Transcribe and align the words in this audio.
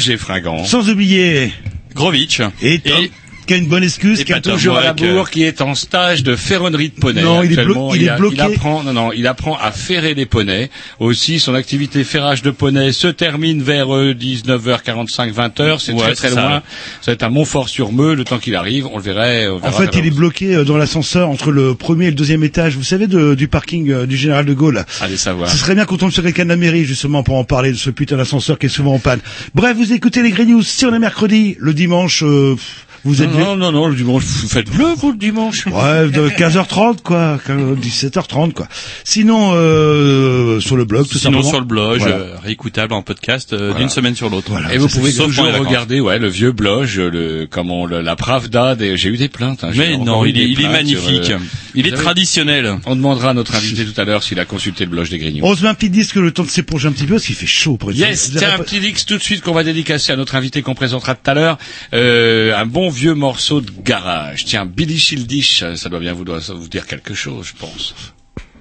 Roger 0.00 0.16
Fringant. 0.16 0.64
sans 0.64 0.88
oublier 0.88 1.52
Grovitch. 1.94 2.40
et 2.62 2.78
Tom, 2.78 3.04
Et- 3.04 3.10
qui 3.50 3.54
a 3.54 3.56
une 3.56 3.66
bonne 3.66 3.82
excuse, 3.82 4.20
Et 4.20 4.24
qui 4.24 4.32
a 4.32 4.36
pas 4.36 4.42
toujours 4.42 4.76
à 4.78 4.80
la 4.80 4.90
avec, 4.90 5.02
euh, 5.02 5.12
bourre, 5.12 5.28
qui 5.28 5.42
est 5.42 5.60
en 5.60 5.74
stage 5.74 6.22
de 6.22 6.36
ferronnerie 6.36 6.90
de 6.90 6.94
poney. 7.00 7.20
Non, 7.20 7.42
il 7.42 7.50
est 7.50 7.58
actuellement. 7.58 7.88
blo- 7.90 7.96
il 7.96 8.04
est 8.04 8.08
a- 8.08 8.16
bloqué. 8.16 8.40
apprend, 8.40 8.84
non, 8.84 8.92
non, 8.92 9.10
il 9.12 9.26
apprend 9.26 9.56
à 9.60 9.72
ferrer 9.72 10.14
des 10.14 10.24
poneys. 10.24 10.70
Aussi, 11.00 11.40
son 11.40 11.54
activité 11.56 12.04
ferrage 12.04 12.42
de 12.42 12.52
poney 12.52 12.92
se 12.92 13.08
termine 13.08 13.60
vers 13.60 13.92
euh, 13.92 14.14
19h45, 14.14 15.32
20h. 15.32 15.80
C'est 15.80 15.92
Ouais, 15.92 15.98
très 16.02 16.14
très 16.14 16.28
c'est 16.28 16.34
ça. 16.36 16.40
loin. 16.42 16.62
Ça 17.00 17.10
va 17.10 17.12
être 17.14 17.22
à 17.24 17.28
Montfort-sur-Meux. 17.30 18.14
Le 18.14 18.22
temps 18.24 18.38
qu'il 18.38 18.54
arrive, 18.54 18.86
on 18.86 18.98
le 18.98 19.02
verrait. 19.02 19.48
on 19.48 19.56
En 19.56 19.58
verra 19.58 19.72
fait, 19.72 19.98
il 19.98 20.06
est 20.06 20.10
bloqué 20.10 20.54
euh, 20.54 20.64
dans 20.64 20.76
l'ascenseur 20.76 21.28
entre 21.28 21.50
le 21.50 21.74
premier 21.74 22.06
et 22.06 22.10
le 22.10 22.16
deuxième 22.16 22.44
étage. 22.44 22.76
Vous 22.76 22.84
savez, 22.84 23.08
de- 23.08 23.34
du 23.34 23.48
parking 23.48 23.90
euh, 23.90 24.06
du 24.06 24.16
Général 24.16 24.44
de 24.46 24.54
Gaulle. 24.54 24.84
Allez 25.00 25.16
savoir. 25.16 25.50
Ce 25.50 25.56
serait 25.56 25.74
bien 25.74 25.86
qu'on 25.86 25.96
tombe 25.96 26.12
sur 26.12 26.22
quelqu'un 26.22 26.44
de 26.44 26.50
la 26.50 26.56
mairie, 26.56 26.84
justement, 26.84 27.24
pour 27.24 27.36
en 27.36 27.44
parler 27.44 27.72
de 27.72 27.76
ce 27.76 27.90
putain 27.90 28.16
d'ascenseur 28.16 28.58
qui 28.60 28.66
est 28.66 28.68
souvent 28.70 28.94
en 28.94 28.98
panne. 29.00 29.18
Bref, 29.56 29.76
vous 29.76 29.92
écoutez 29.92 30.22
les 30.22 30.30
Grey 30.30 30.44
News. 30.46 30.62
Si 30.62 30.86
on 30.86 30.94
est 30.94 30.98
mercredi, 31.00 31.56
le 31.58 31.74
dimanche, 31.74 32.22
euh, 32.22 32.54
pff, 32.54 32.86
vous 33.04 33.22
êtes... 33.22 33.32
Non, 33.32 33.56
non, 33.56 33.72
non, 33.72 33.88
le 33.88 33.94
dimanche, 33.94 34.22
vous 34.24 34.48
faites 34.48 34.70
bleu, 34.70 34.86
vous, 34.96 35.12
le 35.12 35.16
dimanche. 35.18 35.66
Ouais, 35.66 36.08
de 36.08 36.28
15h30 36.38 36.98
quoi, 37.02 37.38
17h30 37.48 38.52
quoi. 38.52 38.68
Sinon 39.04 39.52
euh, 39.54 40.60
sur 40.60 40.76
le 40.76 40.84
blog 40.84 41.06
tout 41.08 41.18
Sinon 41.18 41.32
simplement. 41.42 41.48
sur 41.50 41.60
le 41.60 41.66
blog, 41.66 41.98
Voilà. 42.00 42.14
euh, 42.16 42.34
réécoutable 42.42 42.92
en 42.94 43.02
podcast 43.02 43.52
euh, 43.52 43.56
Voilà. 43.70 43.74
d'une 43.80 43.88
semaine 43.88 44.14
sur 44.14 44.28
l'autre. 44.30 44.50
Voilà. 44.50 44.74
Et 44.74 44.78
vous 44.78 44.88
pouvez 44.88 45.12
toujours 45.12 45.46
regarder, 45.46 46.00
ouais, 46.00 46.18
le 46.18 46.28
vieux 46.28 46.52
blog, 46.52 46.88
le, 46.96 47.46
comment, 47.50 47.86
le- 47.86 48.00
la 48.00 48.16
Pravda. 48.16 48.74
des- 48.74 48.96
J'ai 48.96 49.08
eu 49.08 49.16
des 49.16 49.28
plaintes. 49.28 49.64
Hein, 49.64 49.70
Mais 49.76 49.96
non, 49.96 50.24
il 50.24 50.36
il 50.36 50.58
est 50.58 50.62
sur, 50.62 50.70
magnifique. 50.70 51.30
euh, 51.30 51.38
il 51.74 51.86
est 51.86 51.92
traditionnel. 51.92 52.76
On 52.86 52.96
demandera 52.96 53.30
à 53.30 53.34
notre 53.34 53.54
invité 53.54 53.84
tout 53.84 53.98
à 54.00 54.04
l'heure 54.04 54.22
s'il 54.22 54.38
a 54.40 54.44
consulté 54.44 54.84
le 54.84 54.90
blog 54.90 55.08
des 55.08 55.18
Grignoux. 55.18 55.44
On 55.44 55.54
se 55.54 55.62
met 55.62 55.68
un 55.68 55.74
petit 55.74 55.90
disque 55.90 56.16
le 56.16 56.32
temps 56.32 56.42
de 56.44 56.48
s'éponger 56.50 56.88
un 56.88 56.92
petit 56.92 57.04
peu 57.06 57.14
parce 57.14 57.26
qu'il 57.26 57.34
fait 57.34 57.46
chaud 57.46 57.76
pour 57.76 57.92
Yes, 57.92 58.32
tiens, 58.36 58.54
un 58.54 58.58
petit 58.62 58.80
Dix 58.80 59.04
tout 59.06 59.16
de 59.18 59.22
suite 59.22 59.42
qu'on 59.42 59.52
va 59.52 59.64
dédicacer 59.64 60.12
à 60.12 60.16
notre 60.16 60.34
invité 60.34 60.62
qu'on 60.62 60.74
présentera 60.74 61.14
tout 61.14 61.30
à 61.30 61.34
l'heure. 61.34 61.58
Euh, 61.94 62.56
un 62.56 62.66
bon 62.66 62.89
vieux 62.90 63.14
morceau 63.14 63.60
de 63.60 63.70
garage. 63.82 64.44
Tiens, 64.44 64.66
Billy 64.66 64.98
Childish, 64.98 65.64
ça 65.74 65.88
doit 65.88 66.00
bien 66.00 66.12
vous, 66.12 66.24
doit 66.24 66.40
vous 66.40 66.68
dire 66.68 66.86
quelque 66.86 67.14
chose, 67.14 67.46
je 67.46 67.54
pense. 67.54 67.94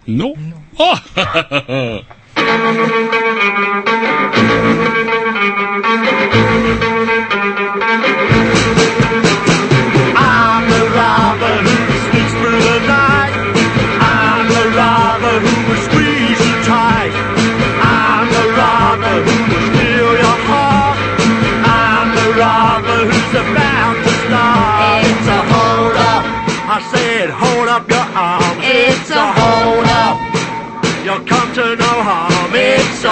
Non, 0.07 0.33
Oh 0.77 0.93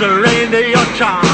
Surrender 0.00 0.66
your 0.66 0.82
charms. 0.96 1.29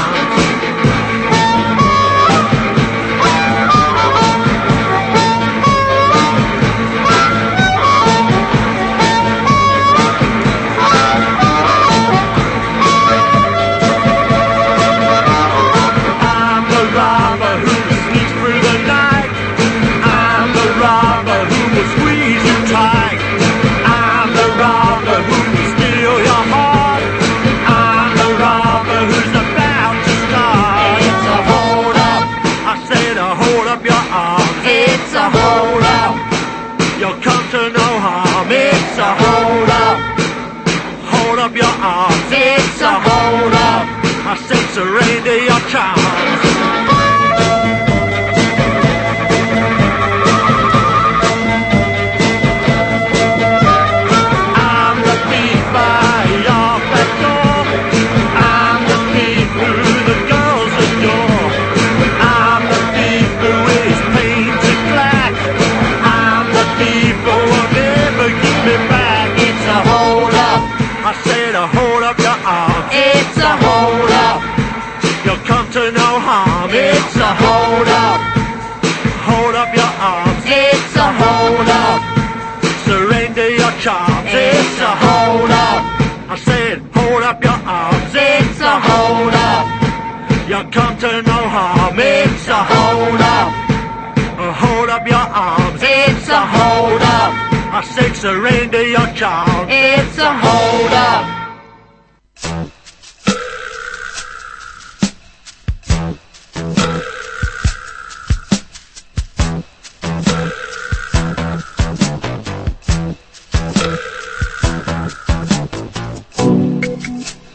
a 98.27 98.37
reindeer 98.37 99.13
charm. 99.15 99.67
It's 99.69 100.17
a 100.17 100.33
hold 100.43 100.91
up. 100.91 101.23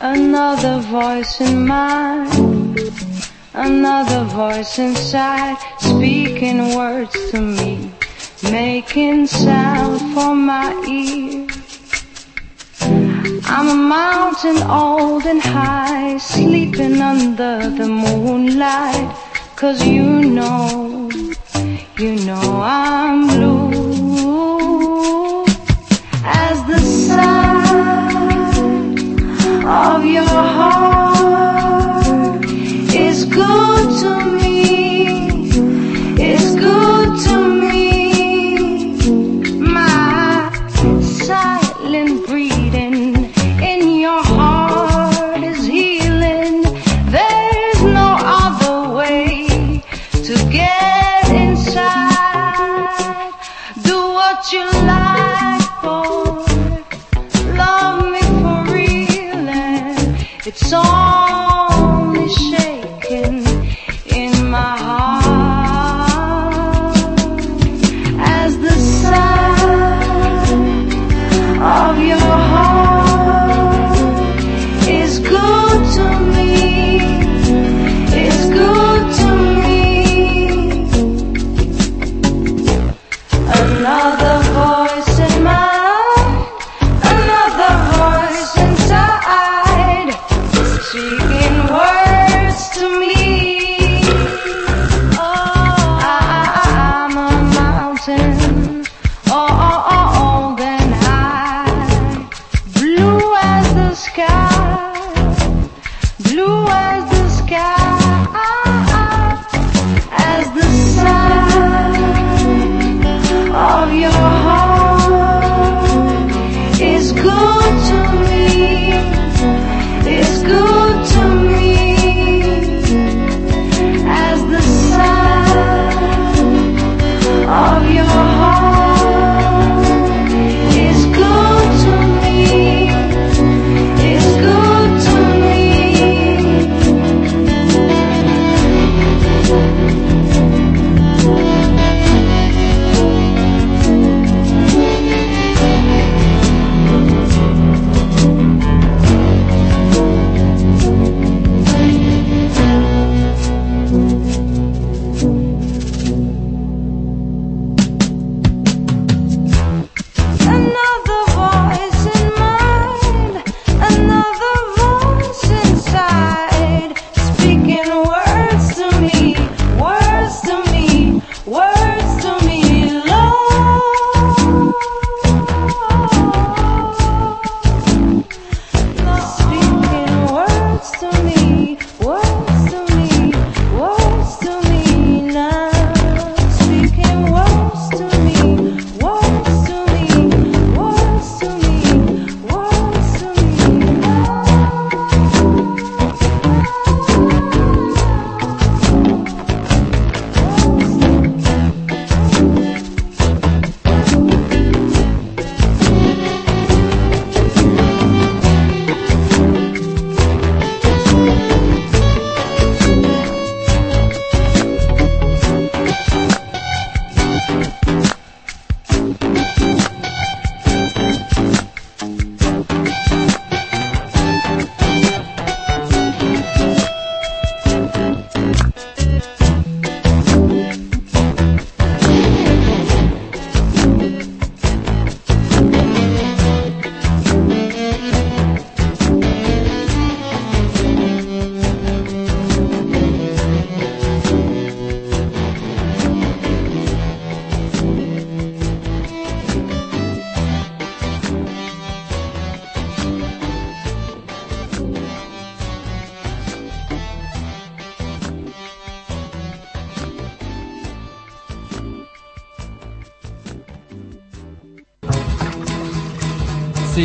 Another 0.01 0.81
voice 0.81 1.41
in 1.43 1.67
my, 1.67 2.25
another 3.53 4.25
voice 4.25 4.79
inside, 4.79 5.59
speaking 5.79 6.75
words 6.75 7.15
to 7.31 7.41
me 7.43 7.81
making 8.50 9.27
sound 9.27 10.00
for 10.15 10.35
my 10.35 10.73
ear. 10.89 11.47
I'm 13.44 13.69
a 13.69 13.75
mountain 13.75 14.62
old 14.62 15.27
and 15.27 15.41
high, 15.41 16.17
sleeping 16.19 17.00
under 17.00 17.71
the 17.71 17.87
moonlight. 17.87 19.17
Cause 19.56 19.87
you 19.87 20.05
know, 20.05 21.11
you 21.99 22.17
know 22.27 22.61
I'm 22.62 23.29
blue. 23.29 25.45
As 26.25 26.65
the 26.67 26.81
sun 26.81 27.62
of 29.65 30.05
your 30.05 30.25
heart. 30.25 31.12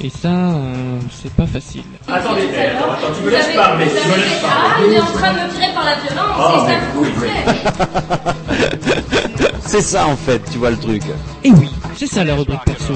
Et 0.00 0.10
ça, 0.10 0.28
euh, 0.28 0.98
c'est 1.10 1.32
pas 1.32 1.46
facile. 1.46 1.82
Attendez, 2.06 2.42
attends, 2.56 2.92
attends, 2.92 3.12
tu 3.18 3.24
me 3.24 3.30
laisses 3.30 3.54
parler, 3.56 3.86
tu 3.86 4.08
me 4.08 4.14
laisses 4.16 4.44
Ah, 4.44 4.76
il 4.86 4.92
est 4.92 5.00
en 5.00 5.04
train 5.06 5.32
de 5.32 5.38
me 5.40 5.48
tirer 5.52 5.72
par 5.74 5.84
la 5.84 5.96
violence, 5.96 6.36
Ah, 6.38 6.66
c'est 6.68 6.72
ça 6.72 6.78
faites. 8.70 9.58
C'est 9.66 9.80
ça 9.82 10.06
en 10.06 10.16
fait, 10.16 10.40
tu 10.52 10.58
vois 10.58 10.70
le 10.70 10.76
truc. 10.78 11.02
Et 11.42 11.50
oui, 11.50 11.68
c'est 11.96 12.06
ça 12.06 12.22
la 12.22 12.36
rubrique 12.36 12.64
perso. 12.64 12.94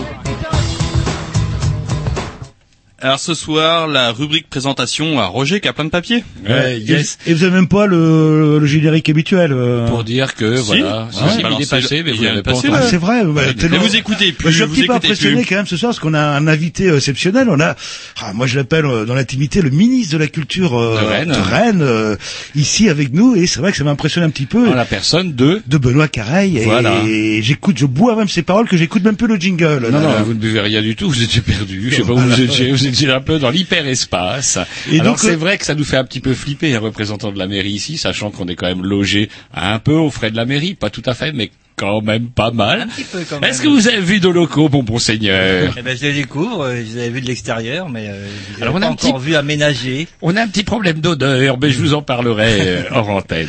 Alors 3.04 3.18
ce 3.18 3.34
soir, 3.34 3.88
la 3.88 4.12
rubrique 4.12 4.48
présentation 4.48 5.18
à 5.18 5.26
Roger 5.26 5.58
qui 5.60 5.66
a 5.66 5.72
plein 5.72 5.84
de 5.86 5.90
papier. 5.90 6.22
Ouais, 6.48 6.78
yes. 6.78 7.18
Et 7.26 7.34
vous 7.34 7.42
avez 7.42 7.52
même 7.52 7.66
pas 7.66 7.86
le, 7.86 8.60
le 8.60 8.66
générique 8.66 9.08
habituel. 9.08 9.52
euh. 9.52 9.88
Pour 9.88 10.04
dire 10.04 10.36
que, 10.36 10.54
Si. 10.58 10.62
voilà, 10.66 11.08
Si, 11.10 11.18
si, 11.18 11.24
si, 11.34 11.40
il 11.58 11.62
est 11.62 11.68
passé, 11.70 12.02
mais 12.04 12.12
Il 12.12 12.16
vous 12.18 12.22
est 12.22 12.28
l'avez 12.28 12.42
pas 12.42 12.52
entendu. 12.52 12.68
Ah, 12.72 12.82
c'est 12.88 12.98
vrai. 12.98 13.24
bah, 13.24 13.42
Mais 13.48 13.54
tellement- 13.54 13.78
vous 13.80 13.96
écoutez 13.96 14.30
plus, 14.30 14.44
Bah, 14.44 14.50
je 14.52 14.54
suis 14.54 14.62
un 14.62 14.66
vous 14.66 14.74
petit 14.74 14.80
peu 14.86 14.92
écoutez 14.92 15.06
impressionné 15.08 15.36
plus. 15.42 15.46
quand 15.46 15.56
même 15.56 15.66
ce 15.66 15.76
soir 15.76 15.90
parce 15.90 15.98
qu'on 15.98 16.14
a 16.14 16.20
un 16.20 16.46
invité 16.46 16.90
euh, 16.90 16.98
exceptionnel. 16.98 17.48
On 17.50 17.58
a, 17.58 17.74
ah, 18.20 18.32
moi 18.34 18.46
je 18.46 18.56
l'appelle 18.56 18.86
euh, 18.86 19.04
dans 19.04 19.14
l'intimité 19.16 19.62
le 19.62 19.70
ministre 19.70 20.12
de 20.12 20.18
la 20.18 20.28
culture 20.28 20.78
euh, 20.78 21.00
De 21.00 21.04
Rennes. 21.04 21.32
Rennes, 21.32 21.82
euh, 21.82 22.14
ici 22.54 22.88
avec 22.88 23.12
nous. 23.12 23.34
Et 23.34 23.48
c'est 23.48 23.58
vrai 23.58 23.72
que 23.72 23.78
ça 23.78 23.82
m'impressionne 23.84 24.22
un 24.22 24.30
petit 24.30 24.46
peu. 24.46 24.68
En 24.68 24.74
la 24.74 24.84
personne 24.84 25.34
de... 25.34 25.60
de 25.66 25.76
Benoît 25.76 26.06
Careil 26.06 26.58
et 26.58 26.64
Voilà. 26.66 26.94
j'écoute, 27.40 27.78
je 27.78 27.86
bois 27.86 28.14
même 28.14 28.28
ses 28.28 28.42
paroles 28.42 28.68
que 28.68 28.76
j'écoute 28.76 29.02
même 29.02 29.16
plus 29.16 29.26
le 29.26 29.34
jingle. 29.40 29.88
Non, 29.90 29.98
là, 29.98 30.00
non, 30.00 30.08
là. 30.12 30.22
vous 30.22 30.34
ne 30.34 30.38
buvez 30.38 30.60
rien 30.60 30.82
du 30.82 30.94
tout, 30.94 31.08
vous 31.10 31.20
étiez 31.20 31.40
perdu. 31.40 31.88
Je 31.90 31.96
sais 31.96 32.02
pas 32.02 32.12
où 32.12 32.18
vous 32.18 32.40
étiez, 32.40 32.70
vous 32.70 32.86
étiez 32.92 33.10
un 33.10 33.20
peu 33.20 33.38
dans 33.38 33.50
l'hyperespace. 33.50 34.58
Et 34.90 35.00
Alors 35.00 35.12
donc, 35.14 35.18
c'est 35.18 35.32
euh, 35.32 35.36
vrai 35.36 35.58
que 35.58 35.64
ça 35.64 35.74
nous 35.74 35.84
fait 35.84 35.96
un 35.96 36.04
petit 36.04 36.20
peu 36.20 36.34
flipper, 36.34 36.74
un 36.74 36.80
représentant 36.80 37.32
de 37.32 37.38
la 37.38 37.46
mairie 37.46 37.72
ici, 37.72 37.98
sachant 37.98 38.30
qu'on 38.30 38.46
est 38.46 38.54
quand 38.56 38.66
même 38.68 38.84
logé 38.84 39.28
un 39.54 39.78
peu 39.78 39.94
aux 39.94 40.10
frais 40.10 40.30
de 40.30 40.36
la 40.36 40.44
mairie, 40.44 40.74
pas 40.74 40.90
tout 40.90 41.02
à 41.06 41.14
fait, 41.14 41.32
mais 41.32 41.50
quand 41.76 42.02
même 42.02 42.28
pas 42.28 42.50
mal. 42.50 42.82
Un 42.82 42.86
petit 42.86 43.04
peu 43.04 43.20
quand 43.28 43.40
même. 43.40 43.48
Est-ce 43.50 43.62
que 43.62 43.68
vous 43.68 43.88
avez 43.88 44.00
vu 44.00 44.20
nos 44.20 44.30
locaux, 44.32 44.68
bon 44.68 44.98
seigneur 44.98 45.72
Eh 45.76 45.82
ben, 45.82 45.96
je 45.96 46.02
les 46.02 46.12
découvre, 46.12 46.62
euh, 46.64 46.76
je 46.76 46.94
les 46.94 46.98
avais 47.02 47.10
vus 47.10 47.20
de 47.22 47.26
l'extérieur, 47.26 47.88
mais 47.88 48.08
euh, 48.08 48.26
je 48.52 48.56
les 48.58 48.62
Alors, 48.62 48.74
on 48.76 48.82
a 48.82 48.86
un 48.88 48.94
petit- 48.94 49.06
encore 49.08 49.18
vu 49.20 49.34
aménagés. 49.34 50.06
On 50.20 50.36
a 50.36 50.42
un 50.42 50.48
petit 50.48 50.64
problème 50.64 51.00
d'odeur, 51.00 51.58
mais 51.58 51.70
je 51.70 51.78
vous 51.78 51.94
en 51.94 52.02
parlerai 52.02 52.56
euh, 52.60 52.82
hors 52.92 53.08
antenne. 53.08 53.48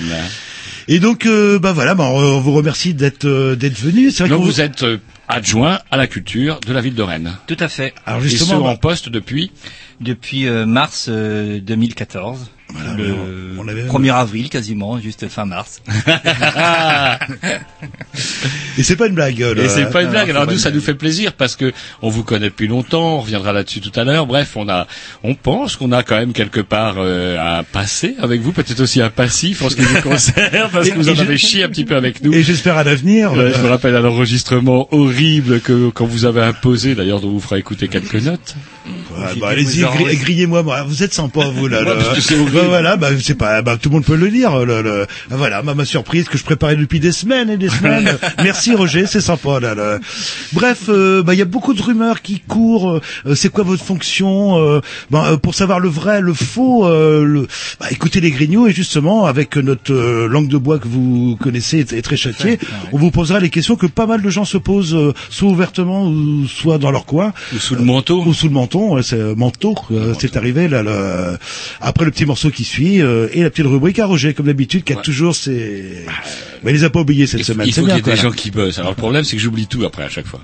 Et 0.88 1.00
donc, 1.00 1.26
euh, 1.26 1.60
bah 1.60 1.72
voilà, 1.74 1.96
bah, 1.96 2.10
on 2.10 2.40
vous 2.42 2.54
remercie 2.54 2.94
d'être 2.94 3.26
euh, 3.26 3.56
d'être 3.56 3.78
venu. 3.80 4.12
C'est 4.12 4.24
vrai 4.24 4.30
Donc 4.30 4.40
qu'on 4.40 4.46
vous 4.46 4.62
êtes 4.62 4.84
euh, 4.84 4.98
adjoint 5.28 5.80
à 5.92 5.98
la 5.98 6.08
culture 6.08 6.60
de 6.60 6.74
la 6.74 6.82
ville 6.82 6.96
de 6.96 7.02
Rennes. 7.02 7.34
Tout 7.48 7.58
à 7.60 7.68
fait. 7.68 7.94
Alors 8.06 8.22
Et 8.22 8.26
ce 8.26 8.30
justement, 8.30 8.66
en 8.66 8.74
bah, 8.74 8.78
poste 8.78 9.10
depuis 9.10 9.52
Depuis 10.00 10.48
euh, 10.48 10.66
mars 10.66 11.08
euh, 11.10 11.60
2014. 11.60 12.52
Voilà, 12.74 12.94
le 12.98 13.14
on- 13.14 13.62
on 13.64 13.68
avait- 13.68 13.84
1er 13.84 14.12
avril 14.14 14.50
quasiment, 14.50 15.00
juste 15.00 15.28
fin 15.30 15.46
mars. 15.46 15.82
et 18.78 18.84
c'est 18.84 18.96
pas 18.96 19.08
une 19.08 19.16
blague. 19.16 19.42
euh, 19.42 19.56
Et 19.56 19.70
c'est 19.70 19.90
pas 19.90 20.02
une 20.04 20.10
blague. 20.10 20.30
Alors 20.30 20.46
nous, 20.48 20.58
ça 20.58 20.70
blague. 20.70 20.76
nous 20.76 20.82
fait 20.86 20.94
plaisir 20.96 21.34
parce 21.34 21.56
que 21.56 21.72
on 22.02 22.10
vous 22.10 22.24
connaît 22.24 22.48
depuis 22.48 22.68
longtemps. 22.68 23.18
On 23.18 23.22
reviendra 23.22 23.54
là-dessus 23.54 23.82
tout 23.82 23.98
à 24.00 24.04
l'heure. 24.04 24.26
Bref, 24.26 24.54
on 24.56 24.68
a, 24.70 24.88
on 25.24 25.36
pense 25.36 25.76
qu'on 25.76 25.92
a 25.92 26.04
quand 26.04 26.18
même 26.18 26.34
quelque 26.34 26.62
part 26.62 26.96
euh, 26.98 27.60
un 27.60 27.64
passé 27.64 28.16
avec 28.22 28.42
vous, 28.42 28.52
peut-être 28.52 28.80
aussi 28.82 29.02
un 29.02 29.10
passif 29.10 29.62
en 29.62 29.70
ce 29.70 29.76
qui 29.76 29.84
vous 29.84 30.02
concerne, 30.02 30.70
parce 30.72 30.90
que 30.90 30.96
vous 30.96 31.10
en 31.10 31.20
avez 31.20 31.38
chié 31.38 31.64
un 31.64 31.70
petit 31.70 31.86
peu 31.86 31.96
avec 31.96 32.24
nous. 32.24 32.34
Et 32.34 32.44
j'espère 32.44 32.78
à 32.78 32.84
l'avenir. 32.84 33.34
Euh, 33.34 33.52
je 33.56 33.62
me 33.62 33.70
rappelle 33.70 33.96
un 33.96 34.06
enregistrement 34.06 34.88
horrible 34.92 35.62
que 35.62 35.90
quand 35.90 36.06
vous 36.06 36.26
avez 36.26 36.42
imposé, 36.42 36.96
d'ailleurs, 36.96 37.22
dont 37.22 37.30
vous 37.30 37.40
fera 37.40 37.58
écouter 37.60 37.88
quelques 37.88 38.16
notes. 38.16 38.56
Ouais, 38.86 39.40
bah, 39.40 39.50
allez-y, 39.50 39.82
grillez-moi. 40.18 40.64
moi. 40.64 40.84
Vous 40.84 41.04
êtes 41.04 41.14
sympa, 41.14 41.46
vous 41.54 41.68
là. 41.68 41.84
Là. 41.84 41.92
horrible. 41.96 42.52
Bah, 42.54 42.62
voilà, 42.68 42.96
bah 42.98 43.10
c'est 43.22 43.36
pas, 43.38 43.62
bah 43.62 43.78
tout 43.82 43.90
le 43.90 43.94
monde 43.96 44.06
peut 44.06 44.16
le 44.16 44.30
dire. 44.30 44.66
Le, 44.66 44.82
le- 44.82 45.08
voilà, 45.30 45.64
ma, 45.64 45.74
ma 45.74 45.86
surprise 45.86 46.28
que 46.28 46.38
je 46.38 46.44
préparais 46.44 46.76
depuis 46.76 47.00
des 47.00 47.12
semaines 47.12 47.50
et 47.50 47.58
des 47.58 47.70
semaines. 47.78 48.18
Merci 48.44 48.76
Roger, 48.76 49.06
c'est 49.06 49.22
sympa 49.22 49.60
là. 49.60 49.74
là. 49.76 50.00
Bref, 50.54 50.84
euh, 50.90 51.24
bah 51.24 51.34
il 51.34 51.38
y 51.38 51.42
a 51.42 51.46
beaucoup 51.46 51.74
de 51.74 51.82
rumeurs 51.82 52.22
qui 52.22 52.40
courent. 52.42 53.00
Euh, 53.26 53.36
c'est 53.36 53.50
quoi 53.50 53.64
votre 53.64 53.84
fonction 53.84 54.58
euh, 54.62 54.82
bah, 55.12 55.26
euh, 55.32 55.38
Pour 55.38 55.56
savoir 55.56 55.80
le 55.80 55.90
vrai, 55.90 56.20
le 56.22 56.34
faux. 56.34 56.86
euh, 56.86 57.24
le, 57.24 57.48
bah, 57.80 57.88
écoutez 57.92 58.20
les 58.22 58.32
grignoux 58.32 58.68
et 58.68 58.74
justement 58.74 59.26
avec 59.26 59.56
notre 59.58 59.94
euh, 59.94 60.28
langue 60.28 60.48
de 60.50 60.58
bois 60.58 60.80
que 60.80 60.88
vous 60.88 61.38
connaissez 61.40 61.86
et, 61.92 62.02
très 62.02 62.18
châtiée, 62.18 62.60
on 62.92 62.98
vous 62.98 63.12
posera 63.12 63.40
les 63.40 63.50
questions 63.50 63.76
que 63.76 63.88
pas 63.88 64.06
mal 64.08 64.22
de 64.22 64.30
gens 64.30 64.46
se 64.46 64.58
posent, 64.58 64.96
euh, 64.96 65.14
soit 65.30 65.50
ouvertement 65.50 66.06
ou 66.08 66.48
soit 66.48 66.78
dans 66.78 66.92
leur 66.92 67.06
coin 67.06 67.34
Ou 67.56 67.60
sous 67.60 67.76
le 67.76 67.82
manteau. 67.84 68.24
ou 68.26 68.34
sous 68.34 68.48
le 68.48 68.54
menton, 68.74 68.96
ouais, 68.96 69.04
c'est 69.04 69.16
euh, 69.16 69.36
manteau, 69.36 69.76
euh, 69.92 70.14
c'est 70.20 70.36
arrivé 70.38 70.68
là, 70.68 70.84
le- 70.84 71.38
après 71.82 72.06
le 72.06 72.12
petit 72.12 72.26
morceau 72.26 72.50
qui 72.50 72.64
suit 72.64 73.02
euh, 73.02 73.28
et 73.32 73.44
la 73.44 73.50
petite 73.50 73.66
rubrique 73.68 74.00
à 74.00 74.06
Roger 74.06 74.34
comme 74.34 74.48
d'habitude 74.48 74.84
qui 74.84 74.94
a 74.94 74.98
toujours 74.98 75.36
ses 75.36 76.06
mais 76.64 76.72
il 76.72 76.76
les 76.76 76.84
a 76.84 76.90
pas 76.90 77.02
oubliés 77.02 77.28
cette 77.28 77.42
Il, 77.42 77.46
semaine, 77.46 77.68
il 77.68 77.74
faut 77.74 77.82
qu'il 77.82 77.96
y 77.96 77.98
ait 77.98 78.02
des 78.02 78.16
gens 78.16 78.32
qui 78.32 78.52
bossent. 78.52 78.80
Alors 78.80 78.92
le 78.92 78.96
problème, 78.96 79.24
c'est 79.24 79.36
que 79.36 79.42
j'oublie 79.42 79.68
tout 79.68 79.84
après 79.86 80.04
à 80.04 80.10
chaque 80.10 80.28
fois. 80.28 80.40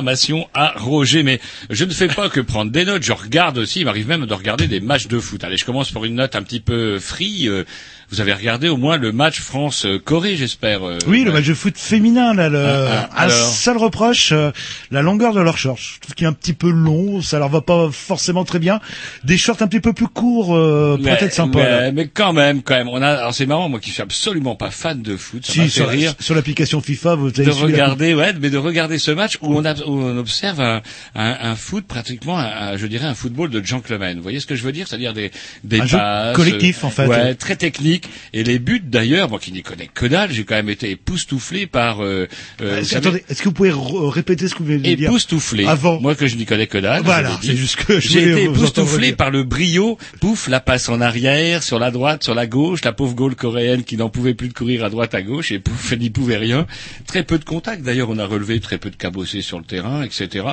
Programmation 0.00 0.48
à 0.54 0.72
Roger, 0.78 1.22
mais 1.22 1.40
je 1.70 1.84
ne 1.84 1.92
fais 1.92 2.08
pas 2.08 2.28
que 2.28 2.40
prendre 2.40 2.70
des 2.70 2.84
notes, 2.84 3.02
je 3.02 3.12
regarde 3.12 3.58
aussi, 3.58 3.80
il 3.80 3.84
m'arrive 3.84 4.08
même 4.08 4.26
de 4.26 4.34
regarder 4.34 4.66
des 4.66 4.80
matchs 4.80 5.06
de 5.06 5.18
foot. 5.18 5.42
Allez, 5.44 5.56
je 5.56 5.64
commence 5.64 5.90
par 5.90 6.04
une 6.04 6.16
note 6.16 6.34
un 6.36 6.42
petit 6.42 6.60
peu 6.60 6.98
free. 6.98 7.48
euh, 7.48 7.64
Vous 8.10 8.20
avez 8.20 8.32
regardé 8.32 8.68
au 8.68 8.76
moins 8.76 8.96
le 8.96 9.12
match 9.12 9.38
France-Corée, 9.40 10.34
j'espère. 10.36 10.82
euh, 10.82 10.98
Oui, 11.06 11.22
le 11.22 11.30
match 11.30 11.46
de 11.46 11.54
foot 11.54 11.78
féminin, 11.78 12.34
là, 12.34 12.48
le, 12.48 12.58
Ah, 12.58 13.08
ah, 13.14 13.26
un 13.26 13.28
seul 13.30 13.76
reproche, 13.76 14.32
euh, 14.32 14.50
la 14.90 15.00
longueur 15.00 15.32
de 15.32 15.40
leur 15.40 15.56
short. 15.58 15.78
Je 15.80 16.00
trouve 16.00 16.14
qu'il 16.16 16.24
est 16.24 16.28
un 16.28 16.32
petit 16.32 16.52
peu 16.52 16.70
long, 16.70 17.22
ça 17.22 17.38
leur 17.38 17.48
va 17.48 17.60
pas 17.60 17.88
forcément 17.92 18.44
très 18.44 18.58
bien. 18.58 18.80
Des 19.22 19.38
shorts 19.38 19.58
un 19.60 19.68
petit 19.68 19.78
peu 19.80 19.92
plus 19.92 20.08
courts, 20.08 20.56
euh, 20.56 20.98
peut-être 21.00 21.32
sympa. 21.32 21.58
mais, 21.60 21.92
mais 21.92 22.08
quand 22.08 22.32
même, 22.32 22.62
quand 22.62 22.74
même. 22.74 22.88
On 22.88 23.00
a, 23.00 23.08
alors 23.10 23.32
c'est 23.34 23.46
marrant, 23.46 23.68
moi 23.68 23.78
qui 23.78 23.90
suis 23.90 24.02
absolument 24.02 24.56
pas 24.56 24.70
fan 24.72 25.02
de 25.02 25.16
foot, 25.16 25.46
ça 25.46 25.52
Si, 25.52 25.60
fait 25.60 25.68
sur, 25.68 25.88
rire. 25.88 26.14
sur 26.18 26.34
l'application 26.34 26.80
FIFA, 26.80 27.14
vous 27.14 27.28
avez 27.28 27.44
de 27.44 27.48
la- 27.50 27.54
regarder, 27.54 28.14
ouais, 28.14 28.32
mais 28.40 28.50
de 28.50 28.58
regarder 28.58 28.98
ce 28.98 29.12
match 29.12 29.38
où 29.40 29.56
on, 29.56 29.64
a- 29.64 29.74
où 29.86 30.00
on 30.02 30.18
observe 30.18 30.60
un, 30.60 30.82
un, 31.14 31.36
un 31.42 31.54
foot 31.60 31.86
pratiquement, 31.86 32.38
un- 32.38 32.44
un- 32.72 32.76
je 32.76 32.86
dirais 32.86 33.06
un 33.06 33.14
football 33.14 33.50
de 33.50 33.64
gentleman. 33.64 34.16
Vous 34.16 34.22
voyez 34.22 34.40
ce 34.40 34.46
que 34.46 34.54
je 34.56 34.62
veux 34.62 34.72
dire? 34.72 34.88
C'est-à-dire 34.88 35.12
des, 35.12 35.30
des 35.64 35.80
Un 35.80 35.86
jeu 35.86 35.96
passes, 35.98 36.36
collectif, 36.36 36.82
euh, 36.82 36.86
en 36.86 36.90
fait. 36.90 37.06
Ouais, 37.06 37.34
très 37.34 37.56
technique. 37.56 38.08
Et 38.32 38.42
les 38.44 38.58
buts, 38.58 38.82
d'ailleurs, 38.84 39.28
moi 39.30 39.38
qui 39.38 39.52
n'y 39.52 39.62
connais 39.62 39.88
que 39.92 40.06
dalle, 40.06 40.32
j'ai 40.32 40.44
quand 40.44 40.54
même 40.56 40.68
été 40.70 40.90
époustouflé 40.90 41.66
par. 41.66 42.02
Euh, 42.02 42.26
euh, 42.60 42.82
savez, 42.82 42.96
Attendez, 43.08 43.24
est-ce 43.28 43.40
que 43.42 43.48
vous 43.48 43.54
pouvez 43.54 43.72
répéter 43.74 44.48
ce 44.48 44.54
que 44.54 44.60
vous 44.60 44.66
venez 44.66 44.78
de 44.90 44.94
dire? 44.96 45.08
Époustouflé. 45.10 45.64
Avant. 45.66 46.00
Moi 46.00 46.14
que 46.14 46.26
je 46.26 46.36
n'y 46.36 46.46
connais 46.46 46.66
que 46.66 46.78
dalle. 46.78 47.02
Voilà, 47.02 47.38
c'est 47.42 47.56
juste 47.56 47.76
que 47.76 48.00
J'ai 48.00 48.30
été 48.30 48.44
époustouflé 48.44 49.12
par 49.12 49.30
le 49.30 49.44
brio. 49.44 49.98
Pouf, 50.20 50.48
la 50.48 50.60
passe 50.60 50.88
en 50.88 51.00
arrière, 51.00 51.62
sur 51.62 51.78
la 51.78 51.90
droite, 51.90 52.24
sur 52.24 52.34
la 52.34 52.46
gauche, 52.46 52.82
la 52.84 52.92
pauvre 52.92 53.14
goal 53.14 53.34
coréenne 53.34 53.84
qui 53.84 53.96
n'en 53.96 54.08
pouvait 54.08 54.34
plus 54.34 54.48
de 54.48 54.52
courir 54.54 54.84
à 54.84 54.90
droite, 54.90 55.14
à 55.14 55.22
gauche, 55.22 55.52
et 55.52 55.58
pouf, 55.58 55.92
elle 55.92 55.98
n'y 56.00 56.10
pouvait 56.10 56.36
rien. 56.36 56.66
Très 57.06 57.22
peu 57.22 57.38
de 57.38 57.44
contact. 57.44 57.82
D'ailleurs, 57.82 58.08
on 58.10 58.18
a 58.18 58.26
relevé 58.26 58.60
très 58.60 58.78
peu 58.78 58.90
de 58.90 58.96
cabossés 58.96 59.42
sur 59.42 59.58
le 59.58 59.64
terrain, 59.64 60.02
etc. 60.02 60.44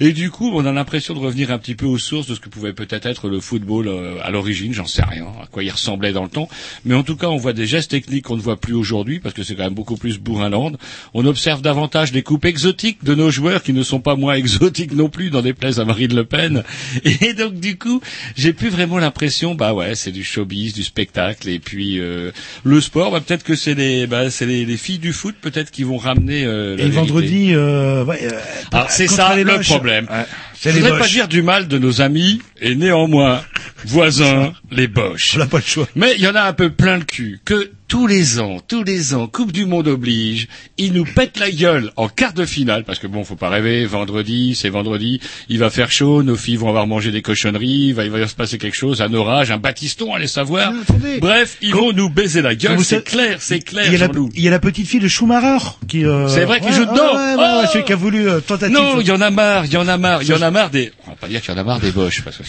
Et 0.00 0.12
du 0.12 0.30
coup, 0.30 0.47
on 0.54 0.64
a 0.66 0.72
l'impression 0.72 1.14
de 1.14 1.18
revenir 1.18 1.50
un 1.50 1.58
petit 1.58 1.74
peu 1.74 1.86
aux 1.86 1.98
sources 1.98 2.26
de 2.26 2.34
ce 2.34 2.40
que 2.40 2.48
pouvait 2.48 2.72
peut-être 2.72 3.06
être 3.06 3.28
le 3.28 3.40
football 3.40 3.88
euh, 3.88 4.16
à 4.22 4.30
l'origine. 4.30 4.72
J'en 4.72 4.86
sais 4.86 5.02
rien, 5.04 5.26
à 5.42 5.46
quoi 5.46 5.62
il 5.62 5.70
ressemblait 5.70 6.12
dans 6.12 6.22
le 6.24 6.28
temps. 6.28 6.48
Mais 6.84 6.94
en 6.94 7.02
tout 7.02 7.16
cas, 7.16 7.28
on 7.28 7.36
voit 7.36 7.52
des 7.52 7.66
gestes 7.66 7.90
techniques 7.90 8.24
qu'on 8.24 8.36
ne 8.36 8.40
voit 8.42 8.56
plus 8.60 8.74
aujourd'hui, 8.74 9.20
parce 9.20 9.34
que 9.34 9.42
c'est 9.42 9.54
quand 9.54 9.64
même 9.64 9.74
beaucoup 9.74 9.96
plus 9.96 10.18
bourrin-land. 10.18 10.72
On 11.14 11.26
observe 11.26 11.62
davantage 11.62 12.12
des 12.12 12.22
coupes 12.22 12.44
exotiques 12.44 13.04
de 13.04 13.14
nos 13.14 13.30
joueurs 13.30 13.62
qui 13.62 13.72
ne 13.72 13.82
sont 13.82 14.00
pas 14.00 14.16
moins 14.16 14.34
exotiques 14.34 14.92
non 14.92 15.08
plus, 15.08 15.30
dans 15.30 15.42
des 15.42 15.54
places 15.54 15.78
à 15.78 15.84
Marine 15.84 16.14
Le 16.14 16.24
Pen. 16.24 16.62
Et 17.04 17.34
donc, 17.34 17.54
du 17.54 17.78
coup, 17.78 18.00
j'ai 18.36 18.52
plus 18.52 18.68
vraiment 18.68 18.98
l'impression, 18.98 19.54
bah 19.54 19.72
ouais, 19.74 19.94
c'est 19.94 20.12
du 20.12 20.24
showbiz, 20.24 20.74
du 20.74 20.84
spectacle, 20.84 21.48
et 21.48 21.58
puis 21.58 21.98
euh, 21.98 22.30
le 22.64 22.80
sport, 22.80 23.10
bah, 23.10 23.20
peut-être 23.20 23.44
que 23.44 23.54
c'est 23.54 23.74
les, 23.74 24.06
bah, 24.06 24.30
c'est 24.30 24.46
les, 24.46 24.64
les 24.64 24.76
filles 24.76 24.98
du 24.98 25.12
foot, 25.12 25.34
peut-être 25.40 25.70
qui 25.70 25.82
vont 25.84 25.96
ramener. 25.96 26.44
Euh, 26.44 26.76
la 26.76 26.84
Et 26.84 26.88
vérité. 26.88 26.96
vendredi, 26.96 27.54
euh, 27.54 28.04
ouais, 28.04 28.18
euh, 28.22 28.40
Alors 28.72 28.90
c'est 28.90 29.06
ça 29.06 29.34
le 29.36 29.60
problème. 29.62 30.06
Ouais, 30.10 30.24
Je 30.60 30.70
voudrais 30.70 30.90
pas 30.90 30.98
moches. 30.98 31.12
dire 31.12 31.28
du 31.28 31.42
mal 31.42 31.68
de 31.68 31.78
nos 31.78 32.00
amis 32.00 32.40
et 32.60 32.74
néanmoins 32.74 33.42
voisins, 33.84 34.52
les 34.70 34.88
boches. 34.88 35.34
On 35.36 35.38
n'a 35.38 35.46
pas 35.46 35.58
le 35.58 35.62
choix. 35.64 35.88
Mais 35.94 36.14
il 36.16 36.22
y 36.22 36.28
en 36.28 36.34
a 36.34 36.42
un 36.42 36.52
peu 36.52 36.70
plein 36.70 36.98
le 36.98 37.04
cul 37.04 37.40
que 37.44 37.70
tous 37.88 38.06
les 38.06 38.38
ans, 38.38 38.58
tous 38.68 38.84
les 38.84 39.14
ans, 39.14 39.26
Coupe 39.28 39.50
du 39.50 39.64
Monde 39.64 39.88
oblige, 39.88 40.46
ils 40.76 40.92
nous 40.92 41.04
pètent 41.06 41.38
la 41.38 41.50
gueule 41.50 41.90
en 41.96 42.08
quart 42.08 42.34
de 42.34 42.44
finale, 42.44 42.84
parce 42.84 42.98
que 42.98 43.06
bon, 43.06 43.24
faut 43.24 43.34
pas 43.34 43.48
rêver, 43.48 43.86
vendredi, 43.86 44.54
c'est 44.54 44.68
vendredi, 44.68 45.20
il 45.48 45.58
va 45.58 45.70
faire 45.70 45.90
chaud, 45.90 46.22
nos 46.22 46.36
filles 46.36 46.56
vont 46.56 46.68
avoir 46.68 46.86
mangé 46.86 47.10
des 47.10 47.22
cochonneries, 47.22 47.86
il 47.88 47.94
va, 47.94 48.04
il 48.04 48.10
va 48.10 48.28
se 48.28 48.34
passer 48.34 48.58
quelque 48.58 48.76
chose, 48.76 49.00
un 49.00 49.12
orage, 49.14 49.50
un 49.50 49.56
bâtiston, 49.56 50.12
allez 50.14 50.26
savoir. 50.26 50.72
Bref, 51.20 51.56
ils 51.62 51.74
vont 51.74 51.92
nous 51.94 52.10
baiser 52.10 52.42
la 52.42 52.54
gueule, 52.54 52.78
c'est 52.84 53.02
clair, 53.04 53.38
c'est 53.40 53.60
clair, 53.60 53.86
Il 53.86 53.92
y, 53.92 53.96
a 53.96 53.98
la, 54.00 54.06
Jean-Loup. 54.06 54.30
il 54.34 54.42
y 54.42 54.48
a 54.48 54.50
la 54.50 54.58
petite 54.60 54.86
fille 54.86 55.00
de 55.00 55.08
Schumacher 55.08 55.64
qui. 55.88 56.04
euh, 56.04 56.28
C'est 56.28 56.44
vrai 56.44 56.60
qu'il 56.60 56.68
ouais, 56.68 56.74
joue 56.76 56.84
dedans. 56.84 57.14
ouais, 57.14 57.34
ouais, 57.36 57.62
Oh 57.64 57.66
celui 57.72 57.84
qui 57.86 57.92
a 57.94 57.96
voulu 57.96 58.28
euh, 58.28 58.40
tentative. 58.40 58.74
Non, 58.76 59.00
il 59.00 59.06
y 59.06 59.12
en 59.12 59.20
a 59.22 59.30
marre, 59.30 59.64
il 59.64 59.72
y 59.72 59.76
en 59.78 59.88
a 59.88 59.96
marre, 59.96 60.22
il 60.22 60.28
y 60.28 60.34
en 60.34 60.42
a 60.42 60.50
marre 60.50 60.68
des. 60.70 60.92
On 61.06 61.10
va 61.10 61.16
pas 61.16 61.28
dire 61.28 61.40
qu'il 61.40 61.52
y 61.54 61.56
en 61.56 61.60
a 61.60 61.64
marre 61.64 61.80
des 61.80 61.90
boches, 61.90 62.20
parce 62.22 62.36
que 62.36 62.42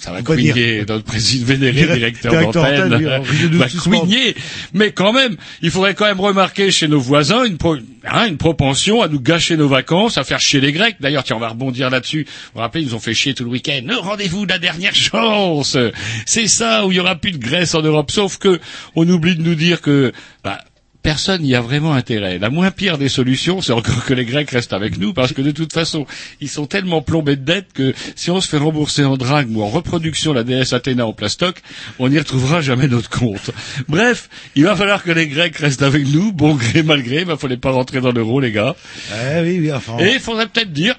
ça 0.00 0.10
va 0.10 0.16
dire. 0.16 0.24
couigner 0.24 0.84
notre 0.88 1.04
président 1.04 1.46
vénéré, 1.46 1.72
Direct- 1.84 1.96
directeur 1.96 2.32
directeur 2.32 2.62
d'antenne, 2.88 3.20
on 3.54 3.56
va 3.58 3.68
suspendre. 3.68 4.08
Mais 4.72 4.92
quand 4.92 5.12
même, 5.12 5.36
il 5.62 5.70
faudrait 5.70 5.94
quand 5.94 6.06
même 6.06 6.20
remarquer 6.20 6.70
chez 6.70 6.88
nos 6.88 7.00
voisins 7.00 7.44
hein, 8.04 8.26
une 8.26 8.36
propension 8.36 9.02
à 9.02 9.08
nous 9.08 9.20
gâcher 9.20 9.56
nos 9.56 9.68
vacances, 9.68 10.18
à 10.18 10.24
faire 10.24 10.40
chier 10.40 10.60
les 10.60 10.72
Grecs. 10.72 10.96
D'ailleurs, 11.00 11.24
tiens, 11.24 11.36
on 11.36 11.40
va 11.40 11.48
rebondir 11.48 11.90
là-dessus. 11.90 12.24
Vous 12.24 12.50
vous 12.54 12.60
rappelez, 12.60 12.82
ils 12.84 12.88
nous 12.88 12.94
ont 12.94 13.00
fait 13.00 13.14
chier 13.14 13.34
tout 13.34 13.44
le 13.44 13.50
week-end. 13.50 13.82
Le 13.84 13.96
rendez-vous 13.96 14.46
de 14.46 14.52
la 14.52 14.58
dernière 14.58 14.94
chance. 14.94 15.76
C'est 16.26 16.48
ça 16.48 16.86
où 16.86 16.92
il 16.92 16.96
y 16.96 17.00
aura 17.00 17.16
plus 17.16 17.32
de 17.32 17.38
Grèce 17.38 17.74
en 17.74 17.82
Europe. 17.82 18.10
Sauf 18.10 18.38
que 18.38 18.60
on 18.94 19.08
oublie 19.08 19.36
de 19.36 19.42
nous 19.42 19.54
dire 19.54 19.80
que, 19.80 20.12
bah, 20.42 20.60
personne 21.04 21.42
n'y 21.42 21.54
a 21.54 21.60
vraiment 21.60 21.92
intérêt. 21.92 22.38
La 22.38 22.48
moins 22.48 22.70
pire 22.70 22.96
des 22.96 23.10
solutions, 23.10 23.60
c'est 23.60 23.72
encore 23.72 24.04
que 24.06 24.14
les 24.14 24.24
Grecs 24.24 24.50
restent 24.50 24.72
avec 24.72 24.98
nous, 24.98 25.12
parce 25.12 25.32
que 25.32 25.42
de 25.42 25.50
toute 25.50 25.72
façon, 25.72 26.06
ils 26.40 26.48
sont 26.48 26.66
tellement 26.66 27.02
plombés 27.02 27.36
de 27.36 27.44
dettes 27.44 27.72
que 27.74 27.94
si 28.16 28.30
on 28.30 28.40
se 28.40 28.48
fait 28.48 28.56
rembourser 28.56 29.04
en 29.04 29.16
drague 29.18 29.54
ou 29.54 29.62
en 29.62 29.68
reproduction 29.68 30.32
la 30.32 30.44
déesse 30.44 30.72
Athéna 30.72 31.06
en 31.06 31.12
plastoc, 31.12 31.60
on 31.98 32.08
n'y 32.08 32.18
retrouvera 32.18 32.62
jamais 32.62 32.88
notre 32.88 33.10
compte. 33.10 33.50
Bref, 33.86 34.30
il 34.56 34.64
va 34.64 34.74
falloir 34.74 35.02
que 35.04 35.12
les 35.12 35.28
Grecs 35.28 35.56
restent 35.58 35.82
avec 35.82 36.08
nous, 36.08 36.32
bon 36.32 36.54
gré 36.54 36.82
mal 36.82 37.02
gré, 37.02 37.26
il 37.28 37.36
fallait 37.36 37.58
pas 37.58 37.70
rentrer 37.70 38.00
dans 38.00 38.12
l'euro, 38.12 38.40
les 38.40 38.50
gars. 38.50 38.74
Eh 39.12 39.42
oui, 39.42 39.58
oui, 39.60 39.72
enfin. 39.72 39.98
Et 39.98 40.14
il 40.14 40.20
faudrait 40.20 40.46
peut-être 40.46 40.72
dire 40.72 40.96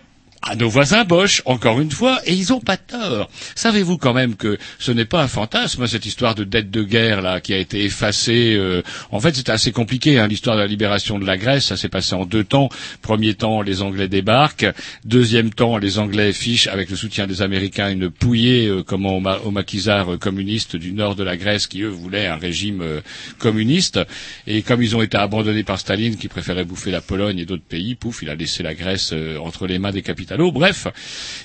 à 0.48 0.56
nos 0.56 0.70
voisins 0.70 1.04
Bosch, 1.06 1.42
encore 1.46 1.82
une 1.82 1.90
fois, 1.90 2.20
et 2.26 2.34
ils 2.34 2.54
ont 2.54 2.60
pas 2.60 2.78
tort. 2.78 3.30
Savez-vous 3.56 3.98
quand 3.98 4.14
même 4.14 4.36
que 4.36 4.60
ce 4.78 4.92
n'est 4.92 5.06
pas 5.06 5.24
un 5.24 5.28
fantasme, 5.28 5.88
cette 5.88 6.06
histoire 6.06 6.36
de 6.36 6.44
dette 6.44 6.70
de 6.70 6.84
guerre 6.84 7.24
là 7.24 7.42
qui 7.42 7.52
a 7.54 7.58
été 7.58 7.84
effacée. 7.84 8.54
euh, 8.56 8.84
en 9.12 9.20
fait, 9.20 9.36
c'était 9.36 9.52
assez 9.52 9.72
compliqué, 9.72 10.20
hein, 10.20 10.28
l'histoire 10.28 10.56
de 10.56 10.62
la 10.62 10.68
libération 10.68 11.18
de 11.18 11.26
la 11.26 11.38
Grèce. 11.38 11.66
Ça 11.66 11.78
s'est 11.78 11.90
passé 11.90 12.14
en 12.14 12.26
deux 12.26 12.44
temps. 12.44 12.70
Premier 13.02 13.34
temps, 13.34 13.64
les 13.64 13.82
Anglais 13.82 14.08
débarquent. 14.08 14.68
Deuxième 15.04 15.50
temps, 15.50 15.78
les 15.80 15.98
Anglais 15.98 16.32
fichent, 16.32 16.68
avec 16.68 16.92
le 16.92 16.96
soutien 16.96 17.26
des 17.26 17.42
Américains, 17.42 17.90
une 17.90 18.12
pouillée, 18.12 18.68
euh, 18.68 18.84
comment, 18.84 19.18
au, 19.18 19.20
ma- 19.20 19.40
au 19.40 19.50
maquisard 19.52 20.20
communiste 20.20 20.76
du 20.76 20.92
nord 20.94 21.16
de 21.16 21.24
la 21.24 21.38
Grèce, 21.38 21.66
qui 21.66 21.82
eux 21.82 21.88
voulaient 21.90 22.28
un 22.28 22.36
régime 22.38 22.82
euh, 22.84 23.02
communiste. 23.40 24.00
Et 24.46 24.62
comme 24.62 24.84
ils 24.84 24.96
ont 24.96 25.02
été 25.02 25.18
abandonnés 25.18 25.64
par 25.64 25.80
Staline, 25.80 26.18
qui 26.18 26.28
préférait 26.28 26.66
bouffer 26.66 26.92
la 26.92 27.02
Pologne 27.02 27.40
et 27.40 27.46
d'autres 27.46 27.64
pays, 27.68 27.96
pouf, 27.96 28.22
il 28.22 28.30
a 28.30 28.36
laissé 28.36 28.62
la 28.62 28.76
Grèce 28.76 29.10
euh, 29.12 29.38
entre 29.40 29.66
les 29.66 29.80
mains 29.80 29.92
des 29.92 30.04
Bref, 30.38 30.88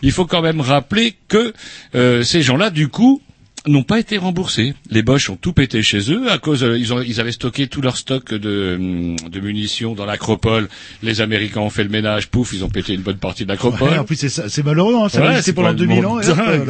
il 0.03 0.13
faut 0.13 0.27
quand 0.27 0.43
même 0.43 0.61
rappeler 0.61 1.17
que 1.29 1.53
euh, 1.95 2.23
ces 2.23 2.43
gens-là, 2.43 2.71
du 2.71 2.89
coup, 2.89 3.23
n'ont 3.67 3.83
pas 3.83 3.99
été 3.99 4.17
remboursés. 4.19 4.75
Les 4.91 5.03
Boches 5.03 5.31
ont 5.31 5.37
tout 5.37 5.53
pété 5.53 5.83
chez 5.83 6.13
eux 6.13 6.31
à 6.31 6.39
cause 6.39 6.63
euh, 6.65 6.79
ils, 6.79 6.93
ont, 6.93 7.03
ils 7.03 7.21
avaient 7.21 7.33
stocké 7.33 7.67
tout 7.67 7.81
leur 7.83 7.97
stock 7.97 8.33
de, 8.33 8.79
de 9.29 9.41
munitions 9.41 9.95
dans 9.95 10.07
l'acropole. 10.07 10.69
Les 11.03 11.21
Américains 11.21 11.61
ont 11.61 11.71
fait 11.71 11.83
le 11.85 11.91
ménage, 11.91 12.29
pouf, 12.29 12.53
ils 12.53 12.65
ont 12.65 12.69
pété 12.69 12.95
une 12.95 13.03
bonne 13.03 13.19
partie 13.19 13.45
de 13.45 13.49
l'acropole. 13.49 13.91
Ouais, 13.91 13.99
en 13.99 14.05
plus, 14.05 14.17
c'est 14.17 14.49
c'est 14.49 14.63
malheureux, 14.63 14.95
hein, 14.97 15.09
ça 15.09 15.21
Ouais, 15.21 15.43
c'est 15.43 15.53
pendant 15.53 15.73
2000 15.75 16.07
ans. 16.07 16.21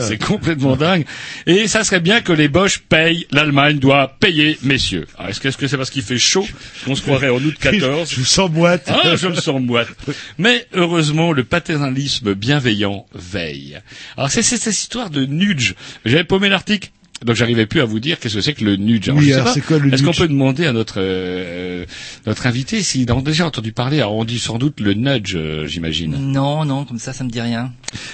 C'est 0.00 0.18
complètement 0.22 0.76
dingue. 0.76 1.04
Et 1.46 1.68
ça 1.68 1.84
serait 1.84 2.00
bien 2.00 2.20
que 2.20 2.32
les 2.32 2.48
Boches 2.48 2.78
payent. 2.80 3.26
L'Allemagne 3.30 3.78
doit 3.78 4.16
payer, 4.20 4.58
messieurs. 4.62 5.06
Alors, 5.18 5.30
est-ce 5.30 5.40
que 5.56 5.66
c'est 5.66 5.76
parce 5.76 5.90
qu'il 5.90 6.02
fait 6.02 6.18
chaud 6.18 6.46
qu'on 6.84 6.94
se 6.94 7.02
croirait 7.02 7.28
en 7.30 7.36
août 7.36 7.54
14 7.60 8.10
Je 8.10 8.16
vous 8.16 8.24
sens 8.24 8.50
boîte. 8.50 8.88
ah, 8.92 9.16
je 9.16 9.28
me 9.28 9.34
sens 9.34 9.60
moite. 9.60 9.88
Mais 10.38 10.66
heureusement, 10.74 11.32
le 11.32 11.44
paternalisme 11.44 12.34
bienveillant 12.34 13.06
veille. 13.14 13.78
Alors 14.16 14.30
c'est 14.30 14.42
c'est 14.42 14.56
cette 14.56 14.74
histoire 14.74 15.10
de 15.10 15.24
nudge. 15.24 15.74
J'avais 16.04 16.24
paumé 16.24 16.48
l'article. 16.48 16.79
Donc 17.24 17.36
j'arrivais 17.36 17.66
plus 17.66 17.80
à 17.80 17.84
vous 17.84 18.00
dire 18.00 18.18
qu'est-ce 18.18 18.36
que 18.36 18.40
c'est 18.40 18.54
que 18.54 18.64
le 18.64 18.76
nudge. 18.76 19.08
Alors, 19.08 19.20
Oui, 19.20 19.30
pas, 19.32 19.52
c'est 19.52 19.60
quoi 19.60 19.78
le 19.78 19.92
Est-ce 19.92 20.02
qu'on 20.02 20.12
peut 20.12 20.28
demander 20.28 20.66
à 20.66 20.72
notre 20.72 20.94
euh, 20.98 21.84
notre 22.26 22.46
invité 22.46 22.82
s'il 22.82 23.10
a 23.10 23.14
déjà 23.20 23.46
entendu 23.46 23.72
parler? 23.72 23.98
Alors 23.98 24.16
on 24.16 24.24
dit 24.24 24.38
sans 24.38 24.56
doute 24.58 24.80
le 24.80 24.94
nudge, 24.94 25.34
euh, 25.36 25.66
j'imagine. 25.66 26.16
Non, 26.32 26.64
non, 26.64 26.84
comme 26.86 26.98
ça, 26.98 27.12
ça 27.12 27.22
me 27.24 27.28
dit 27.30 27.40
rien. 27.40 27.72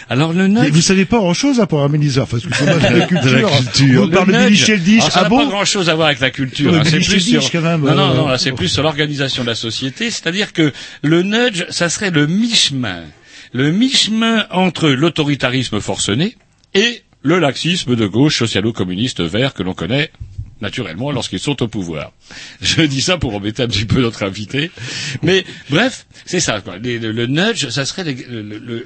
Alors 0.09 0.33
le 0.33 0.49
Mais 0.49 0.63
nudge. 0.63 0.73
vous 0.73 0.81
savez 0.81 1.05
pas 1.05 1.19
grand 1.19 1.35
chose 1.35 1.61
à 1.61 1.67
pour 1.67 1.83
Améliseur, 1.85 2.27
parce 2.27 2.43
que 2.45 2.55
c'est 2.55 2.65
pas 2.67 2.75
de 2.91 2.99
la 2.99 3.07
culture. 3.07 3.31
De 3.31 3.37
la 3.37 3.43
culture. 3.49 4.03
On 4.03 4.09
parle 4.09 4.33
de 4.33 4.49
Billy 4.79 5.01
ça 5.01 5.11
Ah 5.15 5.23
n'a 5.23 5.29
bon 5.29 5.39
pas 5.39 5.47
grand 5.47 5.65
chose 5.65 5.89
à 5.89 5.95
voir 5.95 6.09
avec 6.09 6.21
la 6.21 6.31
culture. 6.31 6.75
Hein. 6.75 6.83
C'est 6.85 6.99
Billy 6.99 7.07
plus 7.09 7.21
Sheldon, 7.21 7.41
sur... 7.43 7.53
quand 7.53 7.61
même, 7.63 7.81
Non, 7.83 7.95
non, 7.95 8.11
euh, 8.11 8.15
non, 8.17 8.29
là, 8.29 8.39
c'est 8.39 8.53
plus 8.53 8.69
sur 8.69 8.83
l'organisation 8.83 9.43
de 9.45 9.49
la 9.49 9.55
société. 9.55 10.11
C'est-à-dire 10.11 10.53
que 10.53 10.73
le 11.03 11.23
nudge, 11.23 11.65
ça 11.71 11.89
serait 11.89 12.11
le 12.11 12.27
mi-chemin. 12.27 13.03
Le 13.53 13.71
mi-chemin 13.71 14.47
entre 14.51 14.89
l'autoritarisme 14.89 15.81
forcené 15.81 16.37
et 16.75 17.03
le 17.27 17.41
laxisme 17.41 17.97
de 17.97 18.07
gauche 18.07 18.39
socialo-communiste 18.39 19.21
vert 19.21 19.53
que 19.53 19.65
l'on 19.65 19.75
connaît 19.75 20.13
naturellement 20.61 21.11
lorsqu'ils 21.11 21.41
sont 21.41 21.61
au 21.61 21.67
pouvoir. 21.67 22.13
Je 22.61 22.83
dis 22.83 23.03
ça 23.03 23.19
pour 23.19 23.35
embêter 23.35 23.65
un 23.65 23.67
petit 23.67 23.85
peu 23.85 24.01
notre 24.01 24.23
invité. 24.23 24.71
Mais 25.23 25.45
bref, 25.69 26.07
c'est 26.25 26.39
ça. 26.39 26.61
Quoi. 26.61 26.79
Le, 26.79 27.27
nudge, 27.27 27.69
ça 27.69 27.85
serait 27.85 28.17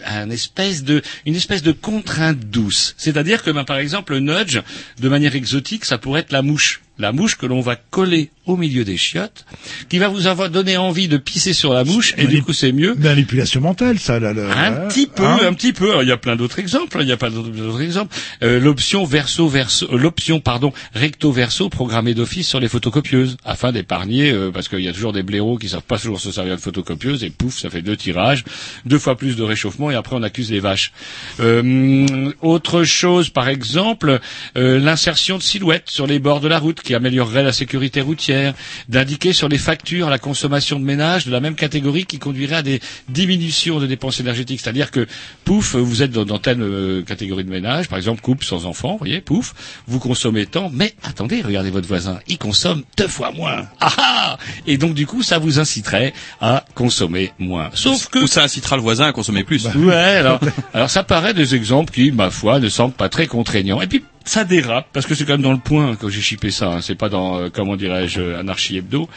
un 0.07 0.31
espèce 0.31 0.83
de, 0.83 1.03
une 1.27 1.37
espèce 1.37 1.63
de 1.63 1.73
contrainte 1.73 2.41
douce. 2.41 2.95
C'est-à-dire 2.97 3.43
que, 3.43 3.51
ben, 3.51 3.65
par 3.65 3.77
exemple, 3.77 4.15
le 4.15 4.21
nudge, 4.21 4.61
de 4.99 5.09
manière 5.11 5.37
exotique, 5.37 5.85
ça 5.85 5.99
pourrait 5.99 6.21
être 6.21 6.33
la 6.33 6.43
mouche. 6.43 6.81
La 7.01 7.13
mouche 7.13 7.37
que 7.37 7.47
l'on 7.47 7.61
va 7.61 7.77
coller 7.77 8.31
au 8.47 8.57
milieu 8.57 8.85
des 8.85 8.97
chiottes, 8.97 9.45
qui 9.89 9.99
va 9.99 10.09
vous 10.09 10.27
avoir 10.27 10.51
donné 10.51 10.77
envie 10.77 11.07
de 11.09 11.17
pisser 11.19 11.53
sur 11.53 11.73
la 11.73 11.85
mouche, 11.85 12.15
et 12.19 12.27
du 12.27 12.43
coup 12.43 12.53
c'est 12.53 12.73
mieux. 12.73 12.95
Manipulation 12.97 13.61
mentale, 13.61 13.99
ça, 13.99 14.19
là. 14.19 14.33
là, 14.33 14.43
Un 14.57 14.71
là. 14.71 14.87
petit 14.89 15.07
peu, 15.07 15.25
Hein 15.25 15.39
un 15.45 15.53
petit 15.53 15.73
peu. 15.73 15.91
Alors, 15.91 16.03
il 16.03 16.09
y 16.09 16.13
a 16.13 16.17
plein 16.17 16.35
d'autres 16.37 16.59
exemples. 16.59 16.99
hein, 16.99 17.03
Il 17.03 17.09
y 17.09 17.13
a 17.13 17.17
pas 17.17 17.31
d'autres 17.31 17.81
exemples. 17.81 18.15
Euh, 18.43 18.59
l'option 18.59 19.05
verso 19.05 19.47
verso, 19.49 19.87
euh, 19.93 19.97
l'option 19.99 20.41
pardon 20.41 20.73
recto 20.95 21.31
verso 21.31 21.69
programmée 21.69 22.15
d'office 22.15 22.49
sur 22.49 22.59
les 22.61 22.69
photocopieuses 22.69 23.37
afin 23.45 23.71
d'épargner 23.73 24.31
euh, 24.33 24.51
parce 24.51 24.69
qu'il 24.69 24.81
y 24.81 24.89
a 24.89 24.93
toujours 24.93 25.13
des 25.13 25.23
blaireaux 25.23 25.57
qui 25.59 25.69
savent 25.69 25.83
pas 25.83 25.99
toujours 25.99 26.21
se 26.21 26.33
servir 26.33 26.57
de 26.57 26.61
photocopieuse 26.61 27.23
et 27.23 27.31
pouf, 27.31 27.57
ça 27.59 27.71
fait 27.71 27.83
deux 27.83 27.97
tirages, 27.97 28.45
deux 28.85 28.99
fois 28.99 29.17
plus 29.17 29.37
de 29.37 29.43
réchauffement 29.45 29.91
et 29.91 29.95
après 29.95 30.17
on 30.17 30.23
accuse 30.23 30.51
les 30.51 30.61
vaches. 30.61 30.93
Euh, 31.39 32.31
autre 32.43 32.83
chose, 32.85 33.29
par 33.31 33.49
exemple, 33.49 34.19
euh, 34.57 34.79
l'insertion 34.81 35.39
de 35.39 35.43
silhouettes 35.43 35.89
sur 35.89 36.07
les 36.07 36.19
bords 36.19 36.41
de 36.41 36.49
la 36.49 36.59
route 36.59 36.81
qui 36.91 36.97
améliorerait 36.97 37.45
la 37.45 37.53
sécurité 37.53 38.01
routière, 38.01 38.53
d'indiquer 38.89 39.33
sur 39.33 39.49
les 39.49 39.59
factures 39.59 40.11
la 40.11 40.19
consommation 40.19 40.81
de 40.81 40.85
ménage 40.85 41.25
de 41.25 41.31
la 41.31 41.39
même 41.39 41.55
catégorie 41.55 42.05
qui 42.05 42.19
conduirait 42.19 42.57
à 42.57 42.63
des 42.63 42.81
diminutions 43.09 43.79
de 43.79 43.87
dépenses 43.87 44.19
énergétiques. 44.19 44.59
C'est-à-dire 44.61 44.91
que, 44.91 45.07
pouf, 45.45 45.77
vous 45.77 46.03
êtes 46.03 46.11
dans, 46.11 46.25
dans 46.25 46.41
telle 46.41 46.61
euh, 46.61 47.03
catégorie 47.03 47.45
de 47.45 47.49
ménage, 47.49 47.89
par 47.89 47.97
exemple 47.97 48.23
couple 48.23 48.45
sans 48.45 48.67
enfant, 48.67 48.95
vous 48.95 48.99
voyez, 48.99 49.21
pouf, 49.21 49.55
vous 49.87 50.01
consommez 50.01 50.47
tant, 50.47 50.69
mais 50.75 50.97
attendez, 51.05 51.43
regardez 51.43 51.71
votre 51.71 51.87
voisin, 51.87 52.19
il 52.27 52.39
consomme 52.39 52.83
deux 52.99 53.07
fois 53.07 53.31
moins. 53.31 53.69
Ah 53.79 53.93
ah 53.97 54.39
Et 54.67 54.77
donc 54.77 54.95
du 54.95 55.07
coup, 55.07 55.23
ça 55.23 55.39
vous 55.39 55.61
inciterait 55.61 56.13
à 56.41 56.65
consommer 56.75 57.31
moins. 57.39 57.71
Sauf 57.75 58.09
que 58.09 58.19
Ou 58.19 58.27
ça 58.27 58.43
incitera 58.43 58.75
le 58.75 58.83
voisin 58.83 59.07
à 59.07 59.13
consommer 59.13 59.45
plus. 59.45 59.65
Ouais, 59.77 59.95
alors, 59.95 60.41
alors 60.75 60.91
ça 60.91 61.05
paraît 61.05 61.35
des 61.35 61.55
exemples 61.55 61.93
qui, 61.93 62.11
ma 62.11 62.31
foi, 62.31 62.59
ne 62.59 62.69
semblent 62.69 62.95
pas 62.95 63.09
très 63.09 63.29
contraignants. 63.29 63.81
Et 63.81 63.87
puis 63.87 64.03
ça 64.31 64.45
dérape 64.45 64.87
parce 64.93 65.07
que 65.07 65.17
c'est 65.17 65.25
quand 65.25 65.33
même 65.33 65.43
dans 65.43 65.51
le 65.51 65.59
point 65.59 65.97
que 65.97 66.09
j'ai 66.09 66.21
chippé 66.21 66.53
ça. 66.53 66.75
Hein. 66.75 66.81
C'est 66.83 66.95
pas 66.95 67.09
dans, 67.09 67.41
euh, 67.41 67.49
comment 67.53 67.75
dirais-je, 67.75 68.21
euh, 68.21 68.39
Anarchie 68.39 68.77
Hebdo. 68.77 69.09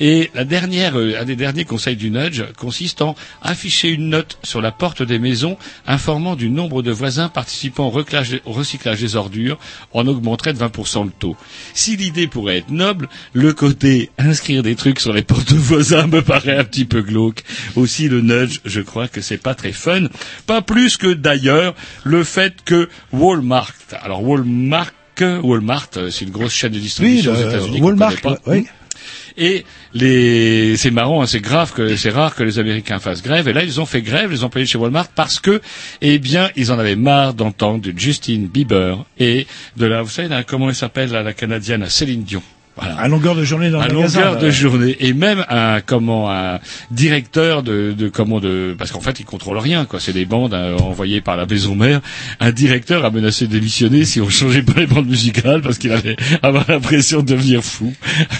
Et 0.00 0.30
la 0.34 0.44
dernière, 0.44 0.98
euh, 0.98 1.20
un 1.20 1.26
des 1.26 1.36
derniers 1.36 1.66
conseils 1.66 1.94
du 1.94 2.10
nudge 2.10 2.42
consiste 2.56 3.02
en 3.02 3.14
afficher 3.42 3.90
une 3.90 4.08
note 4.08 4.38
sur 4.42 4.62
la 4.62 4.72
porte 4.72 5.02
des 5.02 5.18
maisons 5.18 5.58
informant 5.86 6.36
du 6.36 6.48
nombre 6.48 6.80
de 6.80 6.90
voisins 6.90 7.28
participant 7.28 7.88
au 7.88 8.50
recyclage 8.52 8.98
des 8.98 9.14
ordures. 9.14 9.58
On 9.92 10.06
augmenterait 10.06 10.54
de 10.54 10.58
20% 10.58 11.04
le 11.04 11.10
taux. 11.10 11.36
Si 11.74 11.98
l'idée 11.98 12.26
pourrait 12.26 12.56
être 12.56 12.70
noble, 12.70 13.10
le 13.34 13.52
côté 13.52 14.08
inscrire 14.16 14.62
des 14.62 14.74
trucs 14.74 15.00
sur 15.00 15.12
les 15.12 15.22
portes 15.22 15.52
de 15.52 15.58
voisins 15.58 16.06
me 16.06 16.22
paraît 16.22 16.56
un 16.56 16.64
petit 16.64 16.86
peu 16.86 17.02
glauque. 17.02 17.42
Aussi 17.76 18.08
le 18.08 18.22
nudge, 18.22 18.60
je 18.64 18.80
crois 18.80 19.06
que 19.06 19.20
c'est 19.20 19.36
pas 19.36 19.54
très 19.54 19.72
fun. 19.72 20.06
Pas 20.46 20.62
plus 20.62 20.96
que 20.96 21.12
d'ailleurs 21.12 21.74
le 22.04 22.24
fait 22.24 22.54
que 22.64 22.88
Walmart, 23.12 23.74
alors 24.02 24.22
Walmart, 24.22 24.61
Walmart, 25.42 25.88
euh, 25.96 26.10
c'est 26.10 26.24
une 26.24 26.30
grosse 26.30 26.52
chaîne 26.54 26.70
de 26.72 26.76
Oui, 26.76 26.82
distribution 26.82 27.32
aux 27.32 27.34
le- 27.36 27.40
États-Unis. 27.48 27.80
Walmart, 27.80 28.16
pas. 28.22 28.38
oui. 28.46 28.66
Et 29.38 29.64
les, 29.94 30.76
c'est 30.76 30.90
marrant, 30.90 31.22
hein, 31.22 31.26
c'est 31.26 31.40
grave 31.40 31.72
que 31.72 31.96
c'est 31.96 32.10
rare 32.10 32.34
que 32.34 32.42
les 32.42 32.58
Américains 32.58 32.98
fassent 32.98 33.22
grève. 33.22 33.48
Et 33.48 33.52
là, 33.54 33.62
ils 33.64 33.80
ont 33.80 33.86
fait 33.86 34.02
grève, 34.02 34.30
les 34.30 34.44
employés 34.44 34.66
de 34.66 34.70
chez 34.70 34.76
Walmart, 34.78 35.08
parce 35.08 35.40
que, 35.40 35.60
eh 36.02 36.18
bien, 36.18 36.50
ils 36.54 36.70
en 36.70 36.78
avaient 36.78 36.96
marre 36.96 37.32
d'entendre 37.34 37.80
de 37.80 37.92
Justin 37.98 38.46
Bieber 38.52 39.04
et 39.18 39.46
de 39.78 39.86
la, 39.86 40.02
vous 40.02 40.10
savez, 40.10 40.28
comment 40.46 40.68
elle 40.68 40.74
s'appelle, 40.74 41.10
la 41.10 41.32
canadienne, 41.32 41.88
Céline 41.88 42.24
Dion. 42.24 42.42
Voilà. 42.76 42.96
À 42.96 43.06
longueur 43.08 43.34
de 43.34 43.44
journée 43.44 43.68
dans 43.68 43.80
À 43.80 43.88
le 43.88 43.94
magasin. 43.94 44.20
longueur 44.20 44.38
de 44.38 44.50
journée 44.50 44.96
et 45.00 45.12
même 45.12 45.44
un 45.50 45.80
comment 45.82 46.30
un 46.30 46.58
directeur 46.90 47.62
de, 47.62 47.92
de 47.92 48.08
comment 48.08 48.40
de 48.40 48.74
parce 48.78 48.90
qu'en 48.90 49.00
fait 49.02 49.20
ils 49.20 49.26
contrôlent 49.26 49.58
rien 49.58 49.84
quoi 49.84 50.00
c'est 50.00 50.14
des 50.14 50.24
bandes 50.24 50.54
euh, 50.54 50.78
envoyées 50.78 51.20
par 51.20 51.36
la 51.36 51.44
maison 51.44 51.74
mère 51.74 52.00
un 52.40 52.50
directeur 52.50 53.04
a 53.04 53.10
menacé 53.10 53.46
de 53.46 53.52
démissionner 53.52 54.06
si 54.06 54.22
on 54.22 54.28
changeait 54.30 54.62
pas 54.62 54.80
les 54.80 54.86
bandes 54.86 55.06
musicales 55.06 55.60
parce 55.60 55.76
qu'il 55.76 55.92
allait 55.92 56.16
avoir 56.42 56.64
l'impression 56.66 57.20
de 57.20 57.26
devenir 57.26 57.62
fou 57.62 57.92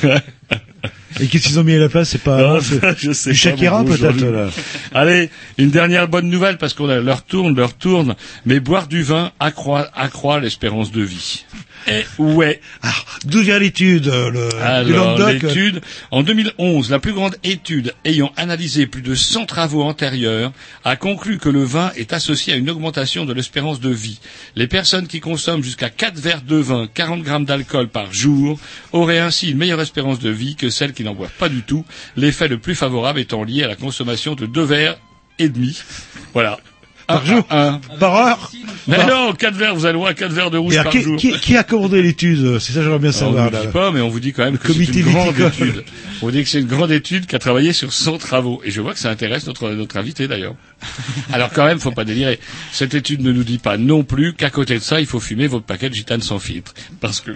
Et 1.20 1.27
qu'est-ce 1.27 1.48
qu'ils 1.48 1.59
ont 1.59 1.64
mis 1.64 1.75
à 1.75 1.79
la 1.79 1.88
place 1.88 2.11
C'est 2.11 2.22
pas. 2.22 2.40
non, 2.40 2.61
je 2.96 3.12
sais 3.12 3.31
du 3.31 3.37
pas, 3.37 3.51
Shakira 3.51 3.85
peut-être. 3.85 4.51
Allez, 4.94 5.31
une 5.59 5.70
dernière 5.70 6.09
bonne 6.09 6.29
nouvelle 6.29 6.59
parce 6.59 6.75
qu'on 6.75 6.87
leur 6.87 7.22
tourne, 7.25 7.57
leur 7.57 7.75
tourne, 7.75 8.14
mais 8.46 8.61
boire 8.61 8.87
du 8.87 9.03
vin 9.03 9.33
accroît, 9.40 9.88
accroît 9.94 10.40
l'espérance 10.40 10.92
de 10.92 11.03
vie. 11.03 11.44
Et 11.88 12.05
ouais. 12.18 12.61
Ah, 12.83 12.92
D'où 13.25 13.40
vient 13.40 13.59
l'étude 13.59 14.09
euh, 14.09 15.33
l'étude, 15.33 15.81
en 16.11 16.22
2011, 16.22 16.90
la 16.90 16.98
plus 16.98 17.12
grande 17.12 17.37
étude 17.44 17.92
ayant 18.05 18.33
analysé 18.37 18.87
plus 18.87 19.03
de 19.03 19.14
100 19.14 19.46
travaux 19.46 19.83
antérieurs 19.83 20.53
a 20.85 20.96
conclu 20.96 21.38
que 21.38 21.48
le 21.48 21.64
vin 21.64 21.90
est 21.96 22.12
associé 22.12 22.53
à 22.53 22.57
une 22.57 22.70
augmentation 22.70 23.25
de 23.25 23.33
l'espérance 23.33 23.81
de 23.81 23.90
vie. 23.90 24.20
Les 24.55 24.66
personnes 24.66 25.07
qui 25.07 25.20
consomment 25.20 25.62
jusqu'à 25.62 25.90
4 25.90 26.18
verres 26.18 26.42
de 26.42 26.57
vin, 26.57 26.88
40 26.92 27.22
grammes 27.22 27.44
d'alcool 27.44 27.88
par 27.88 28.12
jour, 28.12 28.59
auraient 28.92 29.18
ainsi 29.18 29.51
une 29.51 29.59
meilleure 29.59 29.81
espérance 29.81 30.20
de 30.20 30.31
vie 30.31 30.57
que 30.57 30.70
celles 30.70 30.92
qui 30.92 31.02
n'en 31.05 31.15
boivent 31.15 31.31
pas 31.38 31.49
du 31.49 31.62
tout, 31.62 31.85
l'effet 32.17 32.49
le 32.49 32.59
plus 32.59 32.75
favorable 32.75 33.21
étant 33.21 33.45
lié 33.45 33.62
à 33.65 33.69
la 33.69 33.77
consommation 33.77 34.35
de 34.35 34.47
2 34.47 34.62
verres 34.62 34.97
et 35.38 35.49
demi. 35.49 35.81
Voilà. 36.33 36.59
Par 37.09 37.27
jour 37.27 37.45
Un. 37.51 37.81
Par 37.99 38.15
heure 38.15 38.53
Mais 38.87 38.97
Par- 38.97 39.09
non, 39.09 39.33
4 39.35 39.55
verres, 39.55 39.75
vous 39.75 39.87
allez 39.87 39.99
voir 39.99 40.15
4 40.15 40.33
verres 40.33 40.51
de 40.53 40.57
rouge 40.57 40.77
par 40.77 40.88
qui, 40.88 41.03
jour. 41.03 41.17
qui, 41.17 41.33
qui 41.41 41.57
a 41.57 41.65
commandé 41.65 42.01
l'étude 42.01 42.59
C'est 42.61 42.73
ça, 42.73 42.81
j'aimerais 42.81 43.01
bien 43.01 43.11
on 43.11 43.12
savoir. 43.12 43.47
ne 43.47 43.51
là. 43.51 43.61
dit 43.67 43.73
pas, 43.73 43.91
mais 43.91 44.01
on 44.01 44.09
vous 44.09 44.21
dit 44.21 44.33
quand 44.33 44.45
même 44.45 44.57
que 44.57 44.73
c'est 44.73 44.85
une 44.85 45.03
grande 45.12 45.38
étude. 45.38 45.85
On 46.23 46.27
vous 46.27 46.31
dit 46.31 46.43
que 46.45 46.49
c'est 46.49 46.61
une 46.61 46.69
grande 46.69 46.93
étude 46.93 47.27
qui 47.27 47.35
a 47.35 47.41
travaillé 47.41 47.73
sur 47.73 47.93
100 47.93 48.19
travaux. 48.19 48.62
Et 48.65 48.71
je 48.71 48.81
vois 48.81 48.93
que 48.95 49.01
ça 49.01 49.11
intéresse 49.11 49.47
notre, 49.49 49.69
notre 49.71 49.97
invité 49.97 50.29
d'ailleurs. 50.29 50.55
Alors 51.33 51.51
quand 51.51 51.67
même, 51.67 51.81
faut 51.81 51.91
pas 51.91 52.05
délirer. 52.05 52.38
Cette 52.71 52.95
étude 52.95 53.21
ne 53.21 53.33
nous 53.33 53.45
dit 53.45 53.59
pas 53.59 53.77
non 53.79 54.05
plus 54.05 54.33
qu'à 54.33 54.51
côté 54.51 54.75
de 54.75 54.83
ça, 54.83 55.01
il 55.01 55.07
faut 55.07 55.21
fumer 55.21 55.49
votre 55.49 55.67
paquet 55.67 55.91
de 55.91 55.95
gitane 55.95 56.23
sans 56.23 56.38
filtre. 56.38 56.73
Parce 57.01 57.21
que 57.21 57.33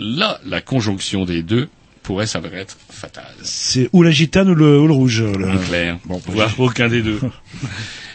là, 0.00 0.40
la 0.46 0.62
conjonction 0.62 1.26
des 1.26 1.42
deux 1.42 1.68
pourrait 2.02 2.26
s'avérer 2.26 2.58
être 2.60 2.76
fatale. 2.90 3.24
C'est 3.42 3.88
ou 3.92 4.02
la 4.02 4.10
gitane 4.10 4.50
ou 4.50 4.54
le, 4.54 4.78
ou 4.80 4.86
le 4.86 4.92
rouge. 4.92 5.22
le- 5.22 5.50
En 5.50 5.58
clair. 5.58 5.98
Bon, 6.04 6.20
voire 6.26 6.52
aucun 6.58 6.88
des 6.88 7.02
deux. 7.02 7.20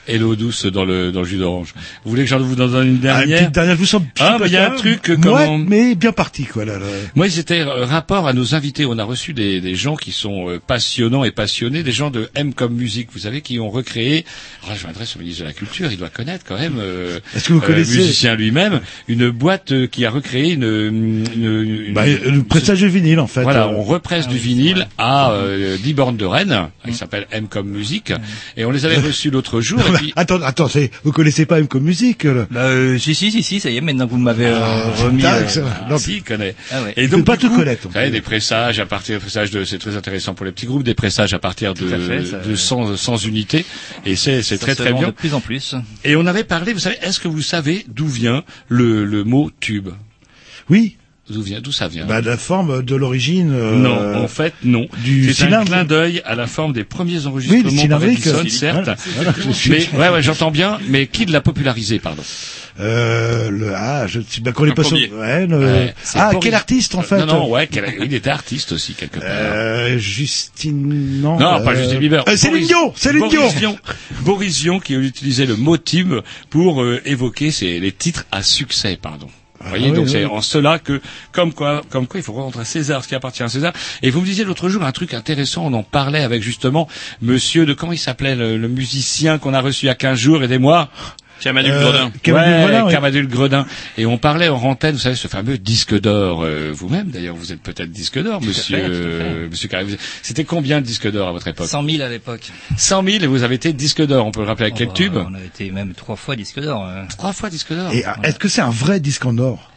Et 0.07 0.17
l'eau 0.17 0.35
douce 0.35 0.65
dans 0.65 0.85
le, 0.85 1.11
dans 1.11 1.21
le 1.21 1.27
jus 1.27 1.37
d'orange. 1.37 1.73
Vous 2.03 2.09
voulez 2.11 2.23
que 2.23 2.29
j'en 2.29 2.39
vous 2.39 2.55
donne 2.55 2.69
une 2.69 2.77
Ah, 2.77 2.83
une 2.83 2.97
dernière 2.99 3.37
petite 3.39 3.51
dernière, 3.53 3.73
je 3.75 3.79
vous 3.79 3.85
sens. 3.85 4.01
Ah, 4.19 4.37
mais 4.39 4.47
il 4.47 4.53
y 4.53 4.57
a 4.57 4.71
un 4.71 4.75
truc, 4.75 5.09
euh, 5.09 5.17
Moi, 5.17 5.41
comment- 5.43 5.57
mais 5.57 5.95
bien 5.95 6.11
parti 6.11 6.45
quoi 6.45 6.63
là. 6.65 6.79
là. 6.79 6.85
Moi, 7.15 7.29
c'était 7.29 7.59
euh, 7.61 7.85
rapport 7.85 8.27
à 8.27 8.33
nos 8.33 8.55
invités. 8.55 8.85
On 8.85 8.97
a 8.97 9.03
reçu 9.03 9.33
des, 9.33 9.59
des 9.61 9.75
gens 9.75 9.95
qui 9.95 10.11
sont 10.11 10.49
euh, 10.49 10.59
passionnants 10.65 11.23
et 11.23 11.31
passionnés, 11.31 11.83
des 11.83 11.91
gens 11.91 12.09
de 12.09 12.29
M 12.35 12.53
comme 12.53 12.73
musique, 12.75 13.09
vous 13.11 13.19
savez, 13.19 13.41
qui 13.41 13.59
ont 13.59 13.69
recréé. 13.69 14.23
Alors, 14.65 14.77
je 14.77 14.87
m'adresse 14.87 15.15
au 15.15 15.19
ministre 15.19 15.41
de 15.41 15.47
la 15.47 15.53
Culture, 15.53 15.91
il 15.91 15.97
doit 15.97 16.09
connaître 16.09 16.45
quand 16.47 16.57
même. 16.57 16.77
Euh, 16.79 17.19
Est-ce 17.35 17.49
que 17.49 17.53
vous 17.53 17.59
euh, 17.59 17.67
connaissez- 17.67 17.97
musicien 17.97 18.35
lui-même, 18.35 18.79
une 19.07 19.29
boîte 19.29 19.71
euh, 19.73 19.87
qui 19.87 20.05
a 20.05 20.09
recréé 20.09 20.53
une, 20.53 20.63
une, 20.63 21.25
une- 21.87 21.93
Bah, 21.93 22.05
le 22.07 22.43
pressage 22.43 22.81
de 22.81 22.87
vinyle 22.87 23.19
en 23.19 23.27
fait. 23.27 23.43
voilà, 23.43 23.67
on 23.67 23.83
represse 23.83 24.27
du 24.27 24.37
vinyle 24.37 24.87
à 24.97 25.31
euh, 25.31 25.77
10 25.77 25.93
bornes 25.93 26.17
de 26.17 26.25
Rennes. 26.25 26.69
Il 26.87 26.93
s'appelle 26.95 27.27
M 27.31 27.47
comme 27.49 27.67
musique, 27.69 28.13
et 28.55 28.63
on 28.65 28.71
les 28.71 28.85
avait 28.85 28.97
reçus 29.07 29.29
l'autre 29.29 29.61
jour. 29.61 29.79
Attends, 30.15 30.41
attends, 30.41 30.69
vous 31.03 31.11
connaissez 31.11 31.45
pas 31.45 31.61
comme 31.63 31.83
musique 31.83 32.23
là. 32.23 32.47
Bah, 32.51 32.61
euh, 32.61 32.97
si, 32.97 33.15
si, 33.15 33.31
si, 33.31 33.43
si, 33.43 33.59
ça 33.59 33.69
y 33.69 33.77
est, 33.77 33.81
maintenant 33.81 34.05
que 34.05 34.11
vous 34.11 34.17
m'avez 34.17 34.47
euh, 34.47 34.91
remis... 35.03 35.21
tac, 35.21 35.57
euh. 35.57 35.65
Ah, 35.65 35.87
Non, 35.89 35.97
si, 35.97 36.21
connaît. 36.21 36.55
Ah 36.71 36.83
ouais. 36.83 36.93
Et 36.97 37.07
donc, 37.07 37.25
pas 37.25 37.37
tout 37.37 37.49
coup, 37.49 37.57
connaître, 37.57 37.83
Vous 37.83 37.89
on 37.89 37.93
savez, 37.93 38.07
peut 38.07 38.11
des 38.13 38.21
pressages 38.21 38.79
à 38.79 38.85
partir 38.85 39.15
de 39.17 39.21
pressages 39.21 39.51
de, 39.51 39.63
c'est 39.63 39.77
très 39.79 39.95
intéressant 39.97 40.33
pour 40.33 40.45
les 40.45 40.51
petits 40.51 40.65
groupes, 40.65 40.83
des 40.83 40.93
pressages 40.93 41.33
à 41.33 41.39
partir 41.39 41.73
de, 41.73 41.93
à 41.93 41.99
fait, 41.99 42.25
ça- 42.25 42.37
de 42.39 42.55
100, 42.55 42.97
100 42.97 43.17
unités. 43.17 43.65
Et 44.05 44.15
c'est, 44.15 44.41
c'est 44.43 44.57
très 44.57 44.75
très 44.75 44.93
bien. 44.93 45.07
de 45.07 45.11
plus 45.11 45.33
en 45.33 45.41
plus. 45.41 45.75
Et 46.03 46.15
on 46.15 46.25
avait 46.25 46.43
parlé, 46.43 46.73
vous 46.73 46.79
savez, 46.79 46.97
est-ce 47.01 47.19
que 47.19 47.27
vous 47.27 47.41
savez 47.41 47.85
d'où 47.87 48.07
vient 48.07 48.43
le, 48.67 49.05
le 49.05 49.23
mot 49.23 49.51
tube? 49.59 49.89
Oui. 50.69 50.97
D'où 51.29 51.41
vient, 51.41 51.59
d'où 51.59 51.73
ça 51.73 51.89
vient 51.89 52.05
Bah, 52.05 52.21
de 52.21 52.27
la 52.27 52.37
forme 52.37 52.83
de 52.83 52.95
l'origine. 52.95 53.51
euh, 53.53 53.75
Non, 53.75 54.23
en 54.23 54.29
fait, 54.29 54.53
non. 54.63 54.87
du 55.03 55.33
C'est 55.33 55.51
un 55.51 55.65
clin 55.65 55.83
d'œil 55.83 56.21
à 56.23 56.35
la 56.35 56.47
forme 56.47 56.71
des 56.71 56.85
premiers 56.85 57.17
Oui, 57.19 57.27
enregistrements 57.27 57.83
le 57.83 57.89
par. 57.89 58.03
Edison, 58.05 58.35
euh, 58.45 58.47
certes. 58.49 58.89
voilà, 59.15 59.33
Mais 59.67 59.89
ouais, 59.97 60.09
ouais, 60.09 60.21
j'entends 60.21 60.51
bien. 60.51 60.79
Mais 60.87 61.07
qui 61.07 61.25
l'a 61.25 61.41
popularisé, 61.41 61.99
pardon 61.99 62.23
Euh, 62.79 63.49
le, 63.49 63.73
ah, 63.75 64.05
je 64.07 64.19
ne 64.19 64.23
bah, 64.41 64.51
connais 64.53 64.69
Le 64.69 64.75
pas 64.75 64.83
son, 64.83 64.91
premier. 64.91 65.09
ouais, 65.11 65.47
le- 65.47 65.57
Ouais, 65.57 65.95
c'est 66.03 66.19
ah, 66.19 66.31
quel 66.39 66.53
artiste, 66.53 66.95
en 66.95 67.01
fait? 67.01 67.17
Non, 67.19 67.25
non, 67.25 67.49
ouais, 67.49 67.67
quel- 67.67 67.95
il 68.05 68.13
était 68.13 68.29
artiste 68.29 68.71
aussi 68.71 68.93
quelque 68.93 69.19
part. 69.19 69.27
Euh, 69.29 69.97
Justine, 69.97 71.19
non. 71.21 71.33
Non, 71.39 71.63
pas 71.63 71.73
euh, 71.73 71.75
Justin 71.75 71.97
Bieber. 71.99 72.23
Euh, 72.29 72.37
Céline 72.37 72.53
Boris- 72.57 72.67
Dion, 72.67 72.93
Céline 72.95 73.19
Boris 73.19 73.33
Dion. 73.37 73.49
Dion. 73.59 73.77
Boris 74.21 74.59
Dion 74.59 74.79
qui 74.79 74.93
utilisait 74.93 75.45
le 75.47 75.55
mot 75.57 75.77
tube 75.77 76.13
pour 76.49 76.81
euh, 76.83 77.01
évoquer 77.05 77.51
ces, 77.51 77.79
les 77.79 77.91
titres 77.91 78.25
à 78.31 78.43
succès, 78.43 78.97
pardon. 79.01 79.27
Vous 79.61 79.69
voyez, 79.69 79.89
Ah 79.91 79.95
donc 79.95 80.05
oui. 80.05 80.11
c'est 80.11 80.25
en 80.25 80.41
cela 80.41 80.79
que, 80.79 81.01
comme 81.31 81.51
quoi, 81.53 81.81
comme 81.89 82.05
quoi, 82.07 82.19
il 82.19 82.23
faut 82.23 82.33
rendre 82.33 82.59
à 82.59 82.65
César 82.65 83.03
ce 83.03 83.07
qui 83.07 83.15
appartient 83.15 83.43
à 83.43 83.47
César. 83.49 83.73
Et 84.03 84.09
vous 84.11 84.21
me 84.21 84.25
disiez 84.25 84.43
l'autre 84.43 84.69
jour 84.69 84.83
un 84.83 84.91
truc 84.91 85.13
intéressant, 85.13 85.65
on 85.65 85.73
en 85.73 85.83
parlait 85.83 86.21
avec 86.23 86.41
justement 86.43 86.87
Monsieur 87.21 87.65
de 87.65 87.73
comment 87.73 87.91
il 87.93 87.97
s'appelait 87.97 88.35
le, 88.35 88.57
le 88.57 88.67
musicien 88.67 89.37
qu'on 89.39 89.53
a 89.53 89.61
reçu 89.61 89.85
il 89.85 89.87
y 89.87 89.91
a 89.91 89.95
15 89.95 90.17
jours, 90.17 90.43
aidez-moi. 90.43 90.89
Camadul 91.41 91.71
Euh, 91.71 91.81
Gredin. 91.83 92.11
Camadul 92.23 92.51
ouais, 92.53 92.63
Gredin, 92.65 92.85
oui. 92.85 92.91
Camadul 92.91 93.27
Gredin. 93.27 93.65
Et 93.97 94.05
on 94.05 94.17
parlait 94.17 94.49
en 94.49 94.57
antenne, 94.63 94.93
vous 94.95 95.01
savez, 95.01 95.15
ce 95.15 95.27
fameux 95.27 95.57
disque 95.57 95.99
d'or. 95.99 96.41
euh, 96.43 96.71
Vous-même, 96.73 97.09
d'ailleurs, 97.09 97.35
vous 97.35 97.51
êtes 97.51 97.61
peut-être 97.61 97.91
disque 97.91 98.21
d'or, 98.21 98.41
monsieur, 98.41 98.77
fait, 98.77 98.83
euh, 98.89 99.47
monsieur 99.49 99.67
Carré. 99.69 99.83
Vous- 99.85 99.95
C'était 100.21 100.43
combien 100.45 100.81
de 100.81 100.85
disques 100.85 101.09
d'or 101.11 101.27
à 101.29 101.31
votre 101.31 101.47
époque 101.47 101.67
100 101.67 101.83
000 101.87 102.01
à 102.03 102.09
l'époque. 102.09 102.51
100 102.77 103.03
000 103.03 103.23
et 103.23 103.27
vous 103.27 103.43
avez 103.43 103.55
été 103.55 103.73
disque 103.73 104.05
d'or. 104.05 104.25
On 104.25 104.31
peut 104.31 104.41
le 104.41 104.47
rappeler 104.47 104.65
avec 104.65 104.75
Oh, 104.75 104.77
quel 104.77 104.87
bah, 104.87 104.93
tube 104.93 105.27
On 105.29 105.33
a 105.35 105.43
été 105.43 105.71
même 105.71 105.93
trois 105.93 106.15
fois 106.15 106.35
disque 106.35 106.59
d'or. 106.59 106.85
euh. 106.87 107.03
Trois 107.09 107.33
fois 107.33 107.49
disque 107.49 107.73
d'or. 107.73 107.91
Et 107.93 108.03
ah, 108.05 108.17
est-ce 108.23 108.39
que 108.39 108.47
c'est 108.47 108.61
un 108.61 108.69
vrai 108.69 108.99
disque 108.99 109.25
en 109.25 109.37
or? 109.37 109.71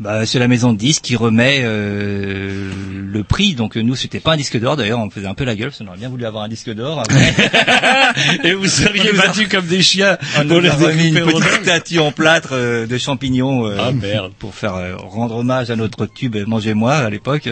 Bah, 0.00 0.26
c'est 0.26 0.40
la 0.40 0.48
maison 0.48 0.72
de 0.72 0.78
disques 0.78 1.02
qui 1.04 1.14
remet 1.14 1.60
euh, 1.62 2.70
le 3.12 3.22
prix. 3.22 3.54
Donc 3.54 3.76
euh, 3.76 3.80
nous, 3.82 3.94
c'était 3.94 4.18
pas 4.18 4.32
un 4.32 4.36
disque 4.36 4.58
d'or. 4.58 4.76
D'ailleurs, 4.76 4.98
on 4.98 5.08
faisait 5.08 5.26
un 5.28 5.34
peu 5.34 5.44
la 5.44 5.54
gueule. 5.54 5.68
parce 5.68 5.78
qu'on 5.78 5.86
aurait 5.86 5.98
bien 5.98 6.08
voulu 6.08 6.24
avoir 6.26 6.42
un 6.42 6.48
disque 6.48 6.70
d'or. 6.74 7.04
Et 8.44 8.54
vous 8.54 8.66
seriez 8.66 9.10
On 9.12 9.16
battus 9.16 9.48
comme 9.48 9.66
des 9.66 9.82
chiens 9.82 10.18
on 10.36 10.46
pour 10.46 10.56
nous 10.56 10.60
les 10.60 10.68
a 10.70 10.74
remis 10.74 11.08
une 11.08 11.24
petite 11.24 11.62
statue 11.62 11.98
en 12.00 12.10
plâtre 12.10 12.50
euh, 12.52 12.86
de 12.86 12.98
champignons 12.98 13.66
euh, 13.66 13.76
Ah, 13.78 13.92
merde. 13.92 14.32
pour 14.38 14.54
faire 14.54 14.98
rendre 14.98 15.36
hommage 15.36 15.70
à 15.70 15.76
notre 15.76 16.06
tube 16.06 16.36
Mangez-moi 16.46 16.92
à 16.94 17.10
l'époque. 17.10 17.48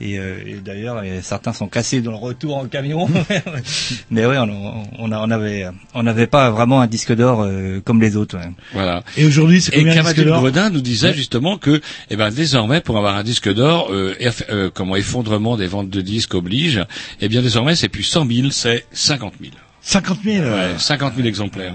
Et, 0.00 0.18
euh, 0.18 0.36
et 0.44 0.54
d'ailleurs, 0.54 1.00
euh, 1.04 1.20
certains 1.22 1.52
sont 1.52 1.68
cassés 1.68 2.00
dans 2.00 2.10
le 2.10 2.16
retour 2.16 2.56
en 2.56 2.66
camion. 2.66 3.08
Mais 4.10 4.26
ouais, 4.26 4.38
on, 4.38 4.84
on, 4.98 5.12
a- 5.12 5.18
on 5.20 5.30
avait, 5.30 5.66
on 5.94 6.02
n'avait 6.02 6.26
pas 6.26 6.50
vraiment 6.50 6.80
un 6.80 6.86
disque 6.86 7.14
d'or 7.14 7.42
euh, 7.42 7.80
comme 7.84 8.00
les 8.00 8.16
autres. 8.16 8.36
ouais. 8.36 8.50
Voilà. 8.72 9.02
Et 9.16 9.24
aujourd'hui, 9.24 9.60
c'est 9.60 9.74
Et 9.74 9.78
combien 9.84 10.00
un 10.04 10.12
disque 10.12 10.24
d'or? 10.24 10.40
Gredin 10.40 10.70
nous 10.70 10.80
disait 10.80 11.08
Ouais. 11.08 11.14
justement 11.14 11.58
que, 11.58 11.80
eh 12.10 12.16
ben, 12.16 12.30
désormais, 12.30 12.80
pour 12.80 12.98
avoir 12.98 13.16
un 13.16 13.22
disque 13.22 13.52
d'or, 13.52 13.88
euh, 13.92 14.14
eff- 14.20 14.44
euh, 14.50 14.70
comment 14.72 14.96
effondrement 14.96 15.56
des 15.56 15.66
ventes 15.66 15.90
de 15.90 16.00
disques 16.00 16.34
oblige, 16.34 16.84
eh 17.20 17.28
bien, 17.28 17.40
désormais, 17.42 17.76
c'est 17.76 17.88
plus 17.88 18.02
100 18.02 18.26
000, 18.30 18.50
c'est 18.50 18.84
50 18.92 19.34
000. 19.40 19.52
50 19.80 20.18
000. 20.24 20.36
Ouais, 20.44 20.50
euh, 20.50 20.78
50 20.78 21.14
000 21.14 21.28
exemplaires. 21.28 21.74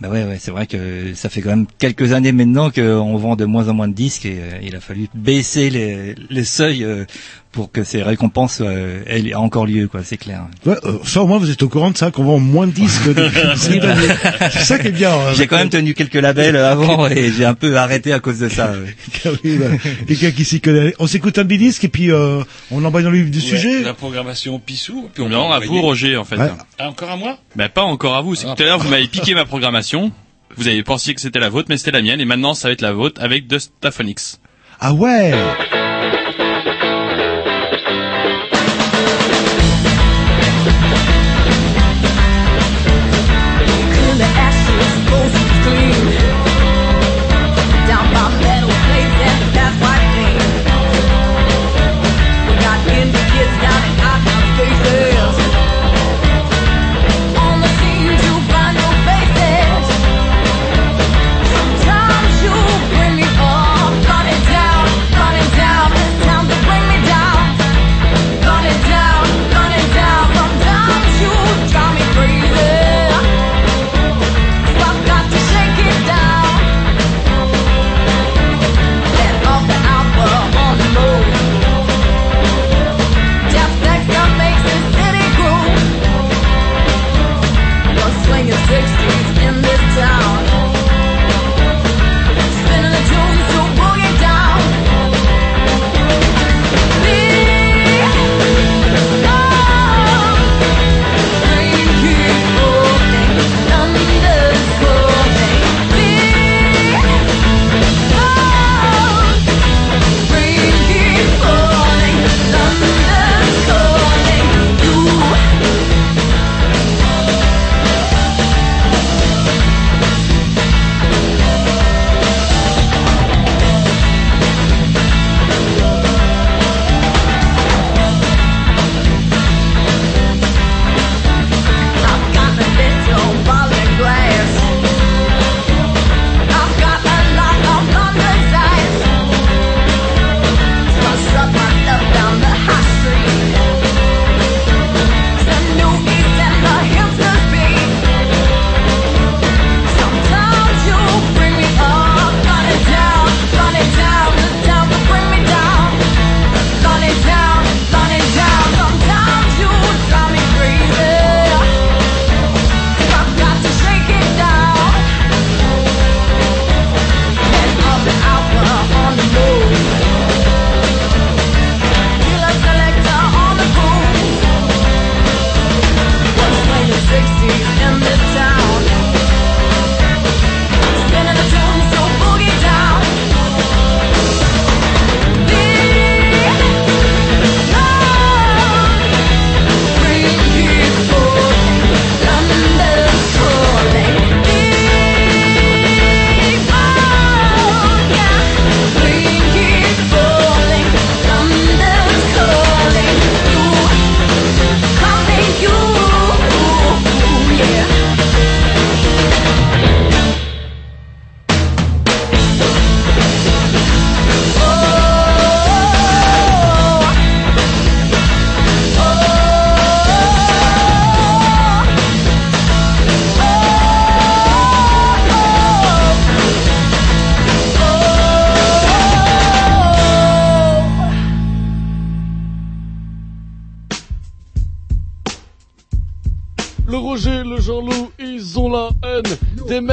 Bah 0.00 0.08
ouais, 0.10 0.24
ouais, 0.24 0.38
c'est 0.38 0.52
vrai 0.52 0.68
que 0.68 1.12
ça 1.14 1.28
fait 1.28 1.40
quand 1.40 1.48
même 1.50 1.66
quelques 1.78 2.12
années 2.12 2.30
maintenant 2.30 2.70
qu'on 2.70 3.16
vend 3.16 3.34
de 3.34 3.44
moins 3.44 3.68
en 3.68 3.74
moins 3.74 3.88
de 3.88 3.94
disques 3.94 4.26
et 4.26 4.38
euh, 4.38 4.58
il 4.62 4.76
a 4.76 4.80
fallu 4.80 5.08
baisser 5.12 5.70
les, 5.70 6.14
les 6.30 6.44
seuils 6.44 6.84
euh, 6.84 7.04
pour 7.52 7.72
que 7.72 7.82
ces 7.82 8.02
récompenses 8.02 8.60
euh, 8.62 9.02
aient 9.06 9.34
encore 9.34 9.66
lieu, 9.66 9.88
quoi. 9.88 10.00
C'est 10.04 10.16
clair. 10.18 10.42
Ouais, 10.66 10.76
euh, 10.84 10.98
ça 11.04 11.22
au 11.22 11.26
moins 11.26 11.38
vous 11.38 11.50
êtes 11.50 11.62
au 11.62 11.68
courant 11.68 11.90
de 11.90 11.96
ça 11.96 12.10
qu'on 12.10 12.24
vend 12.24 12.38
moins 12.38 12.66
de 12.66 12.72
disques. 12.72 13.08
C'est 13.56 14.64
ça 14.64 14.78
qui 14.78 14.88
est 14.88 14.92
bien. 14.92 15.10
euh, 15.12 15.34
J'ai 15.34 15.46
quand 15.46 15.56
même 15.56 15.70
tenu 15.70 15.94
quelques 15.94 16.14
labels 16.14 16.56
avant 16.56 17.08
et 17.08 17.32
j'ai 17.32 17.44
un 17.44 17.54
peu 17.54 17.76
arrêté 17.76 18.12
à 18.12 18.20
cause 18.20 18.38
de 18.38 18.48
ça. 18.48 18.72
ouais. 18.72 19.30
oui, 19.44 19.56
bah, 19.58 19.66
Quelqu'un 20.06 20.30
qui 20.30 20.44
s'y 20.44 20.60
connaît. 20.60 20.94
On 20.98 21.06
s'écoute 21.06 21.38
un 21.38 21.44
petit 21.44 21.58
disque 21.58 21.84
et 21.84 21.88
puis 21.88 22.10
euh, 22.10 22.42
on 22.70 22.84
embraye 22.84 23.04
dans 23.04 23.10
le 23.10 23.18
vif 23.18 23.30
du 23.30 23.38
Ouais, 23.38 23.44
sujet. 23.44 23.82
La 23.82 23.94
programmation 23.94 24.58
Pissou. 24.58 25.08
Puis 25.14 25.22
on 25.22 25.28
Non, 25.28 25.50
à 25.50 25.58
vous, 25.60 25.80
Roger, 25.80 26.16
en 26.16 26.24
fait. 26.24 26.36
Ouais. 26.36 26.50
Ah, 26.78 26.88
encore 26.88 27.10
à 27.10 27.16
moi? 27.16 27.38
Bah, 27.56 27.68
pas 27.68 27.82
encore 27.82 28.14
à 28.14 28.20
vous. 28.22 28.34
C'est 28.34 28.44
que 28.44 28.50
Ah, 28.50 28.54
tout 28.56 28.62
à 28.62 28.66
l'heure, 28.66 28.78
vous 28.78 28.88
m'avez 28.90 29.08
piqué 29.08 29.34
ma 29.34 29.44
programmation. 29.46 30.12
Vous 30.56 30.68
avez 30.68 30.82
pensé 30.82 31.14
que 31.14 31.20
c'était 31.20 31.38
la 31.40 31.48
vôtre, 31.50 31.66
mais 31.70 31.76
c'était 31.76 31.92
la 31.92 32.02
mienne. 32.02 32.20
Et 32.20 32.24
maintenant, 32.24 32.54
ça 32.54 32.68
va 32.68 32.72
être 32.72 32.82
la 32.82 32.92
vôtre 32.92 33.22
avec 33.22 33.48
The 33.48 33.58
Staphonix. 33.58 34.38
Ah 34.80 34.92
ouais? 34.92 35.32
is 53.40 53.67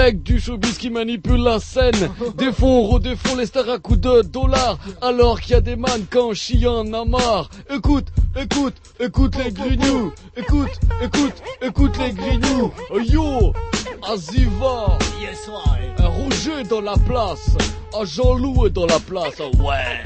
mecs 0.05 0.21
du 0.21 0.39
showbiz 0.39 0.77
qui 0.77 0.91
manipulent 0.91 1.43
la 1.43 1.59
scène. 1.59 2.11
Des 2.37 2.51
fonds, 2.51 2.83
redéfont 2.83 3.35
les 3.35 3.47
stars 3.47 3.69
à 3.69 3.79
coups 3.79 3.99
de 3.99 4.21
dollars. 4.21 4.77
Alors 5.01 5.41
qu'il 5.41 5.51
y 5.51 5.55
a 5.55 5.61
des 5.61 5.75
man 5.75 6.05
quand 6.09 6.33
chien 6.33 6.71
en 6.71 6.93
a 6.93 7.05
marre. 7.05 7.49
Écoute, 7.73 8.07
écoute, 8.39 8.75
écoute 8.99 9.35
les 9.43 9.51
grignoux. 9.51 10.13
Écoute, 10.37 10.79
écoute, 11.01 11.37
écoute 11.61 11.97
les 11.97 12.11
grignoux. 12.11 12.71
Oh, 12.91 12.99
Yo, 12.99 13.53
Aziva. 14.07 14.97
Un 15.97 16.07
Roger 16.07 16.63
dans 16.69 16.81
la 16.81 16.97
place. 16.97 17.57
Un 17.99 18.05
Jean-Loup 18.05 18.67
est 18.67 18.69
dans 18.69 18.85
la 18.85 18.99
place. 18.99 19.39
Oh, 19.39 19.51
ouais. 19.63 20.03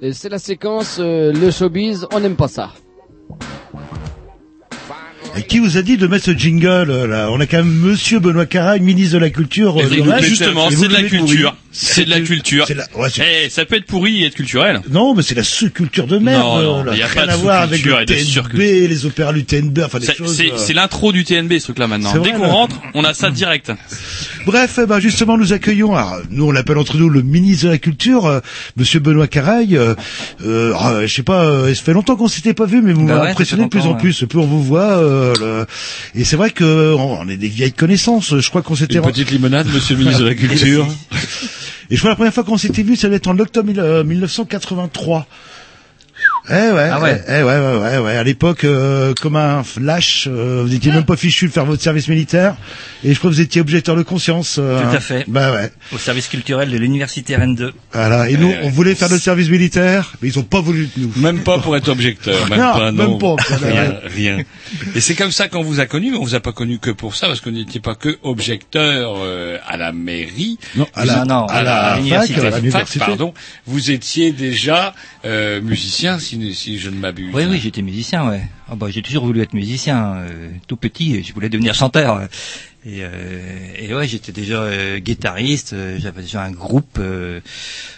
Et 0.00 0.12
c'est 0.12 0.28
la 0.28 0.38
séquence 0.38 0.98
euh, 1.00 1.32
le 1.32 1.50
showbiz, 1.50 2.06
on 2.12 2.20
n'aime 2.20 2.36
pas 2.36 2.46
ça. 2.46 2.70
Et 5.36 5.42
qui 5.42 5.58
vous 5.58 5.76
a 5.76 5.82
dit 5.82 5.96
de 5.96 6.06
mettre 6.06 6.24
ce 6.24 6.30
jingle 6.32 7.04
là? 7.04 7.28
On 7.30 7.38
a 7.38 7.46
quand 7.46 7.58
même 7.58 7.72
Monsieur 7.72 8.18
Benoît 8.18 8.46
Caragne, 8.46 8.82
ministre 8.82 9.14
de 9.14 9.18
la 9.18 9.30
Culture. 9.30 9.76
Et 9.78 9.84
euh, 9.84 10.20
justement, 10.20 10.68
c'est 10.70 10.88
de 10.88 10.92
la 10.92 11.02
culture. 11.02 11.54
C'est 11.80 12.04
de 12.04 12.10
la 12.10 12.20
culture. 12.20 12.64
C'est 12.66 12.74
la- 12.74 12.86
ouais, 12.96 13.08
c'est- 13.08 13.44
Eh, 13.46 13.50
ça 13.50 13.64
peut 13.64 13.76
être 13.76 13.86
pourri 13.86 14.22
et 14.22 14.26
être 14.26 14.34
culturel. 14.34 14.80
Non, 14.90 15.14
mais 15.14 15.22
c'est 15.22 15.34
la 15.36 15.44
sous-culture 15.44 16.06
de 16.08 16.18
merde. 16.18 16.42
Non, 16.42 16.60
non, 16.62 16.84
là. 16.84 16.92
il 16.94 16.98
y 16.98 17.02
a 17.02 17.06
Rien 17.06 17.14
pas 17.22 17.26
de 17.26 17.32
à 17.32 17.36
voir 17.36 17.62
avec 17.62 17.84
le 17.84 18.04
TNB, 18.04 18.58
les 18.88 19.06
opéras 19.06 19.32
du 19.32 19.44
TNB, 19.44 19.78
enfin 19.84 19.98
des 20.00 20.06
C'est- 20.06 20.16
choses. 20.16 20.34
C'est 20.36 20.52
euh, 20.52 20.56
c'est 20.56 20.72
l'intro 20.74 21.12
du 21.12 21.24
TNB 21.24 21.58
ce 21.60 21.64
truc 21.66 21.78
là 21.78 21.86
maintenant. 21.86 22.12
Dès 22.18 22.32
qu'on 22.32 22.48
rentre, 22.48 22.76
on 22.94 23.04
a 23.04 23.14
ça 23.14 23.30
direct. 23.30 23.70
Bref, 24.44 24.80
ben 24.88 24.98
justement, 24.98 25.38
nous 25.38 25.52
accueillons, 25.52 25.94
alors, 25.94 26.18
nous 26.30 26.46
on 26.46 26.50
l'appelle 26.50 26.78
entre 26.78 26.96
nous 26.96 27.08
le 27.08 27.22
ministre 27.22 27.66
de 27.66 27.70
la 27.70 27.78
Culture, 27.78 28.26
euh, 28.26 28.40
Monsieur 28.76 28.98
Benoît 29.00 29.28
Caraille. 29.28 29.76
Euh, 29.76 29.94
euh, 30.44 30.72
ah, 30.76 31.06
je 31.06 31.14
sais 31.14 31.22
pas, 31.22 31.44
euh, 31.44 31.74
ça 31.74 31.82
fait 31.82 31.92
longtemps 31.92 32.16
qu'on 32.16 32.28
s'était 32.28 32.54
pas 32.54 32.66
vu, 32.66 32.82
mais 32.82 32.92
vous 32.92 33.04
Bah 33.06 33.14
m'avez 33.14 33.24
ouais, 33.26 33.30
impressionné 33.32 33.62
ça 33.62 33.66
de 33.66 33.70
plus 33.70 33.82
en 33.86 33.94
plus. 33.94 34.24
Plus 34.28 34.38
on 34.38 34.46
vous 34.46 34.62
voit, 34.62 34.98
euh, 34.98 35.34
le- 35.38 35.66
et 36.20 36.24
c'est 36.24 36.36
vrai 36.36 36.50
que 36.50 36.94
on 36.94 37.18
on 37.20 37.28
est 37.28 37.36
des 37.36 37.48
vieilles 37.48 37.72
connaissances. 37.72 38.38
Je 38.38 38.48
crois 38.48 38.62
qu'on 38.62 38.74
s'était 38.76 38.96
Une 38.96 39.02
petite 39.02 39.30
limonade, 39.30 39.66
monsieur 39.72 39.94
le 39.94 40.00
ministre 40.00 40.22
de 40.22 40.28
la 40.28 40.34
Culture. 40.34 40.86
Et 41.90 41.94
je 41.96 41.98
crois 42.00 42.10
la 42.10 42.16
première 42.16 42.34
fois 42.34 42.44
qu'on 42.44 42.56
s'était 42.58 42.82
vu, 42.82 42.96
ça 42.96 43.08
devait 43.08 43.16
être 43.16 43.28
en 43.28 43.38
octobre 43.38 43.68
mille- 43.68 43.80
euh, 43.80 44.04
1983. 44.04 45.26
Eh 46.50 46.54
ouais, 46.54 46.88
Ah 46.90 47.00
ouais. 47.00 47.22
eh 47.28 47.30
ouais, 47.30 47.42
ouais, 47.42 47.76
ouais, 47.78 47.98
ouais. 47.98 48.16
À 48.16 48.22
l'époque, 48.24 48.64
euh, 48.64 49.12
comme 49.20 49.36
un 49.36 49.62
flash, 49.62 50.26
euh, 50.30 50.62
vous 50.64 50.74
étiez 50.74 50.90
même 50.92 51.04
pas 51.04 51.16
fichu 51.16 51.46
de 51.48 51.52
faire 51.52 51.66
votre 51.66 51.82
service 51.82 52.08
militaire, 52.08 52.56
et 53.04 53.12
je 53.12 53.18
crois 53.18 53.30
que 53.30 53.34
vous 53.34 53.40
étiez 53.40 53.60
objecteur 53.60 53.96
de 53.96 54.02
conscience. 54.02 54.56
euh, 54.58 54.80
Tout 54.90 54.96
à 54.96 55.00
fait. 55.00 55.24
Bah 55.28 55.52
ouais. 55.52 55.70
Au 55.92 55.98
service 55.98 56.26
culturel 56.28 56.70
de 56.70 56.76
l'université 56.78 57.36
Rennes 57.36 57.54
2. 57.54 57.72
Voilà. 57.92 58.30
Et 58.30 58.36
nous, 58.36 58.52
on 58.62 58.70
voulait 58.70 58.94
faire 58.94 59.10
notre 59.10 59.22
service 59.22 59.50
militaire, 59.50 60.12
mais 60.22 60.28
ils 60.28 60.38
ont 60.38 60.42
pas 60.42 60.60
voulu 60.60 60.88
de 60.96 61.02
nous. 61.02 61.12
Même 61.16 61.40
pas 61.40 61.58
pour 61.58 61.76
être 61.76 61.88
objecteur, 61.88 62.48
même 62.48 62.58
Non, 62.60 62.72
pas, 62.72 62.92
non. 62.92 63.08
même 63.10 63.18
pas. 63.18 63.36
Rien, 63.66 63.96
rien. 64.04 64.38
Et 64.94 65.00
c'est 65.00 65.14
comme 65.14 65.32
ça 65.32 65.48
qu'on 65.48 65.62
vous 65.62 65.80
a 65.80 65.86
connu, 65.86 66.10
mais 66.12 66.16
on 66.16 66.24
vous 66.24 66.34
a 66.34 66.40
pas 66.40 66.52
connu 66.52 66.78
que 66.78 66.90
pour 66.90 67.14
ça, 67.14 67.26
parce 67.26 67.40
que 67.40 67.50
vous 67.50 67.56
n'étiez 67.56 67.80
pas 67.80 67.94
que 67.94 68.16
objecteur 68.22 69.16
euh, 69.22 69.58
à 69.66 69.76
la 69.76 69.92
mairie. 69.92 70.58
Non, 70.76 70.86
à 70.94 71.04
la- 71.04 71.24
non, 71.24 71.44
à 71.46 71.62
la 71.62 71.76
à 71.76 71.88
fac, 71.90 71.96
l'université. 71.98 72.40
à 72.40 72.50
la 72.50 72.70
fac, 72.70 72.98
pardon. 72.98 73.34
Vous 73.66 73.90
étiez 73.90 74.32
déjà 74.32 74.94
euh, 75.24 75.60
musicien, 75.60 76.18
Oui, 77.34 77.44
oui, 77.48 77.58
j'étais 77.58 77.82
musicien, 77.82 78.28
ouais. 78.28 78.42
Ah 78.68 78.74
bah, 78.76 78.86
j'ai 78.90 79.02
toujours 79.02 79.24
voulu 79.24 79.40
être 79.40 79.54
musicien. 79.54 80.14
euh, 80.16 80.50
tout 80.66 80.76
petit, 80.76 81.22
je 81.22 81.32
voulais 81.32 81.48
devenir 81.48 81.74
chanteur. 81.74 82.28
Et, 82.90 83.00
euh, 83.02 83.08
et 83.78 83.92
ouais, 83.94 84.06
j'étais 84.08 84.32
déjà 84.32 84.62
euh, 84.62 84.98
guitariste. 84.98 85.74
euh, 85.74 85.98
J'avais 86.00 86.22
déjà 86.22 86.42
un 86.42 86.50
groupe. 86.52 86.96
euh, 86.98 87.40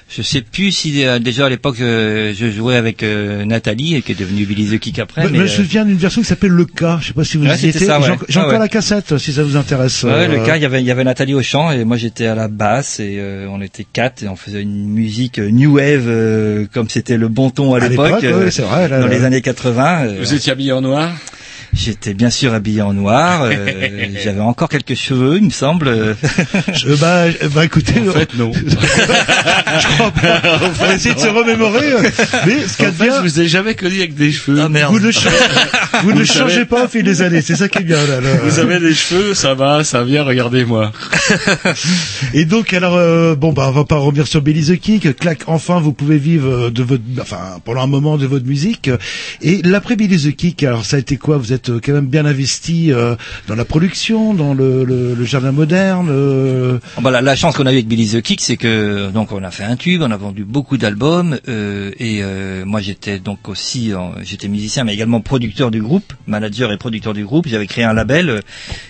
je 0.08 0.22
sais 0.22 0.40
plus 0.40 0.72
si 0.72 1.04
euh, 1.06 1.20
déjà 1.20 1.46
à 1.46 1.48
l'époque 1.48 1.78
euh, 1.80 2.32
je 2.36 2.50
jouais 2.50 2.74
avec 2.74 3.04
euh, 3.04 3.44
Nathalie, 3.44 3.94
et 3.94 4.02
qui 4.02 4.10
est 4.10 4.14
devenue 4.16 4.44
Billy 4.46 4.66
the 4.76 4.80
Kick 4.80 4.98
après. 4.98 5.28
Mais, 5.30 5.36
je 5.38 5.42
me 5.42 5.46
souviens 5.46 5.84
d'une 5.84 5.96
version 5.98 6.20
qui 6.22 6.26
s'appelle 6.26 6.50
Le 6.50 6.64
Cas. 6.64 6.98
Je 7.00 7.08
sais 7.08 7.12
pas 7.12 7.22
si 7.22 7.36
vous 7.36 7.44
Ouais, 7.46 7.54
y 7.54 7.58
c'était 7.58 7.84
étiez. 7.84 7.86
ouais. 7.92 8.16
J'ai 8.28 8.38
Ah 8.40 8.42
encore 8.42 8.52
ouais. 8.54 8.58
la 8.58 8.68
cassette, 8.68 9.16
si 9.18 9.32
ça 9.32 9.44
vous 9.44 9.56
intéresse. 9.56 10.02
Ouais, 10.02 10.10
euh, 10.10 10.26
le 10.40 10.44
cas, 10.44 10.56
il 10.56 10.62
y 10.62 10.66
avait, 10.66 10.80
il 10.80 10.86
y 10.86 10.90
avait 10.90 11.04
Nathalie 11.04 11.34
au 11.34 11.42
chant 11.42 11.70
et 11.70 11.84
moi 11.84 11.96
j'étais 11.96 12.26
à 12.26 12.34
la 12.34 12.48
basse 12.48 12.98
et 12.98 13.18
euh, 13.20 13.46
on 13.50 13.60
était 13.60 13.86
quatre 13.92 14.24
et 14.24 14.28
on 14.28 14.34
faisait 14.34 14.62
une 14.62 14.88
musique 14.88 15.38
euh, 15.38 15.48
new 15.50 15.76
wave 15.76 16.08
euh, 16.08 16.66
comme 16.74 16.88
c'était 16.88 17.16
le 17.16 17.28
bon 17.28 17.50
ton 17.50 17.74
à 17.74 17.84
À 17.84 17.88
l'époque, 17.88 18.24
c'est 18.50 18.62
vrai, 18.62 18.88
là, 18.88 18.98
dans 19.00 19.06
là. 19.06 19.14
les 19.16 19.22
années 19.24 19.42
80. 19.42 20.06
euh, 20.06 20.16
Vous 20.18 20.34
étiez 20.34 20.50
habillé 20.50 20.72
en 20.72 20.80
noir? 20.80 21.12
J'étais 21.72 22.14
bien 22.14 22.30
sûr 22.30 22.52
habillé 22.52 22.82
en 22.82 22.92
noir. 22.92 23.42
euh, 23.44 23.66
J'avais 24.24 24.40
encore 24.40 24.68
quelques 24.68 24.94
cheveux, 24.96 25.36
il 25.38 25.44
me 25.44 25.50
semble. 25.50 26.16
Je- 26.74 26.94
bah, 26.94 27.24
euh, 27.26 27.32
bah, 27.54 27.64
écoutez, 27.64 28.00
En 28.08 28.12
fait, 28.12 28.34
non. 28.36 28.50
je 28.54 29.86
crois 29.86 30.10
pas. 30.10 30.42
On 30.62 30.68
va 30.84 30.94
essayer 30.94 31.14
de 31.14 31.20
se 31.20 31.28
remémorer. 31.28 31.92
euh, 31.92 32.02
Mais 32.46 32.66
ce 32.66 32.76
qu'il 32.76 32.84
y 32.84 32.86
a 32.86 32.88
En 32.88 32.92
de 32.92 32.96
fait, 32.96 33.04
bien, 33.04 33.16
je 33.16 33.20
vous 33.22 33.40
ai 33.40 33.48
jamais 33.48 33.74
connu 33.74 33.98
avec 33.98 34.14
des 34.14 34.32
cheveux. 34.32 34.60
Ah 34.60 34.68
merde. 34.68 34.92
vous 34.92 35.00
ne, 35.00 35.10
cha- 35.12 35.30
vous 36.02 36.12
ne 36.12 36.24
changez 36.24 36.64
pas 36.64 36.84
au 36.84 36.88
fil 36.88 37.02
des 37.04 37.22
années. 37.22 37.40
C'est 37.42 37.56
ça 37.56 37.68
qui 37.68 37.78
est 37.78 37.84
bien. 37.84 37.98
Là, 38.04 38.20
là. 38.20 38.30
Vous 38.42 38.58
avez 38.58 38.80
des 38.80 38.94
cheveux, 38.94 39.34
ça 39.34 39.54
va, 39.54 39.84
ça 39.84 40.02
vient, 40.02 40.24
regardez-moi. 40.24 40.90
Et 42.34 42.44
donc, 42.44 42.72
alors, 42.74 42.96
euh, 42.96 43.34
bon, 43.36 43.52
bah, 43.52 43.66
on 43.68 43.72
va 43.72 43.84
pas 43.84 43.96
revenir 43.96 44.26
sur 44.26 44.42
Billy 44.42 44.64
the 44.76 44.80
Kick. 44.80 45.16
Clac, 45.16 45.42
enfin, 45.46 45.80
vous 45.80 45.92
pouvez 45.92 46.18
vivre 46.18 46.70
de 46.70 46.82
votre, 46.82 47.02
enfin, 47.20 47.38
pendant 47.64 47.82
un 47.82 47.86
moment 47.86 48.18
de 48.18 48.26
votre 48.26 48.46
musique. 48.46 48.90
Et 49.42 49.62
l'après 49.62 49.96
Billy 49.96 50.18
the 50.30 50.34
Kick, 50.34 50.62
alors, 50.64 50.84
ça 50.84 50.96
a 50.96 50.98
été 51.00 51.16
quoi? 51.16 51.36
Vous 51.38 51.52
êtes 51.52 51.59
euh, 51.68 51.80
quand 51.84 51.92
même 51.92 52.06
bien 52.06 52.24
investi 52.24 52.92
euh, 52.92 53.14
dans 53.48 53.54
la 53.54 53.64
production, 53.64 54.32
dans 54.34 54.54
le, 54.54 54.84
le, 54.84 55.14
le 55.14 55.24
jardin 55.24 55.52
moderne. 55.52 56.08
euh, 56.10 56.78
Oh, 56.96 57.00
bah, 57.02 57.10
la, 57.10 57.20
la 57.20 57.36
chance 57.36 57.56
qu'on 57.56 57.66
a 57.66 57.70
eu 57.72 57.74
avec 57.74 57.88
Billy 57.88 58.08
the 58.08 58.22
Kick, 58.22 58.40
c'est 58.40 58.56
que 58.56 59.10
donc 59.10 59.32
on 59.32 59.42
a 59.42 59.50
fait 59.50 59.64
un 59.64 59.76
tube, 59.76 60.02
on 60.02 60.10
a 60.10 60.16
vendu 60.16 60.44
beaucoup 60.44 60.76
d'albums 60.78 61.38
euh, 61.48 61.90
et 61.98 62.20
euh, 62.22 62.64
moi 62.64 62.80
j'étais 62.80 63.18
donc 63.18 63.48
aussi 63.48 63.92
j'étais 64.22 64.48
musicien 64.48 64.84
mais 64.84 64.94
également 64.94 65.20
producteur 65.20 65.70
du 65.70 65.82
groupe, 65.82 66.12
manager 66.26 66.72
et 66.72 66.78
producteur 66.78 67.12
du 67.12 67.24
groupe. 67.24 67.46
J'avais 67.48 67.66
créé 67.66 67.84
un 67.84 67.92
label 67.92 68.40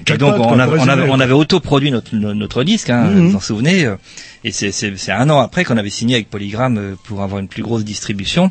et 0.06 0.16
donc 0.18 0.34
on, 0.38 0.58
avait, 0.58 0.76
pour 0.76 0.84
on, 0.84 0.88
avait, 0.88 1.08
on 1.10 1.20
avait 1.20 1.32
autoproduit 1.32 1.90
notre, 1.90 2.14
notre, 2.14 2.62
disque, 2.64 2.90
hein, 2.90 3.10
Mhm. 3.10 3.28
vous 3.30 3.36
en 3.36 3.40
souvenez. 3.40 3.88
Et 4.44 4.52
c'est 4.52 5.12
un 5.12 5.28
an 5.28 5.40
après 5.40 5.64
qu'on 5.64 5.76
avait 5.76 5.90
signé 5.90 6.14
avec 6.14 6.30
Polygram 6.30 6.78
euh, 6.78 6.94
pour 7.04 7.22
avoir 7.22 7.40
une 7.40 7.48
plus 7.48 7.62
grosse 7.62 7.84
distribution. 7.84 8.50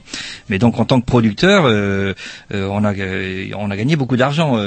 Mais 0.49 0.59
donc 0.59 0.79
en 0.79 0.85
tant 0.85 1.01
que 1.01 1.05
producteur, 1.05 1.65
euh, 1.65 2.13
euh, 2.53 2.67
on 2.71 2.83
a 2.83 2.93
euh, 2.93 3.49
on 3.57 3.71
a 3.71 3.77
gagné 3.77 3.95
beaucoup 3.95 4.17
d'argent. 4.17 4.57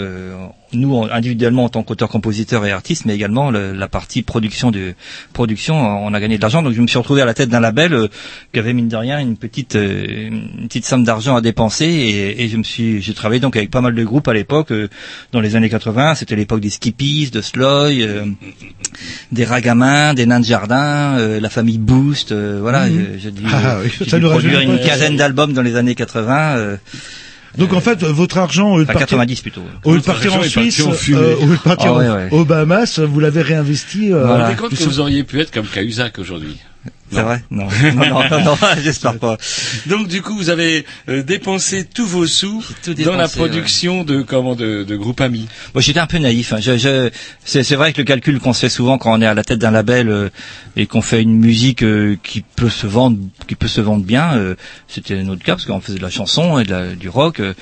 Nous 0.73 0.95
en- 0.97 1.09
individuellement 1.11 1.65
en 1.65 1.69
tant 1.69 1.83
qu'auteur, 1.83 2.09
compositeur 2.09 2.65
et 2.67 2.71
artiste, 2.73 3.05
mais 3.05 3.15
également 3.15 3.51
le- 3.51 3.73
la 3.73 3.89
partie 3.89 4.23
production 4.23 4.71
de 4.71 4.95
production, 5.33 5.75
on 5.77 6.13
a 6.15 6.21
gagné 6.21 6.37
de 6.37 6.43
l'argent. 6.43 6.63
Donc 6.63 6.73
je 6.75 6.81
me 6.81 6.87
suis 6.87 6.99
retrouvé 6.99 7.23
à 7.23 7.25
la 7.25 7.35
tête 7.35 7.49
d'un 7.49 7.61
label 7.61 7.93
euh, 7.95 8.09
qui 8.53 8.59
avait 8.59 8.73
mine 8.73 8.89
de 8.89 8.97
rien 8.97 9.19
une 9.19 9.37
petite 9.37 9.77
euh, 9.77 10.29
une 10.29 10.69
petite 10.69 10.85
somme 10.87 11.05
d'argent 11.05 11.37
à 11.37 11.41
dépenser 11.41 11.87
et, 11.87 12.43
et 12.45 12.49
je 12.49 12.57
me 12.57 12.63
suis 12.63 13.03
j'ai 13.03 13.15
travaillé 13.15 13.41
donc 13.41 13.57
avec 13.57 13.71
pas 13.71 13.81
mal 13.81 13.95
de 13.95 14.05
groupes 14.05 14.29
à 14.29 14.35
l'époque 14.35 14.71
euh, 14.73 14.89
dans 15.33 15.41
les 15.41 15.57
années 15.57 15.69
80. 15.71 16.15
C'était 16.15 16.37
l'époque 16.37 16.61
des 16.61 16.71
Skippies, 16.71 17.31
de 17.31 17.41
Sloy, 17.41 18.03
euh, 18.03 18.25
des 19.33 19.45
Ragamins, 19.45 20.15
des 20.15 20.27
Nains 20.27 20.41
de 20.41 20.45
Jardin, 20.45 21.17
euh, 21.19 21.41
la 21.41 21.51
famille 21.51 21.79
Boost. 21.79 22.33
euh, 22.33 22.59
voilà, 22.61 22.87
Mhm. 22.87 23.07
j'ai 23.15 23.19
j'ai 23.21 23.31
dû, 23.31 23.43
Ah 23.53 23.79
oui, 23.83 23.91
dû 24.07 24.21
produire 24.21 24.61
une 24.61 24.79
quinzaine 24.81 25.17
d'albums 25.17 25.53
dans 25.53 25.63
les 25.63 25.77
années 25.77 25.95
80. 25.95 26.79
Donc 27.59 27.73
en 27.75 27.81
fait, 27.81 28.03
votre 28.03 28.39
argent, 28.39 28.73
au 28.73 28.79
lieu 28.79 28.85
de 28.85 28.93
partir, 28.93 29.07
90 29.19 29.41
plutôt. 29.43 29.61
au 29.85 29.91
lieu 29.93 29.99
de 30.01 30.05
Votre 30.05 30.07
partir 30.07 30.35
en 30.35 30.43
Suisse, 30.43 30.81
euh, 31.11 31.37
au 31.37 31.47
lieu 31.47 31.57
de 31.57 31.61
partir 31.63 31.93
Ah 31.95 31.99
ouais, 31.99 32.09
en- 32.09 32.15
ouais. 32.17 32.29
aux 32.31 32.45
Bahamas, 32.45 32.99
vous 32.99 33.21
l'avez 33.21 33.43
réinvesti. 33.43 34.13
euh, 34.13 34.21
Vous 34.23 34.27
vous 34.29 34.33
rendez 34.43 34.55
compte 34.57 34.71
que 34.75 34.85
vous 34.85 35.01
auriez 35.01 35.23
pu 35.25 35.41
être 35.41 35.51
comme 35.53 35.67
Cahuzac 35.67 36.19
aujourd'hui? 36.19 36.59
C'est 37.13 37.23
vrai 37.23 37.43
Non, 37.51 37.67
non, 37.95 37.95
non, 38.09 38.29
non, 38.31 38.45
non, 38.45 38.57
j'espère 38.83 39.19
pas. 39.19 39.37
Donc 39.87 40.09
du 40.09 40.23
coup, 40.23 40.35
vous 40.37 40.51
avez 40.51 40.85
euh, 41.09 41.23
dépensé 41.23 41.85
tous 41.85 42.07
vos 42.07 42.27
sous 42.27 42.65
tout 42.85 42.95
dans 42.95 43.17
la 43.17 43.29
production 43.49 44.05
de 44.05 44.23
comment 44.23 44.55
de, 44.55 44.83
de 44.85 44.97
groupe 44.97 45.21
amis. 45.21 45.47
Moi, 45.75 45.83
j'étais 45.83 46.01
un 46.01 46.07
peu 46.07 46.19
naïf. 46.19 46.53
hein. 46.53 46.59
Je, 46.61 46.77
je, 46.79 47.11
c'est, 47.45 47.63
c'est 47.63 47.77
vrai 47.77 47.93
que 47.93 47.99
le 48.01 48.05
calcul 48.05 48.41
qu'on 48.41 48.53
se 48.53 48.61
fait 48.61 48.69
souvent 48.69 48.99
quand 48.99 49.13
on 49.13 49.21
est 49.21 49.27
à 49.27 49.35
la 49.35 49.45
tête 49.45 49.59
d'un 49.59 49.71
label 49.71 50.09
euh, 50.09 50.29
et 50.77 50.87
qu'on 50.87 51.03
fait 51.03 51.21
une 51.23 51.37
musique 51.39 51.83
euh, 51.83 52.17
qui 52.23 52.43
peut 52.57 52.71
se 52.71 52.87
vendre, 52.87 53.19
qui 53.47 53.55
peut 53.55 53.69
se 53.69 53.81
vendre 53.81 54.05
bien, 54.05 54.35
euh, 54.37 54.55
c'était 54.89 55.23
notre 55.23 55.43
cas 55.45 55.53
parce 55.55 55.67
qu'on 55.67 55.81
faisait 55.81 55.99
de 55.99 56.03
la 56.03 56.11
chanson 56.11 56.59
et 56.59 56.65
de 56.65 56.71
la- 56.71 56.95
du 56.95 57.09
rock. 57.09 57.41
euh, 57.41 57.53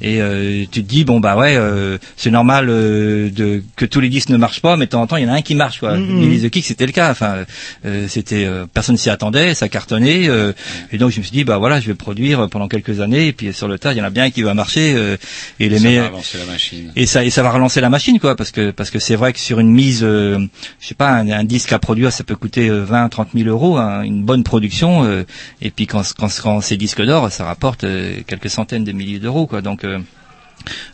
et 0.00 0.20
euh, 0.20 0.64
tu 0.70 0.82
te 0.82 0.88
dis 0.88 1.04
bon 1.04 1.20
bah 1.20 1.36
ouais, 1.36 1.56
euh, 1.56 1.98
c'est 2.16 2.30
normal 2.30 2.66
euh, 2.68 3.30
de, 3.30 3.62
que 3.76 3.84
tous 3.84 4.00
les 4.00 4.08
disques 4.08 4.30
ne 4.30 4.36
marchent 4.36 4.60
pas, 4.62 4.76
mais 4.76 4.86
de 4.86 4.90
temps 4.90 5.02
en 5.02 5.06
temps 5.06 5.16
il 5.16 5.24
y 5.24 5.26
en 5.26 5.32
a 5.32 5.36
un 5.36 5.42
qui 5.42 5.54
marche. 5.54 5.78
Quoi. 5.80 5.96
Mhm. 5.96 6.20
Billy 6.20 6.40
the 6.42 6.50
Kick, 6.50 6.64
c'était 6.64 6.86
le 6.86 6.92
cas. 6.92 7.10
Enfin, 7.10 7.44
euh, 7.84 8.06
c'était 8.08 8.44
euh, 8.46 8.66
personne 8.96 9.02
s'y 9.02 9.10
attendait, 9.10 9.54
ça 9.54 9.68
cartonnait. 9.68 10.28
euh, 10.28 10.52
et 10.92 10.98
donc 10.98 11.10
je 11.10 11.18
me 11.18 11.22
suis 11.22 11.32
dit 11.32 11.44
bah 11.44 11.58
voilà, 11.58 11.80
je 11.80 11.86
vais 11.86 11.94
produire 11.94 12.48
pendant 12.48 12.68
quelques 12.68 13.00
années 13.00 13.26
et 13.28 13.32
puis 13.32 13.52
sur 13.52 13.68
le 13.68 13.78
tas 13.78 13.92
il 13.92 13.98
y 13.98 14.00
en 14.00 14.04
a 14.04 14.10
bien 14.10 14.30
qui 14.30 14.42
va 14.42 14.54
marcher. 14.54 14.94
euh, 14.96 15.16
et 15.60 15.68
les 15.68 15.78
Ça 15.78 15.84
meilleurs 15.84 16.12
va 16.12 16.18
la 16.38 16.52
machine. 16.52 16.92
et 16.96 17.06
ça 17.06 17.24
et 17.24 17.30
ça 17.30 17.42
va 17.42 17.50
relancer 17.50 17.80
la 17.80 17.88
machine 17.90 18.18
quoi 18.18 18.36
parce 18.36 18.50
que 18.50 18.70
parce 18.70 18.90
que 18.90 18.98
c'est 18.98 19.16
vrai 19.16 19.32
que 19.32 19.38
sur 19.38 19.60
une 19.60 19.70
mise 19.70 20.00
euh, 20.02 20.38
je 20.80 20.86
sais 20.88 20.94
pas 20.94 21.10
un, 21.10 21.28
un 21.30 21.44
disque 21.44 21.72
à 21.72 21.78
produire 21.78 22.12
ça 22.12 22.24
peut 22.24 22.36
coûter 22.36 22.68
euh, 22.68 22.84
20 22.84 23.08
30 23.08 23.28
000 23.34 23.48
euros 23.48 23.76
hein, 23.76 24.02
une 24.02 24.22
bonne 24.24 24.42
production 24.44 25.04
euh, 25.04 25.24
et 25.60 25.70
puis 25.70 25.86
quand 25.86 26.02
quand 26.18 26.28
quand 26.42 26.60
c'est 26.60 26.76
disque 26.76 27.02
d'or 27.02 27.30
ça 27.30 27.44
rapporte 27.44 27.84
euh, 27.84 28.16
quelques 28.26 28.50
centaines 28.50 28.84
de 28.84 28.92
milliers 28.92 29.18
d'euros 29.18 29.46
quoi 29.46 29.60
donc 29.62 29.84
euh, 29.84 29.98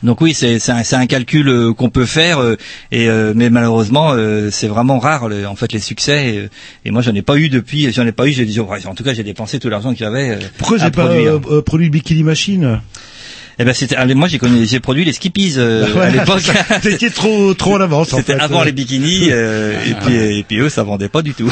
Donc 0.02 0.20
oui, 0.20 0.34
c'est 0.34 0.58
un, 0.70 0.82
c'est 0.82 0.96
un 0.96 1.06
calcul 1.06 1.48
euh, 1.48 1.72
qu'on 1.72 1.90
peut 1.90 2.04
faire, 2.06 2.40
euh, 2.40 2.56
et 2.90 3.08
euh, 3.08 3.32
mais 3.34 3.50
malheureusement, 3.50 4.12
euh, 4.12 4.50
c'est 4.50 4.68
vraiment 4.68 4.98
rare 4.98 5.28
le- 5.28 5.46
en 5.46 5.56
fait 5.56 5.72
les 5.72 5.78
succès. 5.78 6.26
Et, 6.34 6.48
et 6.88 6.90
moi, 6.90 7.02
j'en 7.02 7.14
ai 7.14 7.22
pas 7.22 7.36
eu 7.36 7.48
depuis, 7.48 7.90
j'en 7.92 8.06
ai 8.06 8.12
pas 8.12 8.26
eu. 8.26 8.32
J'ai 8.32 8.44
en 8.86 8.94
tout 8.94 9.04
cas, 9.04 9.14
j'ai 9.14 9.24
dépensé 9.24 9.58
tout 9.58 9.68
l'argent 9.68 9.92
avait. 10.04 10.30
euh, 10.30 10.38
Pourquoi 10.58 10.78
j'ai 10.78 10.86
pas 10.90 11.06
produire. 11.06 11.40
euh, 11.50 11.62
produit 11.62 11.90
Bikini 11.90 12.22
Machine? 12.22 12.80
Eh 13.58 13.64
ben 13.64 13.74
c'était, 13.74 13.96
moi 14.14 14.28
j'ai 14.28 14.38
connu, 14.38 14.66
j'ai 14.66 14.80
produit 14.80 15.04
les 15.04 15.12
Skippies 15.12 15.54
euh, 15.58 15.92
Ouais, 15.94 16.06
à 16.06 16.10
l'époque. 16.10 16.42
T'étais 16.82 17.10
trop 17.10 17.52
trop 17.54 17.76
en 17.76 17.80
avance. 17.80 18.12
en 18.12 18.16
C'était 18.18 18.34
fait. 18.34 18.40
avant 18.40 18.62
les 18.64 18.72
bikinis, 18.72 19.28
euh, 19.30 19.78
et 19.86 19.94
puis 19.94 20.14
et 20.14 20.42
puis 20.42 20.58
eux, 20.58 20.68
ça 20.68 20.82
vendait 20.82 21.08
pas 21.08 21.22
du 21.22 21.34
tout. 21.34 21.50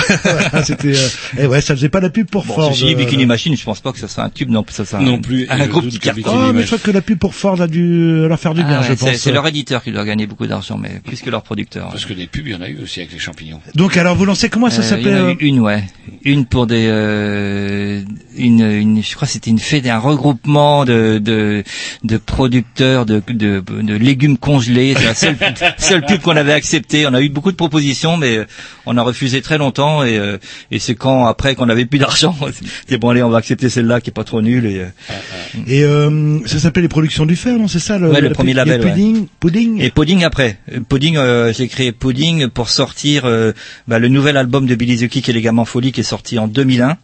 C'était, 0.64 0.96
euh, 0.96 1.08
eh 1.38 1.46
ouais, 1.46 1.60
ça 1.60 1.74
faisait 1.76 1.88
pas 1.88 2.00
la 2.00 2.10
pub 2.10 2.26
pour 2.28 2.44
Bon, 2.46 2.54
Ford. 2.54 2.72
ceci, 2.74 2.92
euh. 2.92 2.96
Bikini 2.96 3.26
Machine, 3.26 3.56
je 3.56 3.64
pense 3.64 3.80
pas 3.80 3.92
que 3.92 3.98
ça 3.98 4.08
soit 4.08 4.24
un 4.24 4.30
tube, 4.30 4.50
non, 4.50 4.64
ça 4.70 4.84
soit 4.84 4.98
un, 4.98 5.02
Non 5.02 5.18
plus, 5.20 5.42
et 5.44 5.50
un 5.50 5.58
je 5.58 5.64
groupe 5.68 5.88
qui 5.88 5.98
cartonne. 5.98 6.22
Bikini 6.24 6.42
Oh, 6.48 6.52
mais 6.52 6.62
je 6.62 6.66
crois 6.66 6.78
que 6.78 6.90
la 6.90 7.00
pub 7.02 7.18
pour 7.18 7.34
Ford 7.34 7.60
a 7.60 7.66
dû 7.66 8.26
leur 8.26 8.38
faire 8.40 8.54
du 8.54 8.62
bien, 8.62 8.78
Ah 8.78 8.80
ouais, 8.80 8.86
je 8.90 8.94
c'est- 8.94 9.10
pense. 9.12 9.16
C'est 9.20 9.32
leur 9.32 9.46
éditeur 9.46 9.82
qui 9.82 9.92
doit 9.92 10.04
gagner 10.04 10.26
beaucoup 10.26 10.46
d'argent, 10.46 10.78
mais 10.78 11.00
plus 11.04 11.20
que 11.20 11.28
leur 11.30 11.42
producteur. 11.42 11.88
Parce 11.90 12.06
que 12.06 12.14
des 12.14 12.26
pubs, 12.26 12.46
il 12.46 12.52
y 12.52 12.56
en 12.56 12.62
a 12.62 12.68
eu 12.68 12.78
aussi 12.82 13.00
avec 13.00 13.12
les 13.12 13.18
champignons. 13.18 13.60
Donc 13.74 13.96
alors 13.96 14.16
vous 14.16 14.24
lancez 14.24 14.48
comment 14.48 14.70
ça 14.70 14.80
Euh, 14.80 14.84
s'appelait 14.84 15.10
il 15.10 15.16
y 15.16 15.20
en 15.20 15.24
a 15.26 15.30
euh, 15.30 15.34
eu 15.38 15.44
Une, 15.46 15.60
ouais. 15.60 15.84
Une 16.24 16.46
pour 16.46 16.66
des, 16.66 16.86
euh, 16.88 18.00
une, 18.36 18.60
une, 18.60 19.02
je 19.02 19.14
crois 19.14 19.26
que 19.26 19.32
c'était 19.32 19.50
une 19.50 19.58
fête, 19.58 19.86
un 19.86 19.98
regroupement 19.98 20.84
de, 20.84 21.18
de, 21.18 21.62
de 22.02 22.16
producteurs 22.16 23.04
de, 23.04 23.22
de, 23.28 23.62
de 23.68 23.94
légumes 23.94 24.38
congelés. 24.38 24.94
C'est 24.96 25.04
la 25.04 25.14
seule, 25.14 25.36
seule 25.78 26.06
pub 26.06 26.20
qu'on 26.22 26.36
avait 26.36 26.52
acceptée. 26.54 27.06
On 27.06 27.12
a 27.12 27.20
eu 27.20 27.28
beaucoup 27.28 27.50
de 27.52 27.56
propositions, 27.56 28.16
mais 28.16 28.38
euh, 28.38 28.46
on 28.86 28.96
a 28.96 29.02
refusé 29.02 29.42
très 29.42 29.58
longtemps. 29.58 30.02
Et, 30.02 30.16
euh, 30.18 30.38
et 30.70 30.78
c'est 30.78 30.94
quand 30.94 31.26
après 31.26 31.54
qu'on 31.54 31.68
avait 31.68 31.84
plus 31.84 31.98
d'argent, 31.98 32.34
c'est 32.88 32.96
bon 32.98 33.10
allez, 33.10 33.22
on 33.22 33.28
va 33.28 33.38
accepter 33.38 33.68
celle-là 33.68 34.00
qui 34.00 34.10
est 34.10 34.14
pas 34.14 34.24
trop 34.24 34.40
nulle. 34.40 34.64
Et, 34.66 34.78
euh, 34.80 34.86
Et 35.66 35.84
euh, 35.84 36.38
ça 36.46 36.58
s'appelle 36.58 36.84
les 36.84 36.88
productions 36.88 37.26
du 37.26 37.36
fer, 37.36 37.58
non 37.58 37.68
C'est 37.68 37.78
ça 37.78 37.98
le, 37.98 38.08
Ouais, 38.10 38.20
le 38.22 38.28
la- 38.28 38.34
premier 38.34 38.54
label, 38.54 38.80
ouais. 38.80 38.90
Pudding, 38.90 39.26
pudding. 39.38 39.80
Et 39.82 39.90
Pudding 39.90 40.24
après. 40.24 40.58
Pudding, 40.88 41.16
euh, 41.18 41.52
j'ai 41.52 41.68
créé 41.68 41.92
Pudding 41.92 42.48
pour 42.48 42.70
sortir 42.70 43.22
euh, 43.26 43.52
bah, 43.88 43.98
le 43.98 44.08
nouvel 44.08 44.36
album 44.38 44.66
de 44.66 44.74
Billy 44.74 44.96
the 44.96 45.08
Kick 45.08 45.28
et 45.28 45.32
les 45.34 45.42
Gamins 45.42 45.64
Folie 45.66 45.92
qui 45.92 46.00
est 46.00 46.04
sorti 46.04 46.38
en 46.38 46.48
2001. 46.48 46.96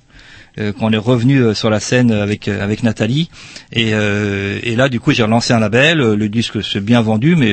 Euh, 0.59 0.73
quand 0.73 0.87
on 0.87 0.93
est 0.93 0.97
revenu 0.97 1.39
euh, 1.39 1.55
sur 1.55 1.71
la 1.71 1.81
scène 1.81 2.11
avec 2.11 2.49
euh, 2.49 2.63
avec 2.63 2.83
Nathalie. 2.83 3.29
Et, 3.73 3.91
et 3.91 4.77
là 4.77 4.89
du 4.89 5.01
coup 5.01 5.13
j'ai 5.13 5.23
relancé 5.23 5.53
un 5.53 5.59
label. 5.59 5.99
Le 5.99 6.29
disque 6.29 6.63
s'est 6.63 6.81
bien 6.81 7.03
vendu 7.03 7.37
mais 7.37 7.53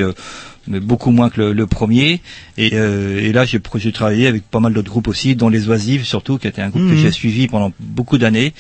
mais 0.67 0.79
beaucoup 0.79 1.11
moins 1.11 1.29
que 1.29 1.41
le, 1.41 1.53
le 1.53 1.67
premier 1.67 2.21
et, 2.57 2.71
euh, 2.73 3.19
et 3.19 3.33
là 3.33 3.45
j'ai 3.45 3.59
j'ai 3.75 3.91
travaillé 3.91 4.27
avec 4.27 4.43
pas 4.49 4.59
mal 4.59 4.73
d'autres 4.73 4.89
groupes 4.89 5.07
aussi 5.07 5.35
dont 5.35 5.49
les 5.49 5.67
Oisives 5.69 6.05
surtout 6.05 6.37
qui 6.37 6.47
était 6.47 6.61
un 6.61 6.69
groupe 6.69 6.83
que 6.87 6.93
Mhm. 6.93 6.97
j'ai 6.97 7.11
suivi 7.11 7.47
pendant 7.47 7.71
beaucoup 7.79 8.17
d'années 8.17 8.53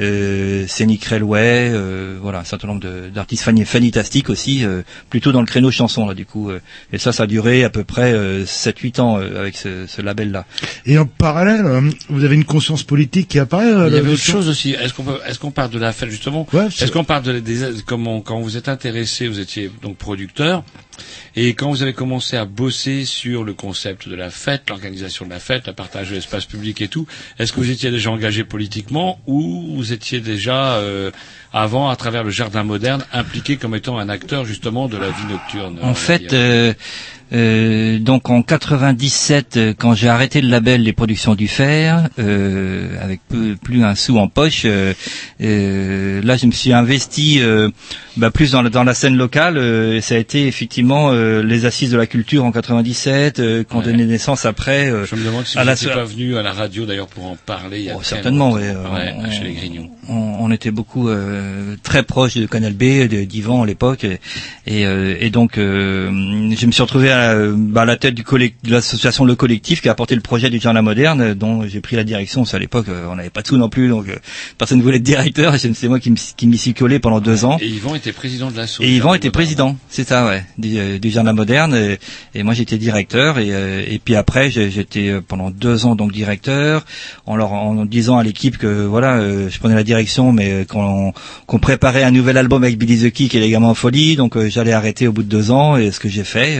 euh, 0.00 0.66
Scénic 0.66 1.04
Railway 1.04 1.70
euh, 1.72 2.18
voilà 2.20 2.40
un 2.40 2.44
certain 2.44 2.68
nombre 2.68 2.80
de- 2.80 3.08
d'artistes 3.12 3.42
fani- 3.44 3.64
fantastiques 3.64 4.30
aussi 4.30 4.64
euh, 4.64 4.82
plutôt 5.10 5.32
dans 5.32 5.40
le 5.40 5.46
créneau 5.46 5.70
chanson 5.70 6.06
là 6.06 6.14
du 6.14 6.26
coup 6.26 6.50
euh, 6.50 6.60
et 6.92 6.98
ça 6.98 7.12
ça 7.12 7.24
a 7.24 7.26
duré 7.26 7.64
à 7.64 7.70
peu 7.70 7.84
près 7.84 8.12
7-8 8.44 9.00
ans 9.00 9.18
euh, 9.18 9.40
avec 9.40 9.56
ce, 9.56 9.86
ce 9.86 10.02
label 10.02 10.30
là 10.30 10.46
Et 10.86 10.98
en 10.98 11.06
parallèle, 11.06 11.64
euh, 11.64 11.80
vous 12.08 12.24
avez 12.24 12.34
une 12.34 12.44
conscience 12.44 12.82
politique 12.82 13.28
qui 13.28 13.38
apparaît. 13.38 13.72
euh, 13.72 13.88
Il 13.88 13.94
y 13.94 13.98
avait 13.98 14.12
autre 14.12 14.22
chose 14.22 14.48
aussi. 14.48 14.70
Est-ce 14.72 14.94
qu'on 14.94 15.02
peut, 15.04 15.18
est-ce 15.26 15.38
qu'on 15.38 15.50
parle 15.50 15.70
de 15.70 15.78
la 15.78 15.92
fête 15.92 16.10
justement? 16.10 16.46
C'est- 16.70 16.84
Est-ce 16.84 16.92
qu'on 16.92 17.04
parle 17.04 17.22
de, 17.24 17.38
des, 17.40 17.82
comment, 17.86 18.20
quand 18.20 18.40
vous 18.40 18.56
êtes 18.56 18.68
intéressé, 18.68 19.28
vous 19.28 19.40
étiez 19.40 19.70
donc 19.82 19.96
producteur, 19.96 20.62
et 21.36 21.54
quand 21.54 21.70
vous 21.70 21.82
avez 21.82 21.92
commencé 21.92 22.36
à 22.36 22.44
bosser 22.44 23.04
sur 23.04 23.44
le 23.44 23.54
concept 23.54 24.08
de 24.08 24.14
la 24.14 24.30
fête, 24.30 24.68
l'organisation 24.68 25.24
de 25.24 25.30
la 25.30 25.40
fête, 25.40 25.66
le 25.66 25.72
partage 25.72 26.10
de 26.10 26.14
l'espace 26.14 26.46
public 26.46 26.80
et 26.82 26.88
tout, 26.88 27.06
est-ce 27.38 27.52
que 27.52 27.60
vous 27.60 27.70
étiez 27.70 27.90
déjà 27.90 28.10
engagé 28.10 28.44
politiquement 28.44 29.20
ou 29.26 29.74
vous 29.76 29.92
étiez 29.92 30.20
déjà 30.20 30.76
euh, 30.76 31.10
avant, 31.52 31.88
à 31.88 31.96
travers 31.96 32.24
le 32.24 32.30
jardin 32.30 32.62
moderne, 32.62 33.04
impliqué 33.12 33.56
comme 33.56 33.74
étant 33.74 33.98
un 33.98 34.08
acteur 34.08 34.44
justement 34.44 34.88
de 34.88 34.96
la 34.96 35.08
vie 35.10 35.26
nocturne 35.30 35.78
En 35.82 35.94
fait, 35.94 36.32
euh, 36.32 36.74
euh, 37.32 37.98
donc 37.98 38.30
en 38.30 38.42
97, 38.42 39.56
euh, 39.56 39.74
quand 39.76 39.94
j'ai 39.94 40.08
arrêté 40.08 40.40
le 40.40 40.48
label 40.48 40.82
Les 40.82 40.92
Productions 40.92 41.34
du 41.34 41.48
Fer, 41.48 42.08
euh, 42.18 42.88
avec 43.02 43.20
peu, 43.28 43.56
plus 43.62 43.84
un 43.84 43.94
sou 43.94 44.18
en 44.18 44.28
poche, 44.28 44.62
euh, 44.64 44.94
euh, 45.40 46.20
là 46.22 46.36
je 46.36 46.46
me 46.46 46.52
suis 46.52 46.72
investi 46.72 47.40
euh, 47.40 47.68
bah, 48.16 48.30
plus 48.30 48.52
dans 48.52 48.62
la, 48.62 48.70
dans 48.70 48.84
la 48.84 48.94
scène 48.94 49.16
locale. 49.16 49.56
euh, 49.58 49.96
et 49.96 50.00
ça 50.00 50.14
a 50.14 50.18
été 50.18 50.46
effectivement 50.46 51.10
euh, 51.12 51.42
les 51.42 51.64
assises 51.66 51.90
de 51.90 51.96
la 51.96 52.06
culture 52.06 52.44
en 52.44 52.52
97, 52.52 53.38
euh, 53.40 53.64
qui 53.64 53.74
ont 53.76 53.80
donné 53.82 54.04
naissance 54.04 54.44
après. 54.44 54.90
euh, 54.90 55.04
Je 55.06 55.14
me 55.16 55.24
demande 55.24 55.46
si 55.46 55.58
à 55.58 55.64
vous 55.64 55.70
n'étiez 55.70 55.88
so- 55.88 55.94
pas 55.94 56.04
venu 56.04 56.36
à 56.36 56.42
la 56.42 56.52
radio 56.52 56.86
d'ailleurs 56.86 57.08
pour 57.08 57.26
en 57.26 57.36
parler. 57.46 57.78
Il 57.78 57.84
y 57.84 57.90
a 57.90 57.94
Oh, 57.98 58.02
certainement, 58.02 58.52
ouais, 58.52 58.70
Ouais, 58.70 59.14
on- 59.16 59.30
chez 59.30 59.44
les 59.44 59.52
Grignons. 59.54 59.90
on, 60.08 60.14
on 60.40 60.50
était 60.50 60.70
beaucoup 60.70 61.08
euh, 61.08 61.76
très 61.82 62.02
proches 62.02 62.36
de 62.36 62.46
Canal 62.46 62.72
B, 62.72 63.06
de- 63.08 63.24
d'Yvan 63.24 63.62
à 63.62 63.66
l'époque, 63.66 64.04
et, 64.04 64.18
et, 64.66 64.86
euh, 64.86 65.14
et 65.20 65.30
donc 65.30 65.58
euh, 65.58 66.08
je 66.56 66.66
me 66.66 66.72
suis 66.72 66.82
retrouvé 66.82 67.10
à, 67.10 67.17
bah, 67.56 67.82
à 67.82 67.84
la 67.84 67.96
tête 67.96 68.14
du 68.14 68.22
de 68.22 68.70
l'association 68.70 69.24
Le 69.24 69.34
Collectif 69.34 69.80
qui 69.82 69.88
a 69.88 69.92
apporté 69.92 70.14
le 70.14 70.20
projet 70.20 70.50
du 70.50 70.60
Jardin 70.60 70.82
Moderne, 70.82 71.20
euh, 71.20 71.34
dont 71.34 71.66
j'ai 71.66 71.80
pris 71.80 71.96
la 71.96 72.04
direction. 72.04 72.42
Parce 72.42 72.52
qu'à 72.52 72.58
l'époque, 72.58 72.88
euh, 72.88 73.06
on 73.10 73.16
n'avait 73.16 73.30
pas 73.30 73.42
de 73.42 73.46
sous 73.46 73.56
non 73.56 73.68
plus, 73.68 73.88
donc 73.88 74.08
euh, 74.08 74.16
personne 74.56 74.78
ne 74.78 74.82
voulait 74.82 74.96
être 74.96 75.02
directeur. 75.02 75.54
et 75.54 75.58
C'est 75.58 75.88
moi 75.88 75.98
qui 76.00 76.10
m'y 76.46 76.58
suis 76.58 76.74
collé 76.74 76.98
pendant 76.98 77.20
deux 77.20 77.44
ans. 77.44 77.58
Et 77.60 77.68
Yvan 77.68 77.94
était 77.94 78.12
président 78.12 78.50
de 78.50 78.56
l'asso. 78.56 78.80
Et 78.80 78.94
Yvan 78.94 79.14
était 79.14 79.30
président, 79.30 79.76
c'est 79.88 80.06
ça, 80.06 80.26
ouais, 80.26 80.44
du, 80.58 80.98
du 80.98 81.10
jardin 81.10 81.32
moderne. 81.32 81.74
Et, 81.74 81.98
et 82.34 82.42
moi, 82.42 82.54
j'étais 82.54 82.78
directeur. 82.78 83.38
Et, 83.38 83.48
euh, 83.50 83.84
et 83.86 83.98
puis 83.98 84.14
après, 84.14 84.50
j'étais 84.50 85.20
pendant 85.26 85.50
deux 85.50 85.86
ans 85.86 85.94
donc 85.94 86.12
directeur, 86.12 86.84
en 87.26 87.36
leur 87.36 87.52
en 87.52 87.84
disant 87.84 88.18
à 88.18 88.22
l'équipe 88.22 88.58
que 88.58 88.84
voilà, 88.86 89.16
euh, 89.16 89.48
je 89.50 89.58
prenais 89.58 89.74
la 89.74 89.84
direction, 89.84 90.32
mais 90.32 90.64
qu'on 90.66 91.12
qu'on 91.46 91.58
préparait 91.58 92.02
un 92.04 92.10
nouvel 92.10 92.36
album 92.36 92.62
avec 92.64 92.78
Billy 92.78 93.08
the 93.08 93.12
Kick 93.12 93.34
et 93.34 93.40
les 93.40 93.50
gamins 93.50 93.68
en 93.68 93.74
folie. 93.74 94.16
Donc 94.16 94.36
euh, 94.36 94.48
j'allais 94.48 94.72
arrêter 94.72 95.06
au 95.06 95.12
bout 95.12 95.22
de 95.22 95.28
deux 95.28 95.50
ans. 95.50 95.76
Et 95.76 95.90
ce 95.90 96.00
que 96.00 96.08
j'ai 96.08 96.24
fait. 96.24 96.58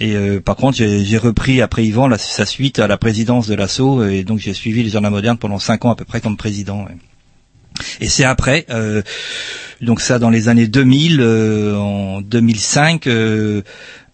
Euh, 0.00 0.04
et 0.04 0.16
euh, 0.16 0.40
par 0.40 0.56
contre, 0.56 0.76
j'ai 0.78 1.18
repris 1.18 1.60
après 1.60 1.84
Yvan 1.84 2.10
sa 2.18 2.46
suite 2.46 2.78
à 2.78 2.86
la 2.86 2.96
présidence 2.96 3.46
de 3.48 3.54
l'assaut. 3.54 4.04
Et 4.04 4.24
donc 4.24 4.38
j'ai 4.38 4.54
suivi 4.54 4.82
les 4.82 4.90
jardins 4.90 5.10
modernes 5.10 5.38
pendant 5.38 5.58
cinq 5.58 5.84
ans 5.84 5.90
à 5.90 5.96
peu 5.96 6.04
près 6.04 6.20
comme 6.20 6.36
président. 6.36 6.86
Et 8.00 8.08
c'est 8.08 8.24
après, 8.24 8.66
euh, 8.70 9.02
donc 9.80 10.00
ça 10.00 10.18
dans 10.18 10.30
les 10.30 10.48
années 10.48 10.66
2000, 10.66 11.20
euh, 11.20 11.76
en 11.76 12.20
2005, 12.20 13.06
euh, 13.06 13.62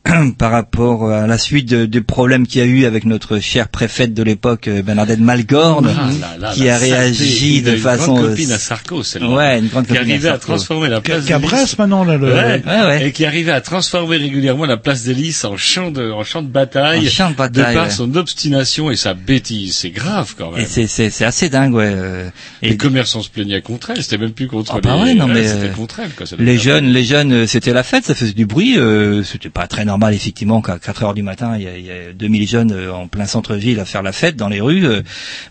par 0.39 0.51
rapport 0.51 1.11
à 1.11 1.27
la 1.27 1.39
suite 1.39 1.69
de- 1.69 1.87
des 1.87 2.01
problèmes 2.01 2.47
qu'il 2.47 2.61
y 2.61 2.65
a 2.65 2.67
eu 2.67 2.85
avec 2.85 3.05
notre 3.05 3.39
chère 3.41 3.69
préfète 3.69 4.15
de 4.15 4.23
l'époque, 4.23 4.69
euh, 4.69 4.83
Bernadette 4.83 5.21
Malgorne, 5.21 5.91
Ah 5.97 6.11
là 6.21 6.37
là, 6.39 6.53
qui 6.55 6.69
a 6.69 6.79
réagi 6.79 7.63
de 7.63 7.73
une 7.73 7.79
façon... 7.79 8.15
grande 8.15 8.25
euh, 8.27 8.29
copine 8.31 8.53
à 8.53 8.59
Sarko, 8.59 9.03
celle-là. 9.03 9.29
Ouais, 9.29 9.59
une 9.59 9.69
grande 9.69 9.87
qui 9.87 9.93
copine 9.95 10.09
à 10.11 10.13
arrivait 10.13 10.29
à, 10.29 10.39
transformer 10.39 10.89
la 10.89 11.01
place 11.01 11.25
Qui 11.27 11.33
maintenant, 11.79 12.05
là, 12.05 12.17
le- 12.17 12.27
Ouais. 12.33 12.63
Ouais, 12.67 12.87
ouais. 12.87 13.07
et 13.09 13.13
qui 13.13 13.25
arrivait 13.25 13.53
à 13.53 13.61
transformer 13.61 14.17
régulièrement 14.17 14.65
la 14.67 14.77
place 14.77 15.05
des 15.05 15.15
Lys 15.15 15.45
en 15.45 15.57
champ 15.57 15.91
de 15.91 16.11
en 16.11 16.25
champ 16.25 16.43
de 16.43 16.49
bataille, 16.49 17.07
En 17.07 17.11
champ 17.11 17.31
de 17.31 17.37
bataille, 17.37 17.75
par 17.75 17.85
ouais. 17.87 17.91
son 17.91 18.15
obstination 18.17 18.91
et 18.91 18.97
sa 18.97 19.15
bêtise 19.15 19.77
c'est 19.77 19.91
grave 19.91 20.35
quand 20.39 20.53
même 20.53 20.61
Et 20.61 20.67
c'est 20.67 20.87
c'est 20.87 21.11
c'est 21.11 21.25
assez 21.25 21.49
dingue, 21.49 21.75
ouais. 21.75 21.93
euh, 21.95 22.29
Et 22.63 22.71
les 22.71 22.77
commerçants 22.77 23.23
se 23.23 23.29
plaignaient 23.31 23.61
contre 23.63 23.91
elle 23.91 24.03
c'était 24.03 24.19
même 24.19 24.33
plus 24.33 24.47
contre 24.49 24.73
Ah 24.77 24.81
bah 24.83 24.95
les 24.97 25.03
ouais, 25.03 25.15
non, 25.15 25.27
mais, 25.29 25.47
c'était 25.47 25.67
euh, 25.67 25.73
contre 25.73 26.01
elle 26.01 26.11
quoi 26.11 26.27
les 26.39 26.59
jeunes, 26.59 26.87
les 26.87 27.05
jeunes, 27.05 27.33
euh, 27.33 27.47
c'était 27.47 27.73
la 27.73 27.83
fête, 27.83 28.05
ça 28.05 28.15
faisait 28.15 28.33
du 28.33 28.47
bruit. 28.47 28.79
Euh, 28.79 29.23
c'était 29.23 29.51
pas 29.51 29.67
très 29.67 29.85
normal 29.85 29.98
effectivement 30.13 30.61
qu'à 30.63 30.79
4 30.79 31.03
heures 31.05 31.15
du 31.15 31.23
matin, 31.23 31.55
il 31.57 31.63
y 31.63 31.67
a, 31.69 31.77
il 31.77 31.85
y 31.87 31.91
a 31.91 32.13
2000 32.15 32.49
jeunes 32.49 32.73
euh, 32.73 32.93
en 32.93 33.09
plein 33.09 33.27
centre-ville 33.27 33.81
à 33.81 33.85
faire 33.85 34.03
la 34.03 34.13
fête 34.13 34.37
dans 34.37 34.49
les 34.49 34.61
rues. 34.61 34.87
euh, 34.87 35.03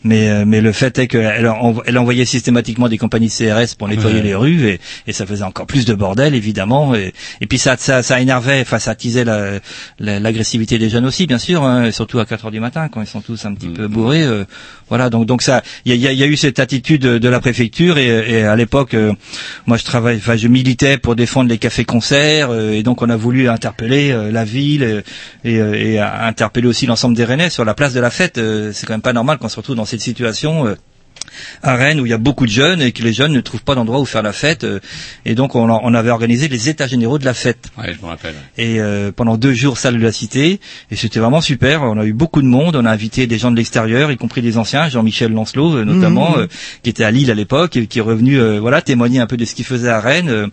mais 0.04 0.30
euh, 0.30 0.44
mais 0.46 0.62
le 0.62 0.72
fait 0.72 0.98
est 1.00 1.08
qu'elle 1.08 1.50
elle 1.86 1.98
envoyait 1.98 2.26
systématiquement 2.26 2.90
des 2.90 2.98
compagnies 2.98 3.30
CRS 3.30 3.76
pour 3.78 3.88
nettoyer 3.88 4.18
Ouais. 4.18 4.22
les 4.24 4.36
rues 4.36 4.68
et, 4.70 4.80
et 5.08 5.12
ça 5.14 5.26
faisait 5.26 5.44
encore 5.44 5.66
plus 5.68 5.86
de 5.86 5.94
bordel 5.94 6.34
évidemment. 6.36 6.96
Et, 6.96 7.14
et 7.42 7.46
puis 7.48 7.58
ça 7.58 7.76
ça 7.78 8.02
ça 8.04 8.20
énervait, 8.22 8.62
enfin 8.62 8.80
ça 8.80 8.92
attisait 8.92 9.24
la- 9.26 9.60
la- 10.00 10.20
l'agressivité 10.20 10.78
des 10.80 10.90
jeunes 10.90 11.06
aussi 11.06 11.28
bien 11.28 11.38
sûr, 11.38 11.64
hein, 11.64 11.92
surtout 11.92 12.20
à 12.20 12.26
4 12.26 12.46
heures 12.46 12.52
du 12.52 12.60
matin 12.60 12.88
quand 12.90 13.02
ils 13.02 13.08
sont 13.08 13.22
tous 13.22 13.46
un 13.46 13.54
petit 13.54 13.70
peu 13.70 13.88
bourrés. 13.88 14.24
euh, 14.24 14.46
voilà 14.90 15.10
donc 15.10 15.26
donc 15.26 15.42
ça 15.42 15.62
il 15.86 15.94
y 15.96 16.08
a, 16.08 16.12
y 16.14 16.24
a- 16.24 16.28
eu 16.28 16.38
cette 16.38 16.60
attitude 16.60 17.02
de, 17.02 17.28
la 17.30 17.40
préfecture 17.40 17.98
et, 17.98 18.08
et 18.32 18.44
à 18.44 18.56
l'époque 18.56 18.94
euh, 18.94 19.12
moi 19.66 19.78
je 19.78 19.84
travaille 19.84 20.18
enfin 20.18 20.36
je 20.38 20.48
militais 20.48 20.98
pour 20.98 21.16
défendre 21.16 21.50
les 21.50 21.58
cafés 21.58 21.84
concerts 21.86 22.50
euh, 22.52 22.72
et 22.74 22.84
donc 22.84 23.02
on 23.02 23.10
a 23.10 23.16
voulu 23.18 23.50
interpeller 23.50 24.12
euh, 24.12 24.27
la 24.32 24.44
ville 24.46 24.84
euh, 24.84 25.02
et, 25.44 25.60
euh, 25.60 25.74
et 25.74 26.00
à- 26.00 26.26
interpeller 26.26 26.68
aussi 26.68 26.86
l'ensemble 26.86 27.16
des 27.16 27.26
Rennais 27.26 27.50
sur 27.50 27.66
la 27.66 27.74
place 27.74 27.94
de 27.94 28.00
la 28.00 28.10
fête. 28.10 28.38
Euh, 28.38 28.72
c'est 28.74 28.86
quand 28.86 28.94
même 28.94 29.02
pas 29.02 29.14
normal 29.14 29.38
qu'on 29.38 29.50
se 29.50 29.56
retrouve 29.58 29.76
dans 29.76 29.86
cette 29.86 30.02
situation 30.02 30.68
euh, 30.68 30.76
à 31.64 31.76
Rennes 31.76 32.00
où 32.00 32.06
il 32.06 32.10
y 32.10 32.14
a 32.14 32.18
beaucoup 32.18 32.46
de 32.46 32.52
jeunes 32.52 32.82
et 32.82 32.92
que 32.92 33.04
les 33.04 33.14
jeunes 33.14 33.34
ne 33.34 33.42
trouvent 33.42 33.64
pas 33.64 33.76
d'endroit 33.76 34.00
où 34.00 34.06
faire 34.06 34.24
la 34.24 34.34
fête 34.34 34.64
euh, 34.64 34.80
et 35.26 35.36
donc 35.36 35.56
on, 35.56 35.94
avait 35.94 36.10
organisé 36.10 36.48
les 36.48 36.70
états 36.70 36.88
généraux 36.88 37.18
de 37.18 37.26
la 37.26 37.34
fête. 37.34 37.70
Ouais 37.78 37.94
je 37.94 38.02
me 38.02 38.08
rappelle 38.08 38.36
et 38.58 38.80
euh, 38.80 39.12
pendant 39.12 39.38
deux 39.38 39.54
jours 39.54 39.78
salle 39.78 39.98
de 39.98 40.04
la 40.04 40.12
cité 40.12 40.60
et 40.92 40.96
c'était 40.96 41.20
vraiment 41.20 41.42
super. 41.42 41.84
On 41.84 41.98
a 41.98 42.06
eu 42.06 42.14
beaucoup 42.14 42.42
de 42.42 42.48
monde 42.48 42.76
on 42.76 42.86
a 42.86 42.92
invité 42.92 43.28
des 43.28 43.38
gens 43.38 43.52
de 43.52 43.58
l'extérieur 43.58 44.12
y 44.12 44.18
compris 44.18 44.42
des 44.42 44.58
anciens 44.58 44.90
Jean-Michel 44.90 45.32
Lancelot 45.32 45.78
euh, 45.78 45.86
notamment 45.86 46.38
euh, 46.38 46.48
qui 46.84 46.90
était 46.90 47.04
à 47.04 47.12
Lille 47.12 47.32
à 47.32 47.36
l'époque 47.36 47.76
et 47.76 47.88
qui 47.88 48.00
est 48.00 48.02
revenu 48.02 48.40
euh, 48.40 48.60
voilà 48.60 48.82
témoigner 48.82 49.20
un 49.20 49.28
peu 49.28 49.38
de 49.38 49.46
ce 49.46 49.56
qu'il 49.56 49.66
faisait 49.66 49.90
à 49.90 50.00
Rennes 50.00 50.30
euh, 50.30 50.48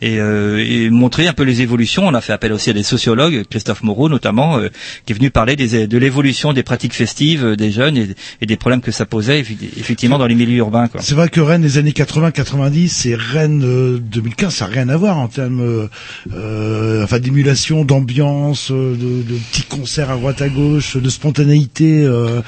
et, 0.00 0.18
euh, 0.18 0.64
et 0.66 0.90
montrer 0.90 1.26
un 1.26 1.32
peu 1.32 1.44
les 1.44 1.62
évolutions. 1.62 2.06
On 2.06 2.14
a 2.14 2.20
fait 2.20 2.32
appel 2.32 2.52
aussi 2.52 2.70
à 2.70 2.72
des 2.72 2.82
sociologues 2.82 3.44
Christophe 3.48 3.82
Moreau 3.82 4.08
notamment 4.08 4.58
euh, 4.58 4.68
qui 5.06 5.12
est 5.12 5.16
venu 5.16 5.30
parler 5.30 5.56
des, 5.56 5.86
de 5.86 5.98
l'évolution 5.98 6.52
des 6.52 6.62
pratiques 6.62 6.94
festives 6.94 7.56
des 7.56 7.70
jeunes 7.70 7.96
et, 7.96 8.08
et 8.40 8.46
des 8.46 8.56
problèmes 8.56 8.80
que 8.80 8.90
ça 8.90 9.06
posait 9.06 9.40
effectivement 9.40 10.13
dans 10.18 10.26
les 10.26 10.34
milieux 10.34 10.56
urbains. 10.58 10.88
Quoi. 10.88 11.00
C'est 11.02 11.14
vrai 11.14 11.28
que 11.28 11.40
Rennes 11.40 11.62
des 11.62 11.78
années 11.78 11.92
80-90 11.92 13.08
et 13.08 13.14
Rennes 13.14 13.62
euh, 13.64 13.98
2015, 13.98 14.54
ça 14.54 14.66
n'a 14.66 14.72
rien 14.72 14.88
à 14.88 14.96
voir 14.96 15.18
en 15.18 15.28
termes, 15.28 15.60
euh, 15.60 15.86
euh, 16.34 17.04
enfin 17.04 17.18
d'émulation, 17.18 17.84
d'ambiance, 17.84 18.70
euh, 18.70 18.94
de, 18.94 19.22
de 19.32 19.38
petits 19.50 19.62
concerts 19.62 20.10
à 20.10 20.16
droite 20.16 20.42
à 20.42 20.48
gauche, 20.48 20.96
de 20.96 21.08
spontanéité. 21.08 22.04
Euh, 22.04 22.40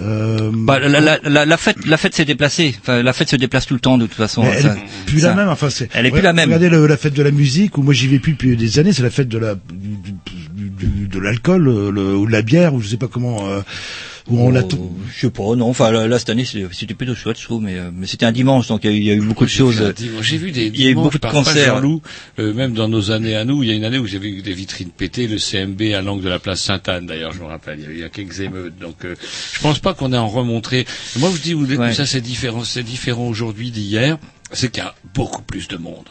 euh, 0.00 0.50
Bah, 0.54 0.78
la, 0.78 1.00
la, 1.00 1.18
la, 1.24 1.46
la 1.46 1.56
fête, 1.56 1.84
la 1.86 1.96
fête 1.96 2.14
s'est 2.14 2.24
déplacée. 2.24 2.74
Enfin, 2.82 3.02
la 3.02 3.12
fête 3.12 3.30
se 3.30 3.36
déplace 3.36 3.66
tout 3.66 3.74
le 3.74 3.80
temps 3.80 3.98
de 3.98 4.06
toute 4.06 4.16
façon. 4.16 4.44
elle 4.44 4.62
Ça- 4.62 4.74
est 4.76 5.06
plus 5.06 5.20
ça- 5.20 5.28
la 5.28 5.34
même. 5.34 5.48
Enfin, 5.48 5.70
c'est. 5.70 5.88
Elle 5.94 6.06
est 6.06 6.10
plus 6.10 6.20
la 6.22 6.32
même. 6.32 6.48
Regardez 6.48 6.68
le- 6.68 6.86
la 6.86 6.96
fête 6.96 7.14
de 7.14 7.22
la 7.22 7.30
musique 7.30 7.78
où 7.78 7.82
moi 7.82 7.94
j'y 7.94 8.06
vais 8.08 8.18
plus 8.18 8.32
depuis 8.32 8.56
des 8.56 8.78
années. 8.78 8.92
C'est 8.92 9.02
la 9.02 9.10
fête 9.10 9.28
de 9.28 9.38
la 9.38 9.54
du- 9.54 10.12
du- 10.56 10.68
du- 10.70 11.08
de 11.08 11.18
l'alcool 11.18 11.68
euh, 11.68 11.90
le- 11.90 12.14
ou 12.16 12.26
de 12.26 12.32
la 12.32 12.42
bière 12.42 12.74
ou 12.74 12.80
je 12.80 12.88
sais 12.88 12.96
pas 12.96 13.08
comment. 13.08 13.48
euh, 13.48 13.60
où 14.28 14.40
on 14.40 14.54
Oh. 14.56 14.92
Je 15.14 15.20
sais 15.20 15.30
pas, 15.30 15.54
non. 15.54 15.68
Enfin, 15.68 15.90
là, 15.90 16.06
là, 16.08 16.18
cette 16.18 16.30
année, 16.30 16.44
c'était 16.44 16.94
plutôt 16.94 17.14
chouette, 17.14 17.38
je 17.38 17.44
trouve. 17.44 17.62
Mais, 17.62 17.78
euh, 17.78 17.90
mais 17.94 18.06
c'était 18.06 18.26
un 18.26 18.32
dimanche, 18.32 18.66
donc 18.68 18.84
il 18.84 18.90
y, 18.90 18.94
a 18.94 18.96
eu- 18.96 19.00
il 19.00 19.04
y 19.04 19.10
a 19.10 19.14
eu 19.14 19.20
beaucoup 19.20 19.44
de 19.44 19.50
choses. 19.50 19.76
J'ai 19.78 19.92
dimanche. 19.92 20.24
J'ai 20.26 20.36
vu 20.38 20.50
des 20.52 20.66
Il 20.66 20.80
y 20.80 20.86
a 20.86 20.90
eu 20.90 20.94
beaucoup 20.94 21.18
de 21.18 21.26
concerts. 21.26 21.74
Jean-Loup, 21.76 22.02
euh, 22.38 22.52
même 22.52 22.72
dans 22.72 22.88
nos 22.88 23.10
années 23.10 23.36
à 23.36 23.44
nous, 23.44 23.62
il 23.62 23.68
y 23.68 23.72
a 23.72 23.74
une 23.74 23.84
année 23.84 23.98
où 23.98 24.06
j'ai 24.06 24.18
vu 24.18 24.42
des 24.42 24.52
vitrines 24.52 24.90
pétées, 24.90 25.26
le 25.28 25.38
CMB 25.38 25.94
à 25.94 26.02
l'angle 26.02 26.22
de 26.24 26.28
la 26.28 26.38
place 26.38 26.60
Sainte-Anne, 26.62 27.06
d'ailleurs, 27.06 27.32
je 27.32 27.40
me 27.40 27.46
rappelle, 27.46 27.78
il 27.80 27.84
y 27.84 27.86
a 27.86 27.90
eu 27.90 27.94
il 27.94 28.00
y 28.00 28.04
a 28.04 28.08
quelques 28.08 28.40
émeutes. 28.40 28.78
Donc, 28.78 29.04
euh, 29.04 29.14
je 29.52 29.60
pense 29.60 29.78
pas 29.78 29.94
qu'on 29.94 30.12
ait 30.12 30.18
en 30.18 30.28
remontré. 30.28 30.86
Moi, 31.18 31.30
je 31.34 31.40
dis, 31.40 31.52
vous 31.54 31.66
dites 31.66 31.78
que 31.78 31.92
ça 31.92 32.06
c'est 32.06 32.20
différent, 32.20 32.64
c'est 32.64 32.82
différent 32.82 33.26
aujourd'hui 33.28 33.70
d'hier, 33.70 34.18
c'est 34.52 34.70
qu'il 34.70 34.82
y 34.82 34.86
a 34.86 34.94
beaucoup 35.14 35.42
plus 35.42 35.68
de 35.68 35.76
monde. 35.76 36.04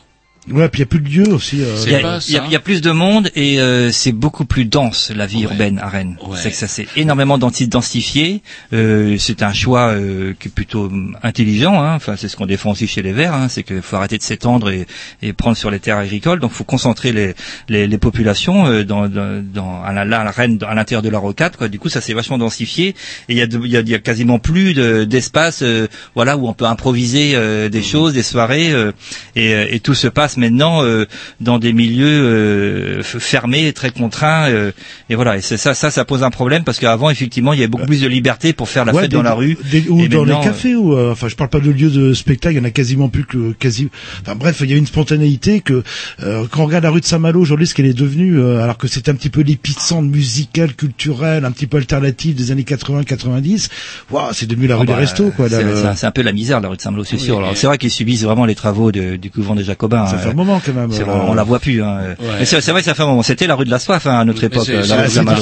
Ouais, 0.52 0.70
puis 0.70 0.80
il 0.80 0.82
y 0.82 0.84
a 0.84 0.86
plus 0.86 1.00
de 1.00 1.10
lieux 1.10 1.34
aussi. 1.34 1.62
euh, 1.62 1.76
Il 1.86 1.92
y, 1.92 1.96
a, 1.96 2.00
il 2.30 2.34
y 2.34 2.38
a- 2.38 2.46
il 2.46 2.52
y 2.52 2.56
a 2.56 2.60
plus 2.60 2.82
de 2.82 2.92
monde 2.92 3.32
et 3.36 3.60
euh, 3.60 3.92
c'est 3.92 4.12
beaucoup 4.12 4.46
plus 4.46 4.66
dense 4.66 5.12
la 5.16 5.26
vie 5.26 5.42
urbaine 5.44 5.80
à 5.80 5.90
Rennes. 5.90 6.18
C'est 6.38 6.52
que 6.52 6.56
ça 6.56 6.68
s'est 6.68 6.88
énormément 6.96 7.38
densi- 7.40 7.68
densifié. 7.68 8.42
Euh, 8.72 9.16
c'est 9.18 9.42
un 9.42 9.54
choix 9.54 9.90
euh, 9.94 10.34
qui 10.40 10.50
est 10.50 10.52
plutôt 10.52 10.86
hum, 10.86 11.18
intelligent. 11.24 11.82
Hein. 11.82 11.96
Enfin, 11.96 12.16
c'est 12.16 12.28
ce 12.28 12.36
qu'on 12.36 12.46
défend 12.46 12.72
aussi 12.72 12.86
chez 12.88 13.02
les 13.02 13.12
Verts. 13.12 13.34
Hein. 13.34 13.48
C'est 13.50 13.64
qu'il 13.64 13.82
faut 13.82 13.96
arrêter 13.96 14.18
de 14.20 14.24
s'étendre 14.24 14.70
et, 14.70 14.86
et 15.24 15.34
prendre 15.34 15.58
sur 15.58 15.72
les 15.72 15.80
terres 15.80 15.98
agricoles. 15.98 16.40
Donc, 16.40 16.52
il 16.54 16.58
faut 16.58 16.64
concentrer 16.64 17.12
les, 17.12 17.34
les, 17.68 17.88
les 17.88 17.98
populations 17.98 18.68
euh, 18.68 18.84
dans, 18.84 19.08
dans, 19.10 19.44
dans 19.44 19.82
à 19.84 19.94
la, 19.94 20.06
la 20.06 20.30
Rennes, 20.32 20.60
à 20.68 20.76
l'intérieur 20.76 21.02
de 21.02 21.10
la 21.10 21.18
rocade. 21.20 21.56
Quoi. 21.56 21.70
Du 21.70 21.80
coup, 21.80 21.90
ça 21.90 22.02
s'est 22.02 22.14
vachement 22.14 22.38
densifié 22.38 22.90
et 22.90 22.96
il 23.30 23.38
y 23.38 23.42
a, 23.42 23.48
de- 23.48 23.60
il 23.64 23.72
y 23.72 23.78
a, 23.78 23.80
il 23.80 23.90
y 23.90 23.96
a 23.96 24.00
quasiment 24.00 24.38
plus 24.38 24.74
de- 24.76 25.06
d'espace, 25.06 25.64
euh, 25.64 25.88
voilà, 26.14 26.38
où 26.38 26.48
on 26.48 26.54
peut 26.54 26.66
improviser 26.66 27.32
euh, 27.34 27.68
des 27.70 27.82
choses, 27.82 28.14
des 28.14 28.24
soirées 28.24 28.72
euh, 28.72 28.92
et, 29.36 29.76
et 29.76 29.80
tout 29.80 29.96
se 29.96 30.08
passe 30.08 30.35
maintenant 30.38 30.84
euh, 30.84 31.06
dans 31.42 31.60
des 31.60 31.74
milieux 31.74 32.06
euh, 32.08 33.04
fermés, 33.04 33.74
très 33.74 33.92
contraints. 33.92 34.50
euh, 34.50 34.72
et 35.10 35.16
voilà, 35.16 35.38
et 35.38 35.42
c'est 35.42 35.58
ça, 35.58 35.74
ça, 35.74 35.92
ça 35.92 36.06
pose 36.06 36.24
un 36.24 36.30
problème 36.30 36.64
parce 36.64 36.80
qu'avant, 36.80 37.10
effectivement, 37.10 37.54
il 37.54 37.60
y 37.60 37.62
avait 37.64 37.68
beaucoup 37.70 37.86
plus 37.86 38.02
de 38.02 38.08
liberté 38.08 38.54
pour 38.54 38.70
faire 38.70 38.86
la 38.86 38.94
Ouais, 38.94 39.04
fête 39.04 39.12
des- 39.12 39.18
dans 39.18 39.24
la 39.24 39.34
rue. 39.34 39.58
des- 39.72 39.88
ou 39.90 40.00
Et 40.02 40.08
dans 40.08 40.24
les 40.26 40.34
cafés 40.44 40.76
ou 40.76 40.94
euh, 40.96 41.12
enfin 41.12 41.28
je 41.28 41.36
parle 41.36 41.50
pas 41.50 41.60
de 41.60 41.70
lieux 41.72 41.90
de 41.90 42.14
spectacle 42.14 42.56
il 42.56 42.58
y 42.58 42.62
en 42.62 42.66
a 42.66 42.70
quasiment 42.72 43.10
plus 43.10 43.26
que 43.26 43.52
quasi 43.54 43.90
enfin 44.22 44.36
bref 44.36 44.58
il 44.64 44.70
y 44.70 44.74
a 44.74 44.78
une 44.78 44.86
spontanéité 44.88 45.62
que 45.62 45.84
euh, 46.24 46.46
quand 46.50 46.64
on 46.64 46.66
regarde 46.66 46.84
la 46.84 46.90
rue 46.90 47.02
de 47.02 47.06
Saint-Malo 47.06 47.40
aujourd'hui 47.40 47.68
ce 47.68 47.74
qu'elle 47.74 47.86
est 47.86 47.94
devenue 47.94 48.40
euh, 48.40 48.64
alors 48.64 48.78
que 48.78 48.88
c'était 48.88 49.12
un 49.12 49.16
petit 49.16 49.30
peu 49.30 49.42
l'épicentre 49.42 50.04
musical 50.08 50.74
culturel 50.76 51.46
un 51.46 51.52
petit 51.52 51.68
peu 51.68 51.78
alternatif 51.78 52.36
des 52.36 52.52
années 52.52 52.64
80-90 52.64 53.70
waouh 54.12 54.30
c'est 54.34 54.46
devenu 54.48 54.68
la 54.68 54.76
Ah 54.76 54.80
rue 54.80 54.86
bah, 54.86 54.94
des 54.94 55.00
restos 55.00 55.32
quoi 55.36 55.50
c'est 55.50 55.64
le- 55.64 55.76
c'est 55.76 55.86
un, 55.88 55.96
c'est 55.96 56.12
peu 56.14 56.22
la 56.22 56.32
misère 56.34 56.62
la 56.62 56.70
rue 56.70 56.78
de 56.78 56.82
Saint-Malo, 56.82 57.04
c'est 57.04 57.16
Oui, 57.18 57.22
sûr. 57.22 57.38
Alors 57.40 57.56
c'est 57.58 57.68
vrai 57.68 57.78
qu'ils 57.78 57.92
subissent 57.92 58.24
vraiment 58.24 58.46
les 58.46 58.56
travaux 58.56 58.92
de- 58.92 59.16
du 59.18 59.30
couvent 59.30 59.56
des 59.56 59.64
Jacobins. 59.64 60.06
Ça 60.08 60.18
fait 60.26 60.32
un 60.32 60.34
moment, 60.36 60.62
quand 60.66 60.74
même, 60.74 60.92
c'est 60.92 61.02
euh, 61.02 61.06
vrai, 61.06 61.20
on 61.28 61.34
la 61.34 61.44
voit 61.44 61.60
plus. 61.60 61.82
Hein. 61.84 62.16
Mais 62.40 62.46
c'est 62.46 62.62
c'est 62.62 62.72
vrai 62.72 62.82
que 62.82 62.86
ça 62.86 62.94
fait 62.94 63.04
un 63.04 63.08
moment. 63.08 63.24
C'était 63.24 63.48
la 63.48 63.56
rue 63.56 63.66
de 63.66 63.72
la 63.72 63.80
soif 63.80 64.06
hein, 64.08 64.20
à 64.20 64.26
notre 64.26 64.44
époque. 64.44 64.68
euh, 64.70 64.86
la 64.86 64.96
rue 64.98 65.04
de 65.04 65.10
Saint-Malo. 65.10 65.42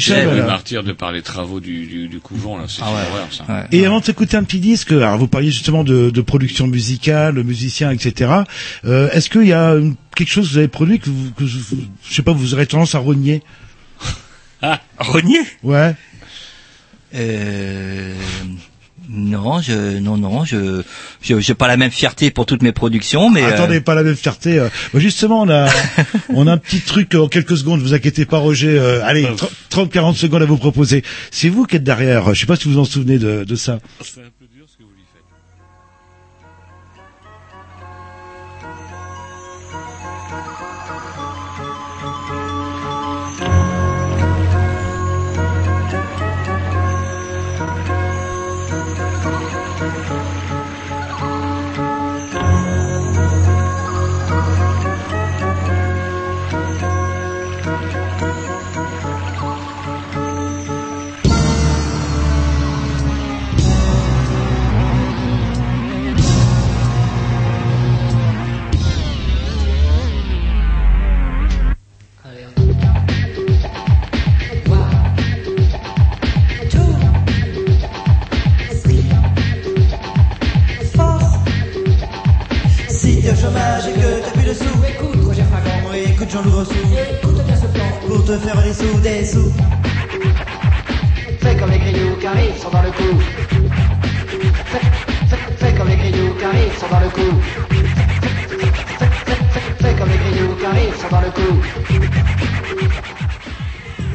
C'est 0.00 0.22
voilà. 0.24 0.40
le 0.40 0.46
martyr 0.46 0.82
de 0.84 0.92
par 0.92 1.12
les 1.12 1.22
travaux 1.22 1.60
du, 1.60 1.86
du, 1.86 2.08
du 2.08 2.20
couvent, 2.20 2.56
là. 2.58 2.64
C'est 2.68 2.80
une 2.82 2.88
horreur, 2.88 3.28
ça. 3.30 3.44
Et 3.72 3.86
avant 3.86 4.00
de 4.00 4.04
s'écouter 4.04 4.36
un 4.36 4.44
petit 4.44 4.60
disque, 4.60 4.92
alors 4.92 5.18
vous 5.18 5.28
parliez 5.28 5.50
justement 5.50 5.84
de, 5.84 6.10
de 6.10 6.20
production 6.20 6.66
musicale, 6.66 7.34
de 7.34 7.42
musiciens, 7.42 7.90
etc. 7.90 8.30
Euh, 8.84 9.10
Est-ce 9.10 9.30
qu'il 9.30 9.46
y 9.46 9.52
a 9.52 9.70
une- 9.74 9.94
quelque 10.16 10.28
chose 10.30 10.46
que 10.48 10.52
vous 10.52 10.58
avez 10.58 10.68
produit 10.68 10.98
que, 10.98 11.08
vous, 11.10 11.30
que 11.36 11.44
vous- 11.44 11.76
je 12.08 12.14
sais 12.14 12.22
pas, 12.22 12.32
vous 12.32 12.54
aurez 12.54 12.66
tendance 12.66 12.94
à 12.94 12.98
renier 12.98 13.42
Ah, 14.62 14.80
renier? 14.98 15.40
Ouais. 15.62 15.94
Euh, 17.14 18.14
non, 19.10 19.60
je, 19.60 19.98
non, 19.98 20.16
non, 20.16 20.44
je, 20.44 20.82
je, 21.22 21.38
j'ai 21.40 21.54
pas 21.54 21.68
la 21.68 21.76
même 21.76 21.90
fierté 21.90 22.30
pour 22.30 22.46
toutes 22.46 22.62
mes 22.62 22.72
productions, 22.72 23.30
mais. 23.30 23.42
euh, 23.42 23.48
Attendez, 23.54 23.80
pas 23.80 23.94
la 23.94 24.02
même 24.02 24.16
fierté. 24.16 24.58
euh. 24.58 24.68
Justement, 24.94 25.42
on 25.42 25.48
a, 25.50 25.68
on 26.30 26.46
a 26.46 26.52
un 26.52 26.58
petit 26.58 26.80
truc 26.80 27.14
euh, 27.14 27.22
en 27.24 27.28
quelques 27.28 27.56
secondes. 27.56 27.80
Vous 27.80 27.94
inquiétez 27.94 28.24
pas, 28.24 28.38
Roger. 28.38 28.78
euh, 28.78 29.04
allez, 29.04 29.26
30-40 29.70 30.14
secondes 30.16 30.42
à 30.42 30.46
vous 30.46 30.56
proposer. 30.58 31.02
C'est 31.30 31.48
vous 31.48 31.64
qui 31.66 31.76
êtes 31.76 31.84
derrière. 31.84 32.32
Je 32.34 32.40
sais 32.40 32.46
pas 32.46 32.56
si 32.56 32.68
vous 32.68 32.74
vous 32.74 32.80
en 32.80 32.84
souvenez 32.84 33.18
de, 33.18 33.44
de 33.44 33.54
ça. 33.56 33.78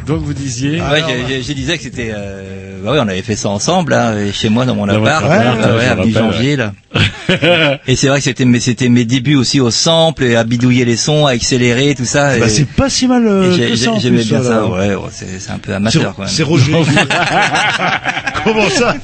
Donc 0.07 0.21
vous 0.21 0.33
disiez. 0.33 0.79
Ah 0.81 0.91
ouais, 0.93 1.01
je, 1.27 1.33
je- 1.35 1.41
je 1.41 1.53
disais 1.53 1.77
que 1.77 1.83
c'était, 1.83 2.11
euh, 2.15 2.79
bah 2.83 2.91
oui, 2.93 2.97
on 3.01 3.07
avait 3.07 3.21
fait 3.21 3.35
ça 3.35 3.49
ensemble, 3.49 3.91
là, 3.91 4.13
chez 4.31 4.49
moi 4.49 4.65
dans 4.65 4.75
mon 4.75 4.87
appart, 4.87 5.23
ouais, 5.23 5.29
ouais, 5.29 5.85
je 5.85 5.91
à 5.91 5.95
mi-janvier, 6.05 6.55
là. 6.55 6.73
et 7.87 7.95
c'est 7.95 8.07
vrai 8.07 8.19
que 8.19 8.23
c'était, 8.23 8.45
mes- 8.45 8.59
c'était 8.59 8.89
mes 8.89 9.05
débuts 9.05 9.35
aussi 9.35 9.59
au 9.59 9.71
sample, 9.71 10.23
et 10.23 10.35
à 10.35 10.43
bidouiller 10.43 10.85
les 10.85 10.97
sons, 10.97 11.25
à 11.25 11.31
accélérer, 11.31 11.95
tout 11.95 12.05
ça. 12.05 12.37
Bah, 12.37 12.49
c'est 12.49 12.67
pas 12.67 12.89
si 12.89 13.07
mal 13.07 13.25
euh, 13.27 13.55
que 13.57 13.75
ça. 13.75 13.91
J'aimais 13.99 14.23
bien 14.23 14.43
ça, 14.43 14.65
ouais, 14.65 14.95
ouais, 14.95 15.09
c'est, 15.11 15.39
c'est 15.39 15.51
un 15.51 15.57
peu 15.59 15.73
amateur, 15.73 16.13
quand 16.15 16.23
même. 16.23 16.31
C'est 16.31 16.43
Roger. 16.43 16.71
Comment 18.43 18.69
ça? 18.69 18.95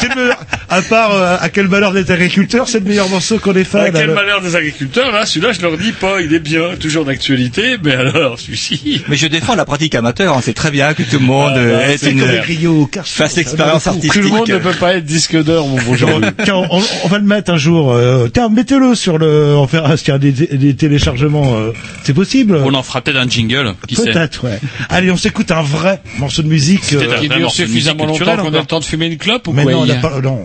C'est 0.00 0.08
le 0.14 0.14
meilleur. 0.22 0.38
À 0.70 0.82
part 0.82 1.12
euh, 1.14 1.36
à 1.40 1.48
quel 1.48 1.66
malheur 1.68 1.92
d'être 1.92 2.10
agriculteur, 2.10 2.68
c'est 2.68 2.80
le 2.80 2.84
meilleur 2.86 3.08
morceau 3.08 3.38
qu'on 3.38 3.54
ait 3.54 3.64
fait. 3.64 3.90
Là, 3.90 4.00
quel 4.00 4.10
malheur 4.12 4.40
des 4.42 4.54
agriculteurs, 4.54 5.10
là, 5.12 5.24
celui-là, 5.26 5.52
je 5.52 5.62
leur 5.62 5.76
dis 5.78 5.92
pas, 5.92 6.20
il 6.20 6.32
est 6.34 6.38
bien, 6.40 6.76
toujours 6.78 7.04
d'actualité, 7.06 7.76
mais 7.82 7.94
alors, 7.94 8.38
celui-ci. 8.38 9.02
Mais 9.08 9.16
je 9.16 9.26
défends 9.26 9.54
la 9.54 9.64
pratique 9.64 9.94
amateur, 9.94 10.36
hein, 10.36 10.40
c'est 10.44 10.52
très 10.54 10.70
bien 10.70 10.92
que 10.94 11.02
tout 11.02 11.18
le 11.18 11.24
monde 11.26 11.52
Ah, 11.54 11.58
euh, 11.58 11.76
bah, 11.78 11.88
ait 11.92 11.96
c'est 11.98 12.10
une, 12.12 12.20
comme 12.20 12.30
les 12.30 12.38
griots, 12.38 12.86
car- 12.90 13.06
fasse 13.06 13.36
l'expérience 13.36 13.86
artistique. 13.86 14.12
Tout 14.12 14.20
le 14.20 14.28
monde 14.28 14.48
ne 14.48 14.58
peut 14.58 14.72
pas 14.72 14.94
être 14.94 15.04
disque 15.04 15.42
d'or, 15.42 15.66
mon 15.68 15.80
bon 15.82 15.94
Jean. 15.96 16.20
Tiens, 16.44 16.56
on, 16.70 16.82
on 17.04 17.08
va 17.08 17.18
le 17.18 17.24
mettre 17.24 17.50
un 17.52 17.56
jour. 17.58 17.92
euh, 17.92 18.28
tiens, 18.32 18.48
mettez-le 18.48 18.94
sur 18.94 19.18
le. 19.18 19.54
On 19.56 19.66
fera 19.66 19.96
s'il 19.96 20.08
y 20.08 20.10
a 20.12 20.18
des, 20.18 20.32
des 20.32 20.74
téléchargements. 20.74 21.56
euh, 21.56 21.72
c'est 22.04 22.14
possible. 22.14 22.60
On 22.64 22.74
en 22.74 22.82
fera 22.82 23.00
peut-être 23.02 23.18
un 23.18 23.28
jingle, 23.28 23.74
qui 23.86 23.94
sait. 23.96 24.04
Peut-être, 24.12 24.44
ouais. 24.44 24.58
Allez, 24.88 25.10
on 25.10 25.16
s'écoute 25.16 25.50
un 25.50 25.62
vrai 25.62 26.00
morceau 26.18 26.42
de 26.42 26.48
musique. 26.48 26.80
Qui 27.20 27.28
dure 27.28 27.50
suffisamment 27.50 28.06
longtemps 28.06 28.36
qu'on 28.36 28.54
a 28.54 28.58
a 28.58 28.60
le 28.60 28.66
temps 28.66 28.80
de 28.80 28.84
fumer 28.84 29.06
une 29.06 29.18
clope 29.18 29.46
ou 29.48 29.52
Mais 29.52 29.64
quoi 29.64 29.72
non, 29.72 29.78
on 29.80 29.86
n'a 29.86 29.92
hier 29.94 30.00
pas. 30.00 30.20
Non, 30.20 30.38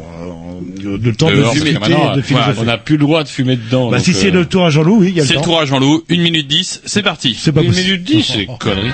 euh, 0.86 0.98
le 1.02 1.16
temps 1.16 1.28
de 1.30 1.42
fumer, 1.44 1.74
de 1.74 1.80
ouais, 1.80 2.22
philosopher. 2.22 2.54
on 2.60 2.64
n'a 2.66 2.78
plus 2.78 2.98
le 2.98 3.02
droit 3.06 3.24
de 3.24 3.30
fumer 3.30 3.56
dedans. 3.56 3.90
Bah, 3.90 3.98
donc, 3.98 4.06
si 4.06 4.14
c'est 4.14 4.28
euh, 4.28 4.32
le 4.32 4.46
tour 4.46 4.66
à 4.66 4.70
Jean-Loup, 4.70 4.98
oui, 5.00 5.08
il 5.10 5.16
y 5.16 5.20
a 5.20 5.24
le 5.24 5.28
C'est 5.28 5.36
temps. 5.36 5.40
le 5.42 5.46
tour 5.46 5.60
à 5.62 5.66
Jean-Loup, 5.66 6.04
1 6.12 6.18
minute 6.18 6.48
10, 6.48 6.82
c'est 6.86 7.02
parti. 7.04 7.38
C'est 7.40 7.52
pas 7.54 7.62
Une 7.62 7.68
possible. 7.68 7.88
minute 7.88 8.04
dix, 8.04 8.24
c'est 8.34 8.48
connerie. 8.60 8.92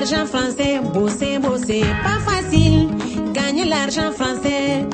l'argent 0.00 0.26
français, 0.26 0.80
bosser, 0.94 1.38
bosser, 1.38 1.84
pas 2.02 2.18
facile, 2.30 2.88
gagner 3.34 3.66
l'argent 3.66 4.10
français. 4.12 4.86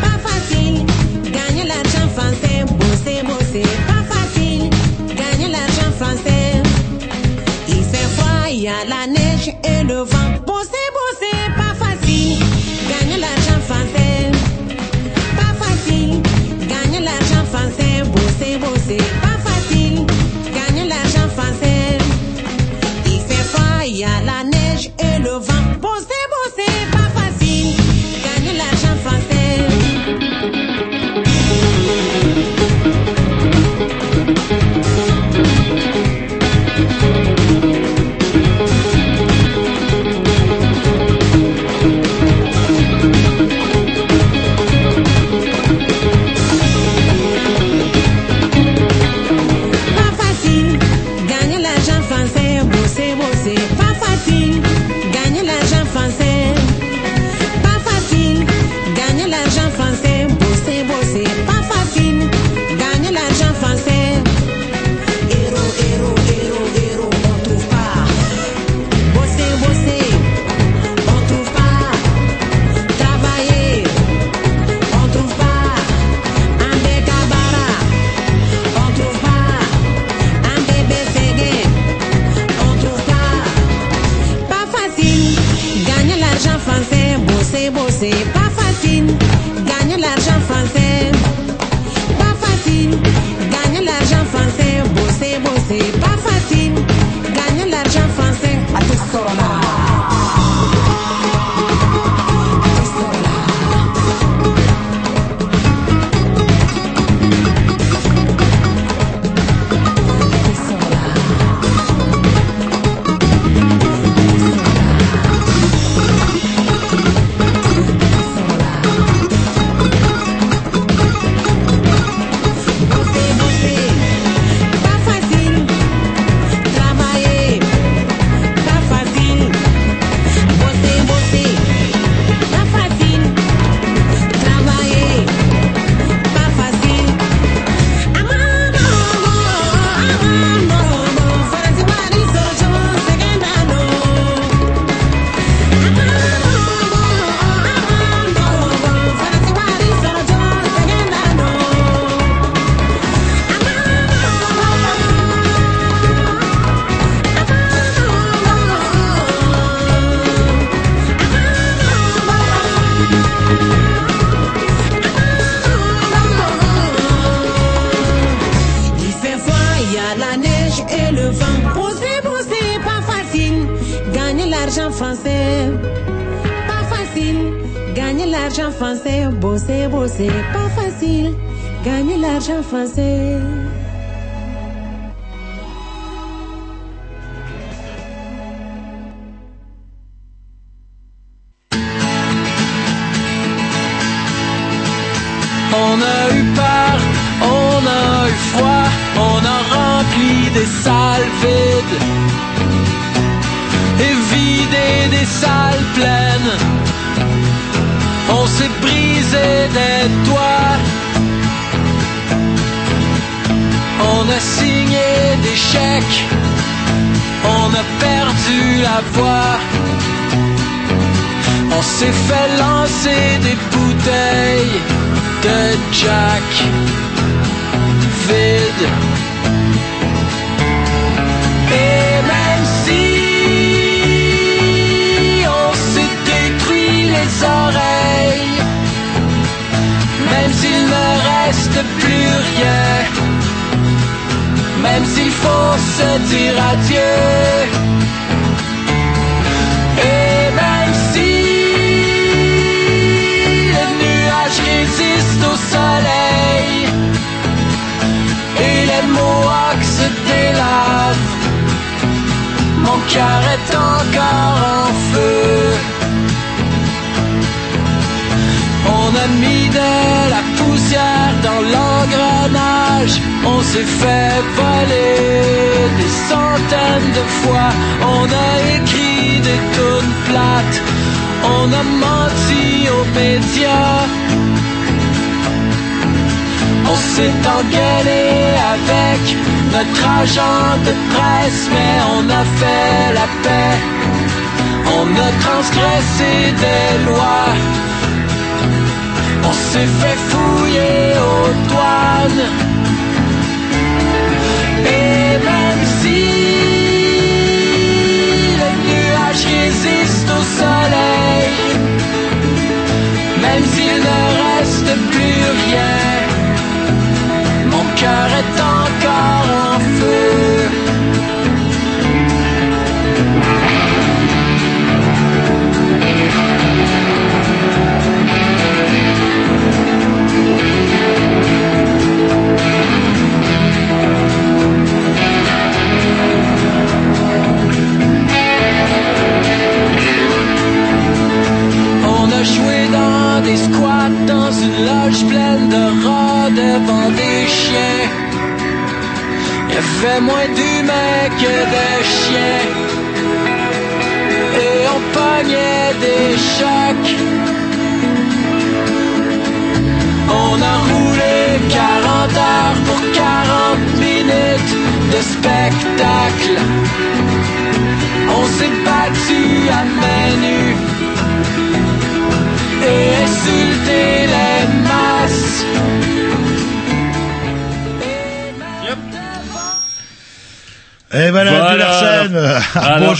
Pas 0.00 0.18
facile, 0.28 0.86
gagner 1.32 1.64
l'argent 1.64 2.08
français, 2.14 2.64
bosser, 2.78 3.22
bosser, 3.24 3.66
pas 3.88 4.14
facile, 4.14 4.70
gagner 5.16 5.48
l'argent 5.48 5.90
français. 5.98 6.62
Il 7.68 7.82
fait 7.82 8.08
froid, 8.16 8.48
il 8.48 8.60
y 8.60 8.68
a 8.68 8.84
la 8.88 9.06
neige 9.08 9.48
et 9.64 9.82
le 9.82 10.02
vent, 10.02 10.44
bosser. 10.46 10.75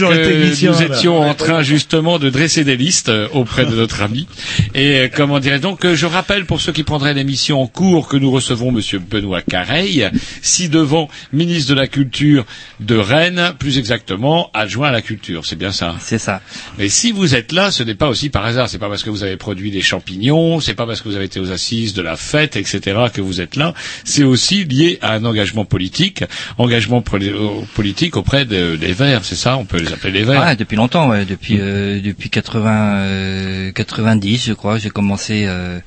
Alors 0.04 0.14
que. 0.14 0.66
Nous 0.66 0.82
étions 0.82 1.20
en 1.20 1.34
train 1.34 1.62
justement 1.62 2.18
de 2.18 2.30
dresser 2.30 2.64
des 2.64 2.76
listes 2.76 3.08
euh, 3.08 3.28
auprès 3.32 3.66
de 3.66 3.74
notre 3.76 4.02
ami. 4.02 4.26
Et 4.74 4.98
euh, 5.00 5.08
comment 5.14 5.38
dirais 5.40 5.58
donc 5.58 5.84
euh, 5.84 5.94
je 5.94 6.06
rappelle 6.06 6.44
pour 6.46 6.60
ceux 6.60 6.72
qui 6.72 6.82
prendraient 6.82 7.14
l'émission 7.14 7.60
en 7.62 7.66
cours 7.66 8.08
que 8.08 8.16
nous 8.16 8.30
recevons 8.30 8.72
Monsieur 8.72 8.98
Benoît 8.98 9.42
Careil, 9.42 10.08
ci 10.42 10.68
devant 10.68 11.08
ministre 11.32 11.70
de 11.70 11.74
la 11.78 11.86
Culture 11.86 12.44
de 12.80 12.96
Rennes, 12.96 13.52
plus 13.58 13.78
exactement 13.78 14.50
adjoint 14.54 14.88
à 14.88 14.92
la 14.92 15.02
culture. 15.02 15.44
C'est 15.46 15.56
bien 15.56 15.72
ça. 15.72 15.94
C'est 16.00 16.18
ça. 16.18 16.40
Mais 16.78 16.88
si 16.88 17.12
vous 17.12 17.34
êtes 17.34 17.52
là, 17.52 17.70
ce 17.70 17.82
n'est 17.82 17.94
pas 17.94 18.08
aussi 18.08 18.28
par 18.30 18.44
hasard. 18.44 18.68
C'est 18.68 18.78
pas 18.78 18.88
parce 18.88 19.02
que 19.02 19.10
vous 19.10 19.22
avez 19.22 19.36
produit 19.36 19.70
des 19.70 19.82
champignons, 19.82 20.60
c'est 20.60 20.74
pas 20.74 20.86
parce 20.86 21.00
que 21.00 21.08
vous 21.08 21.16
avez 21.16 21.24
été 21.26 21.40
aux 21.40 21.50
assises 21.52 21.94
de 21.94 22.02
la 22.02 22.16
fête, 22.16 22.56
etc. 22.56 22.80
que 23.12 23.20
vous 23.20 23.40
êtes 23.40 23.56
là. 23.56 23.74
C'est 24.04 24.24
aussi 24.24 24.64
lié 24.64 24.98
à 25.02 25.14
un 25.14 25.24
engagement 25.24 25.64
politique, 25.64 26.24
engagement 26.58 27.02
euh, 27.14 27.60
politique 27.74 28.16
auprès 28.16 28.44
de- 28.44 28.76
des 28.76 28.92
Verts. 28.92 29.24
C'est 29.24 29.34
ça, 29.36 29.56
on 29.56 29.64
peut 29.64 29.78
les 29.78 29.92
appeler 29.92 30.12
les 30.12 30.24
Verts. 30.24 30.42
Ouais, 30.44 30.56
depuis 30.56 30.76
longtemps, 30.76 31.08
ouais, 31.08 31.24
depuis 31.24 31.58
euh, 31.60 32.00
depuis 32.00 32.30
80 32.30 32.94
euh, 32.96 33.72
90, 33.72 34.45
je 34.46 34.52
crois, 34.52 34.78
j'ai 34.78 34.90
commencé 34.90 35.44
euh, 35.46 35.80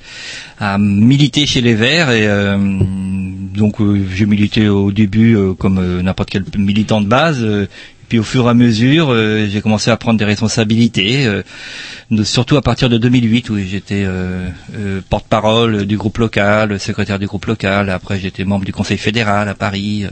à 0.59 0.77
militer 0.77 1.45
chez 1.45 1.61
les 1.61 1.73
Verts 1.73 2.11
et 2.11 2.27
euh, 2.27 2.57
donc 2.57 3.79
euh, 3.81 4.05
j'ai 4.13 4.25
milité 4.25 4.67
au 4.67 4.91
début 4.91 5.37
comme 5.57 6.01
n'importe 6.01 6.29
quel 6.29 6.43
militant 6.57 7.01
de 7.01 7.07
base. 7.07 7.45
puis 8.09 8.19
au 8.19 8.23
fur 8.23 8.47
et 8.47 8.49
à 8.49 8.53
mesure, 8.53 9.09
euh, 9.11 9.47
j'ai 9.49 9.61
commencé 9.61 9.91
à 9.91 9.97
prendre 9.97 10.19
des 10.19 10.25
responsabilités, 10.25 11.25
euh, 11.27 11.43
surtout 12.23 12.57
à 12.57 12.61
partir 12.61 12.89
de 12.89 12.97
2008 12.97 13.49
où 13.51 13.57
j'étais 13.59 14.03
euh, 14.05 14.49
porte-parole 15.09 15.85
du 15.85 15.95
groupe 15.95 16.17
local, 16.17 16.79
secrétaire 16.79 17.19
du 17.19 17.27
groupe 17.27 17.45
local. 17.45 17.89
Après, 17.89 18.19
j'étais 18.19 18.43
membre 18.43 18.65
du 18.65 18.73
Conseil 18.73 18.97
fédéral 18.97 19.47
à 19.47 19.53
Paris. 19.53 20.05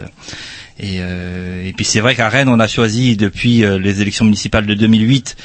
Euh, 0.84 1.66
et, 1.66 1.74
puis 1.74 1.86
c'est 1.86 2.00
vrai 2.00 2.16
qu'à 2.16 2.30
Rennes, 2.30 2.50
on 2.50 2.60
a 2.60 2.68
choisi 2.68 3.18
depuis 3.18 3.64
euh, 3.64 3.80
les 3.80 4.02
élections 4.02 4.26
municipales 4.26 4.66
de 4.66 4.74
2008, 4.74 5.36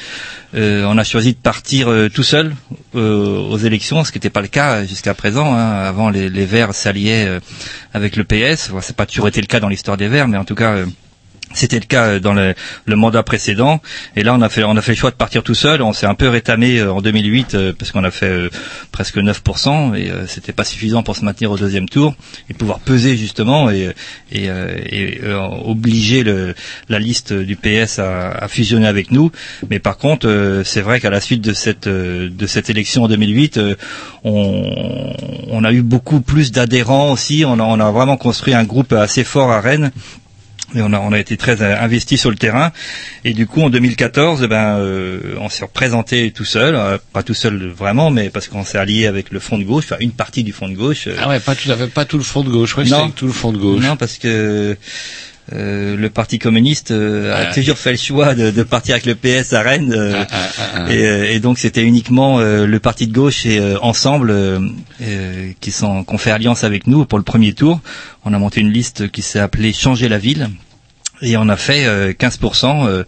euh, 0.55 0.85
on 0.85 0.97
a 0.97 1.03
choisi 1.03 1.33
de 1.33 1.37
partir 1.37 1.89
euh, 1.89 2.09
tout 2.09 2.23
seul 2.23 2.55
aux 2.93 3.57
élections, 3.57 4.03
ce 4.03 4.11
qui 4.11 4.17
n'était 4.17 4.29
pas 4.29 4.41
le 4.41 4.47
cas 4.47 4.85
jusqu'à 4.85 5.13
présent. 5.13 5.53
hein. 5.55 5.83
Avant, 5.83 6.09
les, 6.09 6.29
Verts 6.45 6.75
s'alliaient 6.75 7.39
avec 7.93 8.15
le 8.15 8.23
PS. 8.23 8.69
Bon, 8.69 8.79
c'est 8.81 8.95
pas 8.95 9.07
toujours 9.07 9.27
été 9.27 9.41
le 9.41 9.47
cas 9.47 9.59
dans 9.59 9.69
l'histoire 9.69 9.97
des 9.97 10.07
Verts, 10.07 10.27
mais 10.27 10.37
en 10.37 10.45
tout 10.45 10.55
cas. 10.55 10.85
C'était 11.53 11.79
le 11.79 11.85
cas 11.85 12.05
euh, 12.05 12.19
dans 12.19 12.33
le, 12.33 12.53
mandat 12.95 13.23
précédent, 13.23 13.81
et 14.15 14.23
là 14.23 14.33
on 14.33 14.41
a 14.41 14.49
fait 14.49 14.63
on 14.63 14.75
a 14.75 14.81
fait 14.81 14.91
le 14.91 14.97
choix 14.97 15.11
de 15.11 15.15
partir 15.15 15.43
tout 15.43 15.55
seul. 15.55 15.81
On 15.81 15.93
s'est 15.93 16.05
un 16.05 16.15
peu 16.15 16.29
rétamé 16.29 16.79
euh, 16.79 16.93
en 16.93 17.01
2008 17.01 17.55
euh, 17.55 17.73
parce 17.77 17.91
qu'on 17.91 18.03
a 18.03 18.11
fait 18.11 18.49
presque 18.91 19.17
9% 19.17 19.95
et 19.95 20.11
c'était 20.27 20.53
pas 20.53 20.63
suffisant 20.63 21.03
pour 21.03 21.15
se 21.15 21.25
maintenir 21.25 21.51
au 21.51 21.57
deuxième 21.57 21.89
tour 21.89 22.15
et 22.49 22.53
pouvoir 22.53 22.79
peser 22.79 23.17
justement 23.17 23.69
et 23.69 23.93
obliger 25.65 26.23
la 26.89 26.99
liste 26.99 27.33
du 27.33 27.55
PS 27.55 27.99
à, 27.99 28.47
fusionner 28.47 28.87
avec 28.87 29.11
nous. 29.11 29.31
Mais 29.69 29.79
par 29.79 29.97
contre, 29.97 30.61
c'est 30.65 30.81
vrai 30.81 30.99
qu'à 30.99 31.09
la 31.09 31.21
suite 31.21 31.41
de 31.41 31.53
cette 31.53 31.87
de 31.87 32.47
cette 32.47 32.69
élection 32.69 33.03
en 33.03 33.07
2008, 33.07 33.57
euh, 33.57 33.75
on, 34.23 35.13
on 35.49 35.63
a 35.63 35.71
eu 35.71 35.81
beaucoup 35.81 36.21
plus 36.21 36.51
d'adhérents 36.51 37.11
aussi. 37.11 37.43
On 37.45 37.59
a 37.59 37.91
vraiment 37.91 38.17
construit 38.17 38.53
un 38.53 38.63
groupe 38.63 38.93
assez 38.93 39.23
fort 39.23 39.51
à 39.51 39.61
Rennes. 39.61 39.91
Et 40.75 40.81
on 40.81 40.91
a, 40.93 40.99
on 40.99 41.11
a 41.11 41.19
été 41.19 41.37
très 41.37 41.61
euh, 41.61 41.79
investi 41.79 42.17
sur 42.17 42.29
le 42.31 42.35
terrain. 42.35 42.71
Et 43.23 43.33
du 43.33 43.45
coup, 43.47 43.61
en 43.61 43.69
2014, 43.69 44.41
eh 44.43 44.47
ben, 44.47 44.77
euh, 44.77 45.35
on 45.39 45.49
s'est 45.49 45.65
représenté 45.65 46.31
tout 46.31 46.45
seul, 46.45 46.75
euh, 46.75 46.97
pas 47.13 47.21
tout 47.23 47.33
seul 47.35 47.67
vraiment, 47.67 48.09
mais 48.09 48.29
parce 48.29 48.47
qu'on 48.47 48.63
s'est 48.63 48.77
allié 48.79 49.05
avec 49.05 49.31
le 49.31 49.39
Front 49.39 49.57
de 49.59 49.63
gauche, 49.63 49.85
enfin 49.85 49.97
une 49.99 50.11
partie 50.11 50.43
du 50.43 50.51
Front 50.51 50.69
de 50.69 50.75
gauche. 50.75 51.07
euh. 51.07 51.15
Ah 51.21 51.29
ouais, 51.29 51.39
pas 51.39 51.55
tout 51.55 51.69
pas 51.93 52.05
tout 52.05 52.17
le 52.17 52.23
front 52.23 52.43
de 52.43 52.49
gauche. 52.49 52.75
Que 52.75 52.81
Non. 52.89 53.03
avec 53.03 53.15
tout 53.15 53.27
le 53.27 53.33
front 53.33 53.51
de 53.51 53.57
gauche. 53.59 53.83
Non, 53.83 53.95
parce 53.97 54.17
que 54.17 54.75
euh, 55.51 55.97
le 55.97 56.09
Parti 56.09 56.39
communiste 56.39 56.91
euh, 56.91 57.33
a 57.33 57.49
Ah. 57.49 57.53
toujours 57.53 57.77
fait 57.77 57.91
le 57.91 57.97
choix 57.97 58.33
de, 58.33 58.49
de 58.49 58.63
partir 58.63 58.95
avec 58.95 59.05
le 59.05 59.15
PS 59.15 59.51
à 59.53 59.61
Rennes, 59.61 59.93
euh, 59.93 60.23
Ah, 60.31 60.47
ah, 60.57 60.91
et, 60.93 61.05
euh, 61.05 61.31
et 61.31 61.39
donc 61.41 61.57
c'était 61.59 61.83
uniquement 61.83 62.39
euh, 62.39 62.65
le 62.65 62.79
Parti 62.79 63.07
de 63.07 63.13
gauche 63.13 63.45
et 63.45 63.59
euh, 63.59 63.77
Ensemble 63.81 64.33
qui 65.59 65.71
sont 65.71 66.03
qui 66.05 66.13
ont 66.13 66.17
fait 66.17 66.31
alliance 66.31 66.63
avec 66.63 66.87
nous 66.87 67.05
pour 67.05 67.17
le 67.17 67.23
premier 67.25 67.53
tour. 67.53 67.81
On 68.23 68.33
a 68.33 68.39
monté 68.39 68.61
une 68.61 68.71
liste 68.71 69.11
qui 69.11 69.21
s'est 69.21 69.39
appelée 69.39 69.73
Changer 69.73 70.07
la 70.07 70.17
ville. 70.17 70.49
Et 71.25 71.37
on 71.37 71.47
a 71.47 71.55
fait 71.55 71.85
euh, 71.85 72.11
15% 72.11 72.85
euh, 72.85 73.03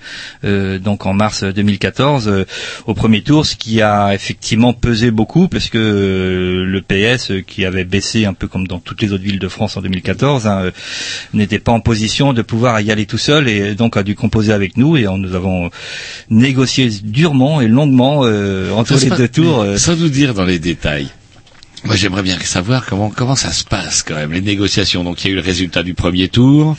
euh, 0.46 0.80
donc 0.80 1.06
en 1.06 1.14
mars 1.14 1.44
2014 1.44 2.28
euh, 2.30 2.46
au 2.88 2.94
premier 2.94 3.22
tour, 3.22 3.46
ce 3.46 3.56
qui 3.58 3.82
a 3.82 4.14
effectivement 4.14 4.72
pesé 4.74 5.12
beaucoup 5.12 5.48
parce 5.50 5.68
que 5.70 5.78
euh, 5.78 6.64
le 6.66 6.82
PS 6.82 7.32
euh, 7.32 7.42
qui 7.42 7.66
avait 7.66 7.84
baissé 7.84 8.26
un 8.26 8.34
peu 8.34 8.48
comme 8.48 8.68
dans 8.68 8.80
toutes 8.80 9.02
les 9.02 9.12
autres 9.12 9.24
villes 9.24 9.40
de 9.40 9.48
France 9.50 9.76
en 9.76 9.82
2014 9.82 10.48
hein, 10.48 10.60
euh, 10.66 10.72
n'était 11.34 11.60
pas 11.60 11.74
en 11.74 11.82
position 11.82 12.32
de 12.32 12.42
pouvoir 12.42 12.80
y 12.80 12.90
aller 12.90 13.06
tout 13.06 13.18
seul 13.18 13.50
et 13.50 13.76
donc 13.76 13.98
a 13.98 14.04
dû 14.04 14.16
composer 14.16 14.54
avec 14.54 14.78
nous 14.78 14.96
et 14.96 15.04
nous 15.18 15.36
avons 15.36 15.70
négocié 16.30 16.90
durement 17.04 17.60
et 17.60 17.68
longuement 17.68 18.22
euh, 18.24 18.72
entre 18.72 18.98
les 18.98 19.10
deux 19.10 19.28
tours. 19.28 19.60
euh, 19.62 19.78
Sans 19.78 19.96
nous 19.98 20.10
dire 20.10 20.34
dans 20.34 20.46
les 20.46 20.60
détails. 20.60 21.10
Moi, 21.86 21.96
j'aimerais 21.96 22.24
bien 22.24 22.38
savoir 22.40 22.86
comment 22.86 23.10
comment 23.12 23.36
ça 23.36 23.52
se 23.52 23.64
passe 23.64 24.02
quand 24.04 24.16
même 24.16 24.32
les 24.34 24.42
négociations. 24.42 25.04
Donc, 25.04 25.24
il 25.24 25.28
y 25.28 25.30
a 25.30 25.34
eu 25.34 25.36
le 25.36 25.42
résultat 25.42 25.84
du 25.84 25.94
premier 25.94 26.30
tour, 26.30 26.76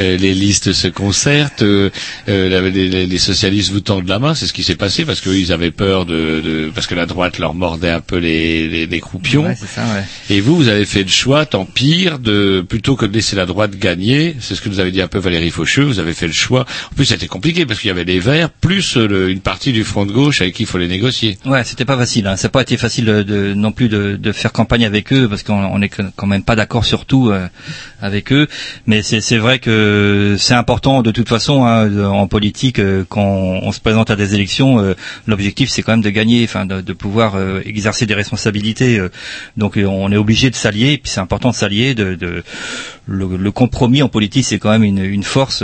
euh, 0.00 0.16
les 0.16 0.32
listes 0.32 0.72
se 0.72 0.86
concertent, 0.88 1.62
euh, 1.62 1.90
euh, 2.28 2.70
les, 2.70 2.88
les- 2.88 3.06
les 3.06 3.18
socialistes 3.18 3.72
vous 3.72 3.80
tendent 3.80 4.06
la 4.08 4.18
main. 4.18 4.34
C'est 4.34 4.46
ce 4.46 4.52
qui 4.52 4.62
s'est 4.62 4.76
passé 4.76 5.04
parce 5.04 5.20
qu'ils 5.20 5.52
avaient 5.52 5.70
peur 5.72 6.06
de, 6.06 6.40
de 6.40 6.70
parce 6.74 6.86
que 6.86 6.94
la 6.94 7.06
droite 7.06 7.38
leur 7.38 7.54
mordait 7.54 7.90
un 7.90 8.00
peu 8.00 8.16
les 8.18 8.68
les, 8.68 8.86
les 8.86 9.00
croupions. 9.00 9.44
ouais, 9.46 9.56
c'est 9.58 9.66
ça, 9.68 9.82
ouais. 9.94 10.04
Et 10.30 10.40
vous, 10.40 10.56
vous 10.56 10.68
avez 10.68 10.84
fait 10.84 11.02
le 11.02 11.08
choix, 11.08 11.46
tant 11.46 11.64
pire, 11.64 12.18
de 12.18 12.64
plutôt 12.66 12.94
que 12.96 13.06
de 13.06 13.12
laisser 13.12 13.34
la 13.36 13.46
droite 13.46 13.76
gagner. 13.76 14.36
C'est 14.40 14.54
ce 14.54 14.60
que 14.60 14.68
nous 14.68 14.78
avait 14.80 14.92
dit 14.92 15.00
un 15.02 15.08
peu 15.08 15.18
Valérie 15.18 15.50
Faucheux. 15.50 15.82
Vous 15.82 15.98
avez 15.98 16.14
fait 16.14 16.26
le 16.28 16.32
choix. 16.32 16.64
En 16.92 16.94
plus, 16.94 17.06
c'était 17.06 17.26
compliqué 17.26 17.66
parce 17.66 17.80
qu'il 17.80 17.88
y 17.88 17.90
avait 17.90 18.04
les 18.04 18.20
Verts 18.20 18.50
plus 18.50 18.96
le- 18.96 19.30
une 19.30 19.40
partie 19.40 19.72
du 19.72 19.82
front 19.84 20.06
de 20.06 20.12
gauche 20.12 20.40
avec 20.42 20.54
qui 20.54 20.62
il 20.62 20.66
faut 20.66 20.78
les 20.78 20.86
négocier. 20.88 21.38
Ouais, 21.44 21.64
c'était 21.64 21.84
pas 21.84 21.96
facile. 21.96 22.26
Hein. 22.28 22.36
Ça 22.36 22.44
n'a 22.48 22.50
pas 22.52 22.62
été 22.62 22.76
facile 22.76 23.06
de- 23.06 23.52
non 23.54 23.72
plus 23.72 23.88
de, 23.88 24.16
de 24.16 24.32
faire 24.32 24.43
campagne 24.52 24.84
avec 24.84 25.12
eux 25.12 25.28
parce 25.28 25.42
qu'on 25.42 25.54
on 25.54 25.80
est 25.82 25.88
quand 25.88 26.26
même 26.26 26.42
pas 26.42 26.56
d'accord 26.56 26.84
sur 26.84 27.06
tout 27.06 27.30
euh, 27.30 27.46
avec 28.00 28.32
eux. 28.32 28.46
Mais 28.86 29.02
c'est 29.02 29.36
vrai 29.38 29.58
que 29.58 30.36
c'est 30.38 30.54
important 30.54 31.02
de 31.02 31.10
toute 31.10 31.28
façon 31.28 31.64
hein, 31.64 32.04
en 32.06 32.26
politique 32.26 32.78
euh, 32.78 33.04
quand 33.08 33.24
on 33.24 33.72
se 33.72 33.80
présente 33.80 34.10
à 34.10 34.16
des 34.16 34.34
élections. 34.34 34.78
euh, 34.80 34.94
L'objectif 35.26 35.68
c'est 35.70 35.82
quand 35.82 35.92
même 35.92 36.02
de 36.02 36.10
gagner, 36.10 36.44
enfin 36.44 36.66
de, 36.66 36.92
pouvoir 36.92 37.36
exercer 37.64 38.06
des 38.06 38.14
responsabilités. 38.14 39.00
donc 39.56 39.76
on 39.78 40.12
est 40.12 40.16
obligé 40.16 40.50
de 40.50 40.54
s'allier. 40.54 40.98
Puis 40.98 41.10
c'est 41.12 41.20
important 41.20 41.50
de 41.50 41.54
s'allier. 41.54 41.94
De, 41.94 42.14
de- 42.14 42.42
le, 43.06 43.50
compromis 43.50 44.02
en 44.02 44.08
politique 44.08 44.44
c'est 44.44 44.58
quand 44.58 44.70
même 44.70 44.84
une 44.84 45.22
force. 45.24 45.62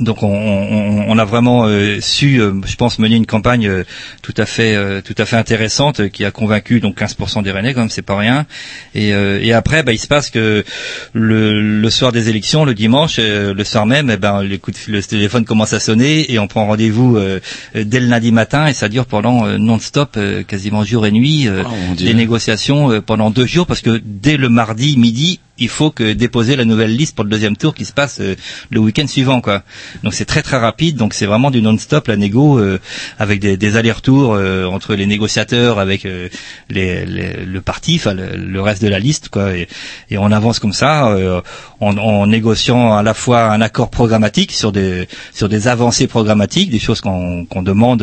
Donc 0.00 0.22
on, 0.22 0.28
on- 0.28 1.04
on 1.08 1.18
a 1.18 1.24
vraiment 1.24 1.64
euh, 1.66 2.00
su, 2.00 2.40
euh, 2.40 2.52
je 2.66 2.76
pense, 2.76 2.98
mener 2.98 3.16
une 3.16 3.26
campagne 3.26 3.66
euh, 3.68 3.84
tout 4.22 4.34
à 4.36 4.46
fait, 4.46 4.74
euh, 4.74 5.00
tout 5.00 5.14
à 5.18 5.24
fait 5.24 5.36
intéressante 5.36 6.00
euh, 6.00 6.08
qui 6.08 6.24
a 6.24 6.30
convaincu 6.30 6.80
donc 6.80 6.98
15% 7.00 7.42
des 7.42 7.50
Rennais, 7.50 7.74
quand 7.74 7.80
même, 7.80 7.90
c'est 7.90 8.02
pas 8.02 8.16
rien. 8.18 8.46
Et, 8.94 9.12
euh, 9.14 9.38
et 9.42 9.52
après, 9.52 9.82
bah, 9.82 9.92
il 9.92 9.98
se 9.98 10.06
passe 10.08 10.30
que 10.30 10.64
le, 11.12 11.80
le 11.80 11.90
soir 11.90 12.12
des 12.12 12.28
élections, 12.28 12.64
le 12.64 12.74
dimanche, 12.74 13.16
euh, 13.18 13.54
le 13.54 13.64
soir 13.64 13.86
même, 13.86 14.10
eh 14.10 14.16
ben, 14.16 14.42
les 14.42 14.58
coups 14.58 14.86
de- 14.86 14.92
le 14.92 15.02
téléphone 15.02 15.44
commence 15.44 15.72
à 15.72 15.80
sonner 15.80 16.32
et 16.32 16.38
on 16.38 16.46
prend 16.46 16.66
rendez-vous 16.66 17.16
euh, 17.16 17.40
dès 17.74 18.00
le 18.00 18.06
lundi 18.06 18.32
matin 18.32 18.66
et 18.66 18.72
ça 18.74 18.88
dure 18.88 19.06
pendant 19.06 19.46
euh, 19.46 19.58
non-stop, 19.58 20.14
euh, 20.16 20.42
quasiment 20.42 20.84
jour 20.84 21.06
et 21.06 21.12
nuit, 21.12 21.48
euh, 21.48 21.62
Oh, 21.66 21.94
des 21.96 22.14
négociations 22.14 22.90
euh, 22.92 23.00
pendant 23.00 23.30
deux 23.30 23.46
jours 23.46 23.66
parce 23.66 23.80
que 23.80 24.00
dès 24.04 24.36
le 24.36 24.48
mardi 24.48 24.96
midi, 24.98 25.40
il 25.58 25.68
faut 25.68 25.90
que 25.90 26.12
déposer 26.12 26.56
la 26.56 26.64
nouvelle 26.64 26.94
liste 26.94 27.14
pour 27.14 27.24
le 27.24 27.30
deuxième 27.30 27.56
tour 27.56 27.74
qui 27.74 27.84
se 27.84 27.92
passe 27.92 28.18
euh, 28.20 28.34
le 28.70 28.80
week-end 28.80 29.06
suivant, 29.06 29.40
quoi. 29.40 29.62
Donc 30.02 30.14
c'est 30.14 30.24
très 30.24 30.42
très 30.42 30.58
rapide, 30.58 30.96
donc 30.96 31.14
c'est 31.14 31.26
vraiment 31.26 31.50
du 31.50 31.62
non-stop 31.62 32.08
la 32.08 32.16
négo 32.16 32.58
euh, 32.58 32.78
avec 33.18 33.40
des, 33.40 33.56
des 33.56 33.76
allers-retours 33.76 34.34
euh, 34.34 34.64
entre 34.66 34.94
les 34.94 35.06
négociateurs, 35.06 35.78
avec 35.78 36.04
euh, 36.04 36.28
les, 36.70 37.06
les- 37.06 37.44
le 37.44 37.60
parti, 37.60 37.96
enfin 37.96 38.14
le, 38.14 38.36
le 38.36 38.60
reste 38.60 38.82
de 38.82 38.88
la 38.88 38.98
liste, 38.98 39.28
quoi. 39.28 39.56
Et, 39.56 39.68
et 40.10 40.18
on 40.18 40.30
avance 40.30 40.58
comme 40.58 40.72
ça 40.72 41.08
euh, 41.08 41.40
en, 41.80 41.96
en 41.96 42.26
négociant 42.26 42.94
à 42.94 43.02
la 43.02 43.14
fois 43.14 43.50
un 43.52 43.60
accord 43.60 43.90
programmatique 43.90 44.52
sur 44.52 44.72
des 44.72 45.08
sur 45.32 45.48
des 45.48 45.68
avancées 45.68 46.06
programmatiques, 46.06 46.70
des 46.70 46.78
choses 46.78 47.00
qu'on 47.00 47.44
qu'on 47.46 47.62
demande 47.62 48.02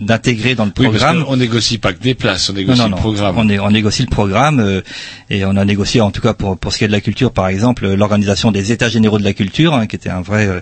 d'intégrer 0.00 0.54
dans 0.54 0.64
le 0.64 0.72
Oui, 0.78 0.84
programme. 0.88 1.24
qu'on 1.24 1.36
négocie 1.36 1.78
pas 1.78 1.92
que 1.92 2.02
des 2.02 2.14
places, 2.14 2.50
on 2.50 2.54
négocie 2.54 2.78
Non, 2.80 2.88
non, 2.88 2.96
le 2.96 3.00
programme. 3.00 3.36
On, 3.38 3.48
on 3.66 3.70
négocie 3.70 4.02
le 4.02 4.08
programme 4.10 4.60
euh, 4.60 4.80
et 5.30 5.44
on 5.44 5.56
a 5.56 5.64
négocié, 5.64 6.00
en 6.00 6.10
tout 6.10 6.20
cas 6.20 6.34
pour, 6.34 6.47
pour 6.56 6.72
ce 6.72 6.78
qui 6.78 6.84
est 6.84 6.88
de 6.88 6.92
la 6.92 7.00
culture, 7.00 7.32
par 7.32 7.48
exemple, 7.48 7.86
l'organisation 7.94 8.50
des 8.52 8.72
États 8.72 8.88
généraux 8.88 9.18
de 9.18 9.24
la 9.24 9.32
culture, 9.32 9.74
hein, 9.74 9.86
qui 9.86 9.96
était 9.96 10.10
euh, 10.10 10.60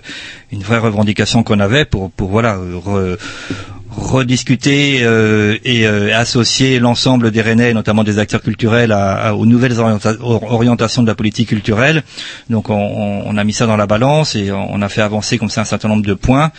une 0.51 0.61
vraie 0.61 0.77
revendication 0.79 1.43
qu'on 1.43 1.59
avait 1.59 1.85
pour, 1.85 2.11
pour 2.11 2.29
voilà 2.29 2.57
re- 2.57 3.17
rediscuter 3.97 4.99
euh, 5.01 5.57
et 5.65 5.87
euh, 5.87 6.15
associer 6.17 6.79
l'ensemble 6.79 7.31
des 7.31 7.41
Rennais, 7.41 7.73
notamment 7.73 8.03
des 8.03 8.19
acteurs 8.19 8.41
culturels, 8.41 8.91
à, 8.91 9.13
à- 9.15 9.33
aux 9.33 9.45
nouvelles 9.45 9.73
orienta- 9.79 10.15
or- 10.21 10.43
orientations 10.51 11.01
de 11.01 11.07
la 11.07 11.15
politique 11.15 11.49
culturelle. 11.49 12.03
Donc 12.49 12.69
on, 12.69 12.75
on- 13.25 13.37
a 13.37 13.43
mis 13.43 13.53
ça 13.53 13.67
dans 13.67 13.77
la 13.77 13.85
balance 13.85 14.35
et 14.35 14.51
on, 14.51 14.81
a 14.81 14.89
fait 14.89 15.01
avancer 15.01 15.37
comme 15.37 15.49
ça 15.49 15.61
un 15.61 15.65
certain 15.65 15.89
nombre 15.89 16.05
de 16.05 16.13
points. 16.15 16.51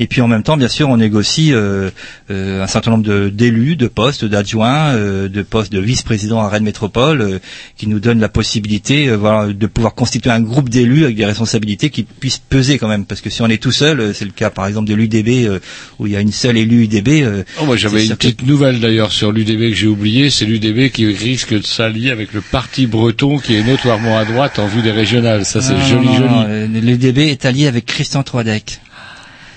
Et 0.00 0.06
puis 0.08 0.20
en 0.20 0.26
même 0.28 0.42
temps, 0.42 0.56
bien 0.56 0.66
sûr, 0.68 0.88
on 0.88 0.96
négocie 0.96 1.52
euh, 1.52 1.90
euh, 2.30 2.62
un 2.62 2.66
certain 2.66 2.90
nombre 2.92 3.28
d'élus, 3.28 3.76
de, 3.76 3.86
postes, 3.86 4.24
d'adjoints, 4.24 4.94
euh, 4.94 5.28
de 5.28 5.42
postes 5.42 5.72
de 5.72 5.78
vice-président 5.80 6.40
à 6.40 6.48
Rennes 6.48 6.64
Métropole, 6.64 7.20
euh, 7.20 7.38
qui 7.76 7.86
nous 7.86 8.00
donnent 8.00 8.18
la 8.20 8.28
possibilité 8.28 9.14
voilà, 9.14 9.52
de 9.52 9.66
pouvoir 9.66 9.94
constituer 9.94 10.30
un 10.30 10.40
groupe 10.40 10.68
d'élus 10.68 11.04
avec 11.04 11.16
des 11.16 11.26
responsabilités 11.26 11.90
qui 11.90 12.02
puissent 12.04 12.38
peser 12.48 12.78
quand 12.78 12.88
même. 12.88 13.04
Parce 13.04 13.20
que 13.20 13.30
si 13.30 13.42
on 13.42 13.48
est 13.48 13.62
tout 13.62 13.72
seul, 13.72 14.12
c'est 14.14 14.24
le 14.24 14.32
cas 14.32 14.50
par 14.50 14.66
exemple 14.66 14.88
de 14.88 14.94
l'UDB, 14.94 15.60
où 16.00 16.06
il 16.06 16.12
y 16.12 16.16
a 16.16 16.20
une 16.20 16.32
seule 16.32 16.56
élue 16.56 16.83
Euh, 17.24 17.42
Oh, 17.60 17.64
moi 17.66 17.76
j'avais 17.76 18.06
une 18.06 18.16
petite 18.16 18.46
nouvelle 18.46 18.80
d'ailleurs 18.80 19.12
sur 19.12 19.32
l'UDB 19.32 19.70
que 19.70 19.74
j'ai 19.74 19.86
oublié, 19.86 20.30
c'est 20.30 20.44
l'UDB 20.44 20.90
qui 20.90 21.06
risque 21.06 21.54
de 21.54 21.64
s'allier 21.64 22.10
avec 22.10 22.32
le 22.32 22.40
parti 22.40 22.86
breton 22.86 23.38
qui 23.38 23.54
est 23.54 23.62
notoirement 23.62 24.16
à 24.18 24.24
droite 24.24 24.58
en 24.58 24.66
vue 24.66 24.82
des 24.82 24.90
régionales. 24.92 25.44
Ça 25.44 25.60
c'est 25.60 25.74
Ah, 25.76 25.88
joli 25.88 26.06
non, 26.06 26.14
joli. 26.16 26.28
euh, 26.48 26.66
L'UDB 26.66 27.18
est 27.30 27.44
allié 27.44 27.66
avec 27.66 27.86
Christian 27.86 28.22
Troidec. 28.22 28.80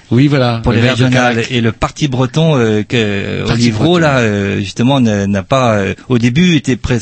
Oui 0.10 0.28
voilà. 0.28 0.60
pour 0.64 0.72
le 0.72 0.80
les 0.80 0.90
régionales 0.90 1.44
et 1.50 1.60
le 1.60 1.72
parti 1.74 2.08
breton 2.08 2.56
euh, 2.58 2.84
que 2.84 2.96
euh, 2.96 3.46
Parti 3.46 3.72
breton. 3.72 3.98
là 3.98 4.20
euh, 4.20 4.60
justement 4.60 5.00
n'a 5.02 5.44
pas 5.44 5.78
euh, 5.80 5.94
au 6.08 6.18
début 6.18 6.56
était 6.56 6.78
pré- 6.78 7.00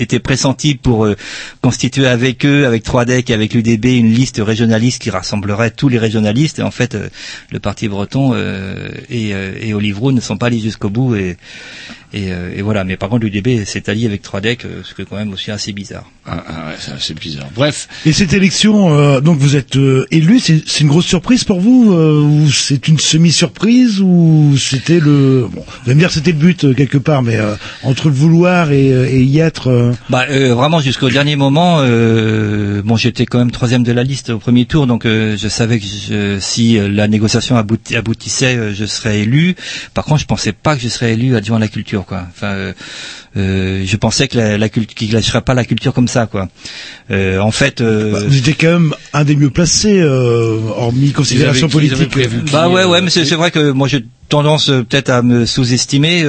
était 0.00 0.18
pressenti 0.18 0.74
pour 0.74 1.04
euh, 1.06 1.16
constituer 1.62 2.06
avec 2.08 2.44
eux 2.44 2.66
avec 2.66 2.84
3DEC 2.84 3.30
et 3.30 3.34
avec 3.34 3.54
l'UDB 3.54 3.84
une 3.86 4.12
liste 4.12 4.40
régionaliste 4.44 5.00
qui 5.02 5.10
rassemblerait 5.10 5.70
tous 5.70 5.88
les 5.88 5.98
régionalistes 5.98 6.58
et 6.58 6.62
en 6.62 6.72
fait 6.72 6.94
euh, 6.96 7.08
le 7.52 7.60
parti 7.60 7.86
breton 7.86 8.32
euh, 8.34 8.88
et, 9.08 9.34
euh, 9.34 9.52
et 9.60 9.72
Olivreau 9.74 10.10
ne 10.10 10.20
sont 10.20 10.36
pas 10.36 10.46
allés 10.46 10.58
jusqu'au 10.58 10.90
bout 10.90 11.14
et 11.14 11.36
et, 12.12 12.32
euh, 12.32 12.50
et 12.56 12.62
voilà 12.62 12.84
mais 12.84 12.96
par 12.96 13.08
contre 13.08 13.24
l'UDB 13.26 13.64
s'est 13.64 13.88
allié 13.90 14.06
avec 14.06 14.22
3DEC 14.24 14.64
euh, 14.64 14.80
ce 14.84 14.94
qui 14.94 15.02
est 15.02 15.04
quand 15.04 15.16
même 15.16 15.32
aussi 15.32 15.50
assez 15.50 15.72
bizarre 15.72 16.04
Ah, 16.26 16.42
ah 16.48 16.52
ouais, 16.68 16.96
c'est 17.00 17.18
bizarre. 17.18 17.48
Bref. 17.54 17.88
Et 18.06 18.12
cette 18.12 18.32
élection, 18.32 18.94
euh, 18.96 19.20
donc 19.20 19.38
vous 19.38 19.56
êtes 19.56 19.76
euh, 19.76 20.06
élu, 20.10 20.40
c'est 20.40 20.80
une 20.80 20.88
grosse 20.88 21.06
surprise 21.06 21.44
pour 21.44 21.60
vous 21.60 21.92
euh, 21.92 22.20
ou 22.22 22.50
c'est 22.50 22.88
une 22.88 22.98
semi-surprise 22.98 24.00
ou 24.00 24.54
c'était 24.58 25.00
le 25.00 25.48
bon, 25.50 25.64
vous 25.66 25.82
allez 25.86 25.94
me 25.94 26.00
dire 26.00 26.08
que 26.08 26.14
c'était 26.14 26.32
le 26.32 26.38
but 26.38 26.64
euh, 26.64 26.74
quelque 26.74 26.98
part, 26.98 27.22
mais 27.22 27.36
euh, 27.36 27.54
entre 27.82 28.08
le 28.08 28.14
vouloir 28.14 28.72
et, 28.72 28.88
et 28.88 29.22
y 29.22 29.38
être. 29.40 29.68
euh, 29.68 29.92
Bah 30.10 30.26
euh, 30.30 30.54
vraiment 30.54 30.80
jusqu'au 30.80 31.08
dernier 31.10 31.36
moment. 31.36 31.78
Euh, 31.80 32.82
bon, 32.82 32.96
j'étais 32.96 33.26
quand 33.26 33.38
même 33.38 33.50
troisième 33.50 33.82
de 33.82 33.92
la 33.92 34.02
liste 34.04 34.30
au 34.30 34.38
premier 34.38 34.66
tour, 34.66 34.86
donc 34.86 35.04
euh, 35.06 35.36
je 35.36 35.48
savais 35.48 35.78
que 35.78 35.84
je- 35.86 36.38
si 36.40 36.78
la 36.78 37.08
négociation 37.08 37.56
abouti- 37.56 37.96
aboutissait, 37.96 38.74
je 38.74 38.84
serais 38.84 39.20
élu. 39.20 39.54
Par 39.94 40.04
contre, 40.04 40.20
je 40.20 40.26
pensais 40.26 40.52
pas 40.52 40.76
que 40.76 40.82
je 40.82 40.88
serais 40.88 41.12
élu 41.14 41.36
adjoint 41.36 41.56
à 41.56 41.60
la 41.60 41.68
culture, 41.68 41.97
quoi. 42.06 42.26
Enfin, 42.30 42.52
euh, 42.52 42.72
euh, 43.36 43.82
je 43.86 43.96
pensais 43.96 44.28
que 44.28 44.36
la, 44.36 44.58
la 44.58 44.68
culture, 44.68 44.94
qu'il 44.94 45.12
lâcherait 45.12 45.42
pas 45.42 45.54
la 45.54 45.64
culture 45.64 45.92
comme 45.92 46.08
ça, 46.08 46.26
quoi. 46.26 46.48
Euh, 47.10 47.38
en 47.40 47.50
fait, 47.50 47.80
euh, 47.80 48.12
bah, 48.12 48.18
vous 48.26 48.38
étiez 48.38 48.54
quand 48.54 48.72
même 48.72 48.94
un 49.12 49.24
des 49.24 49.36
mieux 49.36 49.50
placés, 49.50 50.00
euh, 50.00 50.58
hormis 50.76 51.12
considération 51.12 51.68
politique. 51.68 52.08
bah 52.52 52.68
ouais, 52.68 52.84
ouais, 52.84 53.00
mais 53.00 53.10
c'est 53.10 53.24
vrai 53.34 53.50
que 53.50 53.70
moi 53.70 53.88
j'ai 53.88 54.04
tendance 54.28 54.66
peut-être 54.66 55.10
à 55.10 55.22
me 55.22 55.46
sous-estimer. 55.46 56.24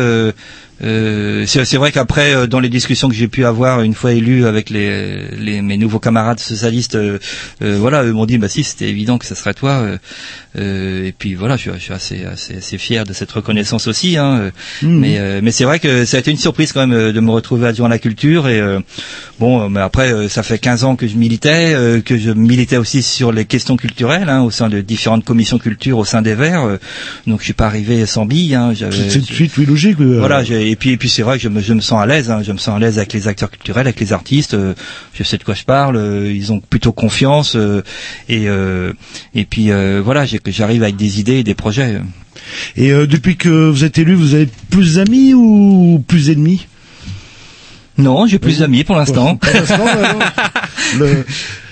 Euh, 0.83 1.45
c'est 1.45 1.77
vrai 1.77 1.91
qu'après, 1.91 2.33
euh, 2.33 2.47
dans 2.47 2.59
les 2.59 2.69
discussions 2.69 3.09
que 3.09 3.15
j'ai 3.15 3.27
pu 3.27 3.45
avoir 3.45 3.81
une 3.81 3.93
fois 3.93 4.13
élu 4.13 4.45
avec 4.45 4.69
les, 4.69 5.25
les 5.37 5.61
mes 5.61 5.77
nouveaux 5.77 5.99
camarades 5.99 6.39
socialistes, 6.39 6.95
euh, 6.95 7.19
euh, 7.61 7.77
voilà, 7.79 8.03
eux 8.03 8.13
m'ont 8.13 8.25
dit 8.25 8.37
bah 8.37 8.47
si, 8.47 8.63
c'était 8.63 8.89
évident 8.89 9.17
que 9.17 9.25
ce 9.25 9.35
serait 9.35 9.53
toi. 9.53 9.71
euh, 9.81 9.97
euh, 10.57 11.05
et 11.05 11.11
puis 11.11 11.35
voilà, 11.35 11.55
je 11.57 11.61
suis, 11.61 11.71
je 11.75 11.79
suis 11.79 11.93
assez, 11.93 12.25
assez, 12.25 12.57
assez 12.57 12.77
fier 12.77 13.03
de 13.05 13.13
cette 13.13 13.31
reconnaissance 13.31 13.87
aussi. 13.87 14.17
Hein, 14.17 14.37
euh, 14.39 14.51
Mhm. 14.81 14.99
Mais, 14.99 15.17
euh, 15.19 15.39
mais 15.43 15.51
c'est 15.51 15.63
vrai 15.65 15.79
que 15.79 16.05
ça 16.05 16.17
a 16.17 16.19
été 16.19 16.31
une 16.31 16.37
surprise 16.37 16.71
quand 16.73 16.85
même 16.87 16.97
euh, 16.97 17.11
de 17.11 17.19
me 17.19 17.31
retrouver 17.31 17.67
adjoint 17.67 17.87
à 17.87 17.89
la 17.89 17.99
culture. 17.99 18.47
Et 18.47 18.59
euh, 18.59 18.79
bon, 19.39 19.69
mais 19.69 19.79
après, 19.81 20.11
euh, 20.13 20.27
ça 20.29 20.43
fait 20.43 20.57
15 20.59 20.83
ans 20.83 20.95
que 20.95 21.07
je 21.07 21.15
militais, 21.15 21.73
euh, 21.73 22.01
que 22.01 22.17
je 22.17 22.31
militais 22.31 22.77
aussi 22.77 23.01
sur 23.03 23.31
les 23.31 23.45
questions 23.45 23.77
culturelles 23.77 24.29
hein, 24.29 24.41
au 24.41 24.51
sein 24.51 24.69
de 24.69 24.81
différentes 24.81 25.23
commissions 25.25 25.57
culture 25.59 25.97
au 25.97 26.05
sein 26.05 26.21
des 26.21 26.35
Verts. 26.35 26.63
euh, 26.63 26.77
donc 27.27 27.39
je 27.39 27.45
suis 27.45 27.53
pas 27.53 27.65
arrivé 27.67 28.05
sans 28.05 28.25
bille. 28.25 28.55
Hein, 28.55 28.73
C'est 28.75 29.15
une 29.15 29.23
suite, 29.23 29.57
logique. 29.57 29.97
voilà, 29.99 30.43
j'ai- 30.43 30.68
et 30.71 30.75
puis 30.75 30.91
et 30.91 30.97
puis 30.97 31.09
c'est 31.09 31.21
vrai 31.21 31.37
que 31.37 31.43
je 31.43 31.49
me, 31.49 31.61
je 31.61 31.73
me 31.73 31.79
sens 31.81 32.01
à 32.01 32.05
l'aise, 32.05 32.29
hein, 32.29 32.41
je 32.43 32.51
me 32.51 32.57
sens 32.57 32.75
à 32.75 32.79
l'aise 32.79 32.97
avec 32.97 33.13
les 33.13 33.27
acteurs 33.27 33.49
culturels, 33.49 33.87
avec 33.87 33.99
les 33.99 34.13
artistes. 34.13 34.53
euh, 34.53 34.73
je 35.13 35.23
sais 35.23 35.37
de 35.37 35.43
quoi 35.43 35.53
je 35.55 35.63
parle. 35.63 35.95
euh, 35.95 36.31
ils 36.31 36.51
ont 36.51 36.59
plutôt 36.59 36.91
confiance 36.91 37.55
euh, 37.55 37.81
et 38.27 38.47
et 39.35 39.45
puis 39.45 39.71
voilà, 40.03 40.25
j'arrive 40.47 40.83
avec 40.83 40.95
des 40.95 41.19
idées 41.19 41.37
et 41.39 41.43
des 41.43 41.55
projets. 41.55 42.01
Et 42.75 42.89
depuis 42.91 43.35
que 43.37 43.69
vous 43.69 43.83
êtes 43.83 43.97
élu, 43.97 44.13
vous 44.15 44.33
avez 44.33 44.47
plus 44.69 44.95
d'amis 44.95 45.33
ou 45.33 46.03
plus 46.07 46.29
ennemis 46.29 46.67
Non, 47.97 48.25
j'ai 48.27 48.39
plus 48.39 48.59
d'amis 48.59 48.83
pour 48.83 48.95
l'instant. 48.95 49.39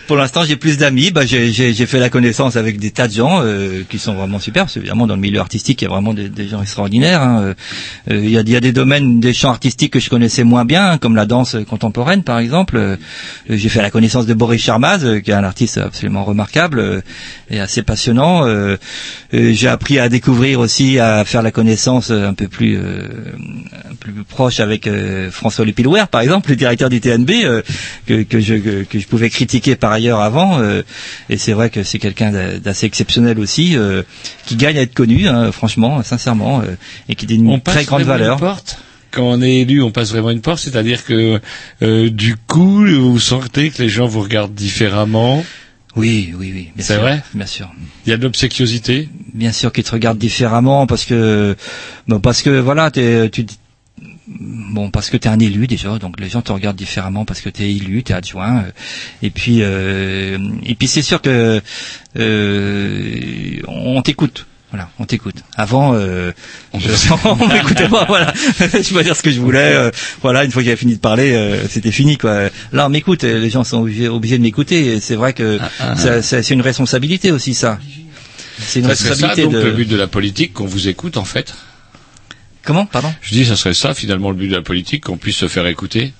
Pour 0.07 0.15
l'instant, 0.15 0.45
j'ai 0.45 0.55
plus 0.55 0.77
d'amis. 0.77 1.11
Bah, 1.11 1.25
j'ai 1.25 1.73
fait 1.85 1.99
la 1.99 2.09
connaissance 2.09 2.55
avec 2.55 2.79
des 2.79 2.91
tas 2.91 3.09
de 3.09 3.13
gens 3.13 3.41
euh, 3.43 3.83
qui 3.89 3.99
sont 3.99 4.13
vraiment 4.13 4.39
super. 4.39 4.65
Évidemment, 4.75 5.05
dans 5.05 5.15
le 5.15 5.21
milieu 5.21 5.39
artistique, 5.41 5.81
il 5.81 5.85
y 5.85 5.87
a 5.87 5.89
vraiment 5.89 6.13
des, 6.13 6.29
des 6.29 6.47
gens 6.47 6.61
extraordinaires. 6.61 7.21
hein. 7.21 7.41
Euh, 7.41 7.53
euh, 8.11 8.23
Il 8.23 8.29
y, 8.29 8.37
a, 8.37 8.41
y 8.41 8.55
a 8.55 8.61
des 8.61 8.71
domaines, 8.71 9.19
des 9.19 9.33
champs 9.33 9.49
artistiques 9.49 9.91
que 9.91 9.99
je 9.99 10.09
connaissais 10.09 10.45
moins 10.45 10.63
bien, 10.63 10.97
comme 10.97 11.15
la 11.17 11.25
danse 11.25 11.57
contemporaine, 11.69 12.23
par 12.23 12.39
exemple. 12.39 12.77
Euh, 12.77 12.95
j'ai 13.49 13.67
fait 13.67 13.81
la 13.81 13.89
connaissance 13.91 14.25
de 14.25 14.33
Boris 14.33 14.61
Charmaz, 14.61 15.03
euh, 15.03 15.19
qui 15.19 15.31
est 15.31 15.33
un 15.33 15.43
artiste 15.43 15.77
absolument 15.77 16.23
remarquable 16.23 16.79
euh, 16.79 17.01
et 17.49 17.59
assez 17.59 17.83
passionnant. 17.83 18.45
J'ai 19.33 19.67
appris 19.67 19.99
à 19.99 20.07
découvrir 20.09 20.59
aussi, 20.61 20.99
à 20.99 21.25
faire 21.25 21.41
la 21.41 21.51
connaissance 21.51 22.11
un 22.11 22.33
peu 22.33 22.47
plus, 22.47 22.77
plus 23.99 24.13
proche 24.27 24.59
avec 24.59 24.89
François 25.31 25.65
Lepilouer, 25.65 26.03
par 26.11 26.21
exemple, 26.21 26.49
le 26.49 26.55
directeur 26.55 26.89
du 26.89 26.99
TNB, 27.01 27.31
que, 28.05 28.23
que, 28.23 28.39
je, 28.39 28.55
que 28.83 28.99
je 28.99 29.07
pouvais 29.07 29.29
critiquer 29.29 29.75
par 29.75 29.96
ailleurs 29.97 30.21
avant. 30.21 30.59
euh, 30.59 30.81
et 31.29 31.37
c'est 31.37 31.53
vrai 31.53 31.69
que 31.69 31.83
c'est 31.83 31.99
quelqu'un 31.99 32.31
d'a- 32.31 32.59
d'assez 32.59 32.85
exceptionnel 32.85 33.39
aussi, 33.39 33.75
euh, 33.75 34.03
qui 34.45 34.55
gagne 34.55 34.77
à 34.77 34.81
être 34.81 34.93
connu, 34.93 35.27
hein, 35.27 35.51
franchement, 35.51 36.01
sincèrement, 36.03 36.61
euh, 36.61 36.75
et 37.09 37.15
qui 37.15 37.25
a 37.31 37.35
une 37.35 37.59
très 37.61 37.83
grande 37.85 38.03
valeur. 38.03 38.39
Quand 39.11 39.23
on 39.23 39.41
est 39.41 39.59
élu, 39.61 39.81
on 39.81 39.91
passe 39.91 40.09
vraiment 40.11 40.31
une 40.31 40.41
porte, 40.41 40.59
c'est-à-dire 40.59 41.05
que 41.05 41.39
euh, 41.81 42.09
du 42.09 42.35
coup, 42.35 42.85
vous 42.85 43.19
sentez 43.19 43.69
que 43.71 43.81
les 43.81 43.89
gens 43.89 44.05
vous 44.05 44.21
regardent 44.21 44.53
différemment? 44.53 45.43
Oui, 45.95 46.33
oui, 46.37 46.51
oui. 46.53 46.69
C'est 46.77 46.97
vrai? 46.97 47.23
Bien 47.33 47.45
sûr. 47.47 47.67
Il 48.05 48.09
y 48.11 48.13
a 48.13 48.17
de 48.17 48.23
l'obséquiosité? 48.23 49.09
bien 49.33 49.51
sûr 49.51 49.71
qu'ils 49.71 49.83
te 49.83 49.91
regardent 49.91 50.17
différemment 50.17 50.87
parce 50.87 51.05
que 51.05 51.55
bon, 52.07 52.19
parce 52.19 52.41
que 52.41 52.49
voilà 52.59 52.91
tu 52.91 53.01
bon 54.27 54.89
parce 54.91 55.09
que 55.09 55.15
t'es 55.17 55.29
un 55.29 55.39
élu 55.39 55.67
déjà 55.67 55.97
donc 55.99 56.19
les 56.19 56.27
gens 56.29 56.41
te 56.41 56.51
regardent 56.51 56.75
différemment 56.75 57.23
parce 57.23 57.39
que 57.41 57.49
t'es 57.49 57.71
élu 57.71 58.03
t'es 58.03 58.13
adjoint 58.13 58.57
euh, 58.57 58.71
et 59.21 59.29
puis 59.29 59.59
euh, 59.61 60.37
et 60.65 60.75
puis 60.75 60.87
c'est 60.89 61.01
sûr 61.01 61.21
que 61.21 61.61
euh, 62.17 63.61
on 63.67 64.01
t'écoute 64.01 64.45
voilà, 64.69 64.89
on 64.99 65.05
t'écoute. 65.05 65.35
Avant, 65.55 65.93
euh, 65.93 66.33
je- 66.77 66.89
on 67.25 67.47
m'écoutait 67.47 67.87
pas. 67.87 68.03
Voilà, 68.03 68.33
je 68.59 68.93
peux 68.93 69.01
dire 69.01 69.15
ce 69.15 69.23
que 69.23 69.31
je 69.31 69.39
voulais. 69.39 69.73
euh, 69.73 69.91
voilà, 70.21 70.43
une 70.43 70.51
fois 70.51 70.61
que 70.61 70.65
j'avais 70.65 70.75
fini 70.75 70.93
de 70.95 70.99
parler, 70.99 71.31
euh, 71.33 71.65
c'était 71.69 71.89
fini. 71.93 72.17
Quoi. 72.17 72.49
Là, 72.73 72.87
on 72.87 72.89
m'écoute. 72.89 73.23
Les 73.23 73.49
gens 73.49 73.63
sont 73.63 73.77
obligés, 73.83 74.09
obligés 74.09 74.37
de 74.37 74.43
m'écouter. 74.43 74.99
C'est 74.99 75.15
vrai 75.15 75.31
que 75.31 75.57
ah. 75.79 75.95
ça- 75.95 76.21
ça- 76.21 76.43
c'est 76.43 76.53
une 76.53 76.59
responsabilité 76.59 77.31
aussi, 77.31 77.53
ça. 77.53 77.79
C'est 78.59 78.79
une 78.79 78.85
serait 78.87 78.95
ça, 78.97 79.03
responsabilité 79.11 79.43
donc, 79.43 79.53
de. 79.53 79.59
le 79.59 79.71
but 79.71 79.87
de 79.87 79.95
la 79.95 80.07
politique, 80.07 80.51
qu'on 80.51 80.65
vous 80.65 80.89
écoute, 80.89 81.15
en 81.15 81.23
fait. 81.23 81.55
Comment? 82.67 82.85
Je 83.21 83.31
dis, 83.31 83.45
ça 83.45 83.55
serait 83.55 83.73
ça, 83.73 83.93
finalement, 83.93 84.29
le 84.29 84.35
but 84.35 84.49
de 84.49 84.55
la 84.55 84.61
politique, 84.61 85.05
qu'on 85.05 85.15
puisse 85.15 85.37
se 85.37 85.47
faire 85.47 85.65
écouter? 85.67 86.11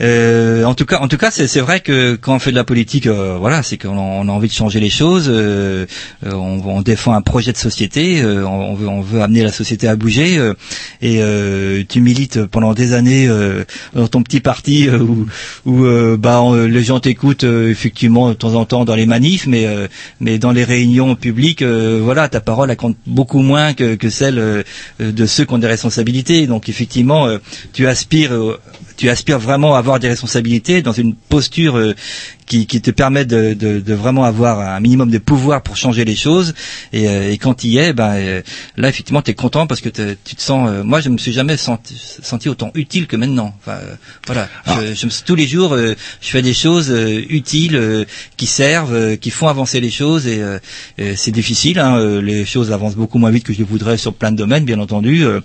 Euh, 0.00 0.64
en 0.64 0.74
tout 0.74 0.84
cas, 0.84 0.98
en 1.00 1.08
tout 1.08 1.16
cas, 1.16 1.30
c'est 1.30 1.60
vrai 1.60 1.80
que 1.80 2.14
quand 2.16 2.34
on 2.36 2.38
fait 2.38 2.50
de 2.50 2.56
la 2.56 2.64
politique, 2.64 3.06
euh, 3.06 3.36
voilà, 3.38 3.62
c'est 3.62 3.78
qu'on 3.78 3.96
a, 4.28 4.32
envie 4.32 4.48
de 4.48 4.52
changer 4.52 4.80
les 4.80 4.90
choses. 4.90 5.26
euh, 5.28 5.86
euh, 6.24 6.32
on, 6.32 6.60
on 6.64 6.82
défend 6.82 7.14
un 7.14 7.22
projet 7.22 7.52
de 7.52 7.56
société. 7.56 8.20
euh, 8.22 8.46
on, 8.46 8.74
veut, 8.74 8.88
on 8.88 9.00
veut 9.00 9.22
amener 9.22 9.42
la 9.42 9.52
société 9.52 9.88
à 9.88 9.96
bouger. 9.96 10.38
euh, 10.38 10.54
et 11.02 11.84
tu 11.88 12.00
milites 12.00 12.44
pendant 12.46 12.74
des 12.74 12.92
années 12.92 13.28
dans 13.94 14.08
ton 14.08 14.22
petit 14.22 14.40
parti 14.40 14.88
où, 14.90 15.26
où 15.66 15.84
bah 16.16 16.42
les 16.68 16.82
gens 16.82 17.00
t'écoutent 17.00 17.44
effectivement 17.44 18.28
de 18.28 18.34
temps 18.34 18.54
en 18.54 18.64
temps 18.64 18.84
dans 18.84 18.94
les 18.94 19.06
manifs, 19.06 19.46
mais 19.46 19.66
mais 20.20 20.38
dans 20.38 20.52
les 20.52 20.64
réunions 20.64 21.14
publiques, 21.16 21.62
voilà, 21.62 22.28
ta 22.28 22.40
parole 22.40 22.70
elle 22.70 22.76
compte 22.76 22.96
beaucoup 23.06 23.40
moins 23.42 23.74
que, 23.74 23.94
que 23.94 24.10
celle 24.10 24.64
de 25.00 25.26
ceux 25.26 25.44
qui 25.44 25.54
ont 25.54 25.58
des 25.58 25.66
responsabilités. 25.66 26.46
Donc 26.46 26.68
effectivement, 26.68 27.28
tu 27.72 27.86
aspires 27.86 28.32
tu 28.98 29.08
aspires 29.08 29.38
vraiment 29.38 29.76
à 29.76 29.78
avoir 29.78 30.00
des 30.00 30.08
responsabilités 30.08 30.82
dans 30.82 30.92
une 30.92 31.14
posture 31.14 31.78
euh, 31.78 31.94
qui, 32.48 32.66
qui 32.66 32.80
te 32.80 32.90
permet 32.90 33.24
de, 33.24 33.54
de, 33.54 33.80
de 33.80 33.94
vraiment 33.94 34.24
avoir 34.24 34.58
un 34.60 34.80
minimum 34.80 35.10
de 35.10 35.18
pouvoir 35.18 35.62
pour 35.62 35.76
changer 35.76 36.04
les 36.04 36.16
choses. 36.16 36.54
Et, 36.92 37.08
euh, 37.08 37.30
et 37.30 37.38
quand 37.38 37.54
tu 37.54 37.68
y 37.68 37.78
es, 37.78 37.92
ben, 37.92 38.14
euh, 38.16 38.42
là 38.76 38.88
effectivement 38.88 39.22
tu 39.22 39.30
es 39.30 39.34
content 39.34 39.66
parce 39.66 39.80
que 39.80 39.88
tu 39.88 40.34
te 40.34 40.42
sens. 40.42 40.68
euh, 40.70 40.82
moi 40.82 41.00
je 41.00 41.08
me 41.10 41.18
suis 41.18 41.32
jamais 41.32 41.56
senti, 41.56 41.94
senti 42.22 42.48
autant 42.48 42.70
utile 42.74 43.06
que 43.06 43.16
maintenant. 43.16 43.54
Enfin, 43.60 43.78
euh, 43.82 43.94
voilà, 44.26 44.48
je, 44.66 44.94
je 44.94 45.06
me, 45.06 45.24
tous 45.24 45.34
les 45.34 45.46
jours 45.46 45.74
euh, 45.74 45.94
je 46.20 46.28
fais 46.28 46.42
des 46.42 46.54
choses 46.54 46.90
euh, 46.90 47.20
utiles 47.28 47.76
euh, 47.76 48.04
qui 48.36 48.46
servent, 48.46 48.94
euh, 48.94 49.16
qui 49.16 49.30
font 49.30 49.48
avancer 49.48 49.80
les 49.80 49.90
choses. 49.90 50.26
Et, 50.26 50.40
euh, 50.40 50.58
et 50.96 51.16
c'est 51.16 51.30
difficile. 51.30 51.78
Hein, 51.78 51.96
euh, 51.98 52.20
les 52.22 52.44
choses 52.44 52.72
avancent 52.72 52.96
beaucoup 52.96 53.18
moins 53.18 53.30
vite 53.30 53.44
que 53.44 53.52
je 53.52 53.62
voudrais 53.62 53.96
sur 53.98 54.14
plein 54.14 54.32
de 54.32 54.36
domaines, 54.36 54.64
bien 54.64 54.78
entendu. 54.80 55.24
euh, 55.24 55.40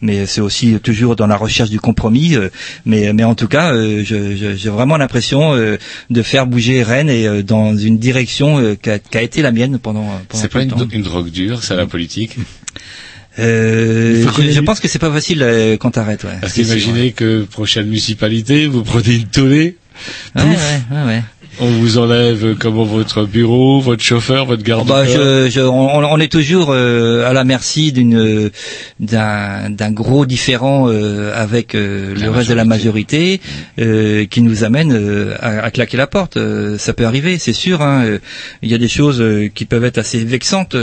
mais 0.00 0.26
c'est 0.26 0.40
aussi 0.40 0.78
toujours 0.80 1.16
dans 1.16 1.26
la 1.26 1.36
recherche 1.36 1.70
du 1.70 1.80
compromis. 1.80 2.36
euh, 2.36 2.48
mais, 2.86 3.12
mais 3.12 3.24
en 3.24 3.34
tout 3.34 3.48
cas, 3.48 3.72
euh, 3.74 4.02
je- 4.04 4.36
je- 4.36 4.54
j'ai 4.56 4.70
vraiment 4.70 4.96
l'impression 4.96 5.54
euh, 5.54 5.76
de 6.10 6.22
faire 6.22 6.43
bouger 6.46 6.82
Rennes 6.82 7.10
et 7.10 7.26
euh, 7.26 7.42
dans 7.42 7.76
une 7.76 7.98
direction 7.98 8.58
euh, 8.58 8.74
qui 8.74 8.90
a, 8.90 9.22
été 9.22 9.42
la 9.42 9.52
mienne 9.52 9.78
pendant. 9.78 10.04
pendant 10.28 10.42
C'est 10.42 10.48
pas 10.48 10.62
une, 10.62 10.70
temps. 10.70 10.76
dro- 10.76 10.88
une 10.92 11.02
drogue 11.02 11.30
dure, 11.30 11.62
ça, 11.62 11.74
la 11.76 11.86
politique 11.86 12.36
Euh, 13.38 14.24
je, 14.38 14.60
pense 14.60 14.78
que 14.78 14.86
c'est 14.86 15.00
pas 15.00 15.10
facile 15.10 15.42
euh, 15.42 15.76
quand 15.76 15.90
t'arrêtes. 15.92 16.22
Ouais. 16.24 16.36
Parce 16.40 16.52
C'est 16.52 16.62
qu'imaginez 16.62 17.10
que 17.12 17.42
prochaine 17.42 17.86
municipalité, 17.86 18.66
vous 18.68 18.84
prenez 18.84 19.16
une 19.16 19.24
tollée, 19.26 19.76
ouais. 20.36 20.42
Ouais, 20.42 20.48
ouais, 20.50 20.96
ouais, 20.96 21.04
ouais. 21.04 21.22
On 21.60 21.66
vous 21.68 21.98
enlève 21.98 22.44
euh, 22.44 22.54
comment 22.58 22.84
votre 22.84 23.24
bureau, 23.24 23.80
votre 23.80 24.02
chauffeur, 24.02 24.46
votre 24.46 24.62
garde 24.62 24.86
Bah, 24.88 25.04
je, 25.06 25.48
je, 25.50 25.60
on, 25.60 25.88
on 26.04 26.20
est 26.20 26.30
toujours 26.32 26.68
euh, 26.70 27.28
à 27.28 27.32
la 27.32 27.44
merci 27.44 27.92
d'une 27.92 28.50
d'un 29.00 29.70
d'un 29.70 29.90
gros 29.90 30.26
différent 30.26 30.88
euh, 30.88 31.32
avec 31.34 31.74
euh, 31.74 32.14
le 32.14 32.30
reste 32.30 32.48
de 32.50 32.54
la 32.54 32.64
majorité 32.64 33.40
euh, 33.78 34.24
qui 34.26 34.40
nous 34.42 34.64
amène 34.64 34.92
euh, 34.92 35.34
à, 35.40 35.64
à 35.64 35.70
claquer 35.70 35.96
la 35.96 36.06
porte. 36.06 36.36
Euh, 36.36 36.78
ça 36.78 36.92
peut 36.92 37.06
arriver, 37.06 37.38
c'est 37.38 37.52
sûr. 37.52 37.82
hein. 37.82 38.04
Euh, 38.04 38.18
Il 38.62 38.70
y 38.70 38.74
a 38.74 38.78
des 38.78 38.88
choses 38.88 39.20
euh, 39.20 39.48
qui 39.54 39.64
peuvent 39.64 39.84
être 39.84 39.98
assez 39.98 40.24
vexantes. 40.24 40.74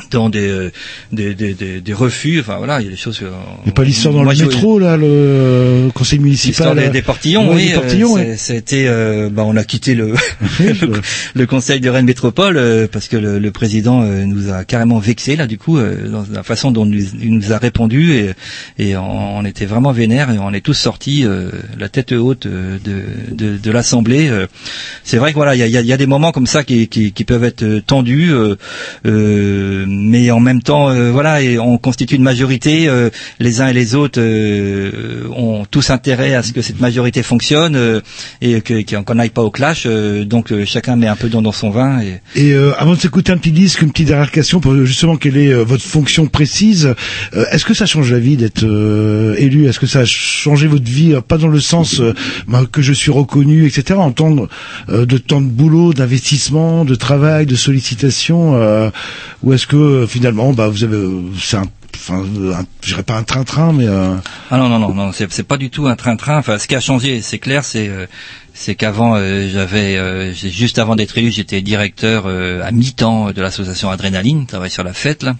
Euh, 0.00 0.06
dans 0.10 0.28
des, 0.28 0.48
euh, 0.48 0.70
des, 1.12 1.34
des, 1.34 1.54
des, 1.54 1.80
des 1.80 1.92
refus, 1.92 2.40
enfin 2.40 2.56
voilà, 2.58 2.80
il 2.80 2.84
y 2.84 2.88
a 2.88 2.90
des 2.90 2.96
choses. 2.96 3.20
euh, 3.22 3.30
a 3.68 3.70
pas 3.72 3.84
l'histoire 3.84 4.14
dans 4.14 4.22
moi, 4.24 4.32
le 4.34 4.44
métro, 4.46 4.78
là, 4.78 4.96
le 4.96 5.06
euh, 5.06 5.90
conseil 5.90 6.18
municipal. 6.18 6.50
L'histoire 6.50 6.74
des, 6.92 7.02
portillons, 7.02 7.52
oui. 7.54 7.72
euh, 7.72 8.34
C'était, 8.36 8.84
euh, 8.86 9.28
bah, 9.30 9.44
on 9.46 9.56
a 9.56 9.64
quitté 9.64 9.94
le, 9.94 10.14
le, 10.60 11.00
le 11.34 11.46
conseil 11.46 11.80
de 11.80 11.88
Rennes 11.88 12.06
Métropole 12.06 12.56
euh, 12.56 12.86
parce 12.90 13.08
que 13.08 13.16
le, 13.16 13.38
le 13.38 13.50
président 13.50 14.02
euh, 14.02 14.24
nous 14.24 14.52
a 14.52 14.64
carrément 14.64 14.98
vexé 14.98 15.36
là, 15.36 15.46
du 15.46 15.58
coup, 15.58 15.78
euh, 15.78 16.08
dans 16.08 16.24
la 16.32 16.42
façon 16.42 16.70
dont 16.70 16.84
nous- 16.86 16.98
il 17.20 17.32
nous 17.34 17.52
a 17.52 17.58
répondu 17.58 18.12
et, 18.12 18.30
et 18.78 18.96
on, 18.96 19.38
on 19.38 19.44
était 19.44 19.66
vraiment 19.66 19.92
vénère 19.92 20.30
et 20.30 20.38
on 20.38 20.52
est 20.52 20.60
tous 20.60 20.74
sortis 20.74 21.24
euh, 21.24 21.50
la 21.78 21.88
tête 21.88 22.12
haute 22.12 22.46
euh, 22.46 22.78
de, 22.84 23.34
de, 23.34 23.56
de 23.56 23.70
l'Assemblée. 23.70 24.28
euh. 24.28 24.46
C'est 25.04 25.16
vrai 25.18 25.30
que 25.30 25.36
voilà, 25.36 25.54
il 25.54 25.58
y 25.58 25.62
a, 25.62 25.66
y 25.66 25.76
a- 25.76 25.80
y 25.82 25.92
a 25.92 25.96
des 25.96 26.06
moments 26.06 26.32
comme 26.32 26.46
ça 26.46 26.64
qui, 26.64 26.88
qui, 26.88 27.12
qui 27.12 27.24
peuvent 27.24 27.44
être 27.44 27.62
euh, 27.62 27.80
tendus, 27.84 28.30
euh, 28.32 28.56
euh, 29.06 29.86
mais 29.90 30.30
en 30.30 30.40
même 30.40 30.62
temps, 30.62 30.88
euh, 30.88 31.10
voilà, 31.10 31.42
et 31.42 31.58
on 31.58 31.78
constitue 31.78 32.16
une 32.16 32.22
majorité. 32.22 32.88
euh, 32.88 33.10
les 33.38 33.60
uns 33.60 33.68
et 33.68 33.72
les 33.72 33.94
autres 33.94 34.20
euh, 34.20 35.28
ont 35.36 35.64
tous 35.70 35.90
intérêt 35.90 36.34
à 36.34 36.42
ce 36.42 36.52
que 36.52 36.62
cette 36.62 36.80
majorité 36.80 37.22
fonctionne 37.22 38.00
et 38.40 38.62
qu'on 38.62 39.14
n'aille 39.14 39.30
pas 39.30 39.42
au 39.42 39.50
clash. 39.50 39.86
donc 39.86 40.52
chacun 40.64 40.96
met 40.96 41.06
un 41.06 41.16
peu 41.16 41.28
dans, 41.28 41.42
dans 41.42 41.52
son 41.52 41.70
vin. 41.70 42.00
Et... 42.00 42.20
Et 42.36 42.54
avant 42.78 42.94
de 42.94 42.98
s'écouter 43.00 43.32
un 43.32 43.36
petit 43.38 43.52
disque, 43.52 43.82
une 43.82 43.90
petite 43.90 44.08
dernière 44.08 44.30
question 44.30 44.60
pour 44.60 44.74
justement 44.84 45.16
quelle 45.16 45.36
est 45.36 45.52
votre 45.64 45.82
fonction 45.84 46.26
précise. 46.26 46.94
Est-ce 47.52 47.64
que 47.64 47.74
ça 47.74 47.86
change 47.86 48.10
la 48.12 48.18
vie 48.18 48.36
d'être 48.36 48.64
élu? 49.38 49.66
Est-ce 49.66 49.80
que 49.80 49.86
ça 49.86 50.00
a 50.00 50.04
changé 50.04 50.66
votre 50.66 50.84
vie 50.90 51.14
Pas 51.26 51.38
dans 51.38 51.48
le 51.48 51.60
sens 51.60 52.00
bah, 52.48 52.62
que 52.70 52.82
je 52.82 52.92
suis 52.92 53.10
reconnu, 53.10 53.66
etc. 53.66 53.98
En 53.98 54.12
temps 54.12 54.30
euh, 54.88 55.06
de 55.06 55.18
temps 55.18 55.40
de 55.40 55.46
boulot, 55.48 55.92
d'investissement, 55.92 56.84
de 56.84 56.94
travail, 56.94 57.46
de 57.46 57.56
sollicitation, 57.56 58.54
euh, 58.56 58.90
ou 59.42 59.52
est-ce 59.52 59.66
que 59.66 59.76
euh, 59.80 60.06
finalement, 60.06 60.52
bah, 60.52 60.68
vous 60.68 60.84
avez, 60.84 60.96
euh, 60.96 61.22
c'est 61.38 61.56
un, 61.56 61.64
enfin, 61.94 62.24
euh, 62.36 62.54
je 62.82 62.88
dirais 62.88 63.02
pas 63.02 63.16
un 63.16 63.22
train-train, 63.22 63.72
mais 63.72 63.86
euh, 63.86 64.14
Ah 64.50 64.58
non 64.58 64.68
non 64.68 64.78
non 64.78 64.94
non, 64.94 65.12
c'est 65.12 65.42
pas 65.42 65.56
du 65.56 65.70
tout 65.70 65.86
un 65.86 65.96
train-train. 65.96 66.38
Enfin, 66.38 66.58
ce 66.58 66.66
qui 66.66 66.74
a 66.74 66.80
changé, 66.80 67.20
c'est 67.22 67.38
clair, 67.38 67.64
c'est 67.64 67.90
c'est 68.54 68.74
qu'avant 68.74 69.14
euh, 69.16 69.48
j'avais 69.52 70.34
juste 70.34 70.78
avant 70.78 70.96
d'être 70.96 71.16
élu, 71.18 71.30
j'étais 71.30 71.60
directeur 71.62 72.26
à 72.26 72.70
mi-temps 72.70 73.32
de 73.32 73.40
l'association 73.42 73.90
Adrénaline, 73.90 74.46
travaille 74.46 74.70
sur 74.70 74.84
la 74.84 74.92
fête 74.92 75.22
là. 75.22 75.36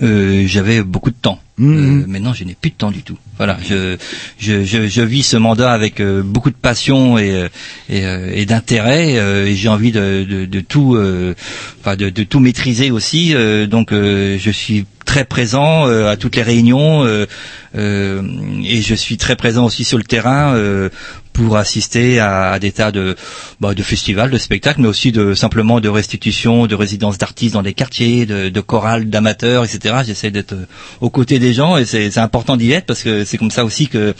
J'avais 0.00 0.82
beaucoup 0.82 1.10
de 1.10 1.16
temps. 1.20 1.40
Euh, 1.58 2.04
maintenant, 2.06 2.34
je 2.34 2.44
n'ai 2.44 2.54
plus 2.54 2.70
de 2.70 2.74
temps 2.76 2.90
du 2.90 3.02
tout. 3.02 3.16
Voilà, 3.38 3.56
je 3.66 3.96
je, 4.38 4.62
je, 4.64 4.86
je 4.88 5.02
vis 5.02 5.22
ce 5.22 5.38
mandat 5.38 5.72
avec 5.72 6.00
euh, 6.00 6.22
beaucoup 6.22 6.50
de 6.50 6.56
passion 6.56 7.16
et 7.16 7.30
euh, 7.30 7.48
et, 7.88 8.04
euh, 8.04 8.30
et 8.34 8.44
d'intérêt. 8.44 9.16
euh, 9.18 9.46
et 9.46 9.54
j'ai 9.54 9.68
envie 9.70 9.90
de, 9.90 10.24
de, 10.28 10.44
de 10.44 10.60
tout, 10.60 10.96
euh, 10.96 11.34
enfin 11.80 11.96
de, 11.96 12.10
de 12.10 12.22
tout 12.24 12.40
maîtriser 12.40 12.90
aussi. 12.90 13.34
donc, 13.68 13.88
je 13.92 14.50
suis 14.52 14.84
très 15.06 15.24
présent 15.24 15.84
à 15.86 16.16
toutes 16.16 16.36
les 16.36 16.42
réunions 16.42 17.06
et 17.74 18.82
je 18.82 18.94
suis 18.94 19.16
très 19.16 19.36
présent 19.36 19.64
aussi 19.64 19.84
sur 19.84 19.98
le 19.98 20.04
terrain 20.04 20.54
pour 21.36 21.58
assister 21.58 22.18
à, 22.18 22.58
des 22.58 22.72
tas 22.72 22.90
de, 22.90 23.14
bah, 23.60 23.74
de 23.74 23.82
festivals, 23.82 24.30
de 24.30 24.38
spectacles, 24.38 24.80
mais 24.80 24.88
aussi 24.88 25.12
de 25.12 25.34
simplement 25.34 25.80
de 25.80 25.90
restitution, 25.90 26.66
de 26.66 26.74
résidences 26.74 27.18
d'artistes 27.18 27.52
dans 27.52 27.62
des 27.62 27.74
quartiers, 27.74 28.24
de, 28.24 28.60
chorales 28.62 29.10
d'amateurs, 29.10 29.64
etc. 29.64 29.96
J'essaie 30.06 30.30
d'être 30.30 30.54
euh, 30.54 30.66
aux 31.02 31.10
côtés 31.10 31.38
des 31.38 31.52
gens 31.52 31.76
et 31.76 31.84
c'est 31.84 32.16
important 32.16 32.56
d'y 32.56 32.72
être 32.72 32.86
parce 32.86 33.02
que 33.02 33.24
c'est 33.24 33.36
comme 33.36 33.50
ça 33.50 33.66
aussi 33.66 33.86
que 33.88 34.14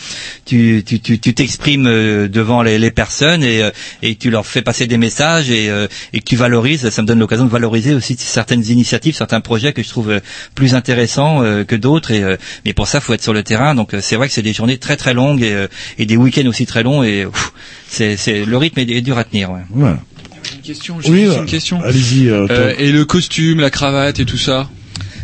tu 0.44 0.84
tu 0.86 1.00
tu 1.00 1.18
tu 1.18 1.32
t'exprimes 1.32 1.86
euh, 1.86 2.28
devant 2.28 2.62
les, 2.62 2.90
personnes 2.90 3.42
et 3.42 3.62
euh, 3.62 3.70
et 4.02 4.16
tu 4.16 4.28
leur 4.30 4.44
fais 4.44 4.60
passer 4.60 4.86
des 4.86 4.98
messages 4.98 5.50
et 5.50 5.70
et 6.12 6.20
que 6.20 6.24
tu 6.24 6.36
valorises. 6.36 6.90
Ça 6.90 7.00
me 7.00 7.06
donne 7.06 7.18
l'occasion 7.18 7.46
de 7.46 7.50
valoriser 7.50 7.94
aussi 7.94 8.14
certaines 8.18 8.66
initiatives, 8.66 9.14
certains 9.14 9.40
projets 9.40 9.72
que 9.72 9.82
je 9.82 9.88
trouve 9.88 10.20
plus 10.54 10.74
intéressants 10.74 11.40
que 11.66 11.76
d'autres. 11.76 12.12
Mais 12.66 12.74
pour 12.74 12.88
ça, 12.88 13.00
faut 13.00 13.14
être 13.14 13.22
sur 13.22 13.32
le 13.32 13.42
terrain. 13.42 13.74
Donc 13.74 13.94
c'est 14.00 14.16
vrai 14.16 14.28
que 14.28 14.34
c'est 14.34 14.42
des 14.42 14.52
journées 14.52 14.76
très 14.76 14.96
très 14.96 15.14
longues 15.14 15.46
et 15.98 16.06
des 16.06 16.16
week-ends 16.16 16.46
aussi 16.46 16.66
très 16.66 16.82
longs 16.82 17.05
et 17.06 17.24
pff, 17.24 17.52
c'est 17.88 18.16
c'est 18.16 18.44
le 18.44 18.56
rythme 18.56 18.80
est, 18.80 18.90
est 18.90 19.00
dur 19.00 19.16
à 19.18 19.24
tenir. 19.24 19.50
Ouais. 19.50 19.60
voilà. 19.70 19.98
Une 20.54 20.62
question, 20.62 21.00
j'ai 21.00 21.10
Oui, 21.10 21.20
juste 21.24 21.36
euh, 21.36 21.40
une 21.40 21.46
question. 21.46 21.80
allez-y, 21.82 22.28
euh, 22.28 22.46
Euh, 22.50 22.74
et 22.78 22.90
le 22.92 23.04
costume, 23.04 23.60
la 23.60 23.70
cravate 23.70 24.18
et 24.20 24.24
tout 24.24 24.36
ça? 24.38 24.68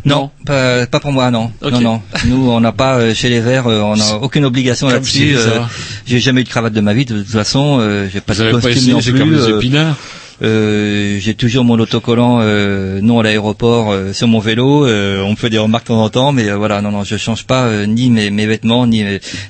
Non, 0.04 0.30
pas, 0.46 0.84
pas 0.88 0.98
pour 0.98 1.12
moi, 1.12 1.30
non. 1.30 1.52
Non, 1.62 1.80
non. 1.80 2.02
Nous, 2.26 2.50
on 2.50 2.58
n'a 2.60 2.72
pas 2.72 2.96
euh, 2.96 3.14
chez 3.14 3.28
les 3.28 3.38
Verts, 3.40 3.68
euh, 3.68 3.80
on 3.82 3.94
n'a 3.94 4.16
aucune 4.16 4.44
obligation 4.44 4.88
Comme 4.88 4.96
là-dessus. 4.96 5.34
euh, 5.36 5.60
j'ai 6.06 6.18
jamais 6.18 6.40
eu 6.40 6.44
de 6.44 6.48
cravate 6.48 6.72
de 6.72 6.80
ma 6.80 6.92
vie, 6.92 7.04
de 7.04 7.18
toute 7.22 7.30
façon. 7.30 7.78
euh, 7.80 8.08
j'ai 8.12 8.20
pas 8.20 8.32
Vous 8.34 8.42
de 8.42 8.46
pas 8.50 8.52
costume 8.54 8.72
essayé, 8.72 8.92
non 8.94 9.00
c'est 9.00 9.10
plus. 9.12 9.20
comme 9.20 9.32
les 9.32 9.40
euh, 9.42 9.58
épinards. 9.58 9.96
Euh, 10.42 11.18
j'ai 11.18 11.34
toujours 11.34 11.64
mon 11.64 11.78
autocollant 11.78 12.38
euh, 12.40 13.00
non 13.02 13.20
à 13.20 13.22
l'aéroport 13.22 13.90
euh, 13.92 14.12
sur 14.12 14.28
mon 14.28 14.38
vélo. 14.38 14.86
euh, 14.86 15.22
on 15.22 15.32
me 15.32 15.36
fait 15.36 15.50
des 15.50 15.58
remarques 15.58 15.84
de 15.84 15.88
temps 15.88 16.02
en 16.02 16.08
temps, 16.10 16.32
mais 16.32 16.48
euh, 16.48 16.56
voilà, 16.56 16.80
non, 16.82 16.90
non, 16.90 17.04
je 17.04 17.16
change 17.16 17.44
pas 17.44 17.66
euh, 17.66 17.86
ni 17.86 18.10
mes, 18.10 18.30
mes 18.30 18.46
vêtements, 18.46 18.86
ni 18.86 19.04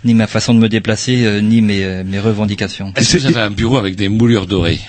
ni 0.05 0.15
ma 0.15 0.27
façon 0.27 0.55
de 0.55 0.59
me 0.59 0.69
déplacer, 0.69 1.25
euh, 1.25 1.41
ni 1.41 1.63
mes, 1.63 2.03
mes 2.05 2.19
revendications. 2.21 2.93
Est-ce 2.97 3.17
que 3.17 3.23
vous 3.23 3.27
avez 3.27 3.41
un 3.41 3.51
bureau 3.51 3.77
avec 3.77 3.97
des 3.97 4.09
moulures 4.09 4.47
dorées? 4.47 4.81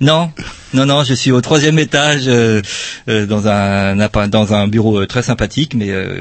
Non, 0.00 0.30
non, 0.74 0.86
non, 0.86 1.02
je 1.02 1.12
suis 1.12 1.32
au 1.32 1.40
troisième 1.40 1.76
étage 1.76 2.22
euh, 2.28 2.62
euh, 3.08 3.26
dans 3.26 3.48
un 3.48 3.96
dans 4.28 4.54
un 4.54 4.68
bureau 4.68 5.00
euh, 5.00 5.06
très 5.06 5.24
sympathique, 5.24 5.74
mais 5.74 5.90
euh, 5.90 6.18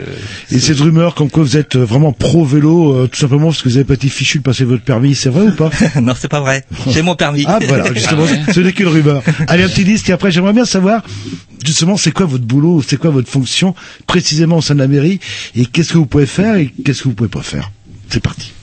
Et 0.51 0.57
cette 0.59 0.79
rumeur 0.79 1.13
comme 1.13 1.29
quoi 1.29 1.43
vous 1.43 1.57
êtes 1.57 1.75
euh, 1.75 1.85
vraiment 1.85 2.11
pro 2.11 2.43
vélo, 2.43 2.93
euh, 2.93 3.07
tout 3.07 3.19
simplement 3.19 3.47
parce 3.49 3.61
que 3.61 3.69
vous 3.69 3.75
avez 3.75 3.85
pas 3.85 3.93
été 3.93 4.09
fichu 4.09 4.39
de 4.39 4.43
passer 4.43 4.63
votre 4.63 4.83
permis, 4.83 5.13
c'est 5.13 5.29
vrai 5.29 5.45
ou 5.45 5.51
pas? 5.51 5.69
Non, 6.01 6.13
c'est 6.19 6.27
pas 6.27 6.39
vrai. 6.39 6.65
J'ai 6.87 7.03
mon 7.03 7.15
permis. 7.15 7.43
Ah 7.47 7.59
voilà, 7.67 7.93
justement, 7.93 8.23
Ah 8.27 8.31
ouais. 8.31 8.41
ce 8.53 8.59
n'est 8.61 8.73
qu'une 8.73 8.87
rumeur. 8.87 9.21
Allez, 9.47 9.61
un 9.63 9.69
petit 9.69 9.83
disque 9.83 10.09
et 10.09 10.13
après 10.13 10.31
j'aimerais 10.31 10.53
bien 10.53 10.65
savoir 10.65 11.03
justement 11.63 11.97
c'est 11.97 12.11
quoi 12.11 12.25
votre 12.25 12.45
boulot, 12.45 12.81
c'est 12.81 12.97
quoi 12.97 13.11
votre 13.11 13.29
fonction 13.29 13.75
précisément 14.07 14.57
au 14.57 14.61
sein 14.63 14.73
de 14.73 14.79
la 14.79 14.87
mairie 14.87 15.19
et 15.55 15.67
qu'est-ce 15.67 15.93
que 15.93 15.99
vous 15.99 16.07
pouvez 16.07 16.25
faire 16.25 16.55
et 16.55 16.73
qu'est-ce 16.83 17.03
que 17.03 17.09
vous 17.09 17.13
pouvez 17.15 17.29
pas 17.29 17.43
faire? 17.43 17.69
C'est 18.09 18.23
parti. 18.23 18.53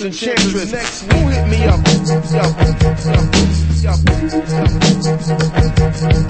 Russ 0.00 0.22
Enchantress 0.22 0.72
next. 0.72 1.02
Who 1.12 1.28
hit 1.28 1.46
me 1.46 1.64
up? 1.64 1.78
Yo, 2.32 2.44
yo, 2.72 3.92
yo. 6.22 6.29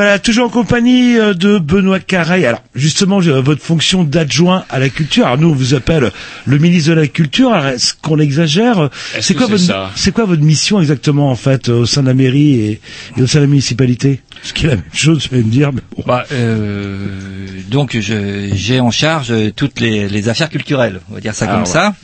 Voilà, 0.00 0.18
toujours 0.18 0.46
en 0.46 0.48
compagnie 0.48 1.18
euh, 1.18 1.34
de 1.34 1.58
Benoît 1.58 2.00
Carré. 2.00 2.46
Alors, 2.46 2.62
justement, 2.74 3.20
votre 3.20 3.60
fonction 3.62 4.02
d'adjoint 4.02 4.64
à 4.70 4.78
la 4.78 4.88
culture. 4.88 5.26
Alors, 5.26 5.36
nous, 5.36 5.50
on 5.50 5.54
vous 5.54 5.74
appelle 5.74 6.10
le 6.46 6.56
ministre 6.56 6.88
de 6.88 6.94
la 6.94 7.06
Culture. 7.06 7.52
Alors, 7.52 7.66
est-ce 7.66 7.92
qu'on 8.00 8.18
exagère 8.18 8.88
C'est 9.20 9.34
quoi 9.34 9.46
votre, 9.46 9.62
ça? 9.62 9.90
c'est 9.96 10.10
quoi 10.12 10.24
votre 10.24 10.40
mission 10.40 10.80
exactement, 10.80 11.30
en 11.30 11.34
fait, 11.34 11.68
euh, 11.68 11.80
au 11.80 11.84
sein 11.84 12.00
de 12.00 12.06
la 12.06 12.14
mairie 12.14 12.54
et, 12.60 12.80
et 13.18 13.22
au 13.22 13.26
sein 13.26 13.40
de 13.40 13.44
la 13.44 13.48
municipalité? 13.50 14.22
Ce 14.42 14.54
qui 14.54 14.64
est 14.64 14.68
la 14.70 14.76
même 14.76 14.84
chose, 14.94 15.22
je 15.30 15.36
vais 15.36 15.42
me 15.42 15.50
dire, 15.50 15.70
mais 15.70 15.82
bon. 15.94 16.02
Bah, 16.06 16.24
euh, 16.32 16.96
donc 17.70 17.94
j'ai 18.00 18.80
en 18.80 18.90
charge 18.90 19.30
euh, 19.32 19.50
toutes 19.54 19.80
les, 19.80 20.08
les 20.08 20.28
affaires 20.30 20.48
culturelles, 20.48 21.00
on 21.10 21.14
va 21.16 21.20
dire 21.20 21.34
ça 21.34 21.44
Ah, 21.46 21.52
comme 21.52 21.60
ouais. 21.64 21.66
ça. 21.66 21.94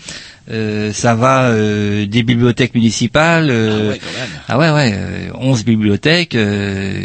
Euh, 0.48 0.92
ça 0.92 1.16
va 1.16 1.46
euh, 1.48 2.06
des 2.06 2.22
bibliothèques 2.22 2.74
municipales. 2.74 3.48
euh, 3.50 3.94
ah 4.48 4.58
ouais, 4.58 4.70
ouais, 4.70 4.92
euh, 4.94 5.28
11 5.40 5.64
bibliothèques, 5.64 6.36
euh, 6.36 7.00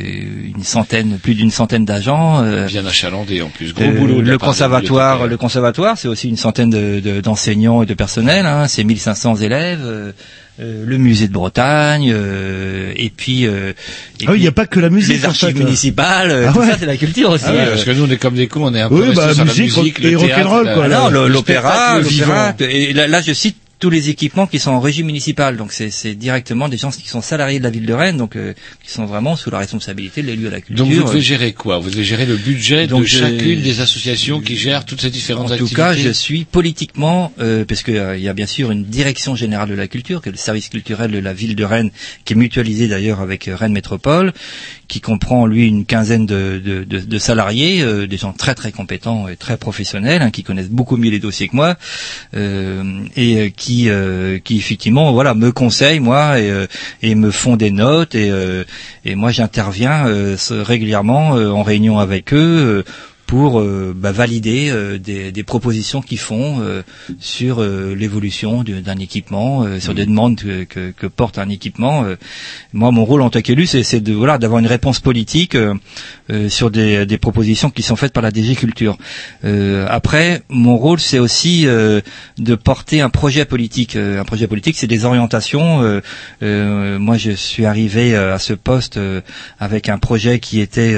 une 0.55 0.63
centaine, 0.63 1.17
plus 1.17 1.33
d'une 1.33 1.49
centaine 1.49 1.83
d'agents. 1.83 2.43
euh, 2.43 2.67
Bien 2.67 2.85
achalandé 2.85 3.41
en 3.41 3.49
plus. 3.49 3.73
Gros 3.73 3.83
euh, 3.83 3.91
boulot. 3.97 4.21
de 4.21 4.29
le 4.29 4.37
conservatoire, 4.37 5.25
le 5.25 5.37
conservatoire, 5.37 5.97
c'est 5.97 6.07
aussi 6.07 6.29
une 6.29 6.37
centaine 6.37 6.69
de- 6.69 6.99
de- 6.99 7.19
d'enseignants 7.21 7.81
et 7.81 7.87
de 7.87 7.93
personnel. 7.95 8.45
Hein, 8.45 8.67
c'est 8.67 8.83
1500 8.83 9.37
élèves. 9.37 10.13
Euh, 10.59 10.83
le 10.85 10.97
musée 10.97 11.27
de 11.27 11.33
Bretagne, 11.33 12.11
euh, 12.13 12.91
et 12.95 13.09
puis, 13.09 13.47
euh, 13.47 13.71
et 14.19 14.25
Ah 14.27 14.31
oui, 14.31 14.37
il 14.39 14.41
n'y 14.41 14.47
a 14.47 14.51
pas 14.51 14.67
que 14.67 14.79
la 14.79 14.89
musique, 14.89 15.17
les 15.17 15.25
en 15.25 15.29
archives 15.29 15.49
fait. 15.55 15.63
municipales, 15.63 16.29
euh, 16.29 16.45
Ah 16.49 16.53
tout 16.53 16.59
ouais. 16.59 16.67
ça 16.67 16.77
c'est 16.79 16.85
la 16.85 16.97
culture 16.97 17.29
aussi. 17.31 17.45
Ah 17.47 17.51
ouais, 17.53 17.59
euh. 17.61 17.69
parce 17.71 17.83
que 17.85 17.91
nous 17.91 18.03
on 18.03 18.09
est 18.11 18.17
comme 18.17 18.35
des 18.35 18.47
cons, 18.47 18.65
on 18.65 18.73
est 18.75 18.81
un 18.81 18.89
peu 18.89 19.07
Oui, 19.09 19.15
bah, 19.15 19.33
sur 19.33 19.45
musique, 19.45 19.77
la 19.77 19.81
musique, 19.83 19.99
et 19.99 20.11
le 20.11 20.17
théâtre, 20.19 20.49
rock'n'roll, 20.49 20.73
quoi, 20.75 20.85
Ah 20.85 20.87
non, 20.89 21.09
le- 21.09 21.27
le 21.27 21.33
l'opéra, 21.33 21.97
l'opéra. 21.99 22.01
vivant. 22.09 22.53
Et 22.69 22.93
là, 22.93 23.07
là, 23.07 23.21
je 23.21 23.33
cite 23.33 23.55
tous 23.81 23.89
les 23.89 24.09
équipements 24.09 24.47
qui 24.47 24.59
sont 24.59 24.71
en 24.71 24.79
régie 24.79 25.03
municipale. 25.03 25.57
Donc 25.57 25.73
c'est 25.73 26.15
directement 26.15 26.69
des 26.69 26.77
gens 26.77 26.91
qui 26.91 27.09
sont 27.09 27.21
salariés 27.21 27.59
de 27.59 27.63
la 27.65 27.69
ville 27.69 27.85
de 27.85 27.93
Rennes, 27.93 28.15
donc 28.15 28.37
euh, 28.37 28.53
qui 28.83 28.89
sont 28.91 29.05
vraiment 29.05 29.35
sous 29.35 29.49
la 29.51 29.57
responsabilité 29.57 30.21
de 30.21 30.27
l'élu 30.27 30.47
à 30.47 30.51
la 30.51 30.61
culture. 30.61 30.85
Donc 30.85 30.93
vous 30.93 31.03
devez 31.03 31.19
gérer 31.21 31.51
quoi? 31.51 31.79
Vous 31.79 31.89
devez 31.89 32.05
gérer 32.05 32.25
le 32.25 32.37
budget 32.37 32.87
Donc, 32.87 33.01
de 33.01 33.07
chacune 33.07 33.61
des 33.61 33.81
associations 33.81 34.39
qui 34.39 34.55
gèrent 34.55 34.85
toutes 34.85 35.01
ces 35.01 35.09
différentes 35.09 35.45
En 35.51 35.57
tout 35.57 35.63
activités? 35.65 35.75
cas, 35.75 35.93
je 35.93 36.09
suis 36.09 36.45
politiquement, 36.45 37.33
euh, 37.39 37.65
parce 37.65 37.83
que 37.83 37.91
euh, 37.91 38.17
y 38.17 38.29
a 38.29 38.33
bien 38.33 38.45
sûr 38.45 38.71
une 38.71 38.85
direction 38.85 39.35
générale 39.35 39.69
de 39.69 39.73
la 39.75 39.87
culture, 39.87 40.21
qui 40.21 40.29
est 40.29 40.31
le 40.31 40.37
service 40.37 40.69
culturel 40.69 41.11
de 41.11 41.19
la 41.19 41.33
ville 41.33 41.55
de 41.55 41.63
Rennes, 41.63 41.89
qui 42.23 42.33
est 42.33 42.35
mutualisé 42.37 42.87
d'ailleurs 42.87 43.19
avec 43.19 43.47
euh, 43.47 43.55
Rennes 43.55 43.73
Métropole, 43.73 44.31
qui 44.87 45.01
comprend 45.01 45.47
lui 45.47 45.67
une 45.67 45.85
quinzaine 45.85 46.25
de, 46.27 46.61
de, 46.63 46.83
de- 46.83 46.99
de 46.99 47.17
salariés, 47.17 47.81
euh, 47.81 48.05
des 48.05 48.17
gens 48.17 48.31
très 48.33 48.53
très 48.53 48.71
compétents 48.71 49.27
et 49.27 49.35
très 49.37 49.57
professionnels, 49.57 50.21
hein, 50.21 50.29
qui 50.31 50.43
connaissent 50.43 50.69
beaucoup 50.69 50.97
mieux 50.97 51.09
les 51.09 51.19
dossiers 51.19 51.47
que 51.47 51.55
moi, 51.55 51.77
euh, 52.35 52.83
et 53.15 53.37
euh, 53.39 53.49
qui, 53.71 53.89
euh, 53.89 54.37
qui 54.43 54.57
effectivement, 54.57 55.13
voilà, 55.13 55.33
me 55.33 55.51
conseillent 55.53 56.01
moi 56.01 56.39
et, 56.39 56.49
euh, 56.51 56.67
et 57.01 57.15
me 57.15 57.31
font 57.31 57.55
des 57.55 57.71
notes 57.71 58.15
et, 58.15 58.29
euh, 58.29 58.65
et 59.05 59.15
moi 59.15 59.31
j'interviens 59.31 60.07
euh, 60.07 60.35
régulièrement 60.51 61.37
euh, 61.37 61.49
en 61.51 61.63
réunion 61.63 61.97
avec 61.99 62.33
eux. 62.33 62.37
euh, 62.37 62.83
pour 63.27 63.61
euh, 63.61 63.93
bah, 63.95 64.11
valider 64.11 64.69
euh, 64.71 64.97
des, 64.97 65.31
des 65.31 65.43
propositions 65.43 66.01
qu'ils 66.01 66.17
font 66.19 66.57
euh, 66.59 66.81
sur 67.17 67.61
euh, 67.61 67.95
l'évolution 67.95 68.61
du- 68.61 68.81
d'un 68.81 68.97
équipement, 68.97 69.63
euh, 69.63 69.79
sur 69.79 69.93
des 69.93 70.05
demandes 70.05 70.35
que, 70.35 70.65
que- 70.65 70.91
que 70.91 71.07
porte 71.07 71.37
un 71.37 71.47
équipement. 71.47 72.03
euh. 72.03 72.17
Moi, 72.73 72.91
mon 72.91 73.05
rôle 73.05 73.21
en 73.21 73.29
tant 73.29 73.39
qu'élu, 73.39 73.67
c'est 73.67 73.83
c'est 73.83 74.01
de 74.01 74.11
voilà 74.11 74.37
d'avoir 74.37 74.59
une 74.59 74.67
réponse 74.67 74.99
politique 74.99 75.55
euh, 76.31 76.49
sur 76.49 76.71
des, 76.71 77.05
des 77.05 77.17
propositions 77.17 77.69
qui 77.69 77.81
sont 77.81 77.95
faites 77.95 78.13
par 78.13 78.23
la 78.23 78.31
DG 78.31 78.55
Culture. 78.55 78.97
Euh, 79.43 79.85
après, 79.89 80.41
mon 80.49 80.77
rôle, 80.77 80.99
c'est 80.99 81.19
aussi 81.19 81.67
euh, 81.67 82.01
de 82.37 82.55
porter 82.55 83.01
un 83.01 83.09
projet 83.09 83.45
politique. 83.45 83.95
Euh, 83.95 84.21
un 84.21 84.25
projet 84.25 84.47
politique, 84.47 84.75
c'est 84.77 84.87
des 84.87 85.05
orientations. 85.05 85.79
moi, 86.41 87.17
je 87.17 87.31
suis 87.31 87.65
arrivé 87.65 88.15
à 88.15 88.39
ce 88.39 88.53
poste 88.53 88.99
avec 89.59 89.89
un 89.89 89.97
projet 89.97 90.39
qui 90.39 90.59
était 90.59 90.93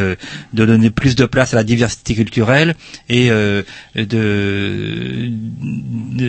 de 0.53 0.65
donner 0.65 0.89
plus 0.89 1.15
de 1.15 1.26
place 1.26 1.53
à 1.53 1.57
la 1.57 1.64
diversité 1.64 2.15
culturelle 2.15 2.76
et 3.10 3.30
de 3.30 3.65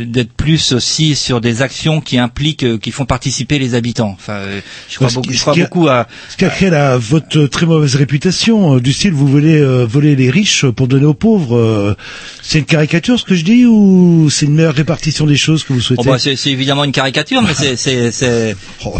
d'être 0.06 0.32
plus 0.32 0.72
aussi 0.72 1.14
sur 1.14 1.40
des 1.40 1.62
actions 1.62 2.00
qui 2.00 2.18
impliquent, 2.18 2.78
qui 2.80 2.90
font 2.90 3.04
participer 3.04 3.58
les 3.58 3.74
habitants. 3.74 4.12
Enfin, 4.14 4.40
je 4.88 4.96
crois, 4.96 5.08
Ce 5.08 5.14
beaucoup, 5.14 5.28
qui- 5.28 5.34
je 5.34 5.38
ce 5.38 5.42
crois 5.42 5.54
qui 5.54 5.60
a- 5.62 5.64
beaucoup 5.64 5.88
à 5.88 6.06
Ce 6.30 6.36
qui 6.36 6.44
a 6.44 6.50
créé 6.50 6.70
la, 6.70 6.96
votre 6.96 7.46
très 7.46 7.66
mauvaise 7.66 7.94
réputation, 7.96 8.78
du 8.78 8.92
style 8.94 9.12
vous 9.12 9.26
voulez 9.26 9.58
euh, 9.58 9.84
voler 9.84 10.16
les 10.16 10.30
riches 10.30 10.64
pour 10.66 10.88
donner 10.88 11.04
aux 11.04 11.14
pauvres. 11.14 11.56
euh, 11.56 11.94
c'est 12.42 12.58
une 12.58 12.64
caricature 12.64 13.18
ce 13.18 13.24
que 13.24 13.34
je 13.34 13.44
dis 13.44 13.66
ou 13.66 14.28
c'est 14.30 14.46
une 14.46 14.54
meilleure 14.54 14.74
répartition 14.74 15.26
des 15.26 15.36
choses 15.36 15.64
que 15.64 15.72
vous 15.72 15.80
souhaitez 15.80 16.02
Oh 16.06 16.10
bah, 16.10 16.18
c'est 16.18 16.50
évidemment 16.50 16.84
une 16.84 16.92
caricature, 16.92 17.42
mais 17.42 17.54
c'est 17.54 17.76
c'est 17.76 18.10
c'est 18.10 18.56
Oh, 18.86 18.98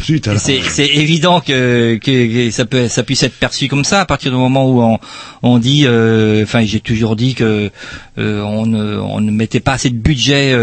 évident 0.79 1.41
que, 1.41 1.97
que, 1.97 2.47
que 2.47 2.51
ça 2.51 2.65
peut 2.65 2.89
ça 2.89 3.03
puisse 3.03 3.23
être 3.23 3.35
perçu 3.35 3.69
comme 3.69 3.85
ça 3.85 4.01
à 4.01 4.07
partir 4.07 4.31
du 4.31 4.37
moment 4.37 4.69
où 4.71 4.83
on 4.83 4.99
on 5.43 5.59
dit, 5.59 5.85
euh, 5.87 6.43
enfin 6.43 6.65
j'ai 6.65 6.81
toujours 6.81 7.17
dit 7.17 7.35
que 7.35 7.71
on 8.17 8.67
ne 8.67 8.97
on 8.99 9.21
ne 9.21 9.31
mettait 9.31 9.61
pas 9.61 9.73
assez 9.73 9.91
de 9.91 9.97
budget 9.97 10.55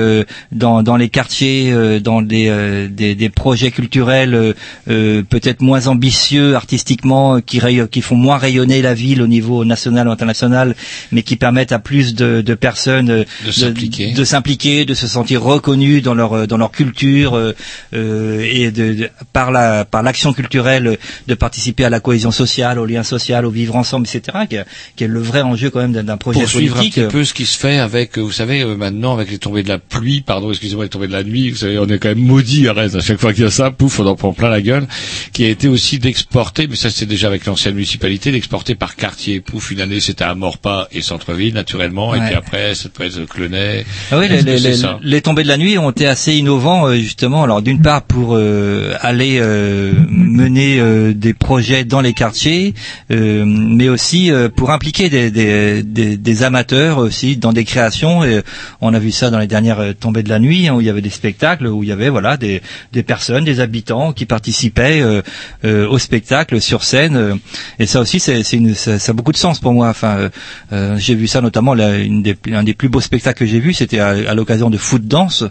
dans 0.51 0.83
dans 0.83 0.97
les 0.97 1.09
quartiers, 1.09 1.73
dans 2.01 2.21
des, 2.21 2.87
des 2.89 3.15
des 3.15 3.29
projets 3.29 3.71
culturels 3.71 4.55
peut-être 4.85 5.61
moins 5.61 5.87
ambitieux 5.87 6.55
artistiquement, 6.55 7.41
qui 7.41 7.61
qui 7.91 8.01
font 8.01 8.15
moins 8.15 8.37
rayonner 8.37 8.81
la 8.81 8.93
ville 8.93 9.20
au 9.21 9.27
niveau 9.27 9.65
national 9.65 10.07
ou 10.07 10.11
international, 10.11 10.75
mais 11.11 11.23
qui 11.23 11.35
permettent 11.35 11.71
à 11.71 11.79
plus 11.79 12.15
de, 12.15 12.41
de 12.41 12.53
personnes 12.55 13.09
euh, 13.09 13.23
De 13.45 13.51
s'impliquer. 13.51 14.11
de 14.13 14.23
s'impliquer, 14.23 14.85
de 14.85 14.93
se 14.93 15.07
sentir 15.07 15.41
reconnus 15.43 16.01
dans 16.03 16.13
leur 16.13 16.33
euh, 16.33 16.47
dans 16.47 16.57
leur 16.57 16.71
culture 16.71 17.35
euh, 17.35 17.53
euh, 17.93 18.41
et 18.49 18.71
de, 18.71 18.93
de- 18.93 19.09
par 19.33 19.51
la 19.51 19.85
par 19.85 20.03
l'action 20.03 20.33
culturelle 20.33 20.97
de 21.27 21.33
participer 21.35 21.85
à 21.85 21.89
la 21.89 21.99
cohésion 21.99 22.31
sociale, 22.31 22.79
au 22.79 22.85
lien 22.85 23.03
social, 23.03 23.45
au 23.45 23.51
vivre 23.51 23.75
ensemble, 23.75 24.07
etc. 24.07 24.39
Qui, 24.49 24.55
est- 24.55 24.65
qui 24.95 25.03
est 25.03 25.07
le 25.07 25.21
vrai 25.21 25.41
enjeu 25.41 25.69
quand 25.69 25.79
même 25.79 25.93
d'un 25.93 26.17
projet 26.17 26.39
pour 26.41 26.49
suivre 26.49 26.75
un 26.75 26.79
politique. 26.79 27.03
petit 27.03 27.11
peu 27.11 27.23
ce 27.23 27.33
qui 27.33 27.45
se 27.45 27.57
fait 27.57 27.79
avec, 27.79 28.17
vous 28.17 28.31
savez, 28.31 28.63
maintenant 28.65 29.13
avec 29.13 29.29
les 29.31 29.37
tombées 29.37 29.63
de 29.63 29.69
la 29.69 29.79
pluie, 29.79 30.21
pardon, 30.21 30.49
excusez-moi, 30.51 30.85
les 30.85 30.89
tombées 30.89 31.07
de 31.07 31.11
la 31.11 31.23
nuit, 31.23 31.49
vous 31.51 31.57
savez, 31.57 31.77
on 31.79 31.85
est 31.87 31.99
quand 31.99 32.09
même 32.09 32.19
maudit 32.19 32.67
à 32.67 32.73
Rennes. 32.73 32.95
À 32.95 33.01
chaque 33.01 33.19
fois 33.19 33.33
qu'il 33.33 33.43
y 33.43 33.47
a 33.47 33.51
ça, 33.51 33.71
pouf, 33.71 33.99
on 33.99 34.05
en 34.05 34.15
prend 34.15 34.33
plein 34.33 34.49
la 34.49 34.61
gueule. 34.61 34.87
Qui 35.33 35.45
a 35.45 35.49
été 35.49 35.67
aussi 35.67 35.99
d'exporter, 35.99 36.67
mais 36.67 36.75
ça 36.75 36.89
c'est 36.89 37.05
déjà 37.05 37.27
avec 37.27 37.45
l'ancienne 37.45 37.75
municipalité, 37.75 38.31
d'exporter 38.31 38.75
par 38.75 38.95
quartier. 39.05 39.41
Pouf, 39.41 39.71
une 39.71 39.81
année 39.81 39.99
c'était 39.99 40.23
à 40.23 40.35
Morpas 40.35 40.87
et 40.91 41.01
centre-ville 41.01 41.53
naturellement, 41.53 42.13
et 42.15 42.19
puis 42.19 42.35
après 42.35 42.75
ça 42.75 42.87
peut 42.89 43.03
être 43.05 43.25
Clenay. 43.33 43.83
Ah 44.11 44.19
oui, 44.19 44.27
les, 44.29 44.41
les, 44.43 44.59
les- 45.03 45.21
tombées 45.21 45.43
de 45.43 45.47
la 45.47 45.57
nuit 45.57 45.77
ont 45.77 45.89
été 45.91 46.05
assez 46.07 46.33
innovants 46.35 46.87
euh, 46.87 46.95
justement. 46.95 47.43
Alors 47.43 47.61
d'une 47.61 47.81
part 47.81 48.03
pour 48.03 48.35
euh, 48.35 48.93
aller 49.01 49.39
euh, 49.39 49.91
mener 50.09 50.79
euh, 50.79 51.13
des 51.13 51.33
projets 51.33 51.83
dans 51.83 52.01
les 52.01 52.13
quartiers, 52.13 52.73
euh, 53.11 53.43
mais 53.47 53.89
aussi 53.89 54.31
euh, 54.31 54.49
pour 54.49 54.69
impliquer 54.71 55.09
des, 55.09 55.31
des, 55.31 55.83
des, 55.83 56.17
des 56.17 56.43
amateurs 56.43 56.97
aussi 56.99 57.37
dans 57.37 57.53
des 57.53 57.65
créations. 57.65 58.23
Et 58.23 58.41
on 58.81 58.93
a 58.93 58.99
vu 58.99 59.11
ça 59.11 59.29
dans 59.31 59.39
les 59.39 59.47
dernières 59.47 59.93
tombées 59.99 60.23
de 60.23 60.29
la 60.29 60.39
nuit 60.39 60.67
hein, 60.67 60.75
où 60.75 60.81
il 60.81 60.87
y 60.87 60.89
avait 60.89 61.01
des 61.01 61.09
spectacles 61.09 61.67
où 61.67 61.83
il 61.83 61.89
y 61.89 61.91
avait 61.91 62.09
voilà 62.09 62.37
des, 62.37 62.61
des 62.93 63.03
personnes, 63.03 63.43
des 63.45 63.59
habitants 63.59 64.13
qui 64.13 64.25
participaient 64.25 65.01
euh, 65.01 65.21
euh, 65.65 65.87
au 65.87 65.97
spectacle 65.97 66.61
sur 66.61 66.83
scène. 66.83 67.39
et 67.79 67.85
ça 67.87 67.99
aussi, 68.01 68.19
c'est, 68.19 68.43
c'est 68.43 68.57
une, 68.57 68.73
ça, 68.75 68.90
ça 68.97 69.11
a 69.11 69.13
beaucoup 69.13 69.31
de 69.31 69.37
sens 69.37 69.59
pour 69.59 69.73
moi. 69.73 69.89
Enfin, 69.89 70.17
euh, 70.17 70.29
euh, 70.73 70.97
j'ai 70.97 71.15
vu 71.15 71.27
ça 71.27 71.41
notamment 71.41 71.73
un 71.73 72.63
des 72.63 72.73
plus 72.73 72.89
beaux 72.89 73.01
spectacles 73.01 73.39
que 73.39 73.45
j'ai 73.45 73.59
vu, 73.59 73.73
c'était 73.73 73.99
à, 73.99 74.33
l'occasion 74.33 74.69
de 74.69 74.77
Foot 74.77 75.05
Danse, 75.05 75.43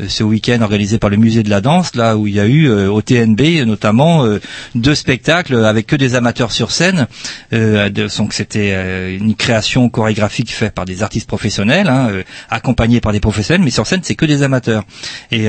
euh, 0.00 0.06
ce 0.08 0.22
week-end 0.24 0.60
organisé 0.62 0.98
par 0.98 1.10
le 1.10 1.16
musée 1.16 1.42
de 1.42 1.50
la 1.50 1.60
danse, 1.60 1.94
là 1.94 2.16
où 2.16 2.26
il 2.26 2.34
y 2.34 2.40
a 2.40 2.46
eu 2.46 2.70
au 2.70 3.02
TNB 3.02 3.64
notamment 3.66 4.26
deux 4.74 4.94
spectacles 4.94 5.64
avec 5.64 5.86
que 5.86 5.96
des 5.96 6.14
amateurs 6.14 6.52
sur 6.52 6.70
scène. 6.70 7.06
De- 7.52 8.16
donc 8.18 8.34
c'était 8.34 9.16
une 9.16 9.34
création 9.34 9.88
chorégraphique 9.88 10.52
faite 10.52 10.74
par 10.74 10.84
des 10.84 11.02
artistes 11.02 11.26
professionnels, 11.26 11.88
hein, 11.88 12.10
accompagnés 12.50 13.00
par 13.00 13.12
des 13.12 13.20
professionnels, 13.20 13.64
mais 13.64 13.70
sur 13.70 13.86
scène 13.86 14.00
c'est 14.02 14.14
que 14.14 14.26
des 14.26 14.42
amateurs. 14.42 14.84
Et, 15.30 15.46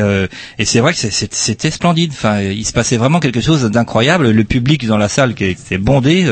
et 0.58 0.66
c'est 0.66 0.80
vrai 0.80 0.94
que 0.94 1.00
c'était 1.00 1.72
splendide. 1.72 2.12
Enfin, 2.14 2.42
il 2.42 2.66
se 2.66 2.74
passait 2.74 2.98
vraiment 2.98 3.20
quelque 3.20 3.42
chose 3.42 3.64
d'incroyable. 3.64 4.32
Le 4.32 4.44
public 4.44 4.86
dans 4.88 4.98
la 4.98 5.10
salle 5.10 5.34
qui 5.34 5.46
était 5.46 5.78
bondé, 5.78 6.26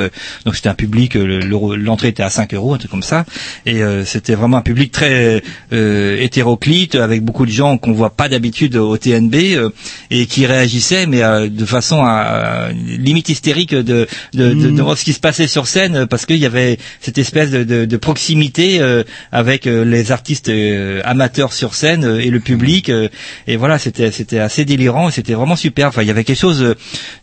donc 0.46 0.56
c'était 0.56 0.70
un 0.70 0.76
public, 0.76 0.99
euh, 1.08 1.26
le- 1.26 1.40
l'euro- 1.40 1.76
l'entrée 1.76 2.10
était 2.10 2.24
à 2.24 2.30
5 2.30 2.54
euros, 2.54 2.74
un 2.74 2.78
truc 2.78 2.92
comme 2.92 3.04
ça, 3.04 3.26
et 3.66 3.82
euh, 3.84 4.06
c'était 4.06 4.36
vraiment 4.36 4.58
un 4.58 4.62
public 4.62 4.92
très 4.92 5.42
euh, 5.74 6.18
hétéroclite, 6.20 6.96
avec 6.96 7.24
beaucoup 7.24 7.46
de 7.46 7.52
gens 7.52 7.78
qu'on 7.78 7.94
voit 7.94 8.10
pas 8.12 8.30
d'habitude 8.30 8.76
au 8.76 8.98
TNB 8.98 9.36
euh, 9.56 9.70
et 10.12 10.26
qui 10.26 10.46
réagissaient, 10.46 11.06
mais 11.08 11.22
euh, 11.24 11.48
de 11.50 11.66
façon 11.66 12.02
à, 12.04 12.70
limite 12.74 13.30
hystérique 13.30 13.74
de, 13.74 14.08
de, 14.34 14.54
de, 14.54 14.70
de 14.72 14.82
voir 14.82 14.98
ce 14.98 15.04
qui 15.06 15.14
se 15.14 15.20
passait 15.20 15.48
sur 15.48 15.68
scène, 15.68 15.96
euh, 15.96 16.06
parce 16.06 16.26
qu'il 16.26 16.38
y 16.38 16.46
avait 16.46 16.78
cette 17.02 17.18
espèce 17.18 17.52
de, 17.52 17.98
proximité 17.98 18.80
euh, 18.80 19.04
avec 19.32 19.68
euh, 19.68 19.84
les 19.86 20.12
artistes 20.12 20.50
euh, 20.50 21.02
amateurs 21.04 21.54
sur 21.54 21.76
scène 21.76 22.06
euh, 22.06 22.20
et 22.20 22.30
le 22.30 22.40
public, 22.40 22.90
euh, 22.90 23.08
et 23.48 23.56
voilà, 23.58 23.78
c'était 23.78 24.12
c'était 24.12 24.40
assez 24.40 24.66
délirant, 24.66 25.12
c'était 25.12 25.34
vraiment 25.34 25.56
super. 25.56 25.90
Enfin, 25.90 26.02
il 26.02 26.08
y 26.08 26.12
avait 26.12 26.24
quelque 26.24 26.40
chose 26.40 26.64
euh, 26.64 26.76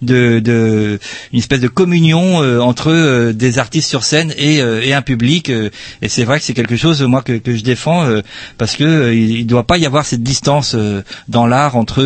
de, 0.03 0.39
de 0.41 0.99
une 1.33 1.39
espèce 1.39 1.61
de 1.61 1.69
communion 1.69 2.43
euh, 2.43 2.61
entre 2.61 2.91
euh, 2.93 3.33
des 3.33 3.59
artistes 3.59 3.66
sur 3.81 4.05
scène 4.05 4.33
et, 4.39 4.61
euh, 4.61 4.83
et 4.83 4.95
un 4.95 5.03
public, 5.03 5.51
euh, 5.51 5.71
et 6.03 6.09
c'est 6.09 6.25
vrai 6.25 6.39
que 6.39 6.45
c'est 6.45 6.55
quelque 6.55 6.77
chose 6.77 7.03
moi 7.03 7.23
que, 7.23 7.35
que 7.39 7.55
je 7.57 7.63
défends 7.63 8.05
euh, 8.05 8.23
parce 8.59 8.77
que 8.77 9.13
il, 9.13 9.31
il 9.39 9.47
doit 9.47 9.67
pas 9.67 9.79
y 9.79 9.87
avoir 9.87 10.05
cette 10.07 10.23
distance 10.23 10.77
dans 11.29 11.47
l'art 11.47 11.77
entre 11.77 12.03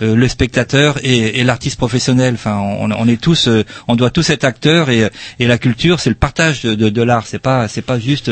le 0.00 0.28
spectateur 0.28 0.96
et, 1.02 1.40
et 1.40 1.44
l'artiste 1.44 1.76
professionnel. 1.76 2.34
Enfin, 2.34 2.56
on, 2.58 2.90
on 2.90 3.08
est 3.08 3.20
tous, 3.20 3.48
on 3.88 3.96
doit 3.96 4.10
tous 4.10 4.30
être 4.30 4.44
acteurs 4.44 4.90
et, 4.90 5.08
et 5.38 5.46
la 5.46 5.58
culture, 5.58 6.00
c'est 6.00 6.10
le 6.10 6.16
partage 6.16 6.62
de, 6.62 6.74
de, 6.74 6.88
de 6.88 7.02
l'art. 7.02 7.26
C'est 7.26 7.38
pas, 7.38 7.68
c'est 7.68 7.82
pas 7.82 7.98
juste 7.98 8.30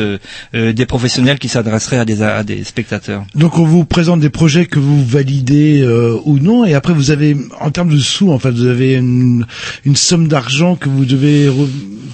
des 0.53 0.85
professionnels 0.85 1.39
qui 1.39 1.47
s'adresseraient 1.49 1.99
à 1.99 2.05
des, 2.05 2.21
à 2.21 2.43
des 2.43 2.63
spectateurs. 2.63 3.25
Donc 3.35 3.57
on 3.57 3.65
vous 3.65 3.85
présente 3.85 4.19
des 4.19 4.29
projets 4.29 4.65
que 4.65 4.79
vous 4.79 5.03
validez 5.05 5.81
euh, 5.81 6.17
ou 6.25 6.39
non, 6.39 6.65
et 6.65 6.73
après 6.73 6.93
vous 6.93 7.11
avez, 7.11 7.35
en 7.59 7.71
termes 7.71 7.89
de 7.89 7.99
sous, 7.99 8.31
en 8.31 8.39
fait, 8.39 8.51
vous 8.51 8.67
avez 8.67 8.95
une, 8.95 9.45
une 9.85 9.95
somme 9.95 10.27
d'argent 10.27 10.75
que 10.75 10.89
vous 10.89 11.05
devez. 11.05 11.49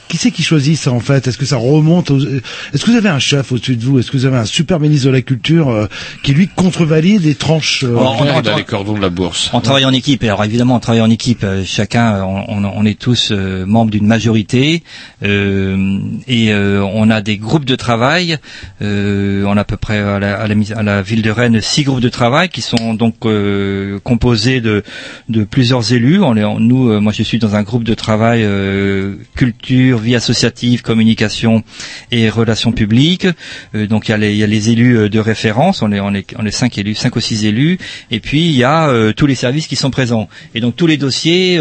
Qui 0.08 0.18
c'est 0.18 0.32
qui 0.32 0.44
choisit 0.44 0.78
ça 0.78 0.92
en 0.92 1.00
fait? 1.00 1.28
Est-ce 1.28 1.38
que 1.38 1.46
ça 1.46 1.58
remonte 1.58 2.12
aux- 2.12 2.20
Est-ce 2.20 2.86
que 2.86 2.92
vous 2.92 2.98
avez 2.98 3.10
un 3.10 3.20
chef 3.20 3.52
au-dessus 3.52 3.76
de 3.76 3.84
vous? 3.84 4.00
Est-ce 4.00 4.12
que 4.12 4.18
vous 4.18 4.26
avez 4.26 4.38
un 4.38 4.46
super 4.46 4.80
ministre 4.80 5.08
de 5.08 5.12
la 5.12 5.22
culture 5.22 5.70
euh, 5.70 5.88
qui 6.24 6.34
lui 6.34 6.48
contrevalide 6.48 7.26
et 7.26 7.36
tranche 7.36 7.84
euh, 7.84 7.90
Alors, 7.98 8.22
on- 8.22 8.52
on- 8.52 8.56
les 8.58 8.64
cordons 8.64 8.94
de 8.94 9.02
la 9.02 9.10
bourse. 9.10 9.50
On 9.54 9.62
travaille 9.62 9.86
en 9.86 9.94
équipe. 9.94 10.24
Alors 10.24 10.44
évidemment, 10.44 10.76
on 10.76 10.80
travaille 10.80 11.02
en 11.02 11.10
équipe. 11.10 11.44
Euh, 11.44 11.64
Chacun, 11.66 12.16
euh, 12.16 12.22
on, 12.48 12.86
est 12.86 13.00
tous 13.00 13.30
euh, 13.32 13.66
membres 13.66 13.92
d'une 13.92 14.06
majorité 14.08 14.84
euh, 15.24 15.98
et 16.28 16.52
euh, 16.54 16.84
on 16.94 17.10
a 17.10 17.22
des 17.22 17.38
groupes 17.38 17.66
de 17.66 17.76
travail. 17.76 18.38
Euh, 18.82 19.44
on 19.48 19.56
a 19.58 19.62
à 19.62 19.64
peu 19.64 19.78
près 19.78 19.98
à 20.00 20.20
la, 20.20 20.36
à 20.40 20.48
la 20.48 20.56
mis- 20.56 20.74
à 20.74 20.84
la 20.84 21.02
ville 21.02 21.22
de 21.22 21.32
Rennes 21.32 21.62
six 21.62 21.84
groupes 21.84 22.02
de 22.02 22.10
travail 22.10 22.50
qui 22.50 22.62
sont 22.62 22.94
donc 22.94 23.16
euh, 23.26 24.00
composés 24.04 24.62
de, 24.62 24.84
de 25.30 25.44
plusieurs 25.44 25.94
élus. 25.94 26.22
On 26.22 26.36
est, 26.36 26.44
on- 26.44 26.60
nous, 26.60 26.90
euh, 26.90 27.00
moi, 27.00 27.14
je 27.14 27.24
suis 27.24 27.40
dans 27.40 27.56
un 27.56 27.64
groupe 27.64 27.84
de 27.84 27.94
travail 27.94 28.42
euh, 28.44 29.16
culture 29.36 29.83
culture, 29.84 29.98
vie 30.00 30.16
associative, 30.16 30.82
communication 30.82 31.64
et 32.12 32.30
relations 32.30 32.72
publiques. 32.72 33.28
Euh, 33.76 33.88
donc 33.88 34.08
il 34.08 34.12
y, 34.12 34.14
a 34.14 34.18
les, 34.18 34.32
il 34.32 34.38
y 34.38 34.44
a 34.44 34.48
les 34.48 34.70
élus 34.70 34.98
euh, 34.98 35.10
de 35.10 35.20
référence, 35.20 35.82
on 35.82 35.92
est, 35.92 36.00
on 36.00 36.14
est, 36.14 36.26
on 36.38 36.46
est 36.46 36.52
cinq 36.52 36.78
élus, 36.78 36.96
cinq 36.96 37.16
ou 37.16 37.20
six 37.20 37.46
élus, 37.46 37.78
et 38.12 38.20
puis 38.20 38.46
il 38.46 38.54
y 38.56 38.64
a 38.64 38.88
euh, 38.88 39.12
tous 39.14 39.26
les 39.28 39.36
services 39.36 39.68
qui 39.68 39.76
sont 39.76 39.92
présents. 39.92 40.30
Et 40.56 40.62
donc 40.62 40.76
tous 40.76 40.88
les 40.88 40.98
dossiers 40.98 41.60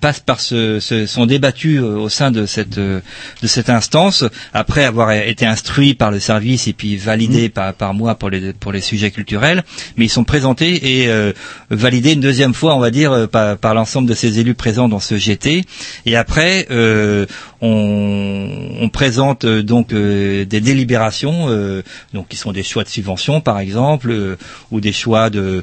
passent 0.00 0.20
par 0.20 0.40
ce, 0.40 0.80
ce- 0.80 1.06
sont 1.06 1.26
débattus 1.26 1.80
au 1.80 2.08
sein 2.08 2.30
de 2.30 2.46
cette 2.46 2.78
de 2.78 3.02
cette 3.44 3.70
instance 3.70 4.24
après 4.52 4.84
avoir 4.84 5.12
été 5.12 5.46
instruits 5.46 5.94
par 5.94 6.10
le 6.10 6.20
service 6.20 6.66
et 6.68 6.72
puis 6.72 6.96
validés 6.96 7.48
par, 7.48 7.74
par 7.74 7.92
moi 7.94 8.14
pour 8.14 8.30
les 8.30 8.52
pour 8.52 8.72
les 8.72 8.80
sujets 8.80 9.10
culturels. 9.10 9.62
Mais 9.96 10.06
ils 10.06 10.10
sont 10.10 10.24
présentés 10.24 11.02
et 11.02 11.08
validés 11.70 12.12
une 12.14 12.20
deuxième 12.20 12.54
fois, 12.54 12.74
on 12.76 12.80
va 12.80 12.90
dire, 12.90 13.28
par, 13.28 13.56
par 13.58 13.74
l'ensemble 13.74 14.08
de 14.08 14.14
ces 14.14 14.38
élus 14.40 14.54
présents 14.54 14.88
dans 14.88 15.00
ce 15.00 15.16
GT. 15.16 15.64
Et 16.06 16.16
après, 16.16 16.66
euh, 16.70 17.25
on, 17.60 18.88
présente 18.92 19.44
euh, 19.44 19.62
donc 19.62 19.92
euh, 19.92 20.44
des 20.44 20.60
délibérations, 20.60 21.46
euh, 21.48 21.82
donc 22.14 22.28
qui 22.28 22.36
sont 22.36 22.52
des 22.52 22.62
choix 22.62 22.84
de 22.84 22.88
subvention 22.88 23.40
par 23.40 23.58
exemple, 23.58 24.36
ou 24.70 24.80
des 24.80 24.92
choix 24.92 25.30
de, 25.30 25.62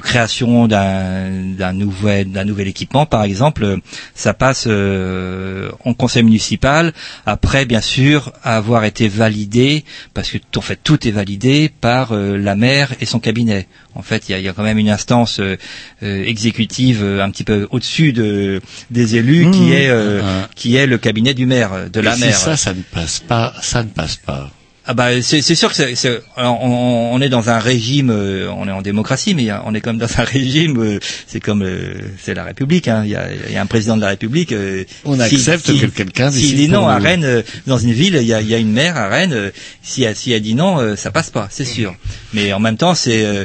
création 0.00 0.66
d'un 0.66 1.72
nouvel 1.72 2.28
nouvel 2.28 2.68
équipement 2.68 3.06
par 3.06 3.24
exemple. 3.24 3.78
Ça 4.14 4.34
passe 4.34 4.66
en 4.66 5.94
conseil 5.94 6.22
municipal. 6.22 6.92
Après, 7.26 7.64
bien 7.64 7.80
sûr, 7.80 8.32
avoir 8.42 8.84
été 8.84 9.08
validé, 9.08 9.84
parce 10.14 10.30
que 10.30 10.38
en 10.56 10.60
fait 10.60 10.78
tout 10.82 11.06
est 11.06 11.12
validé 11.12 11.70
par 11.80 12.14
la 12.14 12.54
maire 12.54 12.94
et 13.00 13.06
son 13.06 13.20
cabinet. 13.20 13.66
En 13.98 14.02
fait, 14.02 14.28
il 14.28 14.32
y 14.32 14.34
a, 14.36 14.38
il 14.38 14.44
y 14.44 14.48
a 14.48 14.52
quand 14.52 14.62
même 14.62 14.78
une 14.78 14.88
instance 14.90 15.40
euh, 15.40 15.56
euh, 16.04 16.22
exécutive 16.24 17.00
euh, 17.02 17.20
un 17.22 17.30
petit 17.30 17.42
peu 17.44 17.66
au-dessus 17.72 18.12
de, 18.12 18.60
des 18.90 19.16
élus 19.16 19.50
qui 19.50 19.60
Mmh. 19.60 19.72
est 19.72 19.88
euh, 19.90 20.20
Ah. 20.22 20.48
qui 20.54 20.76
est 20.76 20.86
le 20.86 20.98
cabinet 20.98 21.34
du 21.34 21.46
maire, 21.46 21.90
de 21.92 22.00
la 22.00 22.16
maire. 22.16 22.36
ça, 22.36 22.56
ça 22.56 22.72
ne 22.74 22.82
passe 22.82 23.18
pas, 23.18 23.52
ça 23.60 23.82
ne 23.82 23.88
passe 23.88 24.16
pas. 24.16 24.50
Ah 24.90 24.94
bah 24.94 25.20
c'est 25.20 25.42
c'est 25.42 25.54
sûr 25.54 25.68
que 25.68 25.76
c'est, 25.76 25.94
c'est- 25.96 26.22
alors, 26.34 26.64
on, 26.64 27.10
on 27.12 27.20
est 27.20 27.28
dans 27.28 27.50
un 27.50 27.58
régime, 27.58 28.08
euh, 28.10 28.48
on 28.56 28.66
est 28.66 28.72
en 28.72 28.80
démocratie, 28.80 29.34
mais 29.34 29.48
on 29.66 29.74
est 29.74 29.82
comme 29.82 29.98
dans 29.98 30.18
un 30.18 30.24
régime, 30.24 30.78
euh, 30.82 30.98
c'est 31.26 31.40
comme 31.40 31.62
euh, 31.62 31.92
c'est 32.22 32.32
la 32.32 32.42
République. 32.44 32.88
hein. 32.88 33.02
Il 33.04 33.10
y, 33.10 33.14
a, 33.14 33.28
il 33.48 33.52
y 33.52 33.56
a 33.58 33.60
un 33.60 33.66
président 33.66 33.96
de 33.96 34.00
la 34.00 34.08
République. 34.08 34.54
On 35.04 35.14
si- 35.16 35.20
accepte 35.22 35.66
si- 35.66 35.78
que 35.80 35.86
quelqu'un 35.86 36.30
S'il 36.30 36.40
décide 36.40 36.56
dit 36.56 36.68
non 36.70 36.88
à. 36.88 36.96
Rennes, 36.98 37.42
dans 37.66 37.76
une 37.76 37.92
ville, 37.92 38.16
il 38.18 38.26
y 38.26 38.32
a, 38.32 38.40
il 38.40 38.48
y 38.48 38.54
a 38.54 38.58
une 38.58 38.72
maire 38.72 38.96
à 38.96 39.08
Rennes. 39.08 39.52
si, 39.82 40.04
elle, 40.04 40.16
si 40.16 40.32
elle 40.32 40.40
dit 40.40 40.54
non, 40.54 40.96
ça 40.96 41.10
passe 41.10 41.28
pas, 41.28 41.48
c'est 41.50 41.66
sûr. 41.66 41.94
Mais 42.32 42.54
en 42.54 42.58
même 42.60 42.78
temps, 42.78 42.94
c'est 42.94 43.26
euh, 43.26 43.44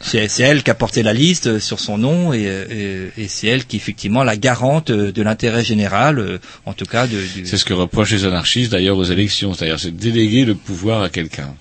c'est 0.00 0.40
elle 0.40 0.62
qui 0.62 0.70
a 0.70 0.74
porté 0.74 1.02
la 1.02 1.12
liste 1.12 1.48
euh, 1.48 1.60
sur 1.60 1.80
son 1.80 1.98
nom 1.98 2.32
et, 2.32 2.46
euh, 2.46 3.10
et, 3.16 3.22
et 3.24 3.28
c'est 3.28 3.48
elle 3.48 3.64
qui 3.64 3.76
effectivement 3.76 4.22
la 4.22 4.36
garante 4.36 4.90
euh, 4.90 5.12
de 5.12 5.22
l'intérêt 5.22 5.64
général, 5.64 6.38
en 6.66 6.72
tout 6.72 6.84
cas 6.84 7.06
de, 7.06 7.18
du, 7.34 7.46
C'est 7.46 7.56
ce 7.56 7.64
que 7.64 7.74
reprochent 7.74 8.12
les 8.12 8.24
anarchistes 8.24 8.72
d'ailleurs 8.72 8.96
aux 8.96 9.04
élections, 9.04 9.54
c'est-à-dire 9.54 9.78
c'est 9.78 9.90
de 9.90 10.00
déléguer 10.00 10.44
le 10.44 10.54
pouvoir 10.54 11.02
à 11.02 11.08
quelqu'un. 11.08 11.54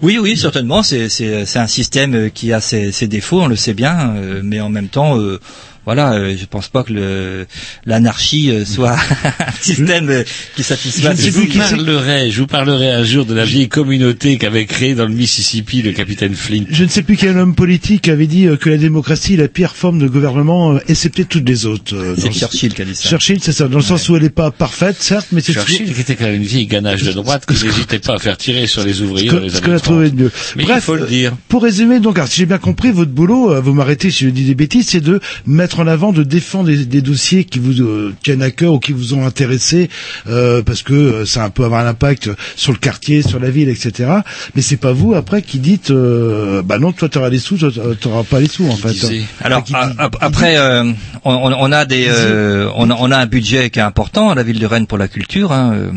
Oui, 0.00 0.18
oui, 0.18 0.36
certainement. 0.36 0.82
C'est 0.82 1.56
un 1.56 1.66
système 1.68 2.30
qui 2.30 2.52
a 2.52 2.60
ses, 2.60 2.90
ses 2.90 3.06
défauts, 3.06 3.42
on 3.42 3.46
le 3.46 3.54
sait 3.54 3.74
bien, 3.74 4.14
mais 4.42 4.60
en 4.60 4.68
même 4.68 4.88
temps, 4.88 5.20
euh, 5.20 5.38
voilà, 5.84 6.12
euh, 6.14 6.36
je 6.38 6.44
pense 6.46 6.68
pas 6.68 6.82
que 6.84 6.92
le 6.92 7.46
l'anarchie 7.86 8.50
euh, 8.50 8.64
soit 8.64 8.92
un 9.40 9.52
système 9.60 10.08
euh, 10.10 10.22
qui 10.56 10.62
satisfasse. 10.62 11.20
Je 11.20 11.30
vous 11.30 11.46
parlerai, 11.46 12.30
je 12.30 12.40
vous 12.40 12.46
parlerai 12.46 12.90
un 12.92 13.04
jour 13.04 13.24
de 13.24 13.34
la 13.34 13.44
vieille 13.44 13.68
communauté 13.68 14.36
qu'avait 14.38 14.66
créée 14.66 14.94
dans 14.94 15.06
le 15.06 15.14
Mississippi 15.14 15.82
le 15.82 15.92
capitaine 15.92 16.34
Flint. 16.34 16.64
Je 16.70 16.84
ne 16.84 16.88
sais 16.88 17.02
plus 17.02 17.16
quel 17.16 17.36
homme 17.38 17.54
politique 17.54 18.08
avait 18.08 18.26
dit 18.26 18.46
euh, 18.46 18.56
que 18.56 18.70
la 18.70 18.76
démocratie 18.78 19.34
est 19.34 19.38
la 19.38 19.48
pire 19.48 19.74
forme 19.76 19.98
de 19.98 20.06
gouvernement, 20.08 20.74
euh, 20.74 20.78
excepté 20.88 21.24
toutes 21.24 21.48
les 21.48 21.66
autres. 21.66 21.94
euh, 21.94 22.14
C'est 22.16 22.32
Churchill 22.32 22.74
qui 22.74 22.82
a 22.82 22.84
dit 22.84 22.94
ça. 22.94 23.08
Churchill, 23.08 23.38
c'est 23.42 23.52
ça, 23.52 23.68
dans 23.68 23.78
le 23.78 23.84
sens 23.84 24.08
où 24.08 24.16
elle 24.16 24.22
n'est 24.22 24.28
pas 24.30 24.50
parfaite, 24.50 24.96
certes, 25.02 25.28
mais 25.32 25.40
c'est 25.40 25.52
Churchill 25.52 25.78
toujours- 25.80 25.94
qui 25.96 26.00
était 26.02 26.14
quand 26.16 26.24
même 26.24 26.36
une 26.36 26.42
vieille 26.44 26.66
ganache 26.66 27.02
de 27.02 27.12
droite 27.12 27.44
qui 27.46 27.54
n'hésitait 27.64 27.98
pas 27.98 28.14
à 28.14 28.18
faire 28.18 28.36
tirer 28.36 28.66
sur 28.66 28.84
les 28.84 29.02
ouvriers 29.02 29.28
ce 29.28 29.34
dans 29.34 29.38
que- 29.40 29.44
les 29.44 29.50
ce 29.50 29.56
années 29.56 29.66
qu'on 29.66 29.72
a 29.72 29.78
30. 29.80 29.82
trouvé 29.84 30.10
de 30.10 30.22
mieux. 30.22 30.30
Mais 30.56 30.62
il 30.62 30.66
Bref, 30.66 30.84
faut 30.84 30.94
le 30.96 31.06
dire. 31.06 31.32
Pour 31.48 31.62
résumer, 31.62 31.98
donc, 32.00 32.16
alors, 32.18 32.28
si 32.28 32.36
j'ai 32.38 32.46
bien 32.46 32.58
compris, 32.58 32.90
votre 32.92 33.10
boulot, 33.10 33.52
euh, 33.52 33.60
vous 33.60 33.74
m'arrêtez 33.74 34.10
si 34.10 34.24
je 34.24 34.30
dis 34.30 34.44
des 34.44 34.54
bêtises, 34.54 34.88
c'est 34.88 35.00
de 35.00 35.20
mettre 35.46 35.71
en 35.80 35.86
avant, 35.86 36.12
de 36.12 36.22
défendre 36.22 36.66
des, 36.66 36.84
des 36.84 37.02
dossiers 37.02 37.44
qui 37.44 37.58
vous 37.58 37.80
euh, 37.80 38.14
tiennent 38.22 38.42
à 38.42 38.50
cœur 38.50 38.74
ou 38.74 38.78
qui 38.78 38.92
vous 38.92 39.14
ont 39.14 39.24
intéressé, 39.26 39.88
euh, 40.28 40.62
parce 40.62 40.82
que 40.82 40.92
euh, 40.94 41.26
ça 41.26 41.48
peut 41.50 41.64
avoir 41.64 41.84
un 41.84 41.88
impact 41.88 42.30
sur 42.56 42.72
le 42.72 42.78
quartier, 42.78 43.22
sur 43.22 43.38
la 43.40 43.50
ville, 43.50 43.68
etc. 43.68 44.10
Mais 44.54 44.62
c'est 44.62 44.76
pas 44.76 44.92
vous 44.92 45.14
après 45.14 45.42
qui 45.42 45.58
dites, 45.58 45.90
euh, 45.90 46.62
bah 46.62 46.78
non, 46.78 46.92
toi 46.92 47.08
t'auras 47.08 47.28
les 47.30 47.38
sous, 47.38 47.56
toi 47.58 47.70
t'auras 48.00 48.22
pas 48.24 48.40
les 48.40 48.48
sous 48.48 48.66
en 48.68 48.76
fait. 48.76 48.92
Alors 49.40 49.64
Qui- 49.64 49.74
a- 49.74 49.92
a- 49.98 50.10
après, 50.20 50.56
euh, 50.56 50.84
on, 51.24 51.32
on- 51.34 51.56
on 51.58 51.72
a 51.72 51.84
des, 51.84 52.06
euh, 52.08 52.68
on, 52.76 52.90
a, 52.90 52.96
on 52.98 53.10
a 53.10 53.16
un 53.18 53.26
budget 53.26 53.70
qui 53.70 53.78
est 53.78 53.82
important 53.82 54.30
à 54.30 54.34
la 54.34 54.42
ville 54.42 54.58
de 54.58 54.66
Rennes 54.66 54.86
pour 54.86 54.98
la 54.98 55.08
culture. 55.08 55.52
Hein, 55.52 55.72
euh, 55.74 55.90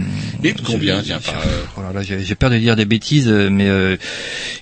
Et 0.43 0.53
de 0.53 0.61
combien, 0.61 1.01
tiens, 1.01 1.19
par... 1.23 1.35
euh, 1.35 1.61
Oh 1.77 1.99
j'ai 2.01 2.23
j'ai 2.23 2.35
peur 2.35 2.49
de 2.49 2.57
dire 2.57 2.75
des 2.75 2.85
bêtises, 2.85 3.27
euh, 3.29 3.49
mais 3.51 3.67
euh, 3.67 3.95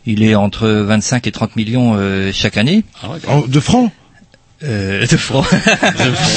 il 0.06 0.23
est 0.23 0.35
entre 0.35 0.68
25 0.68 1.26
et 1.27 1.31
30 1.31 1.56
millions 1.56 1.94
euh, 1.98 2.31
chaque 2.34 2.57
année. 2.57 2.84
En- 3.27 3.41
de 3.48 3.60
francs 3.60 3.91
euh, 4.64 5.06
De 5.06 5.18
francs. 5.18 5.45